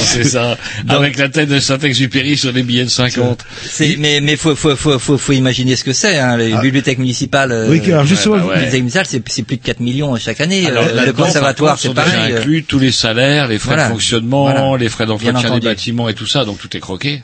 c'est 0.04 0.24
ça. 0.24 0.56
Avec 0.88 1.16
la 1.16 1.28
tête 1.28 1.48
de 1.48 1.58
Saint-Exupéry 1.60 2.36
sur 2.36 2.52
les 2.52 2.62
billets 2.62 2.84
de 2.84 2.90
50. 2.90 3.44
C'est- 3.62 3.96
mais 3.98 4.20
mais 4.20 4.36
faut 4.36 4.54
faut 4.56 4.74
faut 4.76 4.98
faut, 4.98 5.18
faut 5.18 5.32
imaginer 5.32 5.76
ce 5.76 5.84
que 5.84 5.92
c'est. 5.92 6.18
Hein, 6.18 6.36
les 6.36 6.52
Ah. 6.52 6.60
bibliothèques 6.60 6.98
municipales. 6.98 7.52
euh, 7.52 7.68
Oui, 7.68 7.80
alors 7.86 8.04
justement, 8.04 8.36
ouais. 8.36 8.54
bibliothèques 8.54 8.80
municipales, 8.80 9.06
c'est 9.08 9.22
c'est 9.28 9.42
plus 9.42 9.56
de 9.58 9.62
4 9.62 9.80
millions 9.80 10.16
chaque 10.16 10.40
année. 10.40 10.66
Alors, 10.66 10.84
Euh, 10.84 11.06
le 11.06 11.12
conservatoire, 11.12 11.78
c'est 11.78 11.94
pareil. 11.94 12.32
euh. 12.32 12.38
inclus 12.40 12.64
tous 12.64 12.78
les 12.78 12.92
salaires, 12.92 13.48
les 13.48 13.58
frais 13.58 13.74
Voilà. 13.74 13.84
de 13.88 13.92
fonctionnement, 13.92 14.44
Voilà. 14.50 14.76
les 14.78 14.88
frais 14.88 15.06
d'entretien 15.06 15.50
des 15.54 15.60
bâtiments 15.60 16.08
et 16.08 16.14
tout 16.14 16.26
ça, 16.26 16.44
donc 16.44 16.58
tout 16.58 16.74
est 16.76 16.80
croqué. 16.80 17.22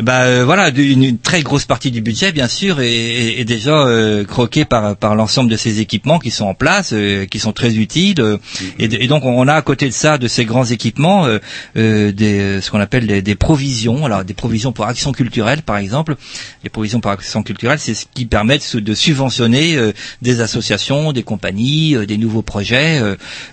Bah 0.00 0.22
euh, 0.24 0.44
voilà, 0.44 0.70
une, 0.70 1.18
très 1.18 1.42
grosse 1.42 1.66
partie 1.66 1.90
du 1.90 2.00
budget, 2.00 2.32
bien 2.32 2.48
sûr, 2.48 2.80
est, 2.80 3.40
est- 3.40 3.44
déjà 3.44 3.72
euh, 3.72 4.24
croquée 4.24 4.64
par 4.64 4.96
par 4.96 5.14
l'ensemble 5.14 5.50
de 5.50 5.56
ces 5.56 5.80
équipements 5.80 6.18
qui 6.18 6.30
sont 6.30 6.46
en 6.46 6.54
place, 6.54 6.92
euh, 6.94 7.26
qui 7.26 7.38
sont 7.38 7.52
très 7.52 7.74
utiles. 7.76 8.20
euh, 8.20 8.38
et, 8.78 8.84
et 8.84 9.06
donc 9.06 9.24
on 9.24 9.46
a 9.48 9.54
à 9.54 9.62
côté 9.62 9.86
de 9.86 9.92
ça, 9.92 10.16
de 10.16 10.28
ces 10.28 10.44
grands 10.46 10.64
équipements, 10.64 11.26
euh, 11.26 11.38
euh, 11.76 12.10
des, 12.12 12.60
ce 12.62 12.70
qu'on 12.70 12.80
appelle 12.80 13.06
des, 13.06 13.20
des 13.20 13.34
provisions. 13.34 14.06
Alors 14.06 14.24
des 14.24 14.32
provisions 14.34 14.72
pour 14.72 14.86
action 14.86 15.12
culturelle, 15.12 15.62
par 15.62 15.76
exemple. 15.76 16.16
Les 16.64 16.70
provisions 16.70 17.00
pour 17.00 17.10
action 17.10 17.42
culturelle, 17.42 17.78
c'est 17.78 17.94
ce 17.94 18.06
qui 18.12 18.24
permet 18.24 18.58
de, 18.58 18.80
de 18.80 18.94
subventionner 18.94 19.76
des 20.22 20.40
associations, 20.40 21.12
des 21.12 21.22
compagnies, 21.22 21.96
des 22.06 22.16
nouveaux 22.18 22.42
projets. 22.42 23.00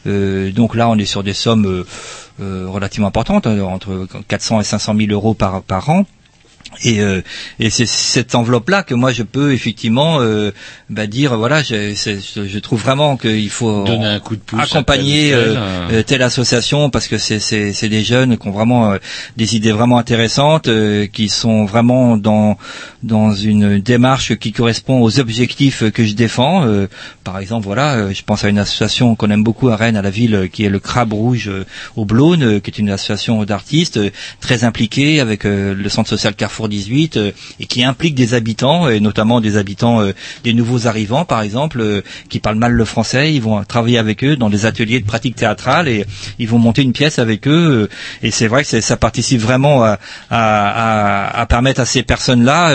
donc 0.06 0.76
là, 0.76 0.90
on 0.90 0.98
est 0.98 1.06
sur 1.06 1.24
des 1.24 1.34
sommes 1.34 1.84
relativement 2.40 3.08
importantes, 3.08 3.46
hein, 3.48 3.60
entre 3.62 4.08
400 4.28 4.62
et 4.62 4.64
500 4.64 4.96
000 4.98 5.12
euros 5.12 5.34
par 5.34 5.62
par 5.64 5.90
an. 5.90 6.06
Et, 6.84 7.02
euh, 7.02 7.22
et 7.60 7.70
c'est 7.70 7.86
cette 7.88 8.36
enveloppe-là 8.36 8.84
que 8.84 8.94
moi 8.94 9.12
je 9.12 9.24
peux 9.24 9.54
effectivement 9.54 10.22
euh, 10.22 10.52
bah, 10.90 11.08
dire 11.08 11.36
voilà 11.38 11.62
je, 11.64 11.94
c'est- 11.96 12.20
je, 12.48 12.60
trouve 12.60 12.80
vraiment 12.82 13.18
qu'il 13.18 13.50
faut 13.50 13.84
Donner 13.84 14.06
un 14.06 14.20
coup 14.20 14.36
de 14.36 14.42
pouce 14.42 14.62
accompagner 14.62 15.34
euh, 15.34 15.56
euh. 15.92 16.04
telle 16.04 16.22
association 16.22 16.90
parce 16.90 17.08
que 17.08 17.18
c'est 17.18 17.40
c'est 17.40 17.74
c'est 17.74 17.90
des 17.90 18.04
jeunes 18.04 18.38
qui 18.38 18.48
ont 18.48 18.52
vraiment 18.52 18.92
euh, 18.92 18.98
des 19.36 19.56
idées 19.56 19.72
vraiment 19.72 19.98
intéressantes 19.98 20.68
euh, 20.68 21.08
qui 21.08 21.28
sont 21.28 21.66
vraiment 21.66 22.18
dans 22.18 22.58
dans 23.04 23.34
une 23.34 23.80
démarche 23.80 24.36
qui 24.36 24.52
correspond 24.52 25.02
aux 25.02 25.20
objectifs 25.20 25.90
que 25.92 26.06
je 26.06 26.14
défends 26.14 26.66
euh, 26.66 26.88
par 27.24 27.40
exemple 27.40 27.66
voilà 27.66 28.14
je 28.14 28.22
pense 28.24 28.44
à 28.46 28.50
une 28.50 28.60
association 28.60 29.16
qu'on 29.16 29.32
aime 29.32 29.44
beaucoup 29.44 29.70
à 29.70 29.76
Rennes 29.76 29.98
à 29.98 30.02
la 30.02 30.12
ville 30.12 30.50
qui 30.54 30.66
est 30.66 30.70
le 30.70 30.80
Crabe 30.80 31.14
Rouge 31.14 31.50
au 31.96 32.06
Blône 32.06 32.44
euh, 32.44 32.60
qui 32.60 32.70
est 32.72 32.78
une 32.78 32.90
association 32.90 33.44
d'artistes 33.44 33.98
euh, 33.98 34.10
très 34.40 34.64
impliquée 34.64 35.20
avec 35.20 35.46
euh, 35.46 35.74
le 35.74 35.90
centre 35.90 36.10
social 36.10 36.36
Carrefour 36.36 36.59
18 36.68 37.18
euh, 37.18 37.32
et 37.60 37.66
qui 37.66 37.84
implique 37.84 38.16
des 38.16 38.34
habitants 38.34 38.90
et 38.90 39.00
notamment 39.00 39.40
des 39.42 39.58
habitants 39.58 40.02
euh, 40.02 40.12
des 40.44 40.54
nouveaux 40.54 40.88
arrivants 40.88 41.26
par 41.26 41.42
exemple 41.42 41.80
euh, 41.82 42.02
qui 42.30 42.40
parlent 42.40 42.58
mal 42.58 42.74
le 42.74 42.86
français. 42.86 43.34
Ils 43.34 43.42
vont 43.42 43.64
travailler 43.64 43.98
avec 43.98 44.24
eux 44.24 44.36
dans 44.36 44.50
des 44.50 44.66
ateliers 44.66 45.00
de 45.00 45.06
pratique 45.06 45.36
théâtrale 45.36 45.88
et 45.88 46.06
ils 46.40 46.48
vont 46.48 46.60
monter 46.60 46.82
une 46.82 46.94
pièce 46.94 47.20
avec 47.20 47.48
eux 47.48 47.88
euh, 47.90 47.90
et 48.22 48.32
c'est 48.32 48.48
vrai 48.48 48.64
que 48.64 48.82
ça 48.82 48.98
participe 48.98 49.40
vraiment 49.42 49.84
à, 49.84 50.00
à, 50.30 51.30
à- 51.30 51.40
à 51.42 51.46
permettre 51.46 51.82
à 51.82 51.86
ces 51.86 52.04
personnes 52.04 52.44
là 52.44 52.74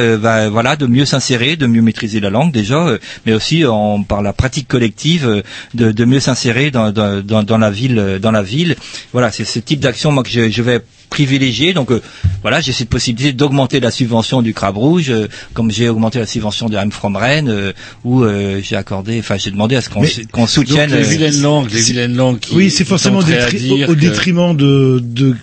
voilà 0.48 0.76
de 0.76 0.86
mieux 0.86 1.04
s'insérer 1.04 1.56
de 1.56 1.66
mieux 1.66 1.82
maîtriser 1.82 2.20
la 2.20 2.30
langue 2.30 2.52
déjà 2.52 2.76
euh, 2.76 2.98
mais 3.26 3.32
aussi 3.32 3.64
en, 3.64 4.02
par 4.02 4.22
la 4.22 4.32
pratique 4.32 4.68
collective 4.68 5.26
euh, 5.28 5.42
de, 5.74 5.92
de 5.92 6.04
mieux 6.04 6.20
s'insérer 6.20 6.70
dans, 6.70 6.90
dans, 6.92 7.22
dans, 7.42 7.58
la 7.58 7.70
ville 7.70 7.98
euh, 7.98 8.18
dans 8.18 8.30
la 8.30 8.42
ville. 8.42 8.76
Voilà 9.12 9.30
c'est 9.30 9.44
ce 9.44 9.58
type 9.58 9.80
d'action 9.80 10.12
moi 10.12 10.22
que 10.22 10.30
je, 10.30 10.50
je 10.50 10.62
vais 10.62 10.80
privilégier 11.18 11.72
donc 11.78 11.90
euh, 11.90 12.00
voilà 12.42 12.60
j'ai 12.60 12.72
cette 12.72 12.88
possibilité 12.96 13.32
d'augmenter 13.32 13.78
la 13.80 13.90
subvention 14.00 14.42
du 14.42 14.52
Crabe 14.58 14.76
Rouge 14.76 15.10
euh, 15.10 15.28
comme 15.54 15.70
j'ai 15.70 15.88
augmenté 15.88 16.18
la 16.18 16.26
subvention 16.26 16.68
de 16.68 16.76
I'm 16.76 16.90
From 16.90 17.14
Rennes 17.16 17.48
euh, 17.48 17.72
où 18.04 18.22
euh, 18.24 18.60
j'ai 18.66 18.76
accordé 18.76 19.12
enfin 19.20 19.36
j'ai 19.42 19.50
demandé 19.52 19.76
à 19.76 19.80
ce 19.80 19.88
qu'on 19.90 20.02
Mais- 20.02 20.26
qu'on 20.32 20.46
soutienne 20.48 20.90
Donc, 20.90 20.98
les 20.98 21.04
vilaines 21.16 21.40
langues, 21.40 21.70
les 21.72 21.80
vilaines 21.90 22.16
langues 22.16 22.40
qui 22.40 22.54
oui, 22.56 22.70
c'est 22.70 22.84
forcément 22.84 23.20
au, 23.20 23.22
détri- 23.22 23.94
détriment 23.96 24.56
de, 24.56 25.00
de, 25.02 25.28
de 25.30 25.36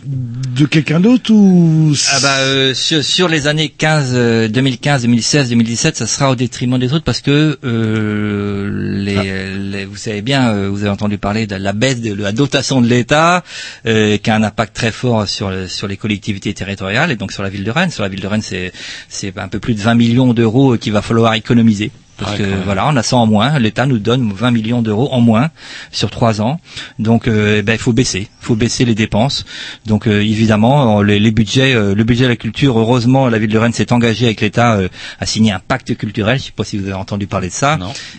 de 0.62 0.66
quelqu'un 0.66 1.00
d'autre 1.00 1.32
ou 1.34 1.94
Ah 2.12 2.20
bah 2.22 2.36
euh, 2.40 2.74
sur, 2.74 3.02
sur 3.04 3.28
les 3.30 3.48
années 3.48 3.70
15, 3.70 4.12
euh, 4.14 4.48
2015, 4.50 5.04
2016, 5.04 5.50
2017, 5.50 5.96
ça 5.96 6.08
sera 6.08 6.30
au 6.32 6.36
détriment 6.36 6.78
des 6.78 6.92
autres 6.94 7.06
parce 7.06 7.22
que 7.22 7.58
euh, 7.64 8.70
les, 9.06 9.56
les- 9.72 9.86
vous 9.86 9.96
savez 9.96 10.22
bien, 10.22 10.50
euh, 10.50 10.70
vous 10.70 10.82
avez 10.82 10.90
entendu 10.90 11.18
parler 11.18 11.48
de 11.48 11.56
la 11.56 11.74
baisse 11.74 12.02
de 12.02 12.14
la 12.14 12.32
dotation 12.34 12.82
de 12.82 12.88
l'État, 12.88 13.44
euh, 13.88 14.18
qui 14.18 14.30
a 14.30 14.36
un 14.36 14.44
impact 14.44 14.76
très 14.76 14.92
fort 14.92 15.28
sur 15.28 15.50
le- 15.50 15.61
sur 15.68 15.88
les 15.88 15.98
collectivités 15.98 16.54
territoriales 16.54 17.12
et 17.12 17.16
donc 17.16 17.32
sur 17.32 17.44
la 17.44 17.50
ville 17.50 17.64
de 17.64 17.72
Rennes. 17.72 17.92
Sur 17.92 18.04
la 18.04 18.10
ville 18.10 18.22
de 18.22 18.28
Rennes, 18.28 18.42
c'est 18.42 18.72
c'est 19.10 19.38
un 19.38 19.48
peu 19.48 19.60
plus 19.60 19.74
de 19.74 19.82
20 19.82 19.96
millions 19.96 20.34
d'euros 20.34 20.78
qu'il 20.78 20.94
va 20.94 21.02
falloir 21.02 21.34
économiser. 21.34 21.92
Parce 22.22 22.34
Ouais, 22.40 22.46
que 22.46 22.64
voilà, 22.64 22.88
on 22.88 22.96
a 22.96 23.04
ça 23.04 23.18
en 23.18 23.26
moins. 23.26 23.58
L'État 23.60 23.86
nous 23.88 23.98
donne 23.98 24.32
20 24.32 24.52
millions 24.52 24.82
d'euros 24.84 25.10
en 25.12 25.22
moins 25.22 25.50
sur 25.92 26.10
trois 26.12 26.40
ans. 26.40 26.60
Donc, 27.00 27.28
euh, 27.28 27.58
eh 27.60 27.62
ben, 27.64 27.74
il 27.74 27.80
faut 27.80 27.94
baisser, 27.94 28.30
il 28.42 28.46
faut 28.46 28.56
baisser 28.56 28.86
les 28.86 28.94
dépenses. 28.96 29.44
Donc, 29.88 30.08
euh, 30.08 30.22
évidemment, 30.22 31.02
les, 31.02 31.20
les 31.20 31.32
budgets, 31.32 31.74
euh, 31.74 31.96
le 31.96 32.04
budget 32.04 32.26
de 32.26 32.30
la 32.30 32.36
culture. 32.36 32.78
Heureusement, 32.80 33.28
la 33.28 33.40
ville 33.40 33.50
de 33.50 33.58
Rennes 33.58 33.74
s'est 33.74 33.92
engagée 33.92 34.26
avec 34.26 34.42
l'État 34.42 34.76
euh, 34.76 34.88
à 35.20 35.26
signer 35.26 35.52
un 35.52 35.60
pacte 35.60 35.96
culturel. 35.98 36.38
Je 36.38 36.44
ne 36.44 36.46
sais 36.48 36.54
pas 36.56 36.64
si 36.64 36.78
vous 36.78 36.86
avez 36.86 36.94
entendu 36.94 37.26
parler 37.28 37.48
de 37.48 37.54
ça, 37.54 37.78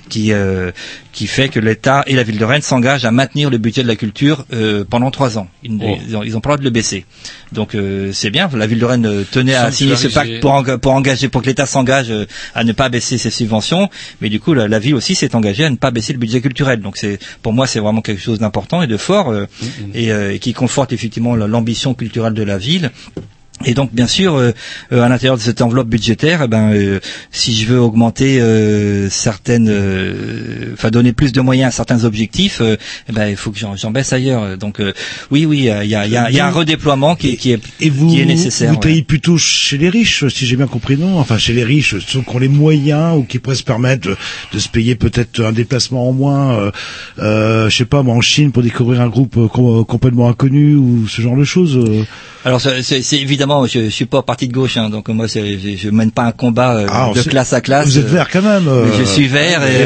qui 0.09 0.33
euh, 0.33 0.73
qui 1.13 1.27
fait 1.27 1.49
que 1.49 1.61
l'État 1.61 2.03
et 2.07 2.15
la 2.15 2.23
ville 2.25 2.39
de 2.39 2.45
Rennes 2.45 2.63
s'engagent 2.63 3.05
à 3.05 3.11
maintenir 3.13 3.51
le 3.51 3.59
budget 3.59 3.83
de 3.83 3.89
la 3.89 3.97
culture 3.97 4.45
euh, 4.53 4.85
pendant 4.89 5.11
trois 5.11 5.39
ans. 5.39 5.47
Ils, 5.63 5.79
Oh. 5.83 5.99
ils 6.07 6.17
ont, 6.17 6.23
ils 6.23 6.37
ont 6.37 6.41
pas 6.41 6.51
le 6.51 6.57
droit 6.57 6.59
de 6.59 6.65
le 6.65 6.71
baisser. 6.71 7.05
Donc, 7.53 7.75
euh, 7.75 8.11
c'est 8.13 8.31
bien. 8.31 8.49
La 8.55 8.67
ville 8.67 8.79
de 8.79 8.85
Rennes 8.85 9.07
euh, 9.07 9.25
tenait 9.31 9.55
à 9.55 9.71
signer 9.73 9.93
ce 9.97 10.09
pacte 10.15 10.41
pour, 10.41 10.51
enga- 10.53 10.79
pour 10.79 10.93
engager, 10.93 11.29
pour 11.29 11.43
que 11.43 11.47
l'État 11.47 11.67
s'engage 11.67 12.11
euh, 12.11 12.27
à 12.55 12.65
ne 12.65 12.73
pas 12.73 12.89
baisser 12.89 13.19
ses 13.19 13.31
subventions. 13.31 13.89
Mais 14.21 14.29
du 14.31 14.41
coup, 14.41 14.55
la, 14.55 14.69
la 14.69 14.79
ville 14.79 14.95
aussi 14.95 15.15
s'est 15.15 15.35
engagée 15.37 15.65
à 15.65 15.71
ne 15.71 15.77
pas 15.77 15.91
baisser 15.91 16.13
le 16.13 16.19
budget 16.19 16.41
culturel. 16.41 16.81
Donc, 16.81 16.97
c'est 16.97 17.19
pour 17.43 17.53
moi, 17.53 17.67
c'est 17.67 17.81
vraiment 17.81 18.01
quelque 18.01 18.23
chose 18.23 18.39
d'important 18.39 18.83
et 18.83 18.87
de 18.87 18.97
fort 18.97 19.31
euh, 19.31 19.47
et, 19.95 20.11
euh, 20.13 20.33
et 20.35 20.39
qui 20.39 20.53
conforte 20.55 20.93
effectivement 20.93 21.37
la- 21.37 21.47
l'ambition 21.47 21.95
culturelle 21.95 22.35
de 22.35 22.43
la 22.43 22.59
ville. 22.59 22.91
Et 23.65 23.75
donc, 23.75 23.93
bien 23.95 24.09
sûr, 24.09 24.35
euh, 24.35 24.51
euh, 24.93 25.03
à 25.03 25.09
l'intérieur 25.09 25.37
de 25.37 25.43
cette 25.43 25.63
enveloppe 25.63 25.87
budgétaire, 25.89 26.43
eh 26.45 26.49
ben, 26.49 26.73
euh, 26.73 26.99
si 27.31 27.55
je 27.55 27.67
veux 27.67 27.81
augmenter 27.81 28.41
certaines, 29.11 29.69
enfin 30.73 30.91
donner 30.91 31.13
plus 31.13 31.33
de 31.33 31.41
moyens 31.41 31.69
à 31.69 31.77
certains 31.77 32.05
objectifs, 32.05 32.61
eh 32.61 33.13
ben, 33.13 33.29
il 33.29 33.37
faut 33.37 33.51
que 33.53 33.59
j'en 33.59 33.91
baisse 33.91 34.13
ailleurs. 34.13 34.57
Donc, 34.59 34.81
oui, 35.31 35.47
oui, 35.47 35.59
il 35.59 35.65
y 35.65 35.71
a, 35.71 35.85
y, 35.85 35.89
y 36.11 36.35
y 36.37 36.41
un 36.41 36.51
redéploiement 36.51 37.15
qui, 37.15 37.37
qui 37.37 37.53
est, 37.53 37.61
Et 37.81 37.91
vous, 37.91 38.09
qui 38.11 38.21
est 38.21 38.25
nécessaire. 38.25 38.69
vous 38.71 38.75
ouais. 38.77 38.81
taillez 38.81 39.03
plutôt 39.03 39.39
chez 39.39 39.79
les 39.79 39.89
riches, 39.91 40.27
si 40.29 40.47
j'ai 40.47 40.57
bien 40.57 40.67
compris, 40.67 40.97
non? 40.97 41.19
Enfin, 41.19 41.39
chez 41.39 41.53
les 41.53 41.65
riches, 41.65 41.95
ceux 42.07 42.21
qui 42.23 42.35
ont 42.35 42.39
les 42.39 42.49
moyens 42.49 43.17
ou 43.17 43.23
qui 43.23 43.39
pourraient 43.39 43.55
se 43.57 43.63
permettre 43.63 44.09
de, 44.09 44.17
de 44.53 44.59
se 44.59 44.69
payer 44.69 44.97
peut-être 44.97 45.41
un 45.41 45.53
déplacement 45.53 46.09
en 46.09 46.13
moins, 46.13 46.73
je 47.19 47.69
sais 47.71 47.85
pas, 47.85 48.03
moi, 48.03 48.15
en 48.17 48.21
Chine 48.21 48.51
pour 48.51 48.63
découvrir 48.63 49.01
un 49.03 49.09
groupe 49.09 49.39
com- 49.53 49.85
complètement 49.85 50.29
inconnu 50.29 50.75
ou 50.75 51.07
ce 51.07 51.23
genre 51.23 51.37
de 51.37 51.45
choses. 51.45 51.79
Alors 52.45 52.61
c'est 52.61 52.83
c'est- 52.83 53.03
je, 53.67 53.85
je 53.85 53.89
suis 53.91 54.07
pas 54.07 54.23
parti 54.23 54.49
de 54.49 54.53
gauche, 54.53 54.77
hein, 54.77 54.89
donc 54.91 55.09
moi 55.09 55.29
c'est- 55.29 55.59
je, 55.59 55.77
je 55.77 55.91
mène 55.91 56.11
pas 56.11 56.25
un 56.25 56.33
combat 56.33 56.77
euh, 56.77 56.87
Ah, 56.91 57.11
de 57.15 57.23
classe 57.23 57.53
à 57.53 57.61
classe. 57.61 57.87
Vous 57.87 57.99
êtes 57.99 58.05
euh, 58.07 58.09
vert 58.09 58.29
quand 58.31 58.43
même. 58.43 58.67
euh. 58.69 58.87
mais 58.87 58.99
je 58.99 59.05
suis 59.05 59.27
vert 59.29 59.63
et, 59.65 59.83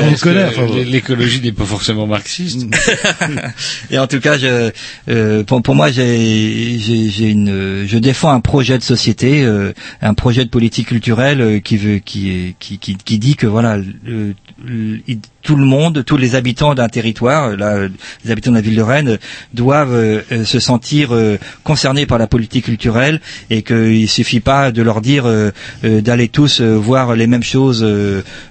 Et 0.80 0.84
L'écologie 0.84 1.40
n'est 1.42 1.52
pas 1.52 1.64
forcément 1.64 2.06
marxiste. 2.06 2.66
et 3.90 3.98
en 3.98 4.06
tout 4.06 4.20
cas, 4.20 4.38
je, 4.38 4.70
euh, 5.08 5.42
pour, 5.44 5.62
pour 5.62 5.74
moi, 5.74 5.90
j'ai 5.90 6.78
j'ai- 6.78 7.08
j'ai 7.08 7.28
une, 7.30 7.48
euh, 7.50 7.84
je 7.86 7.98
défends 7.98 8.30
un 8.30 8.40
projet 8.40 8.78
de 8.78 8.82
société, 8.82 9.42
euh, 9.44 9.72
un 10.02 10.14
projet 10.14 10.44
de 10.44 10.50
politique 10.50 10.88
culturelle 10.88 11.40
euh, 11.40 11.58
qui 11.60 11.76
veut, 11.76 11.98
qui, 11.98 12.30
est- 12.30 12.54
qui, 12.58 12.78
qui, 12.78 12.96
qui 12.96 13.18
dit 13.18 13.36
que 13.36 13.46
voilà, 13.46 13.78
tout 15.46 15.54
le 15.56 15.64
monde, 15.64 16.04
tous 16.04 16.16
les 16.16 16.34
habitants 16.34 16.74
d'un 16.74 16.88
territoire, 16.88 17.50
euh, 17.50 17.56
là, 17.56 17.76
euh, 17.76 17.88
les 18.24 18.32
habitants 18.32 18.50
de 18.50 18.56
la 18.56 18.60
ville 18.60 18.74
de 18.74 18.82
Rennes, 18.82 19.18
doivent 19.54 19.94
euh, 19.94 20.44
se 20.44 20.58
sentir 20.58 21.10
concernés 21.62 22.04
par 22.06 22.18
la 22.18 22.26
politique 22.26 22.64
culturelle 22.64 23.20
et 23.50 23.62
qu'il 23.62 24.08
suffit 24.08 24.40
pas 24.40 24.72
de 24.72 24.82
leur 24.82 25.00
dire 25.00 25.24
d'aller 25.82 26.28
tous 26.28 26.60
voir 26.60 27.14
les 27.14 27.26
mêmes 27.26 27.42
choses, 27.42 27.84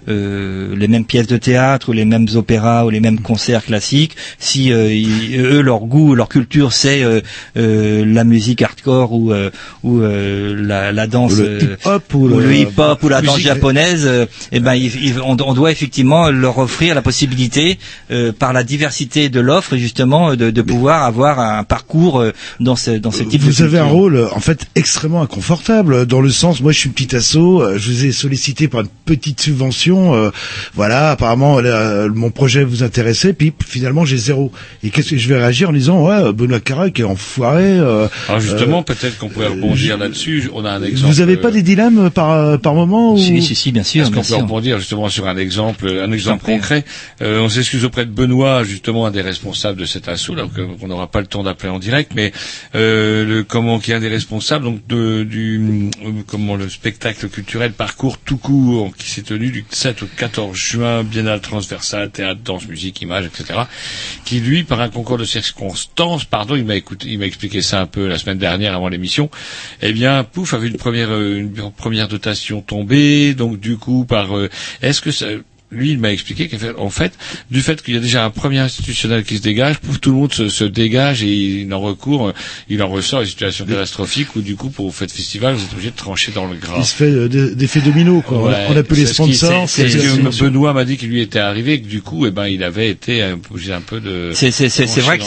les 0.08 0.88
mêmes 0.88 1.06
pièces 1.06 1.28
de 1.28 1.38
théâtre 1.38 1.90
ou 1.90 1.92
les 1.92 2.06
mêmes 2.06 2.28
opéras 2.36 2.86
ou 2.86 2.90
les 2.90 3.00
mêmes 3.02 3.20
concerts 3.20 3.66
classiques. 3.66 4.16
Si 4.40 4.68
ils- 4.68 5.38
eux, 5.40 5.62
leur 5.62 5.82
goût, 5.82 6.16
leur 6.16 6.30
culture, 6.30 6.72
c'est 6.72 7.04
la 7.56 8.24
musique 8.24 8.62
hardcore 8.62 9.12
ou 9.14 9.34
ou 9.84 10.02
la, 10.02 10.92
la 10.92 11.08
danse, 11.08 11.34
Ou 12.14 12.28
le 12.40 12.56
hip-hop 12.56 13.04
ou 13.04 13.10
la 13.10 13.22
danse 13.22 13.40
japonaise, 13.40 14.10
eh 14.52 14.60
ben, 14.60 14.80
on 15.26 15.36
doit 15.54 15.72
effectivement 15.72 16.05
leur 16.32 16.58
offrir 16.60 16.96
la 16.96 17.02
possibilité, 17.02 17.78
euh, 18.12 18.32
par 18.32 18.54
la 18.54 18.64
diversité 18.64 19.30
de 19.30 19.40
l'offre, 19.40 19.76
justement, 19.78 20.36
de, 20.36 20.50
de 20.52 20.62
pouvoir 20.62 21.04
avoir 21.04 21.40
un 21.40 21.64
parcours 21.64 22.20
euh, 22.20 22.32
dans 22.60 22.76
ce 22.76 22.92
dans 22.92 23.12
ce 23.12 23.24
type 23.24 23.42
de 23.44 23.50
Vous 23.52 23.62
avez 23.62 23.80
un 23.80 23.86
rôle 23.86 24.16
euh, 24.16 24.28
en 24.34 24.40
fait 24.40 24.66
extrêmement 24.76 25.22
inconfortable 25.22 26.06
dans 26.06 26.22
le 26.22 26.30
sens 26.30 26.62
moi 26.62 26.72
je 26.72 26.80
suis 26.80 26.88
une 26.88 26.94
petite 26.94 27.14
asso 27.14 27.36
euh, 27.38 27.78
je 27.78 27.92
vous 27.92 28.06
ai 28.06 28.12
sollicité 28.12 28.68
par 28.68 28.82
une 28.82 28.88
petite 29.06 29.42
subvention 29.42 30.16
euh, 30.16 30.30
voilà 30.74 31.12
apparemment 31.12 31.60
euh, 31.60 32.10
mon 32.14 32.32
projet 32.32 32.64
vous 32.64 32.84
intéressait 32.84 33.34
puis 33.34 33.54
finalement 33.66 34.06
j'ai 34.06 34.18
zéro 34.18 34.52
et 34.84 34.90
qu'est-ce 34.90 35.12
que 35.12 35.18
je 35.18 35.28
vais 35.28 35.38
réagir 35.38 35.70
en 35.70 35.74
disant 35.74 36.06
ouais 36.06 36.34
Benoît 36.34 36.60
Carac 36.60 37.00
est 37.00 37.04
enfoiré 37.04 37.64
euh, 37.64 38.08
Alors 38.28 38.40
justement, 38.40 38.80
euh, 38.80 38.84
peut-être 38.84 39.18
qu'on 39.18 39.30
pourrait 39.30 39.48
rebondir 39.48 39.98
là-dessus. 39.98 40.50
On 40.54 40.66
a 40.66 40.72
un 40.72 40.84
exemple. 40.84 41.12
vous 41.12 41.22
avez 41.22 41.38
pas 41.38 41.50
euh, 41.50 41.52
des 41.52 41.62
dilemmes 41.62 42.10
par 42.10 42.60
par 42.60 42.74
moment 42.74 43.14
ou... 43.14 43.18
Si, 43.18 43.42
si, 43.42 43.56
si, 43.56 43.72
bien 43.72 43.84
sûr, 43.84 44.04
Est-ce 44.04 44.12
qu'on 44.12 44.22
peut 44.22 44.36
rebondir 44.36 44.80
justement 44.80 45.10
sur 45.10 45.28
un 45.28 45.38
exemple, 45.38 45.88
un 46.04 46.12
exemple 46.12 46.44
concret 46.46 46.84
Euh, 47.22 47.40
On 47.40 47.50
s'excuse 47.50 47.86
auprès 47.86 48.06
de 48.06 48.12
Benoît, 48.12 48.64
justement 48.64 49.06
un 49.06 49.12
des 49.12 49.22
responsables 49.22 49.80
de 49.80 49.86
cet 49.86 50.08
assaut, 50.08 50.36
que- 50.36 50.76
qu'on 50.80 50.88
n'aura 50.88 51.08
pas 51.08 51.22
le 51.22 51.28
temps 51.28 51.44
d'appeler 51.44 51.70
en 51.70 51.80
direct, 51.80 52.12
mais 52.16 52.32
euh, 52.76 53.26
le, 53.26 53.44
comment 53.44 53.80
qui 53.80 53.92
est 53.92 53.96
un 53.96 54.00
des 54.00 54.08
responsables 54.10 54.66
donc 54.66 54.86
de, 54.88 55.24
du 55.24 55.90
euh, 56.06 56.12
comment 56.28 56.56
le 56.56 56.70
spectacle 56.70 57.30
culturel 57.30 57.72
parcours 57.74 58.18
tout 58.18 58.38
court 58.38 58.96
qui 58.98 59.10
s'est 59.10 59.22
tenu 59.22 59.50
du 59.50 59.66
7 59.70 60.04
au 60.04 60.08
14 60.18 60.56
juin, 60.58 61.04
biennale 61.04 61.42
transversale, 61.42 62.10
théâtre, 62.12 62.42
danse, 62.44 62.68
musique, 62.68 63.02
images, 63.02 63.26
etc. 63.26 63.60
Qui 64.26 64.40
lui, 64.40 64.64
par 64.64 64.82
un 64.82 64.90
concours 64.90 65.18
de 65.18 65.26
circonstances, 65.26 66.26
pardon, 66.26 66.56
il 66.56 66.66
m'a 66.66 66.76
écouté, 66.76 67.08
il 67.10 67.20
m'a 67.20 67.26
expliqué 67.26 67.62
ça 67.62 67.82
un 67.82 67.86
peu 67.86 68.08
la 68.08 68.18
semaine 68.18 68.38
dernière 68.38 68.74
avant 68.76 68.90
l'émission. 68.90 69.30
Eh 69.82 69.94
bien, 69.94 70.24
pouf, 70.24 70.54
avait 70.54 70.68
une 70.68 70.78
première 70.78 71.12
euh, 71.12 71.38
une 71.40 71.72
première 71.72 72.08
dotation 72.08 72.62
tombée, 72.62 73.34
donc 73.34 73.60
du 73.60 73.78
coup 73.78 74.06
par 74.06 74.36
euh, 74.38 74.50
est-ce 74.82 75.02
que 75.02 75.12
ça 75.12 75.28
lui, 75.76 75.92
il 75.92 76.00
m'a 76.00 76.12
expliqué 76.12 76.48
qu'en 76.48 76.90
fait, 76.90 77.14
du 77.52 77.62
fait 77.62 77.82
qu'il 77.82 77.94
y 77.94 77.98
a 77.98 78.00
déjà 78.00 78.24
un 78.26 78.30
premier 78.30 78.60
institutionnel 78.60 79.24
qui 79.24 79.38
se 79.38 79.42
dégage, 79.42 79.76
tout 80.02 80.12
le 80.12 80.16
monde 80.18 80.34
se, 80.34 80.50
se 80.50 80.64
dégage 80.64 81.24
et 81.24 81.28
il 81.62 81.74
en 81.74 81.80
recourt, 81.82 82.28
euh, 82.30 82.34
il 82.70 82.82
en 82.82 82.88
ressort 82.90 83.22
une 83.22 83.28
situation 83.28 83.66
catastrophique 83.66 84.36
où 84.36 84.42
du 84.42 84.56
coup, 84.56 84.70
pour 84.70 84.94
Fête 84.96 85.12
Festival, 85.12 85.56
vous 85.56 85.64
êtes 85.64 85.74
obligé 85.74 85.92
de 85.92 85.96
trancher 85.96 86.32
dans 86.32 86.48
le 86.48 86.56
gras. 86.56 86.76
il 86.78 86.86
se 86.86 86.96
fait 86.96 87.06
euh, 87.06 87.28
des, 87.28 87.56
des 87.56 87.68
faits 87.68 87.84
dominos 87.84 88.24
quoi 88.26 88.38
On 88.40 88.46
a- 88.48 88.50
Ouais, 88.52 88.66
on 88.70 88.78
appelle 88.78 88.98
les 88.98 89.06
c'est 89.06 89.14
ce 89.14 89.22
qui- 89.24 89.36
sponsors 89.36 89.70
C'est 89.70 89.90
ce 89.90 89.98
que 89.98 90.44
Benoît 90.44 90.74
m'a 90.74 90.86
dit 90.86 90.98
qu'il 90.98 91.10
lui 91.10 91.22
était 91.22 91.40
arrivé 91.40 91.74
et 91.74 91.82
que 91.82 91.88
du 91.88 92.02
coup, 92.02 92.26
eh 92.26 92.32
ben, 92.32 92.48
il 92.48 92.64
avait 92.64 92.90
été 92.90 93.24
obligé 93.52 93.74
un 93.74 93.82
peu 93.82 94.00
de. 94.00 94.32
C'est 94.34 95.02
vrai 95.02 95.18
que 95.18 95.24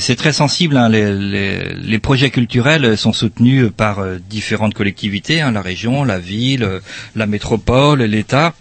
c'est 0.00 0.16
très 0.16 0.32
sensible. 0.32 0.76
Hein. 0.76 0.88
Les, 0.88 1.12
les 1.14 1.74
les 1.74 1.98
projets 1.98 2.30
culturels 2.30 2.96
sont 2.98 3.12
soutenus 3.12 3.66
par 3.76 4.00
euh, 4.00 4.18
différentes 4.28 4.74
collectivités, 4.74 5.40
hein, 5.40 5.52
la 5.52 5.62
région, 5.62 6.04
la 6.04 6.18
ville, 6.18 6.68
la 7.16 7.26
métropole, 7.26 8.02
l'État. 8.02 8.54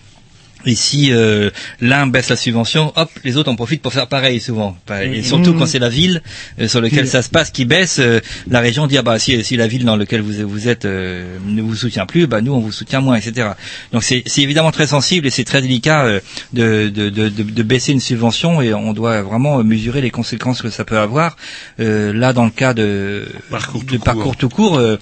Et 0.67 0.75
si 0.75 1.11
euh, 1.11 1.49
l'un 1.81 2.05
baisse 2.07 2.29
la 2.29 2.35
subvention, 2.35 2.93
hop, 2.95 3.09
les 3.23 3.37
autres 3.37 3.49
en 3.49 3.55
profitent 3.55 3.81
pour 3.81 3.93
faire 3.93 4.07
pareil 4.07 4.39
souvent. 4.39 4.77
Et 5.01 5.23
surtout 5.23 5.53
Mhm. 5.53 5.59
quand 5.59 5.65
c'est 5.65 5.79
la 5.79 5.89
ville 5.89 6.21
euh, 6.59 6.67
sur 6.67 6.81
laquelle 6.81 6.99
Puis- 7.01 7.07
ça 7.09 7.21
se 7.23 7.29
passe 7.29 7.49
qui 7.51 7.65
baisse, 7.65 7.97
euh, 7.99 8.19
la 8.49 8.59
région 8.59 8.85
dit 8.85 8.97
ah 8.97 9.01
bah 9.01 9.17
si, 9.17 9.43
si 9.43 9.55
la 9.57 9.67
ville 9.67 9.85
dans 9.85 9.95
laquelle 9.95 10.21
vous 10.21 10.47
vous 10.47 10.67
êtes 10.67 10.85
euh, 10.85 11.37
ne 11.47 11.61
vous 11.61 11.75
soutient 11.75 12.05
plus, 12.05 12.27
bah 12.27 12.41
nous 12.41 12.53
on 12.53 12.59
vous 12.59 12.71
soutient 12.71 12.99
moins, 13.01 13.15
etc. 13.15 13.49
Donc 13.93 14.03
c'est 14.03 14.21
c'est 14.25 14.41
évidemment 14.41 14.71
très 14.71 14.87
sensible 14.87 15.25
et 15.25 15.29
c'est 15.29 15.45
très 15.45 15.61
délicat 15.61 16.03
euh, 16.03 16.19
de, 16.53 16.89
de, 16.89 17.09
de, 17.09 17.29
de, 17.29 17.43
de 17.43 17.63
baisser 17.63 17.93
une 17.93 18.01
subvention 18.01 18.61
et 18.61 18.73
on 18.73 18.91
doit 18.93 19.21
vraiment 19.21 19.63
mesurer 19.63 20.01
les 20.01 20.11
conséquences 20.11 20.61
que 20.61 20.69
ça 20.69 20.83
peut 20.83 20.99
avoir. 20.99 21.37
Euh, 21.79 22.11
là 22.13 22.33
dans 22.33 22.45
le 22.45 22.51
cas 22.51 22.73
de 22.73 23.25
Parcours 23.49 23.83
de 23.83 23.95
tout 23.95 23.99
parcours 23.99 24.23
court. 24.23 24.35
tout 24.35 24.49
court, 24.49 24.77
euh, 24.77 24.97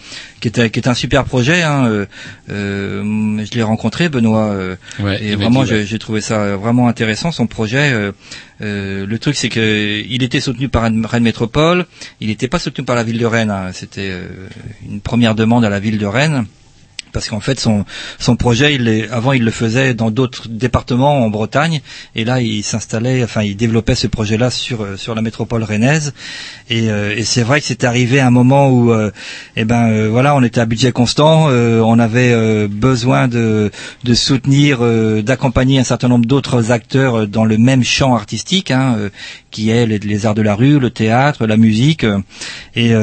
qui 0.51 0.59
est 0.59 0.63
un, 0.63 0.69
qui 0.69 0.79
est 0.79 0.87
un 0.87 0.93
super 0.93 1.23
projet. 1.25 1.63
Hein, 1.63 1.87
euh, 1.87 2.05
euh, 2.49 3.43
je 3.45 3.55
l'ai 3.55 3.63
rencontré 3.63 4.09
Benoît 4.09 4.49
euh, 4.51 4.75
Ouais, 4.99 5.23
et 5.23 5.35
vraiment 5.35 5.63
dit, 5.63 5.71
ouais. 5.73 5.85
j'ai 5.85 5.99
trouvé 5.99 6.21
ça 6.21 6.55
vraiment 6.55 6.87
intéressant 6.87 7.31
son 7.31 7.47
projet. 7.47 7.91
euh, 7.93 8.11
euh, 8.61 9.05
le 9.05 9.19
truc 9.19 9.35
c'est 9.35 9.49
que 9.49 10.01
il 10.07 10.23
était 10.23 10.39
soutenu 10.39 10.69
par 10.69 10.83
Rennes 10.83 11.05
Rennes 11.05 11.23
Métropole, 11.23 11.85
il 12.21 12.27
n'était 12.27 12.47
pas 12.47 12.59
soutenu 12.59 12.85
par 12.85 12.95
la 12.95 13.03
ville 13.03 13.17
de 13.17 13.25
Rennes. 13.25 13.51
hein, 13.51 13.71
C'était 13.73 14.09
euh, 14.11 14.27
une 14.89 15.01
première 15.01 15.35
demande 15.35 15.65
à 15.65 15.69
la 15.69 15.79
ville 15.79 15.97
de 15.97 16.05
Rennes 16.05 16.45
parce 17.15 17.29
qu'en 17.29 17.39
fait 17.39 17.57
son 17.59 17.85
son 18.19 18.35
projet, 18.35 18.75
il 18.75 18.87
est, 18.89 19.09
avant 19.09 19.31
il 19.31 19.43
le 19.43 19.51
faisait 19.51 19.93
dans 19.93 20.11
d'autres 20.11 20.49
départements 20.49 21.23
en 21.25 21.29
Bretagne, 21.29 21.79
et 22.15 22.25
là 22.25 22.41
il 22.41 22.61
s'installait, 22.61 23.23
enfin 23.23 23.41
il 23.41 23.55
développait 23.55 23.95
ce 23.95 24.07
projet-là 24.07 24.49
sur 24.51 24.83
euh, 24.83 24.97
sur 24.97 25.15
la 25.15 25.21
métropole 25.21 25.63
rennaise, 25.63 26.13
et, 26.69 26.89
euh, 26.91 27.15
et 27.15 27.23
c'est 27.23 27.43
vrai 27.43 27.61
que 27.61 27.67
c'était 27.67 27.87
arrivé 27.87 28.19
à 28.19 28.27
un 28.27 28.31
moment 28.31 28.69
où, 28.69 28.91
euh, 28.91 29.11
eh 29.55 29.63
ben 29.63 29.89
euh, 29.89 30.09
voilà, 30.11 30.35
on 30.35 30.43
était 30.43 30.59
à 30.59 30.65
budget 30.65 30.91
constant, 30.91 31.47
euh, 31.49 31.79
on 31.79 31.97
avait 31.99 32.67
besoin 32.67 33.29
de 33.29 33.71
de 34.03 34.13
soutenir, 34.13 34.79
d'accompagner 35.23 35.79
un 35.79 35.83
certain 35.85 36.09
nombre 36.09 36.25
d'autres 36.25 36.71
acteurs 36.71 37.27
dans 37.29 37.45
le 37.45 37.57
même 37.57 37.83
champ 37.85 38.13
artistique, 38.13 38.71
hein, 38.71 38.97
qui 39.51 39.69
est 39.69 39.85
les, 39.85 39.99
les 39.99 40.25
arts 40.25 40.35
de 40.35 40.41
la 40.41 40.55
rue, 40.55 40.79
le 40.79 40.89
théâtre, 40.89 41.47
la 41.47 41.55
musique, 41.55 42.05
et 42.75 42.93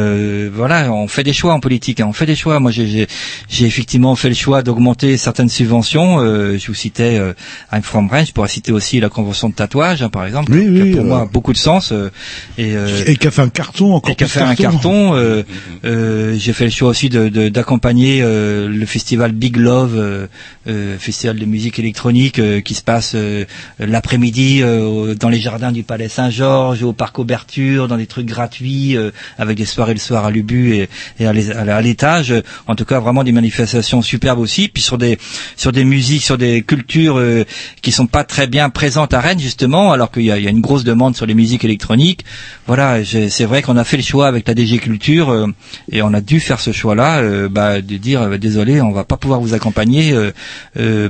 voilà, 0.53 0.93
on 0.93 1.09
fait 1.09 1.25
des 1.25 1.33
choix 1.33 1.55
en 1.55 1.61
politique, 1.61 2.01
hein, 2.01 2.07
on 2.09 2.13
fait 2.13 2.27
des 2.27 2.37
choix. 2.37 2.61
Moi, 2.61 2.71
j'ai- 2.71 3.07
j'ai 3.49 3.71
effectivement 4.03 4.17
fait 4.17 4.29
le 4.29 4.35
choix 4.35 4.63
d'augmenter 4.63 5.17
certaines 5.17 5.49
subventions. 5.49 6.19
euh, 6.21 6.59
je 6.59 6.67
vous 6.67 6.75
citais 6.75 7.19
euh, 7.19 7.35
I'm 7.73 7.83
From 7.83 8.09
Range, 8.09 8.27
je 8.27 8.33
pourrais 8.33 8.49
citer 8.49 8.73
aussi 8.73 8.99
la 9.01 9.09
convention 9.09 9.49
de 9.49 9.55
tatouage, 9.55 10.03
hein, 10.03 10.09
par 10.09 10.27
exemple, 10.27 10.51
Oui, 10.53 10.63
qui 10.75 10.81
a 10.81 10.85
oui, 10.85 10.91
pour 10.93 11.05
euh, 11.05 11.09
moi 11.09 11.29
beaucoup 11.33 11.53
de 11.53 11.59
sens. 11.59 11.93
euh, 11.93 12.11
et, 12.59 12.75
euh, 12.77 13.05
Et 13.07 13.17
qui 13.17 13.29
a 13.29 13.31
fait 13.31 13.43
un 13.43 13.49
carton 13.49 13.95
encore 13.95 14.11
et 14.11 14.17
qui 14.17 14.25
a 14.25 14.27
plus 14.27 14.33
fait 14.39 14.45
un 14.45 14.55
carton. 14.57 15.15
euh, 15.15 15.43
euh, 15.85 16.35
J'ai 16.37 16.53
fait 16.53 16.65
le 16.65 16.71
choix 16.71 16.89
aussi 16.91 17.09
de- 17.11 17.29
de- 17.29 17.49
d'accompagner 17.49 18.21
euh, 18.23 18.69
le 18.69 18.87
festival 18.87 19.33
Big 19.33 19.57
Love, 19.57 19.95
euh, 19.97 20.27
euh, 20.69 20.99
festival 20.99 21.39
de 21.39 21.45
musique 21.45 21.79
électronique 21.79 22.39
euh, 22.41 22.61
qui 22.61 22.75
se 22.75 22.83
passe 22.83 23.13
euh, 23.15 23.45
l'après-midi 23.79 24.61
euh, 24.63 25.15
dans 25.15 25.29
les 25.29 25.41
jardins 25.41 25.71
du 25.73 25.83
Palais 25.85 26.09
Saint-Georges, 26.09 26.83
au 26.83 26.93
parc 26.93 27.19
Auberture, 27.19 27.87
dans 27.89 27.97
des 27.97 28.07
trucs 28.07 28.27
gratuits, 28.27 28.97
euh, 28.97 29.11
avec 29.39 29.57
des 29.57 29.65
soirées 29.65 29.95
le 29.95 30.01
soir 30.01 30.25
à 30.25 30.31
l'Ubu 30.31 30.75
et, 30.75 30.89
et 31.21 31.27
à 31.27 31.81
l'étage. 31.83 32.35
En 32.67 32.75
tout 32.75 32.85
cas, 32.85 32.99
vraiment 33.01 33.23
des 33.25 33.33
manifestations 33.33 33.82
superbes 33.83 34.39
aussi. 34.39 34.69
Puis 34.69 34.83
sur 34.83 34.97
des 34.99 35.19
sur 35.57 35.73
des 35.73 35.85
musiques, 35.85 36.23
sur 36.23 36.39
des 36.39 36.63
cultures 36.63 37.19
euh, 37.19 37.45
qui 37.83 37.91
sont 37.93 38.07
pas 38.07 38.25
très 38.25 38.47
bien 38.47 38.71
présentes 38.71 39.13
à 39.15 39.21
Rennes 39.21 39.41
justement, 39.41 39.93
alors 39.93 40.11
qu'il 40.11 40.23
y 40.25 40.31
a, 40.31 40.39
il 40.39 40.45
y 40.45 40.47
a 40.47 40.51
une 40.51 40.61
grosse 40.61 40.85
demande 40.85 41.17
sur 41.17 41.27
les 41.27 41.35
musiques 41.35 41.65
électroniques. 41.65 42.25
Voilà, 42.67 43.05
c'est 43.05 43.45
vrai 43.45 43.61
qu'on 43.63 43.77
a 43.77 43.85
fait 43.85 43.97
le 43.97 44.03
choix 44.03 44.27
avec 44.29 44.47
la 44.47 44.55
DG 44.55 44.79
Culture 44.79 45.31
euh, 45.31 45.47
et 45.91 46.03
on 46.03 46.15
a 46.15 46.21
dû 46.21 46.39
faire 46.41 46.61
ce 46.61 46.73
choix-là, 46.73 47.19
euh, 47.19 47.49
bah, 47.49 47.81
de 47.81 47.97
dire 47.97 48.23
euh, 48.23 48.39
désolé, 48.39 48.81
on 48.81 48.93
va 48.93 49.05
pas 49.05 49.17
pouvoir 49.17 49.41
vous 49.41 49.55
accompagner 49.55 50.15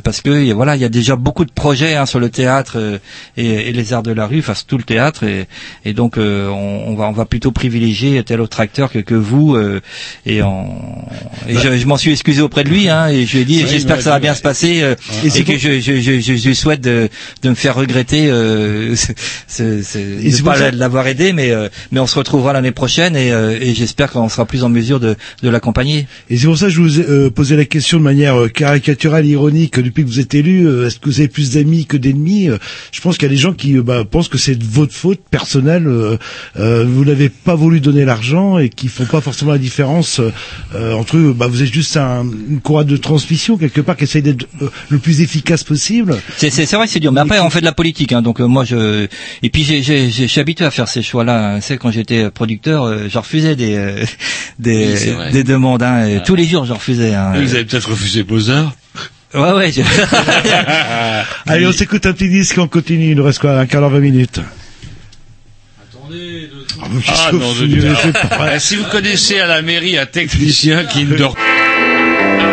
parce 0.03 0.21
que 0.21 0.45
y 0.45 0.51
a- 0.51 0.55
voilà, 0.55 0.77
il 0.77 0.83
y 0.83 0.85
a 0.85 0.89
déjà 0.89 1.17
beaucoup 1.17 1.45
de 1.45 1.53
projets 1.53 1.95
hein, 1.97 2.07
sur 2.07 2.21
le 2.21 2.31
théâtre 2.31 3.01
et, 3.37 3.45
et 3.69 3.73
les 3.73 3.93
arts 3.93 4.03
de 4.03 4.13
la 4.13 4.27
rue, 4.27 4.39
enfin 4.41 4.55
tout 4.67 4.79
le 4.79 4.85
théâtre 4.85 5.25
et, 5.25 5.47
et 5.85 5.93
donc 5.93 6.15
on, 6.17 6.21
on 6.87 6.95
va 6.95 7.09
on 7.09 7.13
va 7.13 7.25
plutôt 7.25 7.51
privilégier 7.53 8.23
tel 8.25 8.41
autre 8.41 8.61
acteur 8.61 8.91
que, 8.91 8.99
que 8.99 9.15
vous 9.15 9.57
et, 10.27 10.43
on, 10.43 10.67
et 11.49 11.55
je, 11.57 11.77
je 11.77 11.87
m'en 11.87 11.97
suis 11.97 12.11
excusé 12.13 12.41
auprès 12.43 12.62
de 12.65 12.69
lui 12.69 12.89
hein, 12.89 13.09
et 13.09 13.27
je 13.27 13.33
lui 13.37 13.43
ai 13.43 13.45
dit 13.45 13.61
Oui, 13.63 13.69
j'espère 13.71 13.97
que 13.97 14.03
ça 14.03 14.11
va 14.11 14.19
bien 14.21 14.35
se 14.35 14.43
passer 14.43 14.81
euh, 14.83 14.95
Et 15.25 15.39
et, 15.39 15.45
que 15.45 15.57
je, 15.59 15.81
je, 15.81 16.01
je, 16.01 16.21
je, 16.21 16.49
lui 16.49 16.55
souhaite 16.55 16.81
de, 16.81 17.09
de 17.43 17.49
me 17.51 17.55
faire 17.55 17.75
regretter 17.75 18.31
euh, 18.31 18.95
ce, 18.97 19.13
ce, 19.49 19.83
ce- 19.83 19.99
de 19.99 20.43
pas 20.45 20.71
l'avoir 20.71 21.07
aidé 21.07 21.33
mais 21.33 21.51
euh, 21.51 21.69
mais 21.93 22.01
on 22.01 22.07
se 22.07 22.19
retrouvera 22.19 22.53
l'année 22.53 22.73
prochaine 22.73 23.17
et, 23.17 23.31
euh, 23.33 23.57
et 23.61 23.75
j'espère 23.75 24.11
qu'on 24.11 24.29
sera 24.29 24.45
plus 24.47 24.65
en 24.65 24.69
mesure 24.69 24.99
de, 25.01 25.17
de 25.43 25.49
l'accompagner. 25.49 26.07
Et 26.31 26.37
c'est 26.37 26.47
pour 26.47 26.59
ça 26.59 26.67
que 26.67 26.73
je 26.73 26.81
vous 26.81 27.01
ai 27.01 27.05
euh, 27.09 27.31
posé 27.31 27.57
la 27.57 27.65
question 27.65 27.99
de 27.99 28.03
manière 28.03 28.41
euh, 28.41 28.49
caricaturale, 28.49 29.27
ironique. 29.27 29.79
Depuis 29.79 30.03
que 30.05 30.09
vous 30.09 30.21
êtes 30.21 30.35
élu, 30.35 30.67
est-ce 30.87 30.99
que 30.99 31.09
vous 31.09 31.21
avez 31.21 31.29
plus 31.29 31.53
d'amis 31.53 31.87
que 31.87 31.97
d'ennemis 31.97 32.49
Je 32.93 33.01
pense 33.01 33.17
qu'il 33.19 33.27
y 33.29 33.31
a 33.31 33.35
des 33.35 33.41
gens 33.41 33.53
qui 33.53 33.75
bah, 33.75 34.05
pensent 34.11 34.29
que 34.29 34.39
c'est 34.39 34.55
de 34.57 34.65
votre 34.65 34.93
faute 34.95 35.21
personnelle. 35.31 35.87
vous 36.57 37.05
n'avez 37.05 37.29
pas 37.29 37.55
voulu 37.55 37.81
donner 37.81 38.05
l'argent 38.05 38.59
et 38.59 38.69
qui 38.69 38.89
font 38.89 39.07
pas 39.07 39.21
forcément 39.21 39.53
la 39.53 39.59
différence 39.59 40.21
entre 40.75 41.17
eux. 41.17 41.35
Bah, 41.37 41.47
vous 41.49 41.63
êtes 41.63 41.73
juste 41.73 41.97
un, 41.97 42.27
une 42.53 42.61
courroie 42.61 42.85
de 42.85 42.97
transmission 42.97 43.57
quelque 43.57 43.81
part 43.81 43.97
qui 43.97 44.05
essaye 44.05 44.23
d'être 44.23 44.47
euh, 44.63 44.69
le 44.91 44.99
plus 44.99 45.21
efficace 45.21 45.65
possible. 45.65 46.17
C'est 46.37 46.51
vrai 46.73 46.87
que 46.87 46.93
c'est 46.93 47.01
dur 47.01 47.13
mais 47.13 47.21
après 47.21 47.41
on 47.41 47.51
fait 47.51 47.61
de 47.61 47.65
la 47.65 47.73
politique 47.73 48.13
hein, 48.13 48.23
donc 48.23 48.41
euh, 48.41 48.47
moi 48.47 48.65
je 48.65 49.07
et 49.43 49.51
puis 49.51 49.65
j'ai 49.65 50.41
habitué 50.41 50.65
à 50.65 50.71
faire 50.71 50.89
ces 50.89 51.03
choix 51.03 51.25
là 51.25 51.61
c'est 51.61 51.79
quand 51.79 51.91
j'étais 51.91 52.31
producteur 52.31 52.85
euh, 52.85 53.07
je 53.09 53.19
refusais 53.19 53.57
des 53.57 53.75
euh, 53.77 54.05
des 54.59 54.95
Oui, 55.19 55.33
des 55.33 55.45
demandes 55.45 55.83
hein, 55.83 56.07
et 56.07 56.23
tous 56.23 56.35
les 56.35 56.45
jours 56.47 56.65
je 56.65 56.73
refusais 56.73 57.15
hein. 57.15 57.33
Vous 57.37 57.55
avez 57.55 57.65
peut-être 57.65 57.91
refusé 57.91 58.23
Beaux-Arts 58.23 58.73
Ouais, 59.35 59.53
ouais. 59.53 59.73
je- 59.73 59.81
Allez, 61.51 61.67
on 61.67 61.73
s'écoute 61.73 62.05
un 62.05 62.13
petit 62.13 62.29
disque, 62.29 62.59
on 62.59 62.69
continue. 62.69 63.13
Il 63.13 63.17
nous 63.17 63.25
reste 63.25 63.39
quoi 63.39 63.59
Un 63.59 63.65
quart 63.65 63.81
d'heure, 63.81 63.89
20 63.89 64.01
minutes. 64.01 64.41
Ah, 66.81 66.87
qu'est-ce 67.05 67.11
Ah 67.27 67.29
que 67.31 67.37
non, 67.37 67.53
vous 67.53 67.63
de 67.63 67.67
Dieu. 67.67 67.95
pas 68.29 68.49
Euh, 68.51 68.59
Si 68.59 68.77
vous 68.77 68.85
connaissez 68.91 69.39
à 69.41 69.47
la 69.47 69.63
mairie 69.63 69.97
un 69.97 70.05
technicien 70.05 70.85
qui 70.85 71.05
ne 71.05 71.17
dort 71.17 71.35
What 71.35 71.62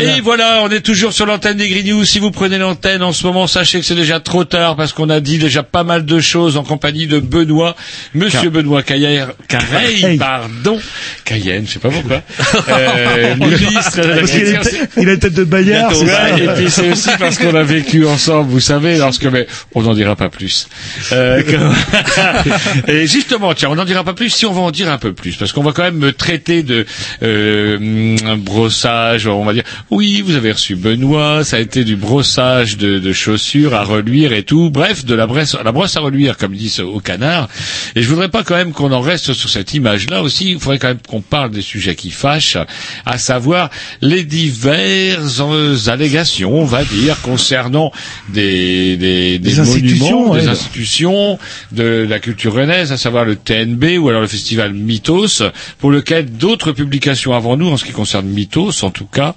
Et 0.00 0.20
voilà, 0.20 0.60
on 0.62 0.68
est 0.70 0.80
toujours 0.80 1.12
sur 1.12 1.26
l'antenne 1.26 1.56
des 1.56 1.68
Green 1.68 1.86
News. 1.86 2.04
Si 2.04 2.18
vous 2.18 2.30
prenez 2.30 2.58
l'antenne 2.58 3.02
en 3.02 3.12
ce 3.12 3.26
moment, 3.26 3.46
sachez 3.46 3.80
que 3.80 3.86
c'est 3.86 3.94
déjà 3.94 4.20
trop 4.20 4.44
tard 4.44 4.76
parce 4.76 4.92
qu'on 4.92 5.10
a 5.10 5.20
dit 5.20 5.38
déjà 5.38 5.62
pas 5.62 5.84
mal 5.84 6.04
de 6.04 6.20
choses 6.20 6.56
en 6.56 6.62
compagnie 6.64 7.06
de 7.06 7.18
Benoît, 7.18 7.74
Monsieur 8.14 8.42
Car- 8.42 8.50
Benoît 8.50 8.82
Caillère, 8.82 9.32
Careil. 9.48 10.16
pardon, 10.18 10.78
Cayenne, 11.24 11.64
je 11.66 11.72
sais 11.72 11.78
pas 11.78 11.88
pourquoi, 11.90 12.22
euh, 12.68 13.34
ministre 13.40 14.00
de 14.02 14.06
la 14.08 14.16
Parce 14.18 14.32
a 14.32 15.00
il 15.00 15.08
a 15.08 15.12
une 15.14 15.18
tête 15.18 15.34
de 15.34 15.44
Bayard, 15.44 15.94
ça 15.94 16.38
et 16.38 16.46
puis 16.48 16.66
c'est 16.70 16.90
aussi 16.90 17.08
parce 17.18 17.38
qu'on 17.38 17.54
a 17.54 17.62
vécu 17.62 18.06
ensemble, 18.06 18.50
vous 18.50 18.60
savez, 18.60 18.98
lorsque, 18.98 19.24
mais 19.24 19.46
on 19.74 19.82
n'en 19.82 19.94
dira 19.94 20.16
pas 20.16 20.28
plus. 20.28 20.68
Euh, 21.12 21.42
que- 21.42 22.90
et 22.90 23.06
justement, 23.06 23.54
tiens, 23.54 23.70
on 23.70 23.74
n'en 23.74 23.84
dira 23.84 24.04
pas 24.04 24.12
plus 24.14 24.30
si 24.30 24.46
on 24.46 24.52
va 24.52 24.60
en 24.60 24.70
dire 24.70 24.90
un 24.90 24.98
peu 24.98 25.12
plus, 25.12 25.36
parce 25.36 25.52
qu'on 25.52 25.62
va 25.62 25.72
quand 25.72 25.82
même 25.82 25.96
me 25.98 26.12
traiter 26.12 26.62
de 26.62 26.84
euh, 27.22 27.76
hum, 27.76 28.40
brossage, 28.40 29.26
on 29.26 29.44
va 29.44 29.52
dire, 29.52 29.64
oui, 29.90 30.22
vous 30.24 30.36
avez 30.36 30.52
reçu 30.52 30.76
Benoît, 30.76 31.44
ça 31.44 31.56
a 31.56 31.60
été 31.60 31.84
du 31.84 31.96
brossage 31.96 32.76
de, 32.76 32.98
de 32.98 33.12
chaussures 33.12 33.74
à 33.74 33.82
reluire 33.82 34.32
et 34.32 34.42
tout, 34.42 34.70
bref, 34.70 35.04
de 35.04 35.14
la 35.14 35.26
brosse, 35.26 35.56
la 35.64 35.72
brosse 35.72 35.96
à 35.96 36.00
reluire, 36.00 36.36
comme 36.36 36.54
disent 36.54 36.80
au 36.80 37.00
canard. 37.00 37.48
Et 37.96 38.02
je 38.02 38.08
voudrais 38.08 38.28
pas 38.28 38.42
quand 38.42 38.56
même 38.56 38.72
qu'on 38.72 38.92
en 38.92 39.00
reste 39.00 39.32
sur 39.32 39.48
cette 39.48 39.74
image-là 39.74 40.22
aussi, 40.22 40.50
il 40.52 40.60
faudrait 40.60 40.78
quand 40.78 40.88
même 40.88 40.98
qu'on 41.14 41.20
parle 41.20 41.50
des 41.50 41.62
sujets 41.62 41.94
qui 41.94 42.10
fâchent, 42.10 42.58
à 43.06 43.18
savoir 43.18 43.70
les 44.00 44.24
diverses 44.24 45.40
euh, 45.40 45.76
allégations, 45.86 46.52
on 46.52 46.64
va 46.64 46.82
dire, 46.84 47.20
concernant 47.22 47.92
des, 48.30 48.96
des, 48.96 49.38
Des 49.38 49.50
monuments, 49.54 49.62
institutions, 49.62 50.34
des 50.34 50.48
institutions 50.48 51.38
de 51.70 52.04
la 52.08 52.18
culture 52.18 52.54
rennaise, 52.54 52.90
à 52.90 52.96
savoir 52.96 53.24
le 53.24 53.36
TNB 53.36 53.96
ou 54.00 54.08
alors 54.08 54.22
le 54.22 54.26
festival 54.26 54.72
Mythos, 54.72 55.42
pour 55.78 55.92
lequel 55.92 56.32
d'autres 56.32 56.72
publications 56.72 57.32
avant 57.32 57.56
nous, 57.56 57.68
en 57.68 57.76
ce 57.76 57.84
qui 57.84 57.92
concerne 57.92 58.26
Mythos 58.26 58.82
en 58.82 58.90
tout 58.90 59.06
cas, 59.06 59.36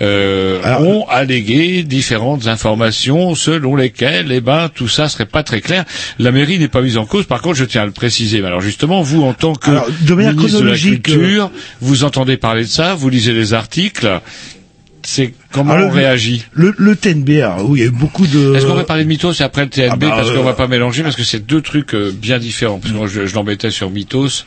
euh, 0.00 0.62
ont 0.80 1.06
allégué 1.10 1.82
différentes 1.82 2.46
informations 2.46 3.34
selon 3.34 3.76
lesquelles, 3.76 4.32
eh 4.32 4.40
ben, 4.40 4.70
tout 4.74 4.88
ça 4.88 5.10
serait 5.10 5.26
pas 5.26 5.42
très 5.42 5.60
clair. 5.60 5.84
La 6.18 6.32
mairie 6.32 6.58
n'est 6.58 6.68
pas 6.68 6.80
mise 6.80 6.96
en 6.96 7.04
cause. 7.04 7.26
Par 7.26 7.42
contre, 7.42 7.56
je 7.56 7.64
tiens 7.66 7.82
à 7.82 7.86
le 7.86 7.92
préciser. 7.92 8.40
Mais 8.40 8.46
alors 8.46 8.62
justement, 8.62 9.02
vous, 9.02 9.22
en 9.24 9.34
tant 9.34 9.54
que 9.54 9.70
Alors, 9.70 9.88
de 10.00 10.14
manière 10.14 10.34
ministre 10.34 10.60
de 10.60 10.64
la 10.64 10.74
chronologique, 10.78 11.08
euh, 11.10 11.17
Culture, 11.20 11.50
vous 11.80 12.04
entendez 12.04 12.36
parler 12.36 12.62
de 12.62 12.68
ça, 12.68 12.94
vous 12.94 13.08
lisez 13.08 13.32
les 13.32 13.54
articles. 13.54 14.20
C'est 15.02 15.32
comment 15.52 15.72
Alors, 15.72 15.86
on 15.86 15.90
le- 15.90 15.96
réagit? 15.96 16.44
Le, 16.52 16.74
le 16.76 16.94
TNB, 16.96 17.30
alors, 17.40 17.70
oui, 17.70 17.78
il 17.78 17.82
y 17.82 17.84
a 17.84 17.88
eu 17.88 17.92
beaucoup 17.94 18.26
de... 18.26 18.54
Est-ce 18.56 18.66
qu'on 18.66 18.74
va 18.74 18.84
parler 18.84 19.04
de 19.04 19.08
Mythos 19.08 19.32
et 19.32 19.42
après 19.42 19.62
le 19.64 19.70
TNB 19.70 19.88
Ah 19.92 19.96
bah, 19.96 20.08
parce 20.10 20.30
qu'on 20.32 20.38
euh, 20.40 20.42
va 20.42 20.52
pas 20.54 20.66
mélanger 20.66 21.02
parce 21.02 21.16
que 21.16 21.22
c'est 21.22 21.46
deux 21.46 21.62
trucs 21.62 21.94
euh, 21.94 22.12
bien 22.12 22.38
différents. 22.38 22.78
Parce 22.78 22.92
que 22.92 22.98
moi, 22.98 23.06
je, 23.06 23.24
je 23.26 23.34
l'embêtais 23.34 23.70
sur 23.70 23.90
Mythos. 23.90 24.44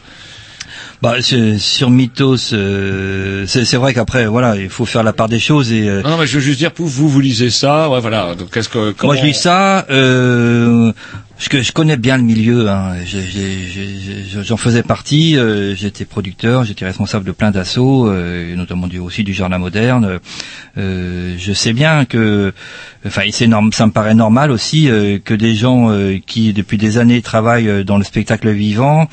Bah, 1.01 1.15
sur 1.21 1.89
Mythos, 1.89 2.53
euh, 2.53 3.45
c'est 3.47 3.65
c'est 3.65 3.77
vrai 3.77 3.91
qu'après, 3.95 4.27
voilà, 4.27 4.55
il 4.55 4.69
faut 4.69 4.85
faire 4.85 5.01
la 5.01 5.13
part 5.13 5.29
des 5.29 5.39
choses 5.39 5.71
et. 5.71 5.89
euh, 5.89 6.03
Non, 6.03 6.11
non, 6.11 6.17
mais 6.17 6.27
je 6.27 6.35
veux 6.35 6.43
juste 6.43 6.59
dire, 6.59 6.69
vous, 6.75 6.85
vous, 6.87 7.09
vous 7.09 7.19
lisez 7.21 7.49
ça, 7.49 7.89
ouais, 7.89 7.99
voilà. 7.99 8.35
Donc, 8.35 8.51
qu'est-ce 8.53 8.69
que, 8.69 8.91
comment... 8.91 9.13
Moi, 9.13 9.21
je 9.21 9.25
lis 9.27 9.33
ça. 9.33 9.87
Euh, 9.89 10.91
je, 11.41 11.61
je 11.61 11.71
connais 11.71 11.97
bien 11.97 12.17
le 12.17 12.23
milieu. 12.23 12.69
Hein. 12.69 12.95
J'en 14.43 14.57
faisais 14.57 14.83
partie. 14.83 15.37
euh, 15.37 15.75
j'étais 15.75 16.05
producteur, 16.05 16.63
j'étais 16.63 16.85
responsable 16.85 17.25
de 17.25 17.31
plein 17.31 17.51
d'assauts, 17.51 18.07
euh, 18.07 18.55
notamment 18.55 18.87
du, 18.87 18.99
aussi 18.99 19.23
du 19.23 19.33
jardin 19.33 19.57
moderne. 19.57 20.19
Euh, 20.77 21.35
je 21.37 21.53
sais 21.53 21.73
bien 21.73 22.05
que, 22.05 22.53
enfin, 23.05 23.23
c'est 23.31 23.49
ça 23.73 23.85
me 23.85 23.91
paraît 23.91 24.13
normal 24.13 24.51
aussi 24.51 24.89
euh, 24.89 25.17
que 25.23 25.33
des 25.33 25.55
gens 25.55 25.89
euh, 25.91 26.17
qui 26.25 26.53
depuis 26.53 26.77
des 26.77 26.97
années 26.97 27.21
travaillent 27.21 27.67
euh, 27.69 27.83
dans 27.83 27.97
le 27.97 28.03
spectacle 28.03 28.49
vivant, 28.51 29.07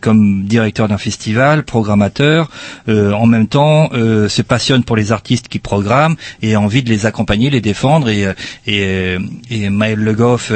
comme 0.00 0.44
directeur 0.44 0.88
d'un 0.88 0.98
festival, 0.98 1.62
programmateur, 1.64 2.50
en 2.88 3.26
même 3.26 3.46
temps 3.46 3.90
se 3.92 4.42
passionnent 4.42 4.84
pour 4.84 4.96
les 4.96 5.12
artistes 5.12 5.48
qui 5.48 5.58
programment 5.58 6.16
et 6.42 6.50
aient 6.50 6.56
envie 6.56 6.82
de 6.82 6.88
les 6.88 7.06
accompagner, 7.06 7.50
les 7.50 7.60
défendre 7.60 8.08
et 8.08 8.26
et, 8.66 9.16
et 9.50 9.70
Maël 9.70 9.98
Le 9.98 10.12
Goff, 10.14 10.52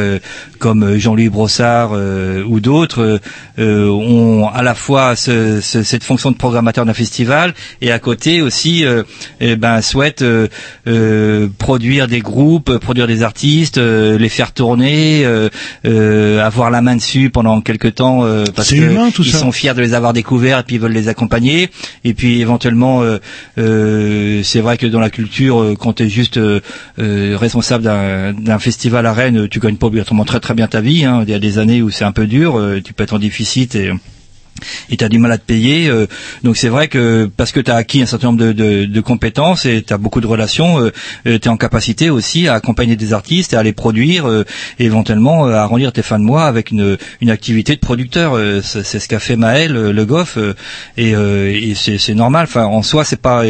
comme 0.59 0.97
Jean-Louis 1.05 1.29
Brossard 1.29 1.91
euh, 1.93 2.43
ou 2.47 2.61
d'autres 2.61 3.03
euh, 3.03 3.19
euh, 3.59 3.89
ont 3.91 4.49
à 4.49 4.63
la 4.63 4.75
fois 4.75 5.17
ce- 5.17 5.61
ce- 5.61 5.83
cette 5.83 6.03
fonction 6.05 6.31
de 6.31 6.37
programmateur 6.37 6.85
d'un 6.87 6.95
festival 6.95 7.53
et 7.83 7.93
à 7.93 7.99
côté 7.99 8.41
aussi 8.43 8.85
eh 9.41 9.57
ben 9.57 9.81
souhaitent 9.83 10.25
produire 11.59 12.09
des 12.09 12.21
groupes, 12.21 12.79
produire 12.79 13.07
des 13.07 13.23
artistes, 13.23 13.79
les 13.79 14.29
faire 14.29 14.53
tourner, 14.53 15.27
avoir 15.85 16.71
la 16.71 16.81
main 16.83 16.97
dessus 16.97 17.31
pendant 17.31 17.61
quelques 17.61 17.95
temps 17.97 18.23
parce 18.55 18.69
C'est 18.69 18.77
que 18.79 18.83
humain, 18.91 19.11
tout 19.15 19.23
ils 19.25 19.33
ça. 19.33 19.39
sont 19.39 19.53
fiers 19.53 19.75
de 19.75 19.81
les 19.83 19.95
avoir 19.95 20.13
découverts 20.13 20.61
et 20.61 20.63
puis 20.63 20.77
ils 20.77 20.81
veulent 20.81 20.93
les 20.93 21.09
accompagner 21.09 21.71
et 22.05 22.15
puis 22.15 22.41
éventuellement 22.41 23.03
c'est 23.57 24.61
vrai 24.61 24.79
que 24.79 24.87
dans 24.87 25.01
la 25.01 25.11
culture 25.11 25.75
quand 25.79 25.95
tu 25.95 26.05
es 26.05 26.09
juste 26.09 26.41
responsable 26.99 27.85
d'un 27.85 28.33
d'un 28.33 28.59
festival 28.59 29.05
à 29.07 29.13
Rennes 29.13 29.49
tu 29.49 29.61
gagnes 29.61 29.77
pas 29.77 29.87
obligatoirement 29.89 30.25
très 30.25 30.41
très 30.41 30.55
bien 30.55 30.67
ta 30.67 30.81
vie 30.81 30.94
hein. 31.03 31.25
il 31.27 31.31
y 31.31 31.35
a 31.35 31.39
des 31.41 31.59
années 31.59 31.83
où 31.83 31.91
c'est 31.91 32.05
un 32.05 32.13
peu 32.13 32.27
dur 32.27 32.57
euh, 32.57 32.81
tu 32.81 32.93
peux 32.93 33.03
être 33.03 33.15
en 33.15 33.19
déficit 33.19 33.77
et 34.91 34.97
tu 34.97 35.05
as 35.05 35.09
du 35.09 35.19
mal 35.19 35.33
à 35.33 35.39
te 35.39 35.45
payer. 35.45 35.89
euh, 35.89 36.07
donc 36.43 36.57
c'est 36.57 36.69
vrai 36.69 36.89
que 36.89 37.31
parce 37.37 37.53
que 37.53 37.61
tu 37.61 37.71
as 37.71 37.77
acquis 37.77 38.03
un 38.03 38.07
certain 38.07 38.29
nombre 38.29 38.53
de, 38.53 39.01
compétences 39.01 39.67
et 39.67 39.83
tu 39.83 39.93
as 39.93 39.99
beaucoup 39.99 40.21
de 40.21 40.27
relations, 40.27 40.81
euh, 40.81 40.91
tu 41.25 41.31
es 41.31 41.49
en 41.49 41.57
capacité 41.57 42.11
aussi 42.11 42.49
à 42.49 42.55
accompagner 42.55 42.97
des 42.97 43.13
artistes 43.13 43.53
et 43.53 43.57
à 43.57 43.63
les 43.63 43.73
produire 43.73 44.29
euh, 44.29 44.45
et 44.79 44.85
éventuellement 44.85 45.47
euh, 45.47 45.53
à 45.53 45.63
arrondir 45.63 45.93
tes 45.93 46.03
fins 46.03 46.19
de 46.19 46.25
mois 46.25 46.45
avec 46.47 46.71
une, 46.71 46.97
activité 47.29 47.75
de 47.75 47.81
producteur. 47.81 48.37
Euh, 48.37 48.61
c'est 48.63 48.99
ce 48.99 49.09
qu'a 49.09 49.19
fait 49.19 49.37
Maël 49.37 49.77
euh, 49.77 49.93
Le 49.93 50.05
Goff 50.05 50.37
euh, 50.37 50.55
et, 50.97 51.15
euh, 51.15 51.75
c'est 51.75 52.15
normal. 52.15 52.49
En 52.55 52.83
soi 52.83 53.05
c'est 53.05 53.21
pas 53.21 53.43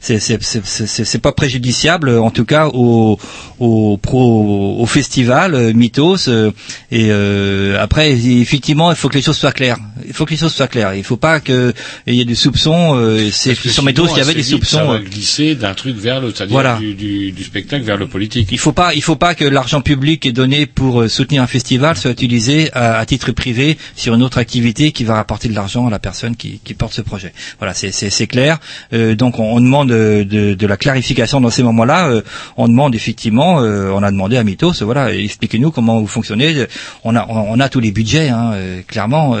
c'est 0.00 1.22
pas 1.22 1.32
préjudiciable 1.32 2.10
en 2.10 2.30
tout 2.30 2.44
cas 2.44 2.68
au 2.72 3.18
au 3.58 3.96
pro 3.96 4.78
au 4.80 4.86
festival 4.86 5.54
euh, 5.54 5.72
Mythos 5.72 6.28
euh, 6.28 6.50
et 6.90 7.08
euh, 7.10 7.80
après 7.80 8.12
effectivement 8.12 8.90
il 8.90 8.96
faut 8.96 9.08
que 9.08 9.14
les 9.14 9.22
choses 9.22 9.36
soient 9.36 9.52
claires. 9.52 9.78
Il 10.06 10.12
faut 10.12 10.24
que 10.24 10.30
soient 10.54 10.68
claires. 10.68 10.94
Il 10.94 11.04
faut 11.04 11.16
pas 11.16 11.40
que 11.40 11.72
il 12.06 12.14
y 12.14 12.20
ait 12.20 12.24
des 12.24 12.34
soupçons. 12.34 12.94
euh, 12.96 13.28
c'est 13.32 13.54
sur 13.54 13.82
Mythos 13.84 14.06
sinon, 14.06 14.16
il 14.16 14.18
y 14.18 14.22
avait 14.22 14.34
des 14.34 14.42
Ça 14.42 14.50
soupçons. 14.50 14.86
va 14.88 14.94
euh, 14.94 14.98
glisser 15.00 15.54
d'un 15.54 15.74
truc 15.74 15.96
vers 15.96 16.20
l'autre, 16.20 16.36
c'est-à-dire 16.38 16.52
Voilà. 16.54 16.76
du, 16.76 16.94
du, 16.94 17.32
du 17.32 17.44
spectacle 17.44 17.84
vers 17.84 17.96
le 17.96 18.06
politique. 18.06 18.48
Il 18.52 18.58
faut 18.58 18.72
pas, 18.72 18.94
il 18.94 19.02
faut 19.02 19.16
pas 19.16 19.34
que 19.34 19.44
l'argent 19.44 19.80
public 19.80 20.20
qui 20.20 20.28
est 20.28 20.32
donné 20.32 20.66
pour 20.66 21.02
euh, 21.02 21.08
soutenir 21.08 21.42
un 21.42 21.46
festival 21.46 21.96
soit 21.96 22.10
utilisé 22.10 22.70
à, 22.72 22.98
à 22.98 23.06
titre 23.06 23.32
privé 23.32 23.76
sur 23.96 24.14
une 24.14 24.22
autre 24.22 24.38
activité 24.38 24.92
qui 24.92 25.04
va 25.04 25.14
rapporter 25.14 25.48
de 25.48 25.54
l'argent 25.54 25.86
à 25.86 25.90
la 25.90 25.98
personne 25.98 26.36
qui, 26.36 26.60
qui 26.64 26.74
porte 26.74 26.92
ce 26.94 27.02
projet. 27.02 27.32
Voilà, 27.58 27.74
c'est 27.74 28.26
clair. 28.26 28.58
Euh, 28.92 29.14
donc 29.14 29.38
on, 29.38 29.44
on 29.56 29.60
demande 29.60 29.88
de, 29.90 30.54
de 30.54 30.66
la 30.66 30.76
clarification 30.76 31.40
dans 31.40 31.50
ces 31.50 31.62
moments-là. 31.62 32.08
Euh, 32.08 32.22
on 32.56 32.68
demande 32.68 32.94
effectivement, 32.94 33.56
on 33.56 34.02
a 34.02 34.10
demandé 34.10 34.36
à 34.36 34.44
Mythos, 34.44 34.72
voilà, 34.82 35.12
expliquez-nous 35.14 35.70
comment 35.70 36.00
vous 36.00 36.06
fonctionnez. 36.06 36.66
On 37.04 37.14
a 37.16 37.26
on, 37.28 37.52
on 37.56 37.60
a 37.60 37.68
tous 37.68 37.80
les 37.80 37.90
budgets, 37.90 38.28
hein, 38.28 38.52
clairement. 38.86 39.36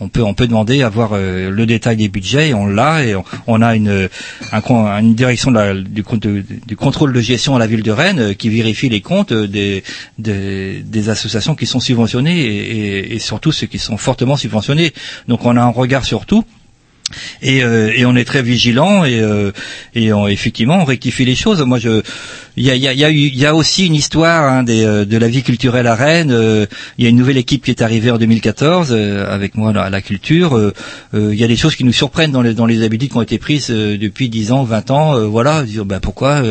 On 0.00 0.08
peut 0.08 0.22
on 0.22 0.34
peut 0.34 0.46
demander 0.46 0.82
à 0.82 0.88
voir 0.88 1.10
euh, 1.12 1.50
le 1.50 1.66
détail 1.66 1.96
des 1.96 2.08
budgets 2.08 2.48
et 2.50 2.54
on 2.54 2.66
l'a 2.66 3.04
et 3.04 3.14
on, 3.46 3.62
a 3.62 3.76
une 3.76 4.08
une 4.52 5.14
direction 5.14 5.52
du, 5.52 6.02
contrôle 6.76 7.12
de 7.12 7.20
gestion 7.20 7.56
à 7.56 7.58
la 7.58 7.66
ville 7.66 7.82
de 7.82 7.90
Rennes 7.90 8.18
euh, 8.20 8.34
qui 8.34 8.48
vérifie 8.48 8.88
les 8.88 9.00
comptes 9.00 9.32
euh, 9.32 9.46
des, 9.46 9.84
des 10.18 10.82
des 10.82 11.08
associations 11.08 11.54
qui 11.54 11.66
sont 11.66 11.80
subventionnées 11.80 12.40
et, 12.40 12.76
et, 12.76 13.14
et 13.14 13.18
surtout 13.18 13.52
ceux 13.52 13.66
qui 13.66 13.78
sont 13.78 13.96
fortement 13.96 14.36
subventionnés. 14.36 14.92
Donc 15.28 15.44
on 15.44 15.56
a 15.56 15.62
un 15.62 15.68
regard 15.68 16.04
sur 16.04 16.26
tout. 16.26 16.44
Et, 17.42 17.62
euh, 17.62 17.92
et 17.94 18.04
on 18.06 18.14
est 18.16 18.24
très 18.24 18.42
vigilant 18.42 19.04
et, 19.04 19.20
euh, 19.20 19.50
et 19.94 20.12
on- 20.12 20.28
effectivement 20.28 20.80
on 20.80 20.84
rectifie 20.84 21.24
les 21.24 21.34
choses. 21.34 21.62
Moi, 21.62 21.78
je, 21.78 22.02
il 22.56 22.64
y 22.64 22.70
a, 22.70 22.76
y, 22.76 22.86
a, 22.88 22.92
y, 22.92 23.04
a 23.04 23.10
y 23.10 23.46
a 23.46 23.54
aussi 23.54 23.86
une 23.86 23.94
histoire 23.94 24.44
hein, 24.52 24.62
des, 24.62 24.84
euh, 24.84 25.04
de 25.04 25.16
la 25.16 25.28
vie 25.28 25.42
culturelle 25.42 25.86
à 25.86 25.94
Rennes. 25.94 26.30
Euh, 26.32 26.66
Il 26.98 27.04
y 27.04 27.06
a 27.06 27.10
une 27.10 27.16
nouvelle 27.16 27.36
équipe 27.38 27.64
qui 27.64 27.70
est 27.70 27.82
arrivée 27.82 28.10
en 28.10 28.18
2014 28.18 28.88
euh, 28.92 29.32
avec 29.32 29.56
moi 29.56 29.72
à 29.76 29.90
la 29.90 30.00
culture. 30.02 30.72
Il 31.14 31.34
y 31.34 31.44
a 31.44 31.48
des 31.48 31.56
choses 31.56 31.76
qui 31.76 31.84
nous 31.84 31.92
surprennent 31.92 32.32
dans 32.32 32.42
les, 32.42 32.54
dans 32.54 32.66
les 32.66 32.82
habitudes 32.82 33.10
qui 33.10 33.16
ont 33.16 33.22
été 33.22 33.38
prises 33.38 33.68
depuis 33.70 34.28
10 34.28 34.52
ans, 34.52 34.64
20 34.64 34.90
ans. 34.90 35.28
Voilà, 35.28 35.62
dire 35.62 35.84
ben 35.84 36.00
pourquoi. 36.00 36.42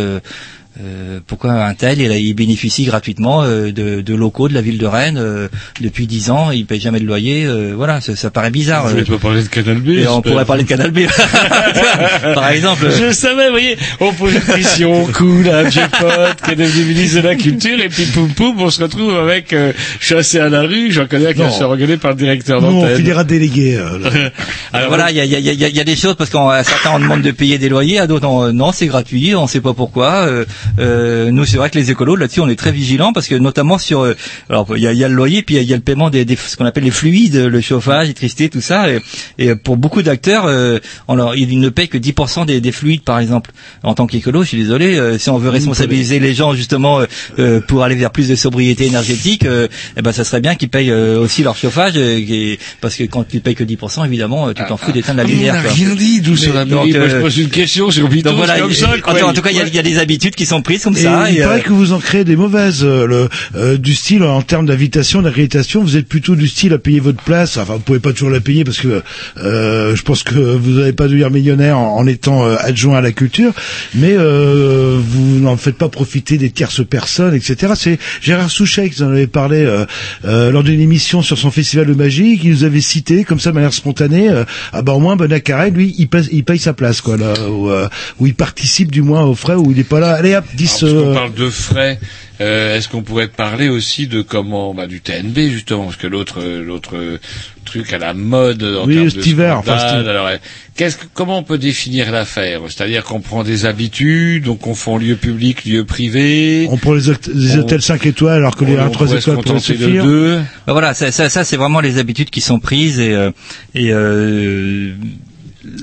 Euh, 0.82 1.20
pourquoi 1.28 1.52
un 1.52 1.74
tel 1.74 2.00
il, 2.00 2.34
bénéficie 2.34 2.86
gratuitement 2.86 3.44
euh, 3.44 3.72
de, 3.72 4.02
de 4.02 4.16
locaux 4.16 4.48
de 4.48 4.54
la 4.54 4.62
ville 4.62 4.78
de 4.78 4.86
Rennes 4.86 5.18
euh, 5.18 5.48
depuis 5.82 6.08
10 6.08 6.30
ans, 6.32 6.52
il 6.52 6.66
paye 6.66 6.80
jamais 6.80 7.00
de 7.00 7.06
loyer, 7.06 7.46
euh, 7.46 7.74
voilà, 7.76 8.00
ça, 8.02 8.16
ça 8.16 8.30
paraît 8.30 8.50
bizarre. 8.52 8.88
Euh. 8.88 9.18
parler 9.18 9.44
de 9.44 9.48
Canal 9.50 9.78
B 9.78 9.90
Et 9.90 10.08
on 10.08 10.22
pourrait 10.22 10.46
parler 10.46 10.64
de 10.64 10.70
Canal 10.70 10.92
B. 10.92 11.00
Par 12.34 12.50
exemple. 12.50 12.88
Je 12.98 13.12
savais, 13.12 13.46
vous 13.46 13.52
voyez, 13.52 13.78
on 14.00 14.14
pose 14.14 14.34
une 14.34 14.42
question 14.56 15.06
cool 15.08 15.50
à 15.50 15.60
un 15.60 15.64
vieux 15.64 15.82
pote 16.00 16.42
qui 16.46 16.52
est 16.52 16.56
devenu 16.56 16.86
ministre 16.86 17.22
de 17.22 17.28
la 17.28 17.36
Culture, 17.36 17.80
et 17.80 17.90
puis 17.90 18.06
poum 18.06 18.30
poum, 18.30 18.62
on 18.62 18.70
se 18.70 18.82
retrouve 18.82 19.16
avec 19.18 19.54
euh, 19.54 19.74
chassé 20.00 20.40
à 20.40 20.50
la 20.50 20.62
rue, 20.62 20.92
j'en 20.92 21.08
connais 21.08 21.28
un 21.28 21.34
qui 21.34 21.40
se 21.58 21.64
regarder 21.64 21.98
par 21.98 22.12
le 22.12 22.18
directeur 22.18 22.62
Nous, 22.62 22.68
on 22.68 22.82
d'antenne. 22.82 22.98
finira 22.98 23.24
délégué. 23.24 23.76
euh, 23.78 24.00
là. 24.00 24.10
Alors 24.74 24.90
voilà, 24.90 25.12
il 25.12 25.18
y 25.18 25.20
a, 25.20 25.26
il 25.26 25.32
y, 25.32 25.36
a, 25.36 25.40
il 25.40 25.46
y, 25.46 25.64
a, 25.64 25.68
il 25.68 25.76
y 25.76 25.80
a 25.80 25.84
des 25.84 25.96
choses 25.96 26.16
parce 26.16 26.30
qu'à 26.30 26.64
certains 26.64 26.92
on 26.94 27.00
demande 27.00 27.22
de 27.22 27.32
payer 27.32 27.58
des 27.58 27.70
loyers, 27.70 28.00
à 28.00 28.08
d'autres 28.08 28.28
on- 28.28 28.54
non 28.54 28.72
c'est 28.72 28.88
gratuit, 28.88 29.36
on 29.36 29.48
sait 29.48 29.62
pas 29.62 29.74
pourquoi. 29.74 30.28
Euh, 30.28 30.46
euh, 30.80 31.32
nous 31.32 31.46
c'est 31.46 31.58
vrai 31.58 31.70
que 31.70 31.78
les 31.78 31.92
écolos 31.92 32.16
là-dessus 32.16 32.42
on 32.42 32.48
est 32.50 32.56
très 32.56 32.72
vigilants 32.72 33.14
parce 33.14 33.28
que 33.28 33.36
notamment 33.36 33.78
sur 33.78 34.02
euh, 34.02 34.16
alors 34.50 34.68
il 34.76 34.84
y 34.84 34.88
a, 34.88 34.94
il 34.94 35.00
y 35.00 35.04
a 35.04 35.08
le 35.08 35.16
loyer 35.16 35.42
puis 35.42 35.56
il 35.56 35.58
y 35.58 35.60
a, 35.60 35.64
il 35.64 35.70
y 35.70 35.74
a 35.74 35.78
le 35.78 35.82
paiement 35.82 36.10
des, 36.10 36.26
des 36.26 36.36
ce 36.36 36.56
qu'on 36.58 36.66
appelle 36.66 36.84
les 36.84 36.92
fluides, 36.92 37.36
le 37.36 37.62
chauffage, 37.62 38.04
l'électricité, 38.04 38.50
tout 38.50 38.62
ça 38.62 38.90
et, 38.92 39.00
et 39.38 39.56
pour 39.56 39.78
beaucoup 39.78 40.02
d'acteurs 40.02 40.46
euh, 40.46 40.80
on 41.08 41.16
leur, 41.16 41.36
ils 41.36 41.60
ne 41.60 41.70
payent 41.70 41.90
que 41.90 41.98
10% 41.98 42.46
des, 42.46 42.62
des 42.62 42.72
fluides 42.72 43.02
par 43.04 43.20
exemple. 43.20 43.52
En 43.84 43.94
tant 43.94 44.08
qu'écolo, 44.08 44.44
je 44.44 44.50
suis 44.50 44.58
désolé, 44.58 44.98
euh, 44.98 45.18
si 45.18 45.30
on 45.30 45.38
veut 45.38 45.50
responsabiliser 45.50 46.20
les 46.20 46.34
gens 46.34 46.54
justement 46.54 47.00
euh, 47.00 47.06
euh, 47.40 47.62
pour 47.62 47.84
aller 47.84 47.96
vers 47.96 48.12
plus 48.12 48.28
de 48.28 48.36
sobriété 48.36 48.86
énergétique, 48.86 49.46
euh, 49.46 49.68
eh 49.98 50.02
ben 50.02 50.12
ça 50.12 50.24
serait 50.24 50.42
bien 50.42 50.56
qu'ils 50.56 50.70
payent 50.70 50.92
euh, 50.92 51.20
aussi 51.20 51.44
leur 51.44 51.56
chauffage 51.56 51.94
euh, 51.96 52.18
et- 52.20 52.60
parce 52.82 52.96
que 52.96 53.04
quand 53.04 53.28
tu 53.28 53.40
payes 53.40 53.56
que 53.56 53.64
10%, 53.64 54.06
évidemment, 54.06 54.54
tu 54.54 54.64
t'en 54.68 54.78
fous 54.78 54.92
d'éteindre 54.92 55.18
la 55.18 55.24
Ah, 55.24 55.28
on 55.28 55.30
lumière. 55.30 55.54
n'a 55.56 55.70
rien 55.70 55.96
dit, 55.96 56.22
d'où 56.22 56.36
sur 56.36 56.54
la. 56.54 56.66
Moi, 56.66 56.86
je 56.88 57.22
pose 57.22 57.38
une 57.38 57.50
question 57.50 57.90
sur 57.92 58.08
donc 58.10 58.36
voilà, 58.36 58.60
comme 58.60 58.74
ça, 58.74 58.90
en, 58.96 59.00
quoi. 59.02 59.24
en 59.30 59.34
tout 59.34 59.42
cas, 59.42 59.52
il 59.52 59.58
y, 59.58 59.62
a, 59.62 59.68
y 59.68 59.80
a 59.80 59.84
des 59.84 59.98
habitudes 60.00 60.36
qui 60.36 60.46
sont 60.50 60.62
prises 60.62 60.84
comme 60.84 60.98
Et 60.98 61.02
ça. 61.02 61.30
il 61.30 61.38
et, 61.38 61.42
paraît 61.42 61.60
euh, 61.60 61.64
que 61.64 61.72
vous 61.74 61.94
en 61.94 62.00
créez 62.00 62.24
des 62.24 62.36
mauvaises, 62.36 62.82
euh, 62.84 63.06
le, 63.08 63.30
euh, 63.56 63.78
du 63.78 63.94
style 63.94 64.24
en 64.24 64.42
termes 64.42 64.66
d'invitation, 64.66 65.22
d'accréditation, 65.22 65.82
vous 65.82 65.98
êtes 65.98 66.08
plutôt 66.08 66.36
du 66.36 66.48
style 66.48 66.74
à 66.74 66.78
payer 66.78 67.00
votre 67.00 67.22
place. 67.24 67.58
Enfin, 67.58 67.74
vous 67.74 67.80
pouvez 67.80 68.00
pas 68.00 68.12
toujours 68.14 68.30
la 68.30 68.40
payer 68.40 68.64
parce 68.64 68.80
que 68.80 69.02
euh, 69.38 69.96
je 69.96 70.02
pense 70.04 70.24
que 70.24 70.34
vous 70.36 70.72
n'allez 70.80 70.94
pas 70.94 71.08
devenir 71.08 71.30
millionnaire 71.32 71.78
en, 71.78 71.98
en 71.98 72.08
étant 72.08 72.46
euh, 72.46 72.56
adjoint 72.60 72.98
à 72.98 73.02
la 73.02 73.12
culture, 73.12 73.54
mais 73.96 74.14
euh, 74.18 75.00
vous 75.02 75.40
n'en 75.40 75.58
faites 75.58 75.78
pas 75.78 75.90
profiter 75.90 76.38
des 76.38 76.50
tierces 76.50 76.86
personnes, 76.86 77.34
etc. 77.36 77.74
C'est 77.76 78.00
Gérard 78.22 78.50
Souchet 78.50 78.90
qui 78.90 79.02
en 79.04 79.10
avait 79.10 79.28
parlé 79.28 79.58
euh, 79.64 79.86
euh, 80.26 80.52
lors 80.52 80.64
d'une 80.64 80.80
émission 80.82 81.22
sur 81.22 81.38
son 81.38 81.52
festival 81.52 81.86
de 81.88 81.94
magie, 81.94 82.38
qui 82.40 82.50
nous 82.50 82.64
avait 82.64 82.82
cité 82.82 83.24
comme 83.24 83.40
ça 83.40 83.52
de 83.52 83.56
manière 83.56 83.74
spontanée. 83.74 84.30
euh, 84.30 84.44
ah 84.74 84.82
bah 84.82 84.94
au 84.94 85.00
moins 85.00 85.16
Bonacaré, 85.16 85.72
lui, 85.72 85.94
il, 85.98 86.08
passe, 86.08 86.28
il 86.32 86.44
paye 86.44 86.60
sa 86.60 86.74
place, 86.74 87.02
quoi, 87.02 87.18
là, 87.18 87.34
où, 87.50 87.70
euh, 87.70 87.88
où 88.20 88.28
il 88.28 88.34
participe 88.36 88.92
du 88.92 89.02
moins 89.02 89.24
aux 89.24 89.36
frais, 89.36 89.56
où 89.56 89.72
il 89.72 89.78
n'est 89.78 89.84
pas 89.84 90.00
là. 90.00 90.14
Allez 90.14 90.39
hop, 90.40 90.46
10 90.56 90.84
Alors, 90.84 90.94
euh, 90.96 90.98
puisqu'on 91.00 91.14
parle 91.14 91.34
de 91.34 91.50
frais, 91.50 92.00
euh, 92.42 92.76
est-ce 92.78 92.90
qu'on 92.90 93.02
pourrait 93.02 93.28
parler 93.28 93.70
aussi 93.70 94.08
de 94.08 94.22
comment, 94.22 94.74
bah, 94.74 94.88
du 94.88 95.02
TNB 95.02 95.50
justement, 95.52 95.86
parce 95.86 95.96
que 95.98 96.08
l'autre, 96.08 96.40
euh, 96.42 96.64
l'autre 96.64 96.96
euh, 96.96 97.20
truc 97.66 97.94
à 97.94 97.98
la 98.00 98.14
mode 98.14 98.64
en 98.64 98.86
Oui, 98.88 98.96
termes 98.96 99.10
cet 99.10 99.20
de 99.24 99.28
hiver, 99.28 99.58
enfin, 99.60 99.74
alors, 99.78 100.28
euh, 100.28 100.38
qu'est-ce 100.76 100.98
que, 100.98 101.06
comment 101.14 101.38
on 101.38 101.44
peut 101.44 101.58
définir 101.60 102.12
l'affaire? 102.12 102.62
C'est-à-dire 102.68 103.04
qu'on 103.04 103.20
prend 103.22 103.44
des 103.44 103.66
habitudes, 103.66 104.48
on 104.48 104.56
confond 104.56 104.98
lieu 104.98 105.16
public, 105.16 105.66
lieu 105.66 105.84
privé. 105.86 106.68
On 106.72 106.78
prend 106.78 106.94
les, 106.94 107.10
hôtels- 107.10 107.34
les 107.36 107.56
On- 107.56 107.60
hôtels 107.60 107.82
5 107.82 108.06
étoiles 108.08 108.38
alors 108.38 108.56
que 108.56 108.66
les 108.66 108.76
on 108.78 108.86
1 108.86 108.90
3 108.90 109.06
pourrait 109.08 109.22
se 109.22 109.30
étoiles 109.30 109.36
pourraient 109.44 109.50
contenter 109.60 109.74
de 109.74 109.84
suffire. 109.86 110.04
deux. 110.04 110.36
Ben 110.66 110.74
voilà, 110.74 110.94
ça, 110.94 111.12
ça, 111.12 111.30
ça, 111.30 111.44
c'est 111.44 111.58
vraiment 111.58 111.80
les 111.82 111.98
habitudes 112.00 112.30
qui 112.30 112.42
sont 112.42 112.60
prises 112.60 113.00
et, 113.00 113.14
euh, 113.14 113.32
et 113.76 113.92
euh, 113.92 114.94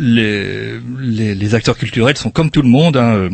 les, 0.01 0.73
les, 1.01 1.35
les 1.35 1.55
acteurs 1.55 1.77
culturels 1.77 2.17
sont 2.17 2.31
comme 2.31 2.51
tout 2.51 2.63
le 2.63 2.69
monde. 2.69 2.97
Hein, 2.97 3.29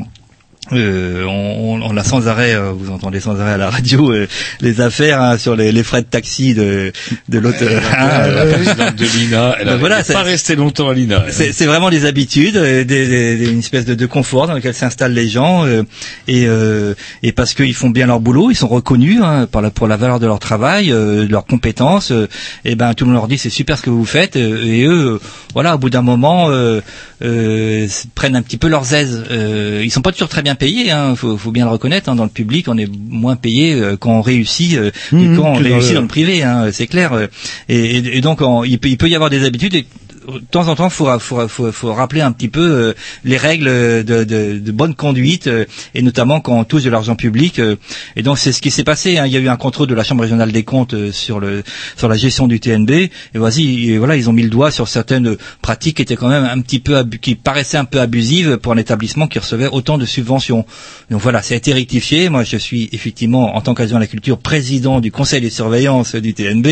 euh, 0.70 1.24
on, 1.24 1.80
on- 1.80 1.82
on 1.82 1.96
a 1.96 2.04
sans 2.04 2.28
arrêt, 2.28 2.54
euh, 2.54 2.70
vous 2.72 2.90
entendez 2.92 3.18
sans 3.18 3.38
arrêt 3.40 3.54
à 3.54 3.56
la 3.56 3.68
radio 3.70 4.12
euh, 4.12 4.28
les 4.60 4.80
affaires 4.80 5.20
hein, 5.20 5.36
sur 5.36 5.56
les, 5.56 5.72
les 5.72 5.82
frais 5.82 6.02
de 6.02 6.06
taxi 6.06 6.54
de, 6.54 6.92
de 7.28 7.38
l'autre. 7.40 7.58
hein, 7.62 8.28
la 8.28 8.42
euh, 8.42 8.90
de 8.92 9.04
l'INA, 9.04 9.56
elle 9.58 9.66
Ben 9.66 9.76
voilà, 9.76 9.96
pas 9.96 10.02
c'est- 10.04 10.16
resté 10.16 10.54
longtemps 10.54 10.88
à 10.88 10.94
l'INA. 10.94 11.24
c'est 11.30 11.66
vraiment 11.66 11.90
des 11.90 12.04
habitudes, 12.06 12.56
euh, 12.56 12.84
des, 12.84 13.06
des- 13.08 13.36
des- 13.38 13.50
une 13.50 13.58
espèce 13.58 13.84
de, 13.84 13.94
de 13.94 14.06
confort 14.06 14.46
dans 14.46 14.54
lequel 14.54 14.72
s'installent 14.74 15.12
les 15.14 15.28
gens, 15.28 15.66
euh, 15.66 15.82
et, 16.28 16.46
euh, 16.46 16.94
et 17.24 17.32
parce 17.32 17.54
qu'ils 17.54 17.74
font 17.74 17.90
bien 17.90 18.06
leur 18.06 18.20
boulot, 18.20 18.50
ils 18.52 18.56
sont 18.56 18.68
reconnus 18.68 19.20
hein, 19.22 19.48
par 19.50 19.62
la, 19.62 19.70
pour 19.70 19.88
la 19.88 19.96
valeur 19.96 20.20
de 20.20 20.26
leur 20.26 20.38
travail, 20.38 20.92
euh, 20.92 21.26
de 21.26 21.32
leurs 21.32 21.44
compétences. 21.46 22.12
euh, 22.12 22.28
et 22.64 22.76
ben 22.76 22.94
tout 22.94 23.04
le 23.04 23.10
monde 23.10 23.18
leur 23.20 23.28
dit 23.28 23.36
c'est 23.38 23.50
super 23.50 23.76
ce 23.78 23.82
que 23.82 23.90
vous 23.90 24.04
faites, 24.06 24.36
euh, 24.36 24.64
et 24.64 24.84
eux, 24.84 25.20
voilà, 25.54 25.74
au 25.74 25.78
bout 25.78 25.90
d'un 25.90 26.02
moment, 26.02 26.50
euh, 26.50 26.80
euh, 27.22 27.86
prennent 28.14 28.36
un 28.36 28.42
petit 28.42 28.56
peu 28.58 28.68
leurs 28.68 28.94
aises. 28.94 29.24
Euh, 29.30 29.80
ils 29.84 29.90
sont 29.90 30.00
pas 30.02 30.12
toujours 30.12 30.28
très 30.28 30.42
bien 30.42 30.51
payés, 30.54 30.90
hein, 30.90 31.14
faut, 31.16 31.36
faut 31.36 31.50
bien 31.50 31.64
le 31.64 31.70
reconnaître. 31.70 32.08
hein, 32.08 32.14
dans 32.16 32.24
le 32.24 32.30
public, 32.30 32.66
on 32.68 32.76
est 32.78 32.88
moins 33.08 33.36
payé 33.36 33.74
euh, 33.74 33.96
quand 33.96 34.12
on 34.18 34.22
réussit 34.22 34.74
euh, 34.76 34.90
que 35.10 35.36
quand 35.36 35.42
on 35.50 35.52
dans 35.52 35.52
réussit 35.54 35.90
le- 35.90 35.94
dans 35.96 36.00
le 36.02 36.08
privé, 36.08 36.42
hein, 36.42 36.68
c'est 36.72 36.86
clair. 36.86 37.12
euh, 37.12 37.26
Et, 37.68 37.98
et- 37.98 38.18
et 38.18 38.20
donc, 38.20 38.40
on- 38.40 38.64
il, 38.64 38.78
peut, 38.78 38.88
il 38.88 38.96
peut 38.98 39.08
y 39.08 39.14
avoir 39.14 39.30
des 39.30 39.44
habitudes. 39.44 39.74
Et, 39.74 39.86
de 40.26 40.40
temps 40.50 40.68
en 40.68 40.74
temps, 40.74 40.90
faut, 40.90 41.08
faut, 41.18 41.48
faut, 41.48 41.72
faut 41.72 41.92
rappeler 41.92 42.20
un 42.20 42.32
petit 42.32 42.48
peu 42.48 42.60
euh, 42.60 42.92
les 43.24 43.36
règles 43.36 43.66
de, 43.66 44.24
de, 44.24 44.58
de 44.58 44.72
bonne 44.72 44.94
conduite, 44.94 45.46
euh, 45.46 45.64
et 45.94 46.02
notamment 46.02 46.40
quand 46.40 46.58
on 46.58 46.64
touche 46.64 46.82
de 46.84 46.90
l'argent 46.90 47.16
public. 47.16 47.58
euh. 47.58 47.76
et 48.16 48.22
donc, 48.22 48.38
c'est 48.38 48.52
ce 48.52 48.60
qui 48.62 48.70
s'est 48.70 48.84
passé. 48.84 49.18
hein. 49.18 49.26
Il 49.26 49.32
y 49.32 49.36
a 49.36 49.40
eu 49.40 49.48
un 49.48 49.56
contrôle 49.56 49.86
de 49.88 49.94
la 49.94 50.04
Chambre 50.04 50.22
régionale 50.22 50.52
des 50.52 50.62
comptes 50.64 50.94
euh, 50.94 51.12
sur 51.12 51.40
le 51.40 51.62
sur 51.96 52.08
la 52.08 52.16
gestion 52.16 52.46
du 52.46 52.60
TNB. 52.60 52.90
Et 52.90 53.10
voici, 53.34 53.90
et 53.90 53.98
voilà, 53.98 54.16
ils 54.16 54.28
ont 54.28 54.32
mis 54.32 54.42
le 54.42 54.50
doigt 54.50 54.70
sur 54.70 54.88
certaines 54.88 55.36
pratiques 55.60 55.96
qui 55.96 56.02
étaient 56.02 56.16
quand 56.16 56.28
même 56.28 56.44
un 56.44 56.60
petit 56.60 56.80
peu 56.80 57.02
qui 57.20 57.34
paraissaient 57.34 57.78
un 57.78 57.84
peu 57.84 58.00
abusives 58.00 58.58
pour 58.58 58.72
un 58.72 58.78
établissement 58.78 59.26
qui 59.26 59.38
recevait 59.38 59.68
autant 59.70 59.98
de 59.98 60.06
subventions. 60.06 60.64
Donc 61.10 61.20
voilà, 61.20 61.42
ça 61.42 61.54
a 61.54 61.56
été 61.56 61.72
rectifié. 61.72 62.28
Moi, 62.28 62.44
je 62.44 62.56
suis 62.56 62.88
effectivement 62.92 63.56
en 63.56 63.60
tant 63.60 63.74
qu'adjoint 63.74 63.98
à 63.98 64.00
la 64.00 64.06
culture 64.06 64.38
président 64.38 65.00
du 65.00 65.10
conseil 65.10 65.40
de 65.40 65.48
surveillance 65.48 66.14
du 66.14 66.34
TNB. 66.34 66.66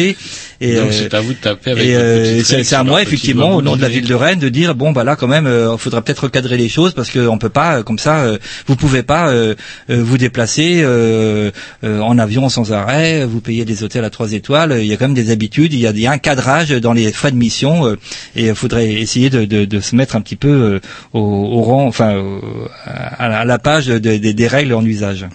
Et 0.61 0.75
Donc 0.77 0.89
euh, 0.89 0.93
c'est 0.93 1.15
à 1.15 1.21
vous 1.21 1.33
de 1.33 1.39
taper 1.39 1.71
avec 1.73 1.87
euh, 1.89 2.43
c'est 2.45 2.75
à 2.75 2.85
moi 2.85 3.01
petit 3.05 3.35
effectivement 3.41 3.57
au 3.57 3.63
nom 3.63 3.77
de 3.77 3.83
la 3.83 3.89
ville 3.89 4.07
de 4.09 4.15
Rennes 4.15 4.39
de 4.39 4.49
dire 4.49 4.75
bon 4.75 4.93
bah 4.93 5.05
là 5.05 5.17
quand 5.17 5.29
même 5.29 5.47
euh, 5.47 5.77
faudrait 5.77 6.03
peut-être 6.03 6.25
recadrer 6.25 6.57
les 6.57 6.69
choses 6.69 6.93
parce 6.95 7.11
qu'on 7.11 7.39
peut 7.39 7.49
pas 7.49 7.79
euh, 7.79 7.83
comme 7.83 7.99
ça 7.99 8.19
euh, 8.21 8.39
vous 8.67 8.77
pouvez 8.77 9.03
pas 9.03 9.29
euh, 9.29 9.55
euh, 9.91 10.03
vous 10.03 10.19
déplacer 10.19 10.81
euh, 10.83 11.51
euh, 11.85 12.01
en 12.01 12.19
avion 12.19 12.49
sans 12.49 12.73
arrêt 12.73 13.25
vous 13.25 13.41
payez 13.41 13.65
des 13.65 13.83
hôtels 13.83 14.05
à 14.05 14.11
trois 14.11 14.33
étoiles 14.33 14.77
il 14.81 14.87
y 14.87 14.93
a 14.93 14.97
quand 14.97 15.07
même 15.07 15.15
des 15.15 15.31
habitudes 15.31 15.73
il 15.73 15.81
y 15.81 15.87
a, 15.87 15.91
il 15.91 16.01
y 16.01 16.07
a 16.07 16.13
un 16.13 16.19
cadrage 16.19 16.71
dans 16.71 16.93
les 16.93 17.11
frais 17.13 17.31
de 17.33 17.37
mission 17.37 17.87
euh, 17.87 17.97
et 18.37 18.47
il 18.49 18.55
faudrait 18.55 18.91
essayer 18.93 19.31
de, 19.31 19.45
de, 19.45 19.65
de 19.65 19.81
se 19.81 19.97
mettre 19.97 20.17
un 20.17 20.21
petit 20.21 20.37
peu 20.37 20.49
euh, 20.49 20.81
au, 21.13 21.21
au 21.21 21.63
rang 21.63 21.87
enfin 21.87 22.17
au- 22.17 22.41
à, 22.87 23.29
la- 23.29 23.39
à 23.41 23.45
la 23.45 23.59
page 23.59 23.87
de- 23.87 23.99
de- 23.99 24.33
des 24.33 24.47
règles 24.49 24.75
en 24.75 24.85
usage 24.85 25.27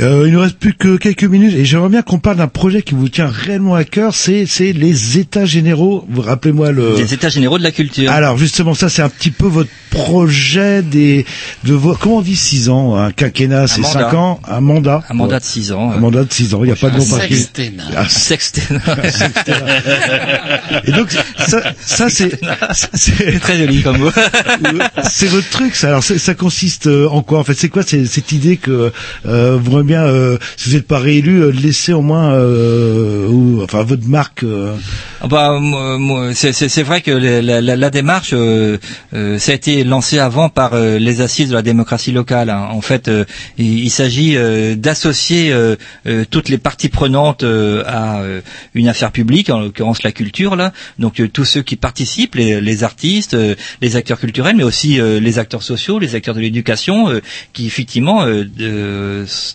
Euh, 0.00 0.24
il 0.28 0.32
nous 0.32 0.40
reste 0.40 0.58
plus 0.58 0.74
que 0.74 0.96
quelques 0.96 1.24
minutes 1.24 1.54
et 1.56 1.64
j'aimerais 1.64 1.88
bien 1.88 2.02
qu'on 2.02 2.20
parle 2.20 2.36
d'un 2.36 2.46
projet 2.46 2.82
qui 2.82 2.94
vous 2.94 3.08
tient 3.08 3.26
réellement 3.26 3.74
à 3.74 3.82
cœur, 3.84 4.14
c'est 4.14 4.46
c'est 4.46 4.72
les 4.72 5.18
états 5.18 5.44
généraux. 5.44 6.04
Vous 6.08 6.22
rappelez-moi 6.22 6.70
le 6.70 6.94
les 6.96 7.14
états 7.14 7.30
généraux 7.30 7.47
de 7.56 7.62
la 7.62 7.70
culture. 7.70 8.10
Alors 8.12 8.36
justement 8.36 8.74
ça 8.74 8.90
c'est 8.90 9.00
un 9.00 9.08
petit 9.08 9.30
peu 9.30 9.46
votre 9.46 9.70
projet 9.90 10.82
des 10.82 11.24
de 11.64 11.72
vos 11.72 11.94
comment 11.94 12.18
on 12.18 12.20
dit 12.20 12.36
six 12.36 12.68
ans 12.68 12.94
un 12.96 13.10
quinquennat 13.10 13.66
c'est 13.66 13.80
mandat. 13.80 14.10
cinq 14.10 14.14
ans 14.14 14.40
un 14.46 14.60
mandat. 14.60 15.02
Un 15.08 15.14
mandat 15.14 15.38
de 15.40 15.44
six 15.44 15.72
ans 15.72 15.92
un 15.92 15.96
euh. 15.96 16.00
mandat 16.00 16.24
de 16.24 16.32
six 16.32 16.52
ans 16.52 16.60
il 16.62 16.66
n'y 16.66 16.72
a 16.72 16.76
pas 16.76 16.90
de 16.90 16.96
Un 16.96 16.98
nom 16.98 17.06
par 17.06 17.20
sextennat. 17.22 17.84
Ah, 17.96 18.08
sextennat 18.08 18.80
et 20.84 20.92
donc 20.92 21.10
ça, 21.38 21.62
ça 21.80 22.08
c'est 22.10 22.38
très 23.40 23.58
joli 23.58 23.82
comme 23.82 23.98
mot. 23.98 24.10
C'est 25.10 25.26
votre 25.28 25.48
truc 25.48 25.74
ça. 25.74 25.88
Alors 25.88 26.04
ça 26.04 26.34
consiste 26.34 26.86
euh, 26.86 27.08
en 27.08 27.22
quoi 27.22 27.38
en 27.38 27.44
fait? 27.44 27.54
C'est 27.54 27.68
quoi 27.68 27.82
cette 27.82 28.32
idée 28.32 28.56
que 28.56 28.92
euh, 29.26 29.58
vous 29.60 29.70
aimeriez 29.70 29.84
bien 29.86 30.02
euh, 30.04 30.38
si 30.56 30.68
vous 30.70 30.76
n'êtes 30.76 30.86
pas 30.86 30.98
réélu 30.98 31.42
euh, 31.42 31.50
laisser 31.50 31.92
au 31.92 32.02
moins 32.02 32.32
euh, 32.34 33.26
ou, 33.28 33.62
enfin 33.62 33.82
votre 33.84 34.06
marque 34.06 34.42
euh, 34.42 34.74
Ah 35.22 35.28
Bah, 35.28 35.58
moi, 35.60 35.98
moi, 35.98 36.34
c'est- 36.34 36.82
vrai 36.82 37.00
que 37.00 37.10
la, 37.42 37.90
démarche, 37.90 38.30
euh, 38.32 38.78
euh, 39.14 39.38
ça 39.38 39.52
a 39.52 39.54
été 39.54 39.84
lancé 39.84 40.18
avant 40.18 40.48
par 40.48 40.74
euh, 40.74 40.98
les 40.98 41.20
assises 41.20 41.48
de 41.50 41.54
la 41.54 41.62
démocratie 41.62 42.12
locale. 42.12 42.50
hein. 42.50 42.68
En 42.70 42.80
fait, 42.80 43.08
euh, 43.08 43.24
il, 43.56 43.90
s'agit 43.90 44.36
d'associer 44.76 45.52
toutes 46.30 46.48
les 46.48 46.58
parties 46.58 46.88
prenantes 46.88 47.42
à 47.42 48.20
une 48.74 48.88
affaire 48.88 49.10
publique, 49.10 49.50
en 49.50 49.60
l'occurrence 49.60 50.02
la 50.02 50.12
culture, 50.12 50.54
là. 50.56 50.72
Donc 50.98 51.20
tous 51.32 51.44
ceux 51.44 51.62
qui 51.62 51.76
participent, 51.76 52.34
les, 52.36 52.84
artistes, 52.84 53.36
les 53.80 53.96
acteurs 53.96 54.20
culturels, 54.20 54.56
mais 54.56 54.62
aussi 54.62 55.00
les 55.00 55.38
acteurs 55.38 55.62
sociaux, 55.62 55.98
les 55.98 56.14
acteurs 56.14 56.34
de 56.34 56.40
l'éducation, 56.40 57.20
qui 57.52 57.66
effectivement 57.66 58.26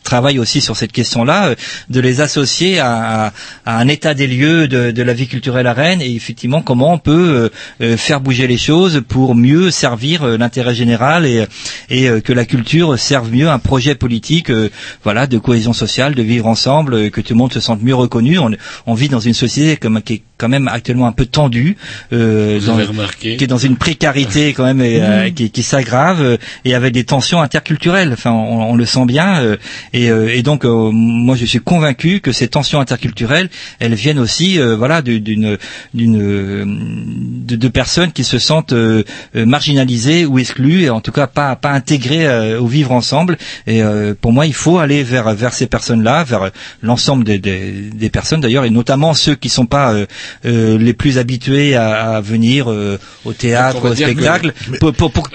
travaillent 0.03 0.39
aussi 0.39 0.59
sur 0.59 0.75
cette 0.75 0.91
question-là, 0.91 1.55
de 1.89 1.99
les 1.99 2.19
associer 2.21 2.79
à, 2.79 3.31
un 3.65 3.87
état 3.87 4.13
des 4.13 4.27
lieux 4.27 4.67
de, 4.67 4.91
de 4.91 5.03
la 5.03 5.13
vie 5.13 5.27
culturelle 5.27 5.67
à 5.67 5.73
Rennes 5.73 6.01
et 6.01 6.13
effectivement 6.15 6.61
comment 6.61 6.93
on 6.93 6.97
peut 6.99 7.49
faire 7.97 8.19
bouger 8.21 8.47
les 8.47 8.57
choses 8.57 9.01
pour 9.07 9.35
mieux 9.35 9.71
servir 9.71 10.23
euh, 10.23 10.37
l'intérêt 10.37 10.75
général 10.75 11.25
et, 11.25 11.45
et 11.89 12.09
euh, 12.09 12.19
que 12.21 12.33
la 12.33 12.45
culture 12.45 12.97
serve 12.99 13.31
mieux 13.31 13.49
un 13.49 13.59
projet 13.59 13.95
politique, 13.95 14.49
euh, 14.49 14.69
voilà, 15.03 15.27
de 15.27 15.37
cohésion 15.37 15.73
sociale, 15.73 16.15
de 16.15 16.23
vivre 16.23 16.47
ensemble, 16.47 16.93
euh, 16.93 17.09
que 17.09 17.21
tout 17.21 17.33
le 17.33 17.37
monde 17.37 17.53
se 17.53 17.59
sente 17.59 17.81
mieux 17.81 17.95
reconnu. 17.95 18.39
On, 18.39 18.51
on 18.85 18.93
vit 18.93 19.09
dans 19.09 19.19
une 19.19 19.33
société 19.33 19.77
comme, 19.77 20.01
qui 20.01 20.13
est 20.13 20.21
quand 20.37 20.49
même 20.49 20.67
actuellement 20.67 21.07
un 21.07 21.11
peu 21.11 21.25
tendue, 21.25 21.77
euh, 22.11 22.57
Vous 22.59 22.67
dans- 22.67 22.73
avez 22.73 22.83
remarqué. 22.85 23.37
qui 23.37 23.43
est 23.43 23.47
dans 23.47 23.57
une 23.57 23.77
précarité 23.77 24.53
quand 24.55 24.65
même 24.65 24.81
et, 24.81 24.99
euh, 25.01 25.29
qui, 25.29 25.49
qui 25.51 25.63
s'aggrave 25.63 26.21
euh, 26.21 26.37
et 26.65 26.73
avec 26.75 26.93
des 26.93 27.03
tensions 27.05 27.41
interculturelles. 27.41 28.11
Enfin, 28.13 28.31
on, 28.31 28.71
on 28.71 28.75
le 28.75 28.85
sent 28.85 29.05
bien. 29.05 29.41
euh, 29.41 29.57
et, 29.93 30.09
euh, 30.11 30.33
et 30.33 30.43
donc, 30.43 30.65
euh, 30.65 30.89
moi, 30.91 31.35
je 31.35 31.45
suis 31.45 31.59
convaincu 31.59 32.19
que 32.19 32.31
ces 32.31 32.47
tensions 32.47 32.79
interculturelles, 32.79 33.49
elles 33.79 33.93
viennent 33.93 34.19
aussi, 34.19 34.59
euh, 34.59 34.75
voilà, 34.75 35.01
du- 35.01 35.19
d'une 35.19 35.57
d'une 35.93 36.21
euh, 36.21 36.65
de, 36.67 37.55
de 37.63 37.69
personnes 37.69 38.11
qui 38.11 38.23
se 38.23 38.39
sentent 38.39 38.73
euh, 38.73 39.03
euh, 39.35 39.45
marginalisées 39.45 40.25
ou 40.25 40.37
exclues 40.37 40.83
et 40.83 40.89
en 40.89 41.01
tout 41.01 41.11
cas 41.11 41.27
pas 41.27 41.55
pas 41.55 41.71
intégrées 41.71 42.27
euh, 42.27 42.59
au 42.59 42.67
vivre 42.67 42.91
ensemble. 42.91 43.37
Et 43.67 43.81
euh, 43.81 44.13
pour 44.19 44.31
moi, 44.33 44.45
il 44.45 44.53
faut 44.53 44.77
aller 44.79 45.01
vers 45.03 45.33
vers 45.33 45.53
ces 45.53 45.67
personnes-là, 45.67 46.23
vers 46.25 46.51
l'ensemble 46.81 47.23
des, 47.23 47.39
des, 47.39 47.71
des 48.03 48.09
personnes 48.09 48.41
d'ailleurs, 48.41 48.65
et 48.65 48.69
notamment 48.69 49.13
ceux 49.13 49.35
qui 49.35 49.49
sont 49.49 49.65
pas 49.65 49.93
euh, 49.93 50.05
euh, 50.45 50.77
les 50.77 50.93
plus 50.93 51.17
habitués 51.17 51.75
à, 51.75 52.15
à 52.17 52.21
venir 52.21 52.69
euh, 52.69 52.99
au 53.25 53.33
théâtre, 53.33 53.85
au 53.85 53.89
que- 53.89 53.95
spectacle, 53.95 54.53
pour, 54.79 54.93
pour, 54.93 55.11
pour, 55.11 55.29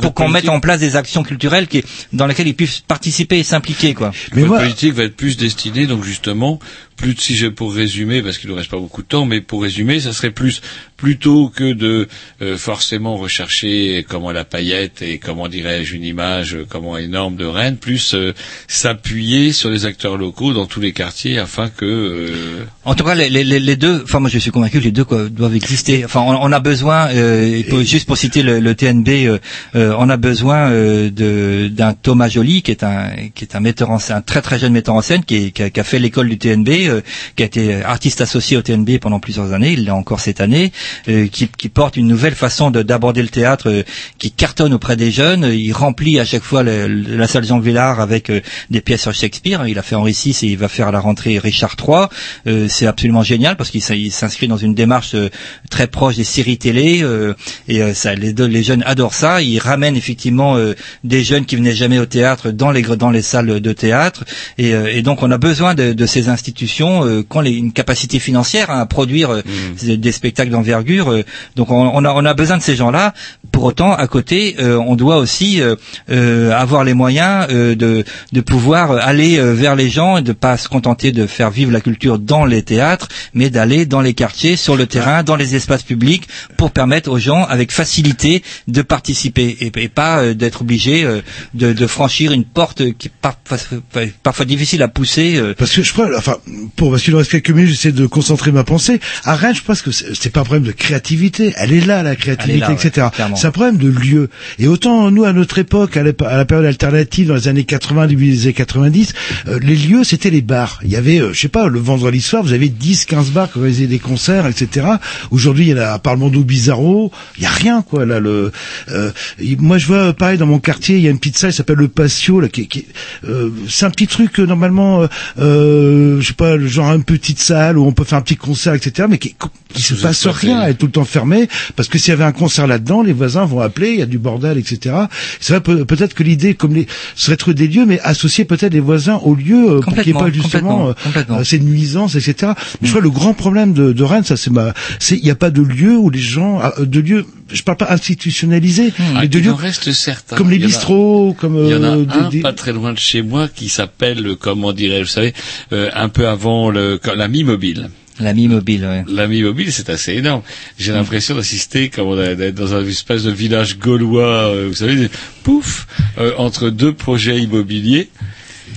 pour, 0.00 0.14
qu'on 0.14 0.28
mette 0.28 0.48
en 0.48 0.60
place 0.60 0.80
des 0.80 0.94
actions 0.96 1.22
culturelles 1.24 1.66
qui, 1.66 1.82
dans 2.12 2.26
lesquelles 2.26 2.48
ils 2.48 2.54
puissent 2.54 2.82
participer 2.86 3.38
et 3.38 3.44
s'impliquer, 3.44 3.94
quoi. 3.94 4.12
Mais 4.34 4.42
Votre 4.42 4.60
politique 4.62 4.94
va 4.94 5.04
être 5.04 5.16
plus 5.16 5.36
destinée, 5.36 5.86
donc 5.86 6.04
justement, 6.04 6.58
plus 6.96 7.14
de- 7.14 7.20
si 7.20 7.36
je 7.36 7.46
pour 7.46 7.74
résumer, 7.74 8.22
parce 8.22 8.38
qu'il 8.38 8.50
ne 8.50 8.54
reste 8.54 8.70
pas 8.70 8.78
beaucoup 8.78 9.02
de 9.02 9.06
temps, 9.08 9.26
mais 9.26 9.40
pour 9.40 9.62
résumer, 9.62 10.00
ça 10.00 10.12
serait 10.12 10.30
plus 10.30 10.60
plutôt 10.96 11.48
que 11.50 11.74
de 11.74 12.08
euh, 12.40 12.56
forcément 12.56 13.16
rechercher 13.16 14.04
comment 14.08 14.32
la 14.32 14.44
paillette 14.44 15.02
et 15.02 15.18
comment 15.18 15.46
dirais-je 15.46 15.94
une 15.94 16.04
image 16.04 16.54
euh, 16.54 16.66
comment 16.68 16.96
énorme 16.96 17.36
de 17.36 17.44
Rennes, 17.44 17.76
plus 17.76 18.14
euh, 18.14 18.32
s'appuyer 18.66 19.52
sur 19.52 19.70
les 19.70 19.84
acteurs 19.86 20.16
locaux 20.16 20.52
dans 20.52 20.66
tous 20.66 20.80
les 20.80 20.92
quartiers 20.92 21.38
afin 21.38 21.68
que 21.68 21.84
euh, 21.84 22.64
En 22.84 22.94
tout 22.94 23.04
cas, 23.04 23.14
les, 23.14 23.28
les, 23.28 23.76
deux, 23.76 24.02
enfin 24.04 24.20
moi 24.20 24.30
je 24.30 24.38
suis 24.38 24.50
convaincu 24.50 24.78
que 24.78 24.84
les 24.84 24.90
deux 24.92 25.04
quoi, 25.04 25.28
doivent 25.28 25.54
exister. 25.56 26.04
Enfin, 26.04 26.20
on, 26.20 26.34
on 26.40 26.52
a 26.52 26.60
besoin, 26.60 27.08
euh, 27.08 27.58
et 27.58 27.64
pour- 27.64 27.80
juste 27.82 28.06
pour 28.06 28.16
citer 28.16 28.42
le, 28.42 28.60
le 28.60 28.74
TNB, 28.74 29.08
euh, 29.08 29.38
euh, 29.74 29.94
on 29.98 30.08
a 30.08 30.16
besoin 30.16 30.70
euh, 30.70 31.10
de- 31.10 31.68
d'un 31.68 31.92
Thomas 31.94 32.28
Joly 32.28 32.62
qui 32.62 32.70
est 32.70 32.82
un 32.84 33.10
qui 33.34 33.44
est 33.44 33.54
un 33.56 33.60
metteur 33.60 33.90
en 33.90 33.98
scène, 33.98 34.16
un 34.16 34.20
très 34.22 34.42
très 34.42 34.58
jeune 34.58 34.72
metteur 34.72 34.94
en 34.94 35.02
scène 35.02 35.24
qui, 35.24 35.36
est- 35.36 35.50
qui, 35.50 35.62
a, 35.62 35.70
qui 35.70 35.80
a 35.80 35.84
fait 35.84 35.98
l'école 35.98 36.28
du 36.28 36.38
TNB, 36.38 36.68
euh, 36.88 37.00
qui 37.36 37.42
a 37.42 37.46
été 37.46 37.82
artiste 37.82 38.20
associé 38.20 38.56
au 38.56 38.62
TNB 38.62 38.98
pendant 39.00 39.20
plusieurs 39.20 39.52
années, 39.52 39.72
il 39.72 39.84
l'est 39.84 39.90
encore 39.90 40.20
cette 40.20 40.40
année, 40.40 40.72
euh, 41.08 41.26
qui, 41.28 41.48
qui 41.48 41.68
porte 41.68 41.96
une 41.96 42.06
nouvelle 42.08 42.34
façon 42.34 42.70
de- 42.70 42.82
d'aborder 42.82 43.22
le 43.22 43.28
théâtre, 43.28 43.68
euh, 43.70 43.82
qui 44.18 44.30
cartonne 44.30 44.72
auprès 44.74 44.96
des 44.96 45.10
jeunes. 45.10 45.44
Il 45.52 45.72
remplit 45.72 46.18
à 46.20 46.24
chaque 46.24 46.42
fois 46.42 46.62
la 46.62 47.26
salle 47.28 47.44
Jean 47.44 47.58
Villard 47.58 48.00
avec 48.00 48.30
euh, 48.30 48.40
des 48.70 48.80
pièces 48.80 49.02
sur 49.02 49.14
Shakespeare. 49.14 49.66
Il 49.68 49.78
a 49.78 49.82
fait 49.82 49.94
Henri 49.96 50.12
VI 50.12 50.36
et 50.42 50.46
il 50.52 50.58
va 50.58 50.68
faire 50.68 50.88
à 50.88 50.92
la 50.92 51.00
rentrée 51.00 51.38
Richard 51.38 51.76
III. 51.80 52.06
Euh, 52.46 52.66
c'est 52.68 52.86
absolument 52.86 53.22
génial 53.22 53.56
parce 53.56 53.70
qu'il 53.70 53.82
s'inscrit 53.82 54.48
dans 54.48 54.56
une 54.56 54.74
démarche 54.74 55.14
euh, 55.14 55.28
très 55.70 55.86
proche 55.86 56.16
des 56.16 56.24
séries 56.24 56.58
télé 56.58 57.02
euh, 57.02 57.34
et 57.68 57.82
euh, 57.82 57.94
ça, 57.94 58.14
les, 58.14 58.62
jeunes 58.62 58.82
adorent 58.86 59.14
ça. 59.14 59.42
Il 59.42 59.58
ramène 59.58 59.96
effectivement 59.96 60.56
euh, 60.56 60.74
des 61.04 61.22
jeunes 61.24 61.44
qui 61.46 61.56
venaient 61.56 61.74
jamais 61.74 61.98
au 61.98 62.06
théâtre 62.06 62.50
dans 62.50 62.70
les 62.70 62.82
dans 62.82 63.10
les 63.10 63.22
salles 63.22 63.60
de 63.60 63.72
théâtre 63.72 64.24
et, 64.58 64.74
euh, 64.74 64.92
et 64.94 65.02
donc 65.02 65.22
on 65.22 65.30
a 65.30 65.38
besoin 65.38 65.74
de, 65.74 65.92
de 65.92 66.06
ces 66.06 66.28
institutions 66.28 66.75
euh, 66.82 67.22
qui 67.22 67.36
ont 67.36 67.40
les- 67.40 67.52
une 67.52 67.72
capacité 67.72 68.18
financière 68.18 68.70
hein, 68.70 68.80
à 68.80 68.86
produire 68.86 69.30
euh, 69.30 69.42
des, 69.82 69.96
des 69.96 70.12
spectacles 70.12 70.50
d'envergure. 70.50 71.10
euh. 71.10 71.22
donc 71.56 71.70
on, 71.70 71.90
on 71.94 72.04
a 72.04 72.12
on 72.12 72.24
a 72.24 72.34
besoin 72.34 72.56
de 72.58 72.62
ces 72.62 72.76
gens-là. 72.76 73.14
Pour 73.52 73.64
autant, 73.64 73.92
à 73.94 74.06
côté, 74.06 74.56
euh, 74.60 74.76
on 74.78 74.96
doit 74.96 75.16
aussi 75.16 75.60
euh, 75.62 75.76
euh, 76.10 76.52
avoir 76.52 76.84
les 76.84 76.94
moyens 76.94 77.46
euh, 77.50 77.74
de 77.74 78.04
de 78.32 78.40
pouvoir 78.40 78.90
aller 78.92 79.38
euh, 79.38 79.52
vers 79.54 79.76
les 79.76 79.88
gens 79.88 80.18
et 80.18 80.22
de 80.22 80.32
pas 80.32 80.56
se 80.58 80.68
contenter 80.68 81.12
de 81.12 81.26
faire 81.26 81.50
vivre 81.50 81.72
la 81.72 81.80
culture 81.80 82.18
dans 82.18 82.44
les 82.44 82.62
théâtres, 82.62 83.08
mais 83.34 83.48
d'aller 83.50 83.86
dans 83.86 84.00
les 84.02 84.12
quartiers, 84.14 84.56
sur 84.56 84.76
le 84.76 84.86
terrain, 84.86 85.22
dans 85.22 85.36
les 85.36 85.54
espaces 85.54 85.82
publics, 85.82 86.28
pour 86.56 86.70
permettre 86.70 87.10
aux 87.10 87.18
gens, 87.18 87.44
avec 87.44 87.72
facilité, 87.72 88.42
de 88.68 88.82
participer 88.82 89.56
et, 89.60 89.72
et 89.82 89.88
pas 89.88 90.18
euh, 90.18 90.34
d'être 90.34 90.62
obligé 90.62 91.04
euh, 91.04 91.20
de, 91.54 91.72
de 91.72 91.86
franchir 91.86 92.32
une 92.32 92.44
porte 92.44 92.82
qui 92.98 93.08
est 93.08 93.12
par- 93.22 93.36
parfois, 93.36 93.78
parfois 94.22 94.44
difficile 94.44 94.82
à 94.82 94.88
pousser. 94.88 95.36
euh. 95.36 95.54
Parce 95.56 95.72
que 95.72 95.82
je 95.82 95.92
crois, 95.92 96.08
enfin, 96.16 96.36
pour 96.76 96.90
parce 96.90 97.02
qu'il 97.02 97.12
nous 97.12 97.18
reste 97.18 97.30
quelques 97.30 97.50
minutes, 97.50 97.70
j'essaie 97.70 97.92
de 97.92 98.06
concentrer 98.06 98.52
ma 98.52 98.64
pensée. 98.64 99.00
À 99.24 99.34
Rennes, 99.36 99.54
je 99.54 99.62
pense 99.62 99.82
que 99.82 99.90
c'est 99.90 100.30
pas 100.30 100.40
un 100.40 100.44
problème 100.44 100.64
de 100.64 100.72
créativité. 100.72 101.54
Elle 101.56 101.72
est 101.72 101.84
là, 101.84 102.02
la 102.02 102.16
créativité, 102.16 102.54
Elle 102.54 102.60
là, 102.60 102.72
etc. 102.72 103.08
C'est 103.34 103.46
un 103.46 103.50
problème 103.50 103.76
de 103.76 103.88
lieu. 103.88 104.28
Et 104.58 104.66
autant 104.66 105.10
nous, 105.10 105.24
à 105.24 105.32
notre 105.32 105.58
époque, 105.58 105.96
à 105.96 106.02
la, 106.02 106.12
à 106.26 106.36
la 106.36 106.44
période 106.44 106.66
alternative, 106.66 107.28
dans 107.28 107.34
les 107.34 107.48
années 107.48 107.64
80, 107.64 108.06
début 108.08 108.30
des 108.30 108.44
années 108.44 108.52
90, 108.52 109.12
euh, 109.48 109.58
les 109.62 109.76
lieux, 109.76 110.04
c'était 110.04 110.30
les 110.30 110.42
bars. 110.42 110.80
Il 110.82 110.90
y 110.90 110.96
avait, 110.96 111.20
euh, 111.20 111.32
je 111.32 111.40
sais 111.40 111.48
pas, 111.48 111.68
le 111.68 111.78
vendredi 111.78 112.20
soir, 112.20 112.42
vous 112.42 112.52
avez 112.52 112.68
10, 112.68 113.06
15 113.06 113.30
bars 113.30 113.50
qui 113.50 113.58
organisaient 113.58 113.86
des 113.86 113.98
concerts, 113.98 114.46
etc. 114.46 114.86
Aujourd'hui, 115.30 115.66
il 115.66 115.70
y 115.70 115.74
en 115.74 115.78
a, 115.78 115.88
à 115.88 115.98
part 115.98 116.14
le 116.14 116.20
Mondo 116.20 116.42
Bizarro, 116.42 117.12
il 117.36 117.42
y 117.42 117.46
a 117.46 117.50
rien, 117.50 117.82
quoi, 117.82 118.04
là, 118.04 118.20
le, 118.20 118.52
euh, 118.90 119.10
moi, 119.58 119.78
je 119.78 119.86
vois, 119.86 119.96
euh, 119.96 120.12
pareil, 120.12 120.38
dans 120.38 120.46
mon 120.46 120.58
quartier, 120.58 120.96
il 120.96 121.02
y 121.02 121.08
a 121.08 121.10
une 121.10 121.20
salle 121.34 121.50
qui 121.50 121.56
s'appelle 121.56 121.76
le 121.76 121.88
Patio, 121.88 122.40
là, 122.40 122.48
qui, 122.48 122.68
qui 122.68 122.86
euh, 123.28 123.50
c'est 123.68 123.86
un 123.86 123.90
petit 123.90 124.06
truc, 124.06 124.38
normalement, 124.38 125.06
je 125.36 126.22
sais 126.22 126.34
pas, 126.34 126.55
le 126.56 126.66
genre 126.66 126.92
une 126.94 127.04
petite 127.04 127.38
salle 127.38 127.78
où 127.78 127.84
on 127.84 127.92
peut 127.92 128.04
faire 128.04 128.18
un 128.18 128.22
petit 128.22 128.36
concert, 128.36 128.74
etc., 128.74 129.06
mais 129.10 129.18
qui, 129.18 129.34
qui 129.72 129.82
se 129.82 129.94
passe 129.94 130.26
rien, 130.26 130.62
elle 130.62 130.70
est 130.70 130.74
tout 130.74 130.86
le 130.86 130.92
temps 130.92 131.04
fermée, 131.04 131.48
parce 131.76 131.88
que 131.88 131.98
s'il 131.98 132.10
y 132.10 132.12
avait 132.12 132.24
un 132.24 132.32
concert 132.32 132.66
là-dedans, 132.66 133.02
les 133.02 133.12
voisins 133.12 133.44
vont 133.44 133.60
appeler, 133.60 133.90
il 133.90 133.98
y 133.98 134.02
a 134.02 134.06
du 134.06 134.18
bordel, 134.18 134.58
etc. 134.58 134.94
C'est 135.40 135.52
vrai, 135.54 135.60
peut- 135.62 135.84
peut-être 135.84 136.14
que 136.14 136.22
l'idée, 136.22 136.54
comme 136.54 136.74
les, 136.74 136.86
serait 137.14 137.36
trouver 137.36 137.54
des 137.54 137.68
lieux, 137.68 137.86
mais 137.86 138.00
associer 138.00 138.44
peut-être 138.44 138.72
les 138.72 138.80
voisins 138.80 139.16
au 139.22 139.34
lieu, 139.34 139.70
euh, 139.76 139.80
pour 139.80 139.92
qu'il 139.94 140.12
n'y 140.12 140.18
ait 140.18 140.22
pas 140.22 140.30
justement 140.32 140.88
euh, 140.88 140.92
euh, 141.30 141.44
ces 141.44 141.58
nuisances, 141.58 142.14
etc. 142.14 142.52
Mais 142.80 142.88
je 142.88 142.92
crois 142.92 143.00
que 143.00 143.06
le 143.06 143.10
grand 143.12 143.34
problème 143.34 143.72
de, 143.72 143.92
de 143.92 144.02
Rennes, 144.02 144.24
ça 144.24 144.36
c'est 144.36 144.50
ma, 144.50 144.72
c'est 144.98 145.16
il 145.16 145.24
n'y 145.24 145.30
a 145.30 145.34
pas 145.36 145.50
de 145.50 145.62
lieu 145.62 145.96
où 145.96 146.10
les 146.10 146.18
gens, 146.20 146.58
ah, 146.62 146.72
de 146.80 147.00
lieu, 147.00 147.24
je 147.50 147.62
parle 147.62 147.78
pas 147.78 147.90
institutionnalisé, 147.90 148.92
Ah, 148.98 149.20
mais 149.20 149.28
de 149.28 149.38
il 149.38 149.44
lieux 149.44 149.52
en 149.52 149.56
reste 149.56 149.92
certains. 149.92 150.36
comme 150.36 150.50
les 150.50 150.56
Il 150.56 150.62
y 150.62 150.64
en 150.64 150.68
a- 150.68 150.68
bistrots, 150.68 151.36
comme 151.38 151.64
Il 151.64 151.70
y 151.70 151.74
en 151.74 151.82
a 151.82 151.96
euh, 151.96 152.04
un 152.08 152.28
des- 152.28 152.36
des- 152.38 152.42
pas 152.42 152.52
très 152.52 152.72
loin 152.72 152.92
de 152.92 152.98
chez 152.98 153.22
moi 153.22 153.48
qui 153.48 153.68
s'appelle, 153.68 154.26
euh, 154.26 154.34
comment 154.36 154.72
dirais-je, 154.72 155.02
vous 155.02 155.06
savez, 155.06 155.32
euh, 155.72 155.90
un 155.94 156.08
peu 156.08 156.26
avant 156.28 156.70
le, 156.70 156.98
quand- 157.02 157.14
l'ami 157.14 157.44
mobile. 157.44 157.90
L'ami 158.18 158.48
mobile, 158.48 158.82
ouais. 158.86 159.04
L'ami 159.08 159.42
mobile, 159.42 159.70
c'est 159.70 159.90
assez 159.90 160.14
énorme. 160.14 160.40
J'ai 160.78 160.92
l'impression 160.92 161.34
d'assister 161.36 161.90
comme 161.90 162.08
on 162.08 162.18
a- 162.18 162.34
d'être 162.34 162.54
dans 162.54 162.74
un 162.74 162.82
espèce 162.86 163.24
de 163.24 163.30
village 163.30 163.78
gaulois, 163.78 164.46
euh, 164.48 164.68
vous 164.68 164.74
savez, 164.74 165.10
pouf, 165.42 165.86
euh, 166.18 166.32
entre 166.38 166.70
deux 166.70 166.94
projets 166.94 167.38
immobiliers. 167.38 168.08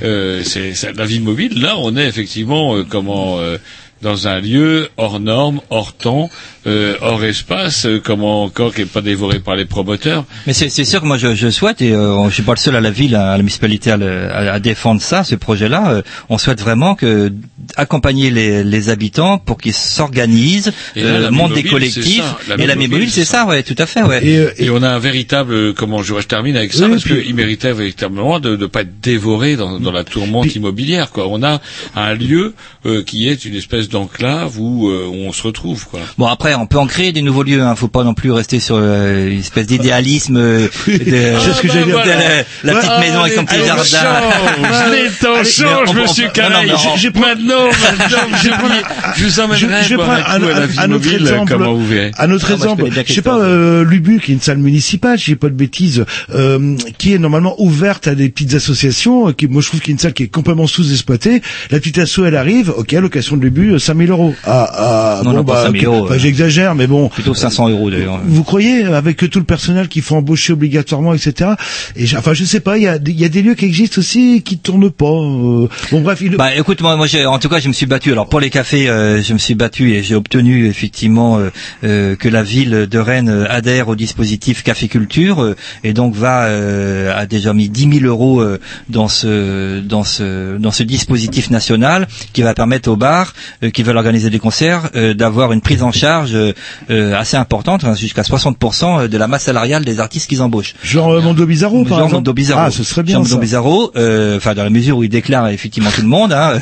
Euh, 0.03 0.41
c'est 0.43 0.73
c'est- 0.75 0.91
la 0.93 1.05
vie 1.05 1.19
mobile. 1.21 1.59
Là, 1.61 1.75
on 1.77 1.95
est 1.97 2.05
effectivement 2.07 2.75
euh, 2.75 2.83
comment 2.87 3.39
euh, 3.39 3.57
dans 4.01 4.27
un 4.27 4.39
lieu 4.39 4.87
hors 4.97 5.19
norme, 5.19 5.59
hors 5.69 5.93
temps, 5.93 6.29
euh, 6.67 6.95
hors 7.01 7.23
espace, 7.23 7.85
euh, 7.85 7.99
comment 8.03 8.43
encore 8.43 8.73
qui 8.73 8.81
n'est 8.81 8.85
pas 8.87 9.01
dévoré 9.01 9.39
par 9.39 9.55
les 9.55 9.65
promoteurs. 9.65 10.25
Mais 10.47 10.53
c'est 10.53 10.69
sûr 10.85 11.01
que 11.01 11.05
moi 11.05 11.17
je, 11.17 11.35
je 11.35 11.49
souhaite, 11.49 11.81
et 11.81 11.91
euh, 11.93 12.27
je 12.29 12.33
suis 12.33 12.43
pas 12.43 12.53
le 12.53 12.57
seul 12.59 12.75
à 12.75 12.81
la 12.81 12.91
ville, 12.91 13.15
à 13.15 13.31
la 13.31 13.37
municipalité 13.37 13.91
à, 13.91 13.97
le- 13.97 14.31
à- 14.31 14.53
à 14.53 14.59
défendre 14.59 15.01
ça, 15.01 15.23
ce 15.23 15.35
projet-là, 15.35 15.91
euh, 15.91 16.01
on 16.29 16.37
souhaite 16.37 16.61
vraiment 16.61 16.95
que 16.95 17.31
accompagner 17.75 18.29
les, 18.31 18.63
les 18.63 18.89
habitants 18.89 19.37
pour 19.37 19.57
qu'ils 19.57 19.73
s'organisent, 19.73 20.71
euh, 20.97 21.29
montent 21.31 21.53
des 21.53 21.63
collectifs, 21.63 22.23
ça. 22.47 22.55
Et 22.57 22.65
la 22.67 22.75
mobile, 22.75 23.09
c'est 23.11 23.25
ça, 23.25 23.45
ouais, 23.45 23.63
tout 23.63 23.75
à 23.77 23.85
fait, 23.85 24.01
ouais. 24.03 24.53
Et, 24.57 24.69
on 24.69 24.81
a 24.81 24.89
un 24.89 24.99
véritable, 24.99 25.73
comment 25.73 26.01
je, 26.03 26.13
je 26.19 26.25
termine 26.27 26.55
avec 26.55 26.73
ça, 26.73 26.85
Oui, 26.85 26.91
parce 26.91 27.03
qu'il 27.03 27.35
méritait 27.35 27.73
véritablement 27.73 28.39
de 28.39 28.55
ne 28.55 28.65
pas 28.65 28.81
être 28.81 28.99
dévoré 29.01 29.55
dans, 29.55 29.79
dans 29.79 29.91
la 29.91 30.03
tourmente 30.03 30.55
immobilière. 30.55 31.11
Quoi. 31.11 31.27
On 31.27 31.43
a 31.43 31.59
un 31.95 32.13
lieu 32.13 32.53
euh, 32.85 33.03
qui 33.03 33.27
est 33.27 33.45
une 33.45 33.55
espèce 33.55 33.88
d'enclave 33.89 34.59
où, 34.59 34.89
euh, 34.89 35.05
où 35.07 35.15
on 35.27 35.33
se 35.33 35.43
retrouve. 35.43 35.85
Quoi. 35.87 35.99
Bon 36.17 36.27
après, 36.27 36.55
on 36.55 36.65
peut 36.67 36.77
en 36.77 36.87
créer 36.87 37.11
des 37.11 37.21
nouveaux 37.21 37.43
lieux. 37.43 37.61
Hein. 37.61 37.75
Faut 37.75 37.87
pas 37.87 38.03
non 38.03 38.13
plus 38.13 38.31
rester 38.31 38.59
sur 38.59 38.75
euh, 38.77 39.29
une 39.29 39.39
espèce 39.39 39.65
d'idéalisme 39.67 40.37
euh, 40.37 40.67
de, 40.87 40.93
C'est 40.97 41.53
ce 41.53 41.61
que 41.61 41.67
de- 41.67 41.73
j'allais 41.73 41.85
dire. 41.85 42.03
de 42.03 42.09
la, 42.09 42.73
la 42.73 42.79
petite 42.79 42.91
Ah, 42.93 42.99
maison 42.99 43.19
avec 43.21 43.33
son 43.33 43.45
petit 43.45 43.65
jardin. 43.65 44.91
les 44.91 45.09
temps 45.19 45.43
changent, 45.43 45.93
monsieur 45.95 46.27
je- 46.33 47.19
Maintenant, 47.19 47.65
maintenant, 47.65 48.37
je, 48.41 49.19
je 49.19 49.23
vous 49.25 49.39
emmènerai 49.39 49.83
je 49.83 49.95
prendre 49.95 50.11
un 50.13 50.39
coup 50.39 50.45
à 50.45 50.59
la 50.59 50.65
vie 50.65 50.79
un 50.79 50.83
autre 50.91 51.05
mobile, 51.05 51.21
exemple. 51.21 51.51
comment 51.51 51.73
vous 51.73 51.85
verrez. 51.87 52.11
Un 52.17 52.31
autre 52.31 52.45
Ah, 52.49 52.55
moi, 52.57 52.57
je 52.57 52.83
exemple. 52.83 53.03
Je 53.07 53.13
sais 53.13 53.21
pas, 53.21 53.37
euh, 53.39 53.83
Lubu, 53.83 54.19
qui 54.19 54.31
est 54.31 54.35
une 54.35 54.41
salle 54.41 54.57
municipale, 54.57 55.17
j'ai 55.17 55.35
pas 55.35 55.47
de 55.49 55.53
bêtises, 55.53 56.05
euh, 56.33 56.75
qui 56.97 57.13
est 57.13 57.17
normalement 57.17 57.55
ouverte 57.61 58.07
à 58.07 58.15
des 58.15 58.29
petites 58.29 58.53
associations, 58.53 59.29
euh, 59.29 59.31
qui, 59.33 59.47
moi 59.47 59.61
je 59.61 59.67
trouve 59.67 59.79
qu'il 59.81 59.89
y 59.89 59.93
a 59.93 59.95
une 59.95 59.99
salle 59.99 60.13
qui 60.13 60.23
est 60.23 60.27
complètement 60.27 60.67
sous-exploitée. 60.67 61.41
La 61.71 61.79
petite 61.79 61.97
asso, 61.97 62.19
elle 62.25 62.35
arrive, 62.35 62.69
ok, 62.75 62.91
location 62.93 63.37
de 63.37 63.43
Lubu, 63.43 63.71
euh, 63.73 63.78
5000 63.79 64.09
euros. 64.11 64.35
Ah, 64.45 64.69
ah, 64.73 65.21
Non, 65.23 65.31
bon, 65.31 65.37
non, 65.37 65.43
pas 65.43 65.53
bah, 65.53 65.63
5000 65.65 65.87
ok, 65.87 65.93
euros, 65.95 66.07
bah, 66.09 66.15
euh. 66.15 66.19
j'exagère, 66.19 66.75
mais 66.75 66.87
bon. 66.87 67.09
Plutôt 67.09 67.33
500 67.33 67.69
euros 67.69 67.89
d'ailleurs. 67.89 68.19
Vous 68.25 68.43
croyez, 68.43 68.83
avec 68.85 69.17
tout 69.17 69.39
le 69.39 69.45
personnel 69.45 69.87
qu'il 69.87 70.01
faut 70.01 70.15
embaucher 70.15 70.53
obligatoirement, 70.53 71.13
etc. 71.13 71.51
Et 71.95 72.05
enfin, 72.17 72.33
je 72.33 72.43
sais 72.45 72.59
pas, 72.59 72.77
il 72.77 72.83
y 72.83 72.87
a, 72.87 72.99
des- 72.99 73.11
il 73.11 73.19
y 73.19 73.25
a 73.25 73.29
des 73.29 73.41
lieux 73.41 73.55
qui 73.55 73.65
existent 73.65 73.99
aussi 73.99 74.41
qui 74.43 74.57
tournent 74.57 74.91
pas. 74.91 75.05
euh. 75.05 75.67
Bon, 75.91 76.01
bref, 76.01 76.19
il... 76.21 76.35
Bah 76.37 76.55
écoute 76.55 76.81
moi, 76.81 76.95
moi 76.95 77.07
j'ai- 77.07 77.25
en 77.25 77.39
tout 77.39 77.49
cas 77.49 77.59
je 77.59 77.67
me 77.67 77.73
suis 77.73 77.85
battu. 77.85 78.11
Alors 78.11 78.27
pour 78.29 78.39
les 78.39 78.49
cafés, 78.49 78.89
euh, 78.89 79.21
je 79.21 79.33
me 79.33 79.37
suis 79.39 79.55
battu 79.55 79.93
et 79.93 80.03
j'ai 80.03 80.15
obtenu 80.15 80.67
effectivement 80.67 81.37
euh, 81.39 81.49
euh, 81.83 82.15
que 82.15 82.29
la 82.29 82.43
ville 82.43 82.87
de 82.89 82.99
Rennes 82.99 83.45
adhère 83.49 83.87
au 83.89 83.95
dispositif 83.95 84.63
Café 84.63 84.87
Culture 84.87 85.41
euh, 85.43 85.55
et 85.83 85.93
donc 85.93 86.13
va 86.15 86.45
euh, 86.45 87.13
a 87.15 87.25
déjà 87.25 87.53
mis 87.53 87.69
10 87.69 87.99
000 88.01 88.05
euros 88.05 88.41
euh, 88.41 88.59
dans 88.89 89.07
ce 89.07 89.79
dans 89.79 90.03
ce 90.03 90.57
dans 90.57 90.71
ce 90.71 90.83
dispositif 90.83 91.49
national 91.49 92.07
qui 92.33 92.41
va 92.41 92.53
permettre 92.53 92.89
aux 92.89 92.95
bars 92.97 93.33
qui 93.71 93.83
veulent 93.83 93.97
organiser 93.97 94.29
des 94.29 94.39
concerts, 94.39 94.89
euh, 94.95 95.13
d'avoir 95.13 95.51
une 95.53 95.61
prise 95.61 95.83
en 95.83 95.91
charge 95.91 96.31
euh, 96.33 96.53
euh, 96.89 97.15
assez 97.17 97.37
importante, 97.37 97.83
hein, 97.83 97.95
jusqu'à 97.95 98.21
60% 98.21 99.07
de 99.07 99.17
la 99.17 99.27
masse 99.27 99.43
salariale 99.43 99.83
des 99.85 99.99
artistes 99.99 100.29
qu'ils 100.29 100.41
embauchent. 100.41 100.73
Genre 100.83 101.09
euh, 101.11 101.21
Mondo 101.21 101.45
Bizarro, 101.45 101.83
par 101.83 101.89
Genre 101.99 102.07
exemple. 102.07 102.13
Mondo 102.15 102.33
Bizarro. 102.33 102.61
Ah, 102.65 102.71
ce 102.71 102.83
serait 102.83 103.03
bien 103.03 103.15
Genre 103.15 103.23
Mondo 103.23 103.35
ça. 103.35 103.41
Bizarro, 103.41 103.91
euh, 103.95 104.37
enfin 104.37 104.53
dans 104.55 104.63
la 104.63 104.69
mesure 104.69 104.97
où 104.97 105.03
il 105.03 105.09
déclare 105.09 105.47
effectivement 105.49 105.91
tout 105.91 106.01
le 106.01 106.07
monde, 106.07 106.33
hein, 106.33 106.59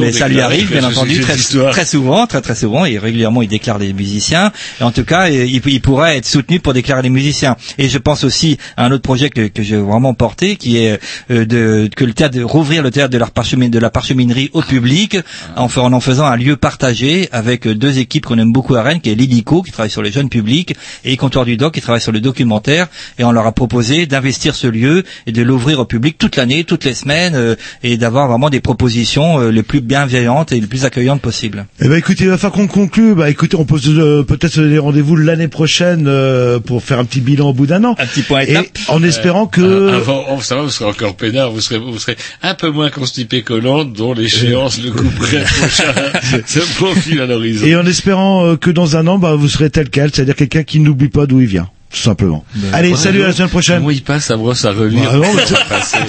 mais 0.00 0.12
ça 0.12 0.28
lui 0.28 0.40
arrive 0.40 0.70
bien 0.70 0.84
entendu 0.84 1.20
très, 1.20 1.36
très 1.70 1.84
souvent, 1.84 2.26
très 2.26 2.40
très 2.40 2.54
souvent, 2.54 2.84
et 2.84 2.98
régulièrement 2.98 3.42
il 3.42 3.48
déclare 3.48 3.78
des 3.78 3.92
musiciens. 3.92 4.52
Et 4.80 4.84
en 4.84 4.90
tout 4.92 5.04
cas, 5.04 5.26
euh, 5.28 5.44
il, 5.44 5.60
il 5.66 5.80
pourrait 5.80 6.16
être 6.16 6.26
soutenu 6.26 6.60
pour 6.60 6.72
déclarer 6.72 7.02
les 7.02 7.10
musiciens. 7.10 7.56
Et 7.78 7.88
je 7.88 7.98
pense 7.98 8.24
aussi 8.24 8.58
à 8.76 8.84
un 8.84 8.92
autre 8.92 9.02
projet 9.02 9.30
que, 9.30 9.48
que 9.48 9.62
j'ai 9.62 9.76
vraiment 9.76 10.14
porté, 10.14 10.56
qui 10.56 10.78
est 10.78 10.98
euh, 11.30 11.44
de 11.44 11.88
que 11.94 12.04
le 12.04 12.12
théâtre, 12.12 12.36
de 12.36 12.42
rouvrir 12.42 12.82
le 12.82 12.90
théâtre 12.90 13.10
de 13.10 13.18
la, 13.18 13.26
parchemin- 13.26 13.70
de 13.70 13.78
la 13.78 13.90
parcheminerie 13.90 14.50
au 14.52 14.62
public, 14.62 15.16
en, 15.56 15.68
en 15.76 15.92
en 15.92 16.00
faisant 16.00 16.26
un 16.28 16.36
lieu 16.36 16.56
partagé 16.56 17.28
avec 17.32 17.66
deux 17.66 17.98
équipes 17.98 18.26
qu'on 18.26 18.38
aime 18.38 18.52
beaucoup 18.52 18.74
à 18.74 18.82
Rennes, 18.82 19.00
qui 19.00 19.10
est 19.10 19.14
l'IDICO 19.14 19.62
qui 19.62 19.72
travaille 19.72 19.90
sur 19.90 20.02
les 20.02 20.12
jeunes 20.12 20.28
publics 20.28 20.74
et 21.04 21.16
Comptoir 21.16 21.44
du 21.44 21.56
Doc 21.56 21.74
qui 21.74 21.80
travaille 21.80 22.00
sur 22.00 22.12
le 22.12 22.20
documentaire. 22.20 22.88
Et 23.18 23.24
on 23.24 23.32
leur 23.32 23.46
a 23.46 23.52
proposé 23.52 24.06
d'investir 24.06 24.54
ce 24.54 24.66
lieu 24.66 25.04
et 25.26 25.32
de 25.32 25.42
l'ouvrir 25.42 25.80
au 25.80 25.84
public 25.84 26.16
toute 26.18 26.36
l'année, 26.36 26.64
toutes 26.64 26.84
les 26.84 26.94
semaines, 26.94 27.34
euh, 27.34 27.54
et 27.82 27.96
d'avoir 27.96 28.28
vraiment 28.28 28.50
des 28.50 28.60
propositions 28.60 29.40
euh, 29.40 29.50
les 29.50 29.62
plus 29.62 29.80
bienveillantes 29.80 30.52
et 30.52 30.60
les 30.60 30.66
plus 30.66 30.84
accueillantes 30.84 31.20
possibles. 31.20 31.66
Eh 31.80 31.88
ben 31.88 31.96
écoutez, 31.96 32.24
il 32.24 32.30
va 32.30 32.38
falloir 32.38 32.58
qu'on 32.58 32.66
conclue. 32.68 33.14
Bah 33.14 33.30
écoutez, 33.30 33.56
on 33.56 33.64
peut 33.64 33.78
se- 33.78 33.90
euh, 33.90 34.22
peut-être 34.22 34.52
se 34.52 34.60
donner 34.60 34.78
rendez-vous 34.78 35.16
l'année 35.16 35.48
prochaine 35.48 36.06
euh, 36.08 36.58
pour 36.60 36.82
faire 36.82 36.98
un 36.98 37.04
petit 37.04 37.20
bilan 37.20 37.48
au 37.50 37.52
bout 37.54 37.66
d'un 37.66 37.84
an. 37.84 37.94
Un 37.98 38.06
petit 38.06 38.22
point 38.22 38.40
Et 38.42 38.50
étape. 38.52 38.66
en 38.88 39.02
espérant 39.02 39.46
que 39.46 39.92
Avant, 39.94 40.24
oh, 40.30 40.40
ça 40.40 40.56
va, 40.56 40.62
vous 40.62 40.70
serez 40.70 40.88
encore 40.90 41.16
peinard, 41.16 41.50
vous 41.50 41.60
serez, 41.60 41.78
vous 41.78 41.98
serez 41.98 42.16
un 42.42 42.54
peu 42.54 42.70
moins 42.70 42.90
constipé 42.90 43.42
que 43.42 43.52
Hollande, 43.54 43.92
dont 43.92 44.12
l'échéance 44.12 44.80
le 44.82 44.90
coup 44.90 45.08
près 45.18 45.42
prochain 45.42 45.92
se 46.46 46.60
profile 46.76 47.20
à 47.20 47.26
l'horizon. 47.26 47.66
et 47.66 47.76
en 47.76 47.86
espérant 47.86 48.44
euh, 48.46 48.56
que 48.56 48.70
dans 48.70 48.96
un 48.96 49.06
an, 49.06 49.18
bah, 49.18 49.34
vous 49.34 49.48
serez 49.48 49.70
tel 49.70 49.90
quel, 49.90 50.10
c'est-à-dire 50.12 50.34
quelqu'un 50.36 50.62
qui 50.62 50.80
n'oublie 50.80 51.08
pas 51.08 51.26
d'où 51.26 51.40
il 51.40 51.46
vient, 51.46 51.68
tout 51.90 51.98
simplement. 51.98 52.44
Allez, 52.72 52.94
salut 52.96 53.22
à 53.22 53.28
la 53.28 53.32
semaine 53.32 53.48
prochaine. 53.48 53.78
Comment 53.78 53.90
il 53.90 54.02
passe 54.02 54.26
sa 54.26 54.36
brosse 54.36 54.64
à 54.64 54.72
relire 54.72 55.10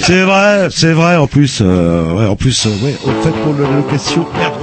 c'est- 0.04 0.24
vrai, 0.24 0.68
c'est 0.72 0.92
vrai. 0.94 1.16
En 1.18 1.28
plus, 1.28 1.60
euh, 1.62 2.14
ouais, 2.14 2.26
en 2.26 2.36
plus, 2.36 2.66
euh, 2.66 2.70
ouais, 2.86 2.96
au 3.06 3.24
fait 3.24 3.32
pour 3.44 3.54
la 3.54 3.70
location. 3.78 4.26
Merde, 4.38 4.54